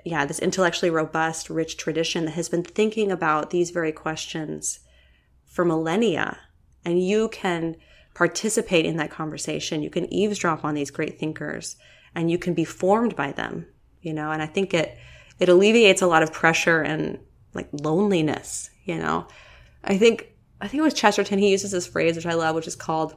yeah, 0.05 0.25
this 0.25 0.39
intellectually 0.39 0.91
robust, 0.91 1.49
rich 1.49 1.77
tradition 1.77 2.25
that 2.25 2.33
has 2.33 2.49
been 2.49 2.63
thinking 2.63 3.11
about 3.11 3.51
these 3.51 3.71
very 3.71 3.93
questions 3.93 4.81
for 5.45 5.65
millennia. 5.65 6.39
And 6.85 7.03
you 7.03 7.29
can 7.29 7.77
participate 8.15 8.85
in 8.85 8.97
that 8.97 9.11
conversation. 9.11 9.83
You 9.83 9.91
can 9.91 10.13
eavesdrop 10.13 10.65
on 10.65 10.75
these 10.75 10.91
great 10.91 11.19
thinkers 11.19 11.77
and 12.15 12.31
you 12.31 12.39
can 12.39 12.55
be 12.55 12.65
formed 12.65 13.17
by 13.17 13.33
them, 13.33 13.67
you 14.01 14.13
know, 14.13 14.31
and 14.31 14.43
I 14.43 14.47
think 14.47 14.75
it, 14.75 14.99
it 15.39 15.49
alleviates 15.49 16.03
a 16.03 16.07
lot 16.07 16.23
of 16.23 16.33
pressure 16.33 16.83
and 16.83 17.19
like 17.55 17.69
loneliness, 17.73 18.71
you 18.85 18.99
know. 18.99 19.27
I 19.85 19.97
think 19.97 20.32
I 20.62 20.68
think 20.68 20.80
it 20.80 20.84
was 20.84 20.94
Chesterton, 20.94 21.40
he 21.40 21.51
uses 21.51 21.72
this 21.72 21.89
phrase, 21.89 22.14
which 22.14 22.24
I 22.24 22.34
love, 22.34 22.55
which 22.55 22.68
is 22.68 22.76
called, 22.76 23.16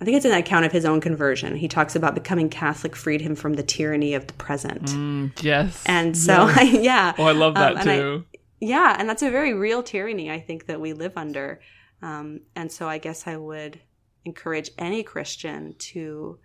I 0.00 0.06
think 0.06 0.16
it's 0.16 0.24
an 0.24 0.32
account 0.32 0.64
of 0.64 0.72
his 0.72 0.86
own 0.86 1.02
conversion. 1.02 1.54
He 1.54 1.68
talks 1.68 1.94
about 1.94 2.14
becoming 2.14 2.48
Catholic 2.48 2.96
freed 2.96 3.20
him 3.20 3.34
from 3.36 3.54
the 3.54 3.62
tyranny 3.62 4.14
of 4.14 4.26
the 4.26 4.32
present. 4.32 4.86
Mm, 4.86 5.42
yes. 5.42 5.84
And 5.84 6.16
so, 6.16 6.46
yes. 6.48 6.72
yeah. 6.82 7.12
Oh, 7.18 7.24
I 7.24 7.32
love 7.32 7.54
that 7.56 7.76
um, 7.76 7.82
too. 7.82 8.24
I, 8.32 8.38
yeah. 8.58 8.96
And 8.98 9.06
that's 9.06 9.22
a 9.22 9.30
very 9.30 9.52
real 9.52 9.82
tyranny, 9.82 10.30
I 10.30 10.40
think, 10.40 10.64
that 10.66 10.80
we 10.80 10.94
live 10.94 11.12
under. 11.16 11.60
Um, 12.00 12.40
and 12.56 12.72
so 12.72 12.88
I 12.88 12.96
guess 12.96 13.26
I 13.26 13.36
would 13.36 13.78
encourage 14.24 14.70
any 14.78 15.02
Christian 15.02 15.74
to 15.78 16.38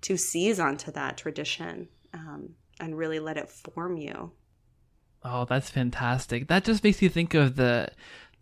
to 0.00 0.16
seize 0.16 0.58
onto 0.58 0.90
that 0.92 1.18
tradition 1.18 1.88
um, 2.14 2.54
and 2.80 2.96
really 2.96 3.20
let 3.20 3.36
it 3.36 3.50
form 3.50 3.96
you. 3.96 4.32
Oh, 5.22 5.44
that's 5.44 5.68
fantastic. 5.68 6.48
That 6.48 6.64
just 6.64 6.82
makes 6.82 7.02
you 7.02 7.10
think 7.10 7.34
of 7.34 7.56
the 7.56 7.90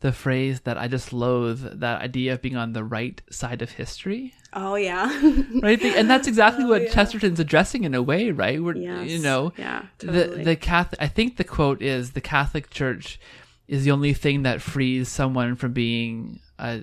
the 0.01 0.13
phrase 0.13 0.61
that 0.61 0.79
I 0.79 0.87
just 0.89 1.13
loathe, 1.13 1.81
that 1.81 2.01
idea 2.01 2.35
of 2.35 2.43
being 2.43 2.57
on 2.57 2.73
the 2.73 2.85
right 2.85 3.21
side 3.31 3.63
of 3.63 3.71
history. 3.73 4.35
Oh 4.53 4.77
yeah. 4.77 5.07
right? 5.63 5.83
And 5.83 6.09
that's 6.09 6.29
exactly 6.33 6.65
Oh, 6.65 6.69
what 6.69 6.83
yeah. 6.83 6.91
Chesterton's 6.93 7.41
addressing 7.41 7.85
in 7.85 7.95
a 7.95 8.03
way, 8.03 8.31
right? 8.31 8.63
We're 8.63 8.77
Yes. 8.77 9.09
you 9.11 9.19
know, 9.19 9.53
Yeah, 9.57 9.83
the 9.99 10.07
totally. 10.07 10.45
the 10.45 10.57
Catholic 10.57 11.01
I 11.03 11.09
think 11.09 11.37
the 11.37 11.45
quote 11.45 11.83
is 11.83 12.13
the 12.13 12.21
Catholic 12.21 12.71
Church 12.71 13.19
is 13.67 13.85
the 13.85 13.91
only 13.91 14.15
thing 14.15 14.45
that 14.45 14.63
frees 14.63 15.09
someone 15.09 15.57
from 15.57 15.73
being 15.73 16.41
a 16.59 16.83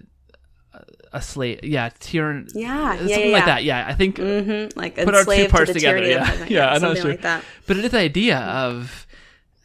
a 1.14 1.22
slave. 1.22 1.62
Yeah, 1.64 1.90
tyrann 2.02 2.50
Yeah, 2.54 2.94
yeah, 2.94 2.98
something 3.00 3.28
yeah, 3.30 3.34
like 3.34 3.46
that. 3.46 3.64
Yeah, 3.64 3.86
I 3.88 3.94
think 3.94 4.18
Mhm, 4.18 4.76
Like 4.76 4.96
put 4.96 5.16
our 5.16 5.24
two 5.24 5.48
parts 5.48 5.70
to 5.70 5.74
together. 5.76 6.04
Yeah, 6.06 6.46
yeah, 6.50 6.66
I'm 6.68 6.74
not 6.74 6.82
something 6.82 7.02
sure. 7.02 7.12
like 7.12 7.22
that. 7.22 7.44
But 7.66 7.78
it 7.78 7.86
is 7.86 7.92
the 7.92 8.00
idea 8.00 8.40
of, 8.40 9.08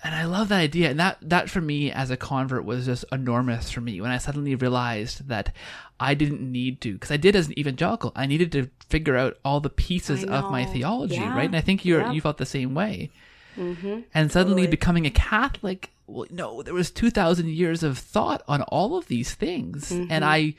and 0.03 0.15
I 0.15 0.25
love 0.25 0.49
that 0.49 0.59
idea. 0.59 0.91
And 0.91 0.99
that, 1.01 1.19
that 1.23 1.51
for 1.51 1.61
me 1.61 1.91
as 1.93 2.11
a 2.11 2.17
convert 2.17 2.65
was 2.65 2.87
just 2.87 3.05
enormous 3.13 3.71
for 3.71 3.81
me 3.81 4.01
when 4.01 4.11
I 4.11 4.19
suddenly 4.19 4.55
realized 4.55 5.29
that 5.29 5.55
I 5.99 6.15
didn't 6.15 6.41
need 6.41 6.81
to, 6.83 6.95
because 6.95 7.11
I 7.11 7.17
did 7.19 7.37
as 7.37 7.49
an 7.49 7.59
evangelical, 7.59 8.13
I 8.17 8.27
needed 8.27 8.51
to 8.53 8.71
figure 8.89 9.17
out 9.17 9.37
all 9.45 9.61
the 9.61 9.69
pieces 9.71 10.25
of 10.25 10.51
my 10.51 10.65
theology, 10.65 11.17
Yeah. 11.17 11.35
right? 11.37 11.45
And 11.45 11.57
I 11.57 11.61
think 11.61 11.85
you're, 11.85 12.01
Yeah. 12.01 12.13
you 12.13 12.21
felt 12.23 12.39
the 12.39 12.47
same 12.47 12.75
way. 12.75 13.11
Mm-hmm. 13.59 14.01
And 14.15 14.33
suddenly 14.33 14.63
Totally. 14.63 14.71
becoming 14.71 15.07
a 15.07 15.11
Catholic, 15.11 15.91
well, 16.07 16.27
no, 16.31 16.63
there 16.63 16.73
was 16.75 16.91
2,000 16.91 17.49
years 17.49 17.83
of 17.83 17.99
thought 17.99 18.43
on 18.49 18.63
all 18.63 18.97
of 18.97 19.09
these 19.09 19.35
things. 19.35 19.91
Mm-hmm. 19.91 20.11
And 20.11 20.25
I 20.25 20.55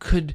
could, 0.00 0.34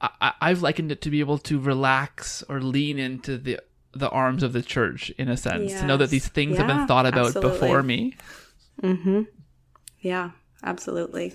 I, 0.00 0.08
I- 0.20 0.32
I've 0.40 0.62
likened 0.62 0.90
it 0.90 1.02
to 1.02 1.10
be 1.10 1.20
able 1.20 1.38
to 1.38 1.58
relax 1.60 2.42
or 2.48 2.60
lean 2.62 2.98
into 2.98 3.36
the, 3.36 3.60
the 3.96 4.10
arms 4.10 4.42
of 4.42 4.52
the 4.52 4.62
church 4.62 5.10
in 5.18 5.28
a 5.28 5.36
sense, 5.36 5.72
to 5.72 5.86
know 5.86 5.96
that 5.96 6.10
these 6.10 6.28
things 6.28 6.56
have 6.58 6.66
been 6.66 6.86
thought 6.86 7.06
about 7.06 7.26
absolutely. 7.26 7.60
before 7.60 7.82
me. 7.82 8.16
Hmm. 8.80 9.22
Yeah, 10.00 10.30
absolutely. 10.62 11.34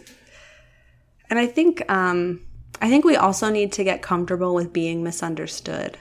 And 1.29 1.39
I 1.39 1.47
think 1.47 1.89
um, 1.91 2.41
I 2.81 2.89
think 2.89 3.05
we 3.05 3.15
also 3.15 3.49
need 3.49 3.71
to 3.73 3.83
get 3.83 4.01
comfortable 4.01 4.53
with 4.55 4.73
being 4.73 5.03
misunderstood. 5.03 5.97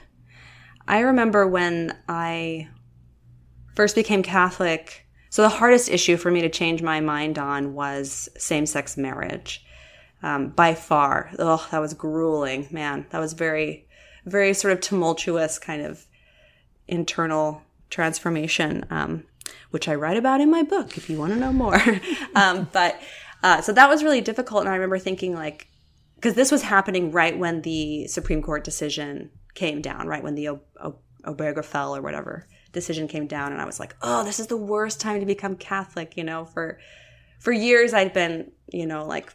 I 0.87 0.99
remember 1.01 1.47
when 1.47 1.97
I 2.07 2.67
first 3.75 3.95
became 3.95 4.23
Catholic. 4.23 5.05
So 5.29 5.43
the 5.43 5.49
hardest 5.49 5.89
issue 5.89 6.17
for 6.17 6.31
me 6.31 6.41
to 6.41 6.49
change 6.49 6.81
my 6.81 6.99
mind 6.99 7.37
on 7.37 7.75
was 7.75 8.27
same-sex 8.37 8.97
marriage. 8.97 9.63
Um, 10.23 10.49
by 10.49 10.73
far, 10.73 11.29
oh, 11.37 11.65
that 11.71 11.79
was 11.79 11.93
grueling, 11.93 12.67
man. 12.71 13.05
That 13.11 13.19
was 13.19 13.33
very, 13.33 13.87
very 14.25 14.53
sort 14.53 14.73
of 14.73 14.81
tumultuous 14.81 15.59
kind 15.59 15.83
of 15.83 16.05
internal 16.89 17.61
transformation, 17.89 18.85
um, 18.89 19.23
which 19.71 19.87
I 19.87 19.95
write 19.95 20.17
about 20.17 20.41
in 20.41 20.51
my 20.51 20.63
book 20.63 20.97
if 20.97 21.09
you 21.09 21.17
want 21.17 21.33
to 21.33 21.39
know 21.39 21.53
more. 21.53 21.81
um, 22.35 22.69
but 22.71 22.99
uh, 23.43 23.61
so 23.61 23.71
that 23.73 23.89
was 23.89 24.03
really 24.03 24.21
difficult. 24.21 24.61
And 24.61 24.69
I 24.69 24.73
remember 24.73 24.99
thinking, 24.99 25.33
like, 25.33 25.67
because 26.15 26.33
this 26.33 26.51
was 26.51 26.63
happening 26.63 27.11
right 27.11 27.37
when 27.37 27.61
the 27.61 28.07
Supreme 28.07 28.41
Court 28.41 28.63
decision 28.63 29.31
came 29.53 29.81
down, 29.81 30.07
right 30.07 30.23
when 30.23 30.35
the 30.35 30.49
o- 30.49 30.61
o- 30.81 30.99
Obergefell 31.23 31.97
or 31.97 32.01
whatever 32.01 32.47
decision 32.73 33.07
came 33.07 33.25
down. 33.25 33.51
And 33.51 33.61
I 33.61 33.65
was 33.65 33.79
like, 33.79 33.95
oh, 34.01 34.23
this 34.23 34.39
is 34.39 34.47
the 34.47 34.57
worst 34.57 34.99
time 34.99 35.19
to 35.19 35.25
become 35.25 35.55
Catholic, 35.55 36.17
you 36.17 36.23
know, 36.23 36.45
for. 36.45 36.79
For 37.39 37.53
years, 37.53 37.93
I'd 37.93 38.11
been, 38.11 38.51
you 38.67 38.85
know, 38.85 39.05
like 39.05 39.33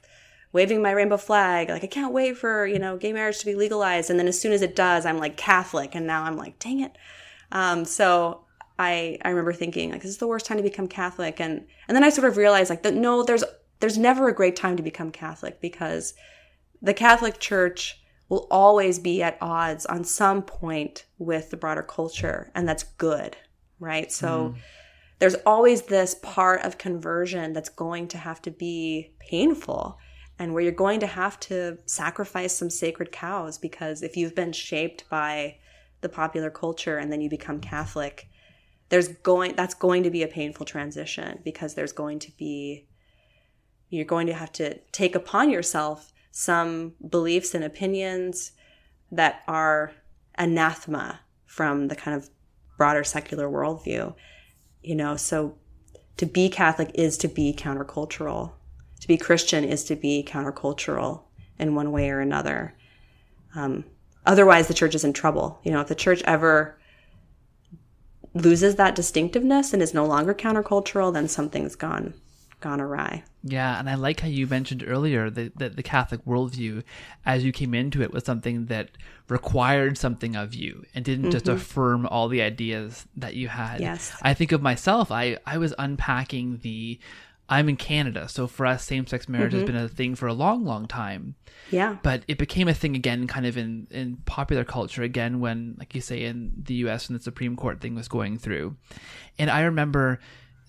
waving 0.55 0.81
my 0.81 0.93
rainbow 0.93 1.17
flag, 1.17 1.69
like 1.69 1.85
I 1.85 1.89
can't 1.89 2.15
wait 2.15 2.39
for 2.39 2.67
you 2.67 2.79
know 2.79 2.97
gay 2.97 3.13
marriage 3.13 3.41
to 3.41 3.45
be 3.45 3.55
legalized, 3.55 4.09
and 4.09 4.19
then 4.19 4.29
as 4.29 4.41
soon 4.41 4.53
as 4.53 4.63
it 4.63 4.75
does, 4.75 5.05
I'm 5.05 5.19
like 5.19 5.37
Catholic, 5.37 5.95
and 5.95 6.07
now 6.07 6.23
I'm 6.23 6.39
like, 6.39 6.59
dang 6.59 6.81
it. 6.81 6.97
Um, 7.55 7.85
so 7.85 8.45
I 8.79 9.19
I 9.23 9.31
remember 9.31 9.53
thinking 9.53 9.93
like 9.93 10.03
this 10.03 10.11
is 10.11 10.19
the 10.19 10.27
worst 10.27 10.47
time 10.47 10.59
to 10.59 10.63
become 10.63 10.89
Catholic, 10.89 11.41
and 11.41 11.67
and 11.89 11.97
then 11.97 12.05
I 12.05 12.11
sort 12.11 12.29
of 12.29 12.37
realized 12.37 12.69
like 12.69 12.83
that 12.83 12.95
no, 12.95 13.23
there's 13.23 13.45
there's 13.81 13.97
never 13.97 14.29
a 14.29 14.35
great 14.35 14.57
time 14.57 14.77
to 14.77 14.83
become 14.83 15.11
Catholic 15.11 15.61
because 15.61 16.15
the 16.83 16.95
Catholic 16.95 17.39
Church 17.39 18.01
will 18.29 18.47
always 18.51 18.99
be 18.99 19.23
at 19.23 19.39
odds 19.41 19.87
on 19.87 20.03
some 20.03 20.43
point 20.43 21.07
with 21.19 21.51
the 21.51 21.57
broader 21.57 21.83
culture, 21.83 22.51
and 22.55 22.69
that's 22.69 22.83
good, 22.83 23.37
right? 23.79 24.11
So 24.11 24.55
there's 25.19 25.37
always 25.47 25.83
this 25.83 26.17
part 26.17 26.63
of 26.63 26.79
conversion 26.79 27.53
that's 27.53 27.69
going 27.69 28.09
to 28.09 28.19
have 28.19 28.43
to 28.43 28.51
be 28.51 29.15
painful 29.21 29.99
and 30.39 30.53
where 30.53 30.63
you're 30.63 30.73
going 30.73 31.01
to 31.01 31.07
have 31.07 31.39
to 31.41 31.79
sacrifice 31.87 32.57
some 32.57 32.71
sacred 32.71 33.13
cows 33.13 33.57
because 33.57 34.03
if 34.03 34.17
you've 34.17 34.35
been 34.35 34.53
shaped 34.53 35.09
by 35.09 35.57
the 36.05 36.09
popular 36.09 36.51
culture 36.51 36.99
and 36.99 37.11
then 37.11 37.21
you 37.21 37.29
become 37.29 37.59
Catholic, 37.59 38.29
there's 38.91 39.09
going 39.09 39.57
that's 39.57 39.75
going 39.75 40.05
to 40.05 40.11
be 40.11 40.23
a 40.23 40.29
painful 40.29 40.67
transition 40.67 41.41
because 41.45 41.75
there's 41.75 41.93
going 41.93 42.21
to 42.21 42.31
be 42.37 42.87
you're 43.89 44.05
going 44.05 44.27
to 44.27 44.35
have 44.35 44.53
to 44.53 44.79
take 44.93 45.15
upon 45.15 45.51
yourself 45.51 46.13
some 46.31 46.93
beliefs 47.09 47.55
and 47.55 47.65
opinions 47.65 48.53
that 49.11 49.43
are 49.49 49.93
anathema 50.37 51.21
from 51.47 51.89
the 51.89 51.97
kind 51.97 52.17
of 52.17 52.29
broader 52.77 53.05
secular 53.05 53.49
worldview. 53.49 54.15
You 54.83 54.95
know, 54.97 55.17
so 55.17 55.57
to 56.17 56.27
be 56.27 56.49
Catholic 56.49 56.91
is 56.95 57.17
to 57.19 57.29
be 57.29 57.55
countercultural. 57.57 58.53
To 59.01 59.09
be 59.09 59.17
Christian 59.17 59.65
is 59.65 59.85
to 59.85 59.97
be 59.97 60.27
countercultural 60.29 61.23
in 61.59 61.75
one 61.75 61.93
way 61.93 62.11
or 62.11 62.21
another. 62.21 62.77
Um, 63.55 63.85
otherwise, 64.27 64.69
the 64.69 64.75
church 64.75 64.95
is 64.95 65.05
in 65.05 65.13
trouble. 65.13 65.61
You 65.63 65.73
know, 65.73 65.81
if 65.81 65.89
the 65.89 65.95
church 65.95 66.23
ever 66.25 66.79
loses 68.35 68.77
that 68.77 68.95
distinctiveness 68.95 69.73
and 69.73 69.83
is 69.83 69.95
no 69.95 70.05
longer 70.05 70.35
countercultural, 70.35 71.13
then 71.13 71.29
something's 71.29 71.77
gone 71.77 72.15
gone 72.65 72.81
awry. 72.81 73.23
Yeah, 73.43 73.79
and 73.79 73.91
I 73.91 73.95
like 73.95 74.21
how 74.21 74.29
you 74.29 74.47
mentioned 74.47 74.83
earlier 74.87 75.29
that, 75.29 75.59
that 75.59 75.77
the 75.77 75.83
Catholic 75.83 76.25
worldview, 76.25 76.83
as 77.27 77.45
you 77.45 77.53
came 77.53 77.75
into 77.75 78.01
it, 78.01 78.11
was 78.11 78.25
something 78.25 78.67
that 78.67 78.89
required 79.29 79.99
something 79.99 80.35
of 80.35 80.55
you 80.55 80.85
and 80.95 81.05
didn't 81.05 81.31
just 81.31 81.45
mm-hmm. 81.45 81.57
affirm 81.57 82.07
all 82.07 82.29
the 82.29 82.41
ideas 82.41 83.07
that 83.17 83.35
you 83.35 83.49
had. 83.49 83.81
Yes. 83.81 84.17
I 84.23 84.33
think 84.33 84.51
of 84.53 84.63
myself, 84.63 85.13
I, 85.13 85.39
I 85.47 85.59
was 85.59 85.75
unpacking 85.79 86.61
the. 86.63 86.99
I'm 87.49 87.69
in 87.69 87.77
Canada, 87.77 88.29
so 88.29 88.47
for 88.47 88.65
us, 88.65 88.85
same 88.85 89.07
sex 89.07 89.29
marriage 89.29 89.53
has 89.53 89.65
mm-hmm. 89.65 89.73
been 89.73 89.85
a 89.85 89.89
thing 89.89 90.15
for 90.15 90.27
a 90.27 90.33
long, 90.33 90.65
long 90.65 90.87
time. 90.87 91.35
Yeah. 91.71 91.99
But 92.03 92.23
it 92.27 92.39
became 92.39 92.69
a 92.69 92.75
thing 92.75 92.97
again, 92.97 93.27
kind 93.27 93.45
of 93.45 93.59
in, 93.59 93.87
in 93.91 94.17
popular 94.25 94.65
culture 94.65 95.03
again, 95.03 95.41
when, 95.41 95.77
like 95.79 95.95
you 95.95 96.01
say, 96.01 96.25
in 96.25 96.53
the 96.57 96.75
US, 96.87 97.09
when 97.09 97.19
the 97.19 97.23
Supreme 97.23 97.55
Court 97.55 97.81
thing 97.81 97.95
was 97.95 98.09
going 98.09 98.39
through. 98.39 98.77
And 99.39 99.51
I 99.51 99.63
remember 99.63 100.21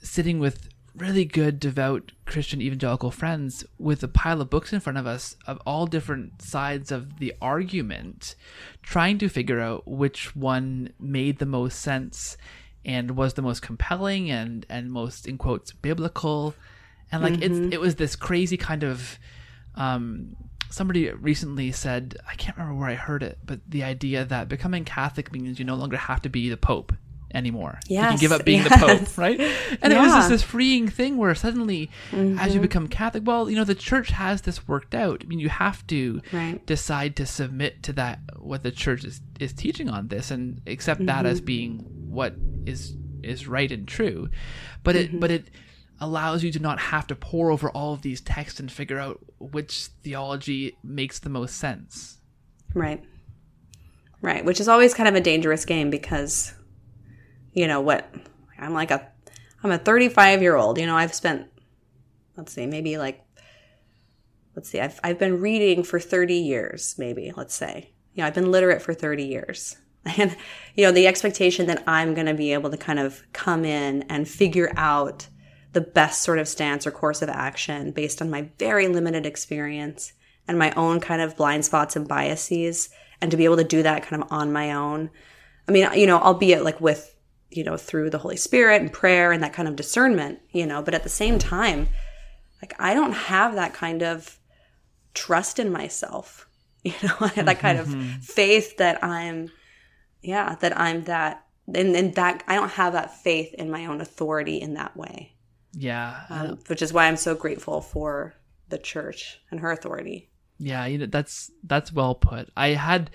sitting 0.02 0.39
with 0.39 0.68
really 0.95 1.26
good, 1.26 1.60
devout 1.60 2.11
Christian 2.26 2.61
evangelical 2.61 3.11
friends 3.11 3.65
with 3.77 4.03
a 4.03 4.07
pile 4.07 4.41
of 4.41 4.49
books 4.49 4.73
in 4.73 4.80
front 4.80 4.97
of 4.97 5.07
us 5.07 5.35
of 5.45 5.61
all 5.65 5.85
different 5.85 6.41
sides 6.41 6.91
of 6.91 7.19
the 7.19 7.34
argument, 7.41 8.35
trying 8.81 9.18
to 9.19 9.30
figure 9.30 9.60
out 9.60 9.88
which 9.88 10.35
one 10.35 10.93
made 10.99 11.39
the 11.39 11.45
most 11.45 11.80
sense 11.80 12.38
and 12.85 13.11
was 13.17 13.33
the 13.33 13.41
most 13.41 13.61
compelling 13.61 14.29
and, 14.31 14.65
and 14.69 14.91
most, 14.91 15.27
in 15.27 15.37
quotes, 15.37 15.71
biblical. 15.73 16.53
And 17.11 17.21
like 17.23 17.41
it's 17.41 17.57
it 17.73 17.79
was 17.79 17.95
this 17.95 18.15
crazy 18.15 18.57
kind 18.57 18.83
of 18.83 19.17
um 19.75 20.35
somebody 20.69 21.09
recently 21.11 21.71
said 21.71 22.17
I 22.29 22.35
can't 22.35 22.57
remember 22.57 22.79
where 22.79 22.89
I 22.89 22.95
heard 22.95 23.23
it, 23.23 23.37
but 23.45 23.59
the 23.67 23.83
idea 23.83 24.25
that 24.25 24.49
becoming 24.49 24.83
Catholic 24.85 25.31
means 25.31 25.59
you 25.59 25.65
no 25.65 25.75
longer 25.75 25.97
have 25.97 26.21
to 26.23 26.29
be 26.29 26.49
the 26.49 26.57
Pope 26.57 26.93
anymore. 27.33 27.79
you 27.89 27.99
can 27.99 28.17
give 28.17 28.31
up 28.31 28.45
being 28.45 28.63
the. 28.63 28.69
Pope, 28.69 29.17
right? 29.17 29.39
And 29.81 29.91
it 29.91 29.97
was 29.99 30.11
just 30.13 30.29
this 30.29 30.43
freeing 30.43 30.87
thing 30.87 31.17
where 31.17 31.35
suddenly, 31.35 31.89
as 32.11 32.17
Mm-hmm. 32.19 32.49
you 32.53 32.59
become 32.61 32.87
Catholic, 32.87 33.23
well, 33.25 33.49
you 33.49 33.55
know, 33.57 33.65
the 33.65 33.75
church 33.75 34.09
has 34.11 34.41
this 34.43 34.67
worked 34.67 34.95
out. 34.95 35.21
I 35.23 35.27
mean, 35.27 35.39
you 35.39 35.49
have 35.49 35.85
to 35.87 36.21
Right. 36.31 36.65
decide 36.65 37.15
to 37.17 37.25
submit 37.25 37.83
to 37.83 37.93
that 37.93 38.19
what 38.39 38.63
the 38.63 38.71
church 38.71 39.03
is 39.03 39.21
is 39.39 39.51
teaching 39.53 39.89
on 39.89 40.07
this 40.07 40.31
and 40.31 40.61
accept 40.65 41.05
that 41.07 41.17
Mm-hmm. 41.25 41.25
as 41.27 41.41
being 41.41 42.05
what 42.15 42.35
is 42.65 42.95
is 43.23 43.47
right 43.47 43.71
and 43.71 43.87
true. 43.87 44.29
But 44.83 44.95
Mm-hmm. 44.95 45.15
it 45.15 45.19
but 45.19 45.31
it 45.31 45.45
allows 45.99 46.43
you 46.43 46.51
to 46.51 46.59
not 46.59 46.77
have 46.79 47.07
to 47.07 47.15
pour 47.15 47.51
over 47.51 47.69
all 47.69 47.93
of 47.93 48.01
these 48.01 48.19
texts 48.21 48.59
and 48.59 48.71
figure 48.71 48.99
out 48.99 49.19
which 49.39 49.87
theology 50.03 50.77
makes 50.83 51.19
the 51.19 51.29
most 51.29 51.55
sense. 51.57 52.17
Right. 52.73 53.01
Right. 54.21 54.43
Which 54.43 54.59
is 54.59 54.67
always 54.67 54.93
kind 54.93 55.07
of 55.07 55.15
a 55.15 55.21
dangerous 55.21 55.63
game 55.65 55.89
because, 55.89 56.53
you 57.53 57.67
know, 57.67 57.79
what 57.79 58.13
I'm 58.59 58.73
like 58.73 58.91
a, 58.91 59.07
I'm 59.63 59.71
a 59.71 59.77
35 59.77 60.41
year 60.41 60.55
old. 60.55 60.77
You 60.77 60.85
know, 60.85 60.97
I've 60.97 61.13
spent, 61.13 61.47
let's 62.35 62.51
see, 62.51 62.65
maybe 62.65 62.97
like, 62.97 63.23
let's 64.55 64.69
see, 64.69 64.81
I've, 64.81 64.99
I've 65.03 65.19
been 65.19 65.39
reading 65.39 65.83
for 65.83 65.99
30 65.99 66.33
years, 66.33 66.95
maybe, 66.97 67.31
let's 67.37 67.53
say. 67.55 67.91
You 68.13 68.21
know, 68.21 68.27
I've 68.27 68.33
been 68.35 68.51
literate 68.51 68.81
for 68.81 68.93
30 68.93 69.23
years. 69.23 69.77
And, 70.18 70.36
you 70.76 70.86
know, 70.86 70.91
the 70.91 71.07
expectation 71.07 71.65
that 71.68 71.84
I'm 71.88 72.14
going 72.14 72.27
to 72.27 72.34
be 72.34 72.53
able 72.53 72.69
to 72.69 72.77
kind 72.77 72.99
of 72.99 73.23
come 73.34 73.65
in 73.65 74.03
and 74.03 74.27
figure 74.27 74.72
out 74.76 75.27
the 75.73 75.82
best 75.82 76.22
sort 76.22 76.40
of 76.40 76.48
stance 76.48 76.86
or 76.86 76.91
course 76.91 77.22
of 77.22 77.30
action 77.30 77.91
based 77.91 78.22
on 78.22 78.30
my 78.30 78.49
very 78.60 78.88
limited 78.88 79.26
experience 79.26 80.14
and 80.48 80.60
my 80.60 80.72
own 80.72 80.99
kind 80.99 81.22
of 81.22 81.36
blind 81.36 81.65
spots 81.65 81.95
and 81.95 82.07
biases 82.07 82.90
and 83.19 83.32
to 83.32 83.38
be 83.38 83.45
able 83.45 83.57
to 83.57 83.64
do 83.64 83.82
that 83.84 84.03
kind 84.03 84.22
of 84.22 84.32
on 84.32 84.53
my 84.53 84.72
own. 84.73 85.10
I 85.68 85.72
mean, 85.72 85.88
you 85.95 86.06
know, 86.07 86.19
albeit 86.19 86.64
like 86.64 86.80
with 86.80 87.15
you 87.52 87.64
know, 87.64 87.77
through 87.77 88.10
the 88.10 88.18
Holy 88.18 88.36
Spirit 88.36 88.82
and 88.82 88.91
prayer 88.91 89.32
and 89.32 89.41
that 89.41 89.53
kind 89.53 89.68
of 89.68 89.76
discernment, 89.76 90.40
you 90.52 90.65
know, 90.65 90.82
but 90.82 90.94
at 90.94 91.03
the 91.03 91.10
same 91.10 91.40
time, 91.40 91.88
like 92.61 92.73
I 92.80 92.94
don't 92.94 93.14
have 93.14 93.56
that 93.56 93.73
kind 93.73 94.03
of 94.03 94.38
trust 95.14 95.57
in 95.60 95.72
myself, 95.72 96.48
you 96.84 96.94
know, 97.03 97.27
that 97.36 97.60
kind 97.60 97.80
of 97.80 97.88
Mm-hmm. 97.88 98.19
faith 98.19 98.77
that 98.77 99.03
I'm, 99.03 99.52
yeah, 100.27 100.56
that 100.56 100.77
I'm 100.80 101.03
that, 101.06 101.45
and, 101.73 101.95
and 101.95 102.15
that 102.15 102.43
I 102.47 102.56
don't 102.56 102.72
have 102.72 102.93
that 102.93 103.15
faith 103.15 103.53
in 103.53 103.69
my 103.72 103.85
own 103.85 104.02
authority 104.02 104.57
in 104.57 104.73
that 104.76 104.95
way, 104.97 105.34
Yeah. 105.73 106.23
um, 106.30 106.60
which 106.68 106.81
is 106.81 106.93
why 106.93 107.06
I'm 107.07 107.18
so 107.18 107.35
grateful 107.35 107.81
for 107.81 108.34
the 108.69 108.77
church 108.77 109.39
and 109.52 109.60
her 109.60 109.72
authority. 109.72 110.30
Yeah, 110.57 110.85
you 110.85 110.97
know, 110.97 111.06
that's 111.07 111.52
that's 111.64 111.91
well 111.93 112.15
put. 112.15 112.49
I 112.56 112.69
had 112.69 113.11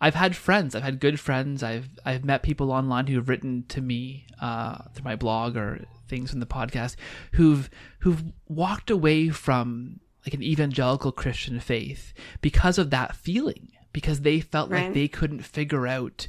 I've 0.00 0.14
had 0.14 0.34
friends, 0.36 0.74
I've 0.74 0.82
had 0.82 1.00
good 1.00 1.18
friends. 1.18 1.62
I've 1.62 1.88
I've 2.04 2.24
met 2.24 2.42
people 2.42 2.70
online 2.72 3.06
who've 3.06 3.28
written 3.28 3.64
to 3.68 3.80
me 3.80 4.26
uh, 4.40 4.78
through 4.92 5.04
my 5.04 5.16
blog 5.16 5.56
or 5.56 5.84
things 6.08 6.30
from 6.30 6.40
the 6.40 6.46
podcast 6.46 6.96
who've 7.32 7.70
who've 8.00 8.22
walked 8.48 8.90
away 8.90 9.30
from 9.30 10.00
like 10.26 10.34
an 10.34 10.42
evangelical 10.42 11.12
Christian 11.12 11.58
faith 11.60 12.12
because 12.42 12.78
of 12.78 12.90
that 12.90 13.16
feeling, 13.16 13.70
because 13.92 14.20
they 14.20 14.40
felt 14.40 14.70
like 14.70 14.94
they 14.94 15.08
couldn't 15.08 15.42
figure 15.42 15.86
out 15.86 16.28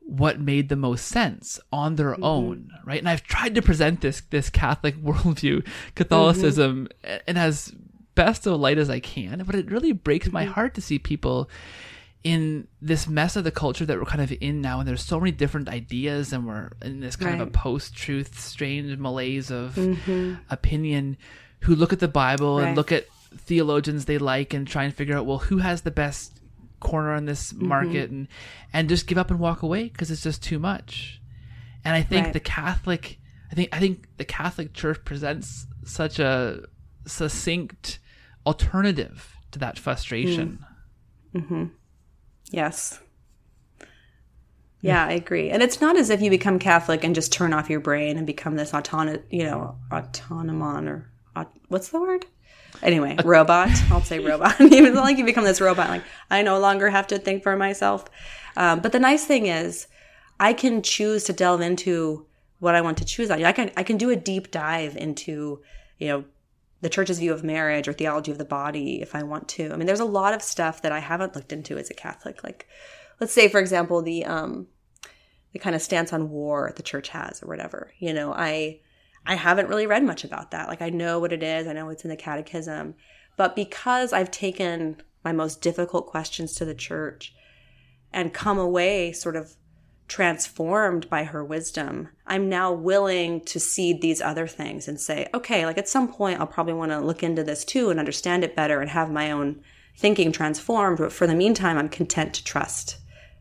what 0.00 0.38
made 0.38 0.68
the 0.68 0.76
most 0.76 1.06
sense 1.06 1.58
on 1.72 1.96
their 1.96 2.12
mm-hmm. 2.12 2.24
own, 2.24 2.70
right? 2.84 2.98
And 2.98 3.08
I've 3.08 3.22
tried 3.22 3.54
to 3.54 3.62
present 3.62 4.00
this 4.00 4.20
this 4.30 4.50
Catholic 4.50 4.96
worldview, 5.02 5.66
Catholicism, 5.94 6.88
mm-hmm. 7.02 7.16
and 7.26 7.38
as 7.38 7.72
best 8.14 8.46
of 8.46 8.60
light 8.60 8.78
as 8.78 8.90
I 8.90 9.00
can, 9.00 9.42
but 9.44 9.54
it 9.54 9.70
really 9.70 9.92
breaks 9.92 10.30
my 10.30 10.44
mm-hmm. 10.44 10.52
heart 10.52 10.74
to 10.74 10.80
see 10.80 10.98
people 10.98 11.50
in 12.22 12.66
this 12.80 13.06
mess 13.06 13.36
of 13.36 13.44
the 13.44 13.50
culture 13.50 13.84
that 13.84 13.98
we're 13.98 14.06
kind 14.06 14.22
of 14.22 14.32
in 14.40 14.62
now, 14.62 14.78
and 14.78 14.88
there's 14.88 15.02
so 15.02 15.20
many 15.20 15.30
different 15.30 15.68
ideas, 15.68 16.32
and 16.32 16.46
we're 16.46 16.70
in 16.80 17.00
this 17.00 17.16
kind 17.16 17.40
of 17.40 17.48
a 17.48 17.50
post-truth, 17.50 18.40
strange 18.40 18.96
malaise 18.98 19.50
of 19.50 19.76
opinion, 20.48 21.18
who 21.60 21.74
look 21.74 21.92
at 21.92 22.00
the 22.00 22.08
Bible 22.08 22.58
and 22.58 22.76
look 22.76 22.90
at 22.92 23.06
theologians 23.36 24.06
they 24.06 24.16
like 24.16 24.54
and 24.54 24.66
try 24.66 24.84
and 24.84 24.94
figure 24.94 25.16
out, 25.16 25.26
well, 25.26 25.38
who 25.38 25.58
has 25.58 25.82
the 25.82 25.90
best 25.90 26.33
corner 26.84 27.12
on 27.12 27.24
this 27.24 27.52
mm-hmm. 27.52 27.66
market, 27.66 28.10
and 28.10 28.28
and 28.72 28.88
just 28.88 29.06
give 29.08 29.18
up 29.18 29.30
and 29.30 29.40
walk 29.40 29.62
away 29.62 29.84
because 29.84 30.10
it's 30.10 30.22
just 30.22 30.42
too 30.42 30.58
much. 30.58 31.20
And 31.84 31.94
I 31.94 32.02
think 32.02 32.26
Right. 32.26 32.32
the 32.32 32.40
Catholic, 32.40 33.18
I 33.50 33.54
think 33.54 33.68
I 33.72 33.80
think 33.80 34.08
the 34.16 34.24
Catholic 34.24 34.72
Church 34.72 35.04
presents 35.04 35.66
such 35.84 36.18
a 36.18 36.64
succinct 37.06 37.98
alternative 38.46 39.36
to 39.50 39.58
that 39.58 39.78
frustration. 39.78 40.64
Mhm. 41.34 41.70
Yes. 42.50 43.00
Mm. 43.80 43.86
Yeah, 44.80 45.06
I 45.06 45.12
agree. 45.12 45.50
And 45.50 45.62
it's 45.62 45.80
not 45.80 45.96
as 45.96 46.10
if 46.10 46.20
you 46.20 46.28
become 46.28 46.58
Catholic 46.58 47.04
and 47.04 47.14
just 47.14 47.32
turn 47.32 47.54
off 47.54 47.70
your 47.70 47.80
brain 47.80 48.18
and 48.18 48.26
become 48.26 48.56
this 48.56 48.74
autonomous, 48.74 49.22
you 49.30 49.44
know, 49.44 49.78
autonomon 49.90 50.88
or 50.88 51.10
what's 51.68 51.88
the 51.88 52.00
word? 52.00 52.26
Anyway, 52.82 53.16
robot. 53.24 53.70
I'll 53.90 54.02
say 54.02 54.18
robot. 54.18 54.60
Even 54.60 54.94
like 54.94 55.18
you 55.18 55.24
become 55.24 55.44
this 55.44 55.60
robot. 55.60 55.88
Like 55.88 56.04
I 56.30 56.42
no 56.42 56.58
longer 56.58 56.90
have 56.90 57.06
to 57.08 57.18
think 57.18 57.42
for 57.42 57.56
myself. 57.56 58.04
Um, 58.56 58.80
but 58.80 58.92
the 58.92 59.00
nice 59.00 59.24
thing 59.24 59.46
is, 59.46 59.86
I 60.38 60.52
can 60.52 60.82
choose 60.82 61.24
to 61.24 61.32
delve 61.32 61.60
into 61.60 62.26
what 62.58 62.74
I 62.74 62.80
want 62.80 62.98
to 62.98 63.04
choose 63.04 63.30
on. 63.30 63.42
I 63.44 63.52
can 63.52 63.70
I 63.76 63.82
can 63.82 63.96
do 63.96 64.10
a 64.10 64.16
deep 64.16 64.50
dive 64.50 64.96
into, 64.96 65.62
you 65.98 66.08
know, 66.08 66.24
the 66.80 66.88
church's 66.88 67.18
view 67.18 67.32
of 67.32 67.42
marriage 67.42 67.88
or 67.88 67.92
theology 67.92 68.30
of 68.30 68.38
the 68.38 68.44
body 68.44 69.00
if 69.00 69.14
I 69.14 69.22
want 69.22 69.48
to. 69.50 69.72
I 69.72 69.76
mean, 69.76 69.86
there's 69.86 70.00
a 70.00 70.04
lot 70.04 70.34
of 70.34 70.42
stuff 70.42 70.82
that 70.82 70.92
I 70.92 70.98
haven't 70.98 71.34
looked 71.34 71.52
into 71.52 71.78
as 71.78 71.90
a 71.90 71.94
Catholic. 71.94 72.44
Like, 72.44 72.68
let's 73.20 73.32
say, 73.32 73.48
for 73.48 73.58
example, 73.58 74.02
the 74.02 74.24
um, 74.24 74.66
the 75.52 75.58
kind 75.58 75.74
of 75.74 75.82
stance 75.82 76.12
on 76.12 76.30
war 76.30 76.72
the 76.76 76.82
church 76.82 77.08
has 77.08 77.42
or 77.42 77.46
whatever. 77.46 77.92
You 77.98 78.12
know, 78.12 78.32
I 78.34 78.80
I 79.26 79.36
haven't 79.36 79.68
really 79.68 79.86
read 79.86 80.04
much 80.04 80.24
about 80.24 80.50
that. 80.50 80.68
Like, 80.68 80.82
I 80.82 80.90
know 80.90 81.18
what 81.18 81.32
it 81.32 81.42
is. 81.42 81.66
I 81.66 81.72
know 81.72 81.88
it's 81.88 82.04
in 82.04 82.10
the 82.10 82.16
Catechism, 82.16 82.94
but 83.36 83.56
because 83.56 84.12
I've 84.12 84.30
taken 84.30 85.02
my 85.24 85.32
most 85.32 85.62
difficult 85.62 86.06
questions 86.06 86.54
to 86.54 86.64
the 86.64 86.74
church 86.74 87.34
and 88.12 88.34
come 88.34 88.58
away 88.58 89.12
sort 89.12 89.36
of 89.36 89.56
transformed 90.06 91.08
by 91.08 91.24
her 91.24 91.42
wisdom, 91.42 92.08
I'm 92.26 92.48
now 92.48 92.72
willing 92.72 93.40
to 93.46 93.58
cede 93.58 94.02
these 94.02 94.20
other 94.20 94.46
things 94.46 94.86
and 94.86 95.00
say, 95.00 95.28
okay, 95.32 95.64
like 95.64 95.78
at 95.78 95.88
some 95.88 96.12
point, 96.12 96.40
I'll 96.40 96.46
probably 96.46 96.74
want 96.74 96.92
to 96.92 97.00
look 97.00 97.22
into 97.22 97.42
this 97.42 97.64
too 97.64 97.90
and 97.90 97.98
understand 97.98 98.44
it 98.44 98.54
better 98.54 98.80
and 98.80 98.90
have 98.90 99.10
my 99.10 99.30
own 99.30 99.62
thinking 99.96 100.30
transformed. 100.30 100.98
But 100.98 101.12
for 101.12 101.26
the 101.26 101.34
meantime, 101.34 101.78
I'm 101.78 101.88
content 101.88 102.34
to 102.34 102.44
trust 102.44 102.98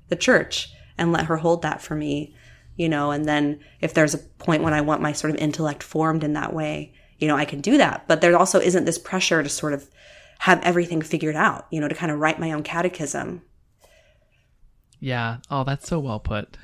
the 0.07 0.15
church 0.15 0.71
and 0.97 1.11
let 1.11 1.25
her 1.25 1.37
hold 1.37 1.61
that 1.63 1.81
for 1.81 1.95
me, 1.95 2.33
you 2.75 2.89
know. 2.89 3.11
And 3.11 3.25
then 3.25 3.59
if 3.81 3.93
there's 3.93 4.13
a 4.13 4.17
point 4.17 4.63
when 4.63 4.73
I 4.73 4.81
want 4.81 5.01
my 5.01 5.11
sort 5.11 5.31
of 5.31 5.37
intellect 5.37 5.83
formed 5.83 6.23
in 6.23 6.33
that 6.33 6.53
way, 6.53 6.93
you 7.19 7.27
know, 7.27 7.35
I 7.35 7.45
can 7.45 7.61
do 7.61 7.77
that. 7.77 8.07
But 8.07 8.21
there 8.21 8.37
also 8.37 8.59
isn't 8.59 8.85
this 8.85 8.97
pressure 8.97 9.41
to 9.41 9.49
sort 9.49 9.73
of 9.73 9.89
have 10.39 10.61
everything 10.63 11.01
figured 11.01 11.35
out, 11.35 11.67
you 11.71 11.79
know, 11.79 11.87
to 11.87 11.95
kind 11.95 12.11
of 12.11 12.19
write 12.19 12.39
my 12.39 12.51
own 12.51 12.63
catechism 12.63 13.41
Yeah. 14.99 15.37
Oh, 15.49 15.63
that's 15.63 15.87
so 15.87 15.99
well 15.99 16.19
put. 16.19 16.57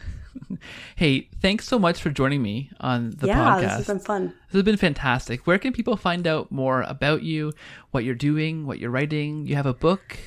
hey, 0.96 1.30
thanks 1.42 1.68
so 1.68 1.80
much 1.80 2.02
for 2.02 2.10
joining 2.10 2.42
me 2.42 2.72
on 2.80 3.12
the 3.12 3.28
yeah, 3.28 3.38
podcast. 3.38 3.62
this 3.62 3.72
has 3.72 3.88
been 3.88 4.00
fun. 4.00 4.28
This 4.48 4.60
has 4.60 4.64
been 4.64 4.78
fantastic. 4.78 5.48
Where 5.48 5.58
can 5.60 5.74
people 5.74 5.96
find 5.96 6.28
out 6.28 6.52
more 6.52 6.82
about 6.84 7.24
you, 7.24 7.54
what 7.92 8.04
you're 8.04 8.16
doing, 8.16 8.66
what 8.66 8.80
you're 8.80 8.92
writing? 8.92 9.48
You 9.48 9.56
have 9.56 9.66
a 9.66 9.74
book. 9.74 10.20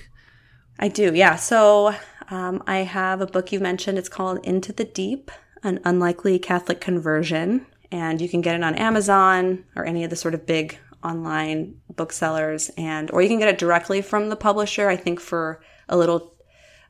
I 0.78 0.88
do, 0.88 1.12
yeah. 1.14 1.36
So 1.36 1.94
um, 2.30 2.62
I 2.66 2.78
have 2.78 3.20
a 3.20 3.26
book 3.26 3.52
you 3.52 3.60
mentioned. 3.60 3.98
It's 3.98 4.08
called 4.08 4.44
Into 4.44 4.72
the 4.72 4.84
Deep 4.84 5.30
An 5.62 5.80
Unlikely 5.84 6.38
Catholic 6.38 6.80
Conversion. 6.80 7.66
And 7.90 8.20
you 8.20 8.28
can 8.28 8.40
get 8.40 8.56
it 8.56 8.64
on 8.64 8.74
Amazon 8.74 9.64
or 9.76 9.84
any 9.84 10.02
of 10.02 10.10
the 10.10 10.16
sort 10.16 10.34
of 10.34 10.46
big 10.46 10.78
online 11.04 11.80
booksellers 11.94 12.70
and 12.76 13.10
or 13.10 13.22
you 13.22 13.28
can 13.28 13.38
get 13.38 13.48
it 13.48 13.58
directly 13.58 14.00
from 14.00 14.28
the 14.28 14.36
publisher 14.36 14.88
i 14.88 14.96
think 14.96 15.20
for 15.20 15.60
a 15.88 15.96
little 15.96 16.34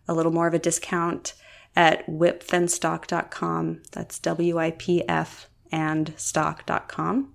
a 0.09 0.15
little 0.15 0.33
more 0.33 0.47
of 0.47 0.55
a 0.55 0.59
discount 0.59 1.35
at 1.75 2.07
wipfandstock.com 2.07 3.83
that's 3.91 4.19
w-i-p-f 4.19 5.49
and 5.71 6.13
stock.com 6.17 7.33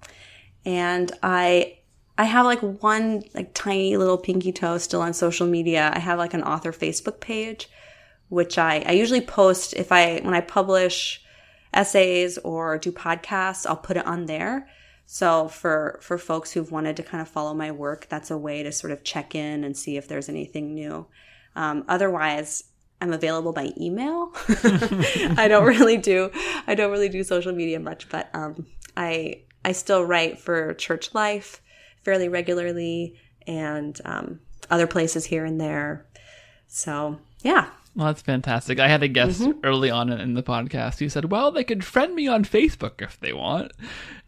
and 0.65 1.11
i 1.23 1.77
i 2.17 2.25
have 2.25 2.45
like 2.45 2.61
one 2.61 3.23
like 3.33 3.53
tiny 3.53 3.97
little 3.97 4.17
pinky 4.17 4.51
toe 4.51 4.77
still 4.77 5.01
on 5.01 5.13
social 5.13 5.47
media 5.47 5.91
i 5.95 5.99
have 5.99 6.19
like 6.19 6.33
an 6.35 6.43
author 6.43 6.71
facebook 6.71 7.19
page 7.19 7.69
which 8.29 8.57
i 8.57 8.83
i 8.85 8.91
usually 8.91 9.21
post 9.21 9.73
if 9.73 9.91
i 9.91 10.19
when 10.19 10.35
i 10.35 10.41
publish 10.41 11.23
essays 11.77 12.37
or 12.39 12.77
do 12.77 12.91
podcasts 12.91 13.65
i'll 13.65 13.77
put 13.77 13.97
it 13.97 14.05
on 14.05 14.25
there. 14.25 14.67
So 15.05 15.47
for 15.47 15.99
for 16.01 16.17
folks 16.17 16.51
who've 16.51 16.71
wanted 16.71 16.97
to 16.97 17.03
kind 17.03 17.21
of 17.21 17.29
follow 17.29 17.53
my 17.53 17.71
work 17.71 18.07
that's 18.09 18.31
a 18.31 18.37
way 18.37 18.63
to 18.63 18.71
sort 18.71 18.91
of 18.91 19.03
check 19.03 19.35
in 19.35 19.63
and 19.63 19.77
see 19.77 19.95
if 19.95 20.07
there's 20.07 20.27
anything 20.27 20.73
new. 20.73 21.05
Um, 21.55 21.85
otherwise 21.87 22.65
i'm 22.99 23.13
available 23.13 23.53
by 23.53 23.71
email. 23.79 24.33
I 25.37 25.47
don't 25.47 25.65
really 25.65 25.97
do 25.97 26.31
i 26.65 26.75
don't 26.75 26.91
really 26.91 27.09
do 27.09 27.23
social 27.23 27.53
media 27.53 27.79
much 27.79 28.09
but 28.09 28.29
um, 28.33 28.65
i 28.97 29.43
i 29.63 29.71
still 29.71 30.03
write 30.03 30.39
for 30.39 30.73
church 30.73 31.13
life 31.13 31.61
fairly 32.03 32.27
regularly 32.27 33.15
and 33.45 33.99
um, 34.03 34.39
other 34.69 34.87
places 34.87 35.25
here 35.25 35.45
and 35.45 35.59
there. 35.61 36.05
So 36.67 37.19
yeah 37.43 37.69
Well, 37.97 38.05
that's 38.05 38.21
fantastic. 38.21 38.79
I 38.79 38.87
had 38.87 39.01
a 39.01 39.07
guest 39.07 39.41
Mm-hmm. 39.41 39.59
early 39.63 39.89
on 39.89 40.11
in 40.11 40.35
the 40.35 40.43
podcast 40.43 40.99
who 40.99 41.09
said, 41.09 41.31
"Well, 41.31 41.51
they 41.51 41.63
could 41.63 41.83
friend 41.83 42.13
me 42.13 42.27
on 42.27 42.45
Facebook 42.45 43.01
if 43.01 43.19
they 43.19 43.33
want." 43.33 43.71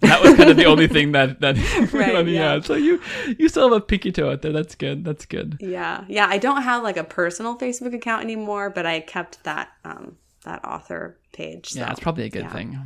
And 0.01 0.09
that 0.11 0.23
was 0.23 0.33
kind 0.35 0.49
of 0.49 0.57
the 0.57 0.65
only 0.65 0.87
thing 0.87 1.11
that 1.11 1.39
that 1.41 1.55
Right, 1.93 2.27
yeah. 2.27 2.55
yeah. 2.55 2.61
So 2.61 2.73
you 2.73 2.99
you 3.37 3.47
still 3.47 3.69
have 3.69 3.77
a 3.77 3.81
pinky 3.81 4.11
toe 4.11 4.31
out 4.31 4.41
there. 4.41 4.51
That's 4.51 4.73
good. 4.73 5.05
That's 5.05 5.27
good. 5.27 5.57
Yeah, 5.59 6.03
yeah. 6.07 6.25
I 6.27 6.39
don't 6.39 6.63
have 6.63 6.81
like 6.81 6.97
a 6.97 7.03
personal 7.03 7.59
Facebook 7.59 7.93
account 7.93 8.23
anymore, 8.23 8.71
but 8.71 8.87
I 8.87 9.01
kept 9.01 9.43
that 9.43 9.69
um 9.85 10.17
that 10.45 10.65
author 10.65 11.19
page. 11.31 11.69
So. 11.69 11.79
Yeah, 11.81 11.91
it's 11.91 11.99
probably 11.99 12.23
a 12.23 12.29
good 12.29 12.45
yeah. 12.45 12.53
thing. 12.53 12.79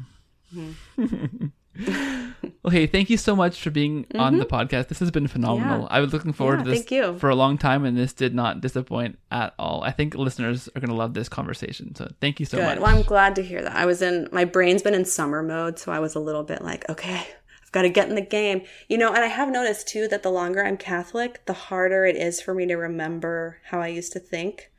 well, 0.54 1.08
hey, 2.70 2.88
thank 2.88 3.10
you 3.10 3.18
so 3.18 3.36
much 3.36 3.62
for 3.62 3.70
being 3.72 4.06
on 4.16 4.38
the 4.38 4.46
podcast. 4.46 4.88
This 4.88 5.00
has 5.00 5.12
been 5.12 5.28
phenomenal. 5.28 5.82
Yeah. 5.82 5.88
I 5.90 6.00
was 6.00 6.14
looking 6.14 6.34
forward 6.34 6.60
Yeah, 6.60 6.64
to 6.66 6.70
this 6.70 6.80
thank 6.80 6.92
you. 6.92 7.18
for 7.20 7.30
a 7.30 7.36
long 7.36 7.58
time, 7.58 7.86
and 7.86 7.98
this 7.98 8.14
did 8.14 8.34
not 8.36 8.62
disappoint 8.62 9.18
at 9.32 9.54
all. 9.58 9.84
I 9.84 9.92
think 9.92 10.16
listeners 10.16 10.68
are 10.76 10.80
going 10.80 10.90
to 10.90 10.96
love 10.96 11.14
this 11.14 11.30
conversation. 11.30 11.96
So 11.96 12.10
thank 12.22 12.40
you 12.40 12.46
so 12.46 12.58
Good. 12.58 12.66
much. 12.66 12.80
Well, 12.80 12.96
I'm 12.96 13.04
glad 13.04 13.36
to 13.36 13.44
hear 13.44 13.62
that. 13.62 13.76
I 13.76 13.86
was 13.86 14.02
in 14.02 14.28
my 14.32 14.46
brain's 14.46 14.82
been 14.84 14.94
in 14.94 15.06
summer 15.06 15.42
mode, 15.42 15.80
so 15.80 15.92
I 15.92 16.00
was 16.00 16.16
a 16.16 16.20
little 16.20 16.44
bit 16.44 16.62
like, 16.62 16.88
okay, 16.90 17.26
I've 17.64 17.72
got 17.72 17.84
to 17.84 17.90
get 17.90 18.08
in 18.10 18.16
the 18.16 18.22
game. 18.22 18.62
You 18.88 18.98
know, 18.98 19.10
and 19.14 19.24
I 19.24 19.28
have 19.28 19.50
noticed 19.50 19.88
too 19.88 20.08
that 20.10 20.24
the 20.24 20.32
longer 20.32 20.64
I'm 20.64 20.78
Catholic, 20.78 21.46
the 21.46 21.54
harder 21.54 22.06
it 22.06 22.16
is 22.16 22.42
for 22.42 22.54
me 22.54 22.66
to 22.68 22.76
remember 22.76 23.58
how 23.70 23.80
I 23.82 23.88
used 23.88 24.14
to 24.14 24.20
think. 24.20 24.72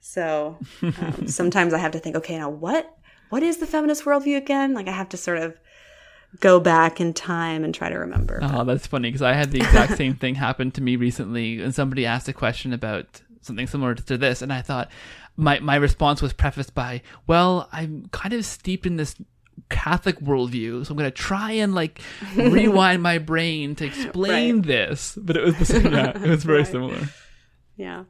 So 0.00 0.58
um, 0.82 1.26
sometimes 1.26 1.74
I 1.74 1.78
have 1.78 1.92
to 1.92 1.98
think, 1.98 2.16
okay, 2.16 2.38
now 2.38 2.48
what 2.48 2.94
what 3.30 3.42
is 3.42 3.58
the 3.58 3.66
feminist 3.66 4.04
worldview 4.04 4.36
again? 4.36 4.72
Like 4.72 4.88
I 4.88 4.92
have 4.92 5.08
to 5.10 5.16
sort 5.16 5.38
of 5.38 5.58
go 6.40 6.60
back 6.60 7.00
in 7.00 7.12
time 7.14 7.64
and 7.64 7.74
try 7.74 7.88
to 7.88 7.96
remember. 7.98 8.38
Oh, 8.42 8.64
that's 8.64 8.86
funny 8.86 9.08
because 9.08 9.22
I 9.22 9.32
had 9.32 9.50
the 9.50 9.58
exact 9.58 9.96
same 9.96 10.14
thing 10.14 10.34
happen 10.36 10.70
to 10.72 10.80
me 10.80 10.96
recently, 10.96 11.60
and 11.62 11.74
somebody 11.74 12.04
asked 12.06 12.28
a 12.28 12.32
question 12.32 12.72
about 12.72 13.22
something 13.40 13.66
similar 13.66 13.94
to 13.94 14.18
this, 14.18 14.42
and 14.42 14.52
I 14.52 14.60
thought 14.62 14.90
my 15.36 15.58
my 15.60 15.76
response 15.76 16.20
was 16.22 16.32
prefaced 16.32 16.74
by, 16.74 17.02
"Well, 17.26 17.68
I'm 17.72 18.06
kind 18.12 18.34
of 18.34 18.44
steeped 18.44 18.86
in 18.86 18.96
this 18.96 19.14
Catholic 19.70 20.20
worldview, 20.20 20.84
so 20.86 20.92
I'm 20.92 20.96
gonna 20.98 21.10
try 21.10 21.52
and 21.52 21.74
like 21.74 22.00
rewind 22.36 23.02
my 23.02 23.18
brain 23.18 23.74
to 23.76 23.86
explain 23.86 24.56
Right. 24.56 24.66
this. 24.66 25.18
But 25.20 25.36
it 25.36 25.44
was 25.44 25.68
the 25.68 25.90
yeah, 25.90 26.10
it 26.22 26.28
was 26.28 26.44
very 26.44 26.58
Right. 26.62 26.66
similar. 26.66 27.08
Yeah. 27.76 28.04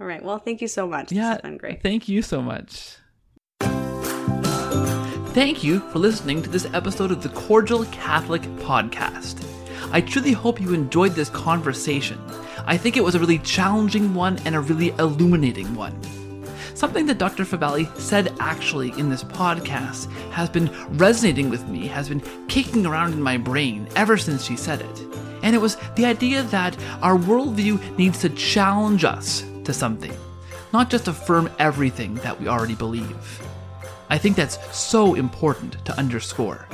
All 0.00 0.06
right. 0.06 0.22
Well, 0.22 0.38
thank 0.38 0.62
you 0.62 0.68
so 0.68 0.86
much. 0.86 1.12
Yeah, 1.12 1.20
This 1.22 1.28
has 1.32 1.40
been 1.42 1.56
great. 1.58 1.82
Thank 1.82 2.08
you 2.08 2.22
so 2.22 2.40
much. 2.40 2.96
Thank 5.40 5.64
you 5.64 5.80
for 5.88 6.00
listening 6.00 6.42
to 6.42 6.50
this 6.50 6.66
episode 6.74 7.10
of 7.10 7.22
the 7.22 7.30
Cordial 7.30 7.86
Catholic 7.86 8.42
Podcast. 8.58 9.42
I 9.90 10.02
truly 10.02 10.32
hope 10.32 10.60
you 10.60 10.74
enjoyed 10.74 11.12
this 11.12 11.30
conversation. 11.30 12.20
I 12.66 12.76
think 12.76 12.98
it 12.98 13.02
was 13.02 13.14
a 13.14 13.18
really 13.18 13.38
challenging 13.38 14.12
one 14.12 14.38
and 14.44 14.54
a 14.54 14.60
really 14.60 14.90
illuminating 14.98 15.74
one. 15.74 15.98
Something 16.74 17.06
that 17.06 17.16
Dr. 17.16 17.44
Favale 17.44 17.90
said 17.96 18.34
actually 18.38 18.90
in 18.98 19.08
this 19.08 19.24
podcast 19.24 20.12
has 20.30 20.50
been 20.50 20.70
resonating 20.98 21.48
with 21.48 21.66
me, 21.68 21.86
has 21.86 22.10
been 22.10 22.22
kicking 22.48 22.84
around 22.84 23.14
in 23.14 23.22
my 23.22 23.38
brain 23.38 23.88
ever 23.96 24.18
since 24.18 24.44
she 24.44 24.58
said 24.58 24.82
it. 24.82 25.00
And 25.42 25.56
it 25.56 25.62
was 25.62 25.78
the 25.96 26.04
idea 26.04 26.42
that 26.42 26.76
our 27.00 27.16
worldview 27.16 27.96
needs 27.96 28.20
to 28.20 28.28
challenge 28.28 29.06
us 29.06 29.42
to 29.64 29.72
something, 29.72 30.12
not 30.74 30.90
just 30.90 31.08
affirm 31.08 31.48
everything 31.58 32.16
that 32.16 32.38
we 32.38 32.46
already 32.46 32.74
believe. 32.74 33.46
I 34.10 34.18
think 34.18 34.36
that's 34.36 34.58
so 34.76 35.14
important 35.14 35.82
to 35.84 35.96
underscore. 35.96 36.68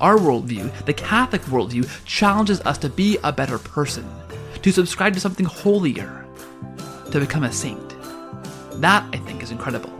Our 0.00 0.16
worldview, 0.16 0.84
the 0.86 0.94
Catholic 0.94 1.42
worldview, 1.42 1.88
challenges 2.06 2.60
us 2.62 2.78
to 2.78 2.88
be 2.88 3.18
a 3.22 3.30
better 3.30 3.58
person, 3.58 4.10
to 4.62 4.72
subscribe 4.72 5.12
to 5.14 5.20
something 5.20 5.46
holier, 5.46 6.26
to 7.10 7.20
become 7.20 7.44
a 7.44 7.52
saint. 7.52 7.94
That, 8.80 9.06
I 9.12 9.18
think, 9.18 9.42
is 9.42 9.50
incredible. 9.50 9.92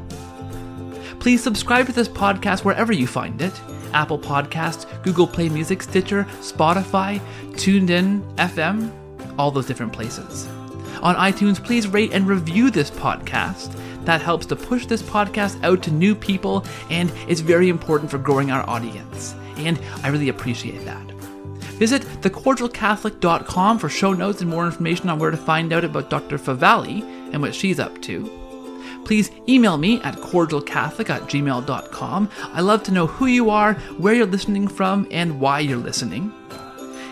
Please 1.20 1.42
subscribe 1.42 1.86
to 1.86 1.92
this 1.92 2.08
podcast 2.08 2.64
wherever 2.64 2.92
you 2.92 3.06
find 3.06 3.40
it 3.40 3.52
Apple 3.92 4.18
Podcasts, 4.18 4.86
Google 5.02 5.26
Play 5.26 5.50
Music, 5.50 5.82
Stitcher, 5.82 6.24
Spotify, 6.40 7.20
TuneIn, 7.50 8.22
FM, 8.36 8.90
all 9.38 9.50
those 9.50 9.66
different 9.66 9.92
places. 9.92 10.46
On 11.02 11.14
iTunes, 11.16 11.62
please 11.62 11.86
rate 11.86 12.12
and 12.12 12.26
review 12.26 12.70
this 12.70 12.90
podcast. 12.90 13.78
That 14.04 14.22
helps 14.22 14.46
to 14.46 14.56
push 14.56 14.86
this 14.86 15.02
podcast 15.02 15.62
out 15.62 15.82
to 15.84 15.90
new 15.90 16.14
people 16.14 16.64
and 16.90 17.12
is 17.28 17.40
very 17.40 17.68
important 17.68 18.10
for 18.10 18.18
growing 18.18 18.50
our 18.50 18.68
audience. 18.68 19.34
And 19.56 19.80
I 20.02 20.08
really 20.08 20.28
appreciate 20.28 20.84
that. 20.84 21.12
Visit 21.78 22.02
thecordialcatholic.com 22.02 23.78
for 23.78 23.88
show 23.88 24.12
notes 24.12 24.40
and 24.40 24.50
more 24.50 24.66
information 24.66 25.08
on 25.08 25.18
where 25.18 25.30
to 25.30 25.36
find 25.36 25.72
out 25.72 25.84
about 25.84 26.10
Dr. 26.10 26.38
Favale 26.38 27.02
and 27.32 27.42
what 27.42 27.54
she's 27.54 27.80
up 27.80 28.00
to. 28.02 28.38
Please 29.04 29.30
email 29.48 29.78
me 29.78 30.00
at 30.02 30.14
cordialcatholic 30.16 31.10
at 31.10 31.22
gmail.com. 31.22 32.30
I 32.52 32.60
love 32.60 32.82
to 32.84 32.92
know 32.92 33.06
who 33.06 33.26
you 33.26 33.50
are, 33.50 33.74
where 33.98 34.14
you're 34.14 34.26
listening 34.26 34.68
from, 34.68 35.08
and 35.10 35.40
why 35.40 35.60
you're 35.60 35.76
listening. 35.76 36.32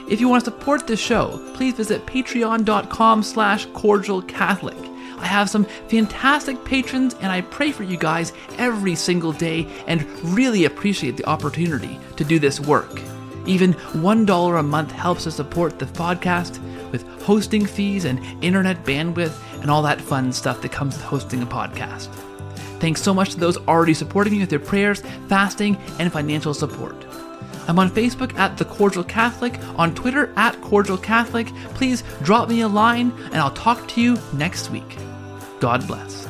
If 0.08 0.20
you 0.20 0.28
want 0.28 0.44
to 0.44 0.50
support 0.50 0.86
this 0.86 1.00
show, 1.00 1.52
please 1.54 1.74
visit 1.74 2.06
patreon.com 2.06 3.22
slash 3.22 3.66
cordialcatholic. 3.68 4.89
I 5.20 5.26
have 5.26 5.50
some 5.50 5.64
fantastic 5.88 6.64
patrons 6.64 7.14
and 7.20 7.30
I 7.30 7.42
pray 7.42 7.72
for 7.72 7.84
you 7.84 7.96
guys 7.96 8.32
every 8.58 8.94
single 8.94 9.32
day 9.32 9.68
and 9.86 10.02
really 10.24 10.64
appreciate 10.64 11.16
the 11.16 11.26
opportunity 11.26 12.00
to 12.16 12.24
do 12.24 12.38
this 12.38 12.58
work. 12.58 13.00
Even 13.46 13.74
$1 13.74 14.58
a 14.58 14.62
month 14.62 14.92
helps 14.92 15.24
to 15.24 15.30
support 15.30 15.78
the 15.78 15.86
podcast 15.86 16.58
with 16.90 17.06
hosting 17.22 17.64
fees 17.66 18.04
and 18.04 18.20
internet 18.42 18.84
bandwidth 18.84 19.38
and 19.60 19.70
all 19.70 19.82
that 19.82 20.00
fun 20.00 20.32
stuff 20.32 20.60
that 20.62 20.72
comes 20.72 20.96
with 20.96 21.04
hosting 21.04 21.42
a 21.42 21.46
podcast. 21.46 22.08
Thanks 22.80 23.02
so 23.02 23.12
much 23.12 23.30
to 23.30 23.40
those 23.40 23.58
already 23.68 23.94
supporting 23.94 24.32
me 24.32 24.40
with 24.40 24.50
their 24.50 24.58
prayers, 24.58 25.02
fasting, 25.28 25.76
and 25.98 26.12
financial 26.12 26.54
support. 26.54 26.96
I'm 27.68 27.78
on 27.78 27.90
Facebook 27.90 28.34
at 28.36 28.56
The 28.56 28.64
Cordial 28.64 29.04
Catholic, 29.04 29.58
on 29.76 29.94
Twitter 29.94 30.32
at 30.36 30.60
Cordial 30.60 30.96
Catholic. 30.96 31.46
Please 31.74 32.02
drop 32.22 32.48
me 32.48 32.62
a 32.62 32.68
line, 32.68 33.12
and 33.26 33.36
I'll 33.36 33.52
talk 33.52 33.86
to 33.88 34.00
you 34.00 34.18
next 34.32 34.70
week. 34.70 34.96
God 35.60 35.86
bless. 35.86 36.26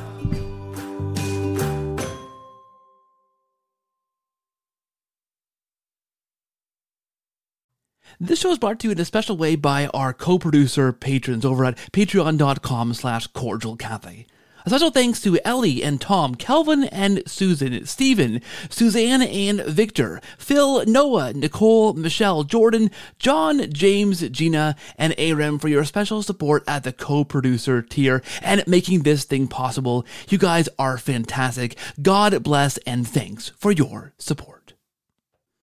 This 8.22 8.38
show 8.40 8.50
is 8.50 8.58
brought 8.58 8.80
to 8.80 8.88
you 8.88 8.92
in 8.92 9.00
a 9.00 9.04
special 9.06 9.38
way 9.38 9.56
by 9.56 9.86
our 9.94 10.12
co-producer 10.12 10.92
patrons 10.92 11.42
over 11.42 11.64
at 11.64 11.78
patreon.com 11.92 12.92
slash 12.92 13.28
cordial 13.28 13.76
Catholic. 13.76 14.26
A 14.66 14.68
special 14.68 14.90
thanks 14.90 15.22
to 15.22 15.38
Ellie 15.42 15.82
and 15.82 15.98
Tom, 16.00 16.34
Kelvin 16.34 16.84
and 16.84 17.22
Susan, 17.26 17.86
Stephen, 17.86 18.42
Susanne 18.68 19.22
and 19.22 19.60
Victor, 19.62 20.20
Phil, 20.36 20.84
Noah, 20.84 21.32
Nicole, 21.32 21.94
Michelle, 21.94 22.44
Jordan, 22.44 22.90
Jon, 23.18 23.72
James, 23.72 24.20
Gina, 24.28 24.76
and 24.98 25.14
Eyram 25.14 25.58
for 25.58 25.68
your 25.68 25.84
special 25.84 26.22
support 26.22 26.62
at 26.68 26.84
the 26.84 26.92
co-producer 26.92 27.80
tier 27.80 28.22
and 28.42 28.62
making 28.66 29.00
this 29.00 29.24
thing 29.24 29.48
possible. 29.48 30.04
You 30.28 30.36
guys 30.36 30.68
are 30.78 30.98
fantastic. 30.98 31.78
God 32.02 32.42
bless 32.42 32.76
and 32.78 33.08
thanks 33.08 33.48
for 33.56 33.72
your 33.72 34.12
support. 34.18 34.59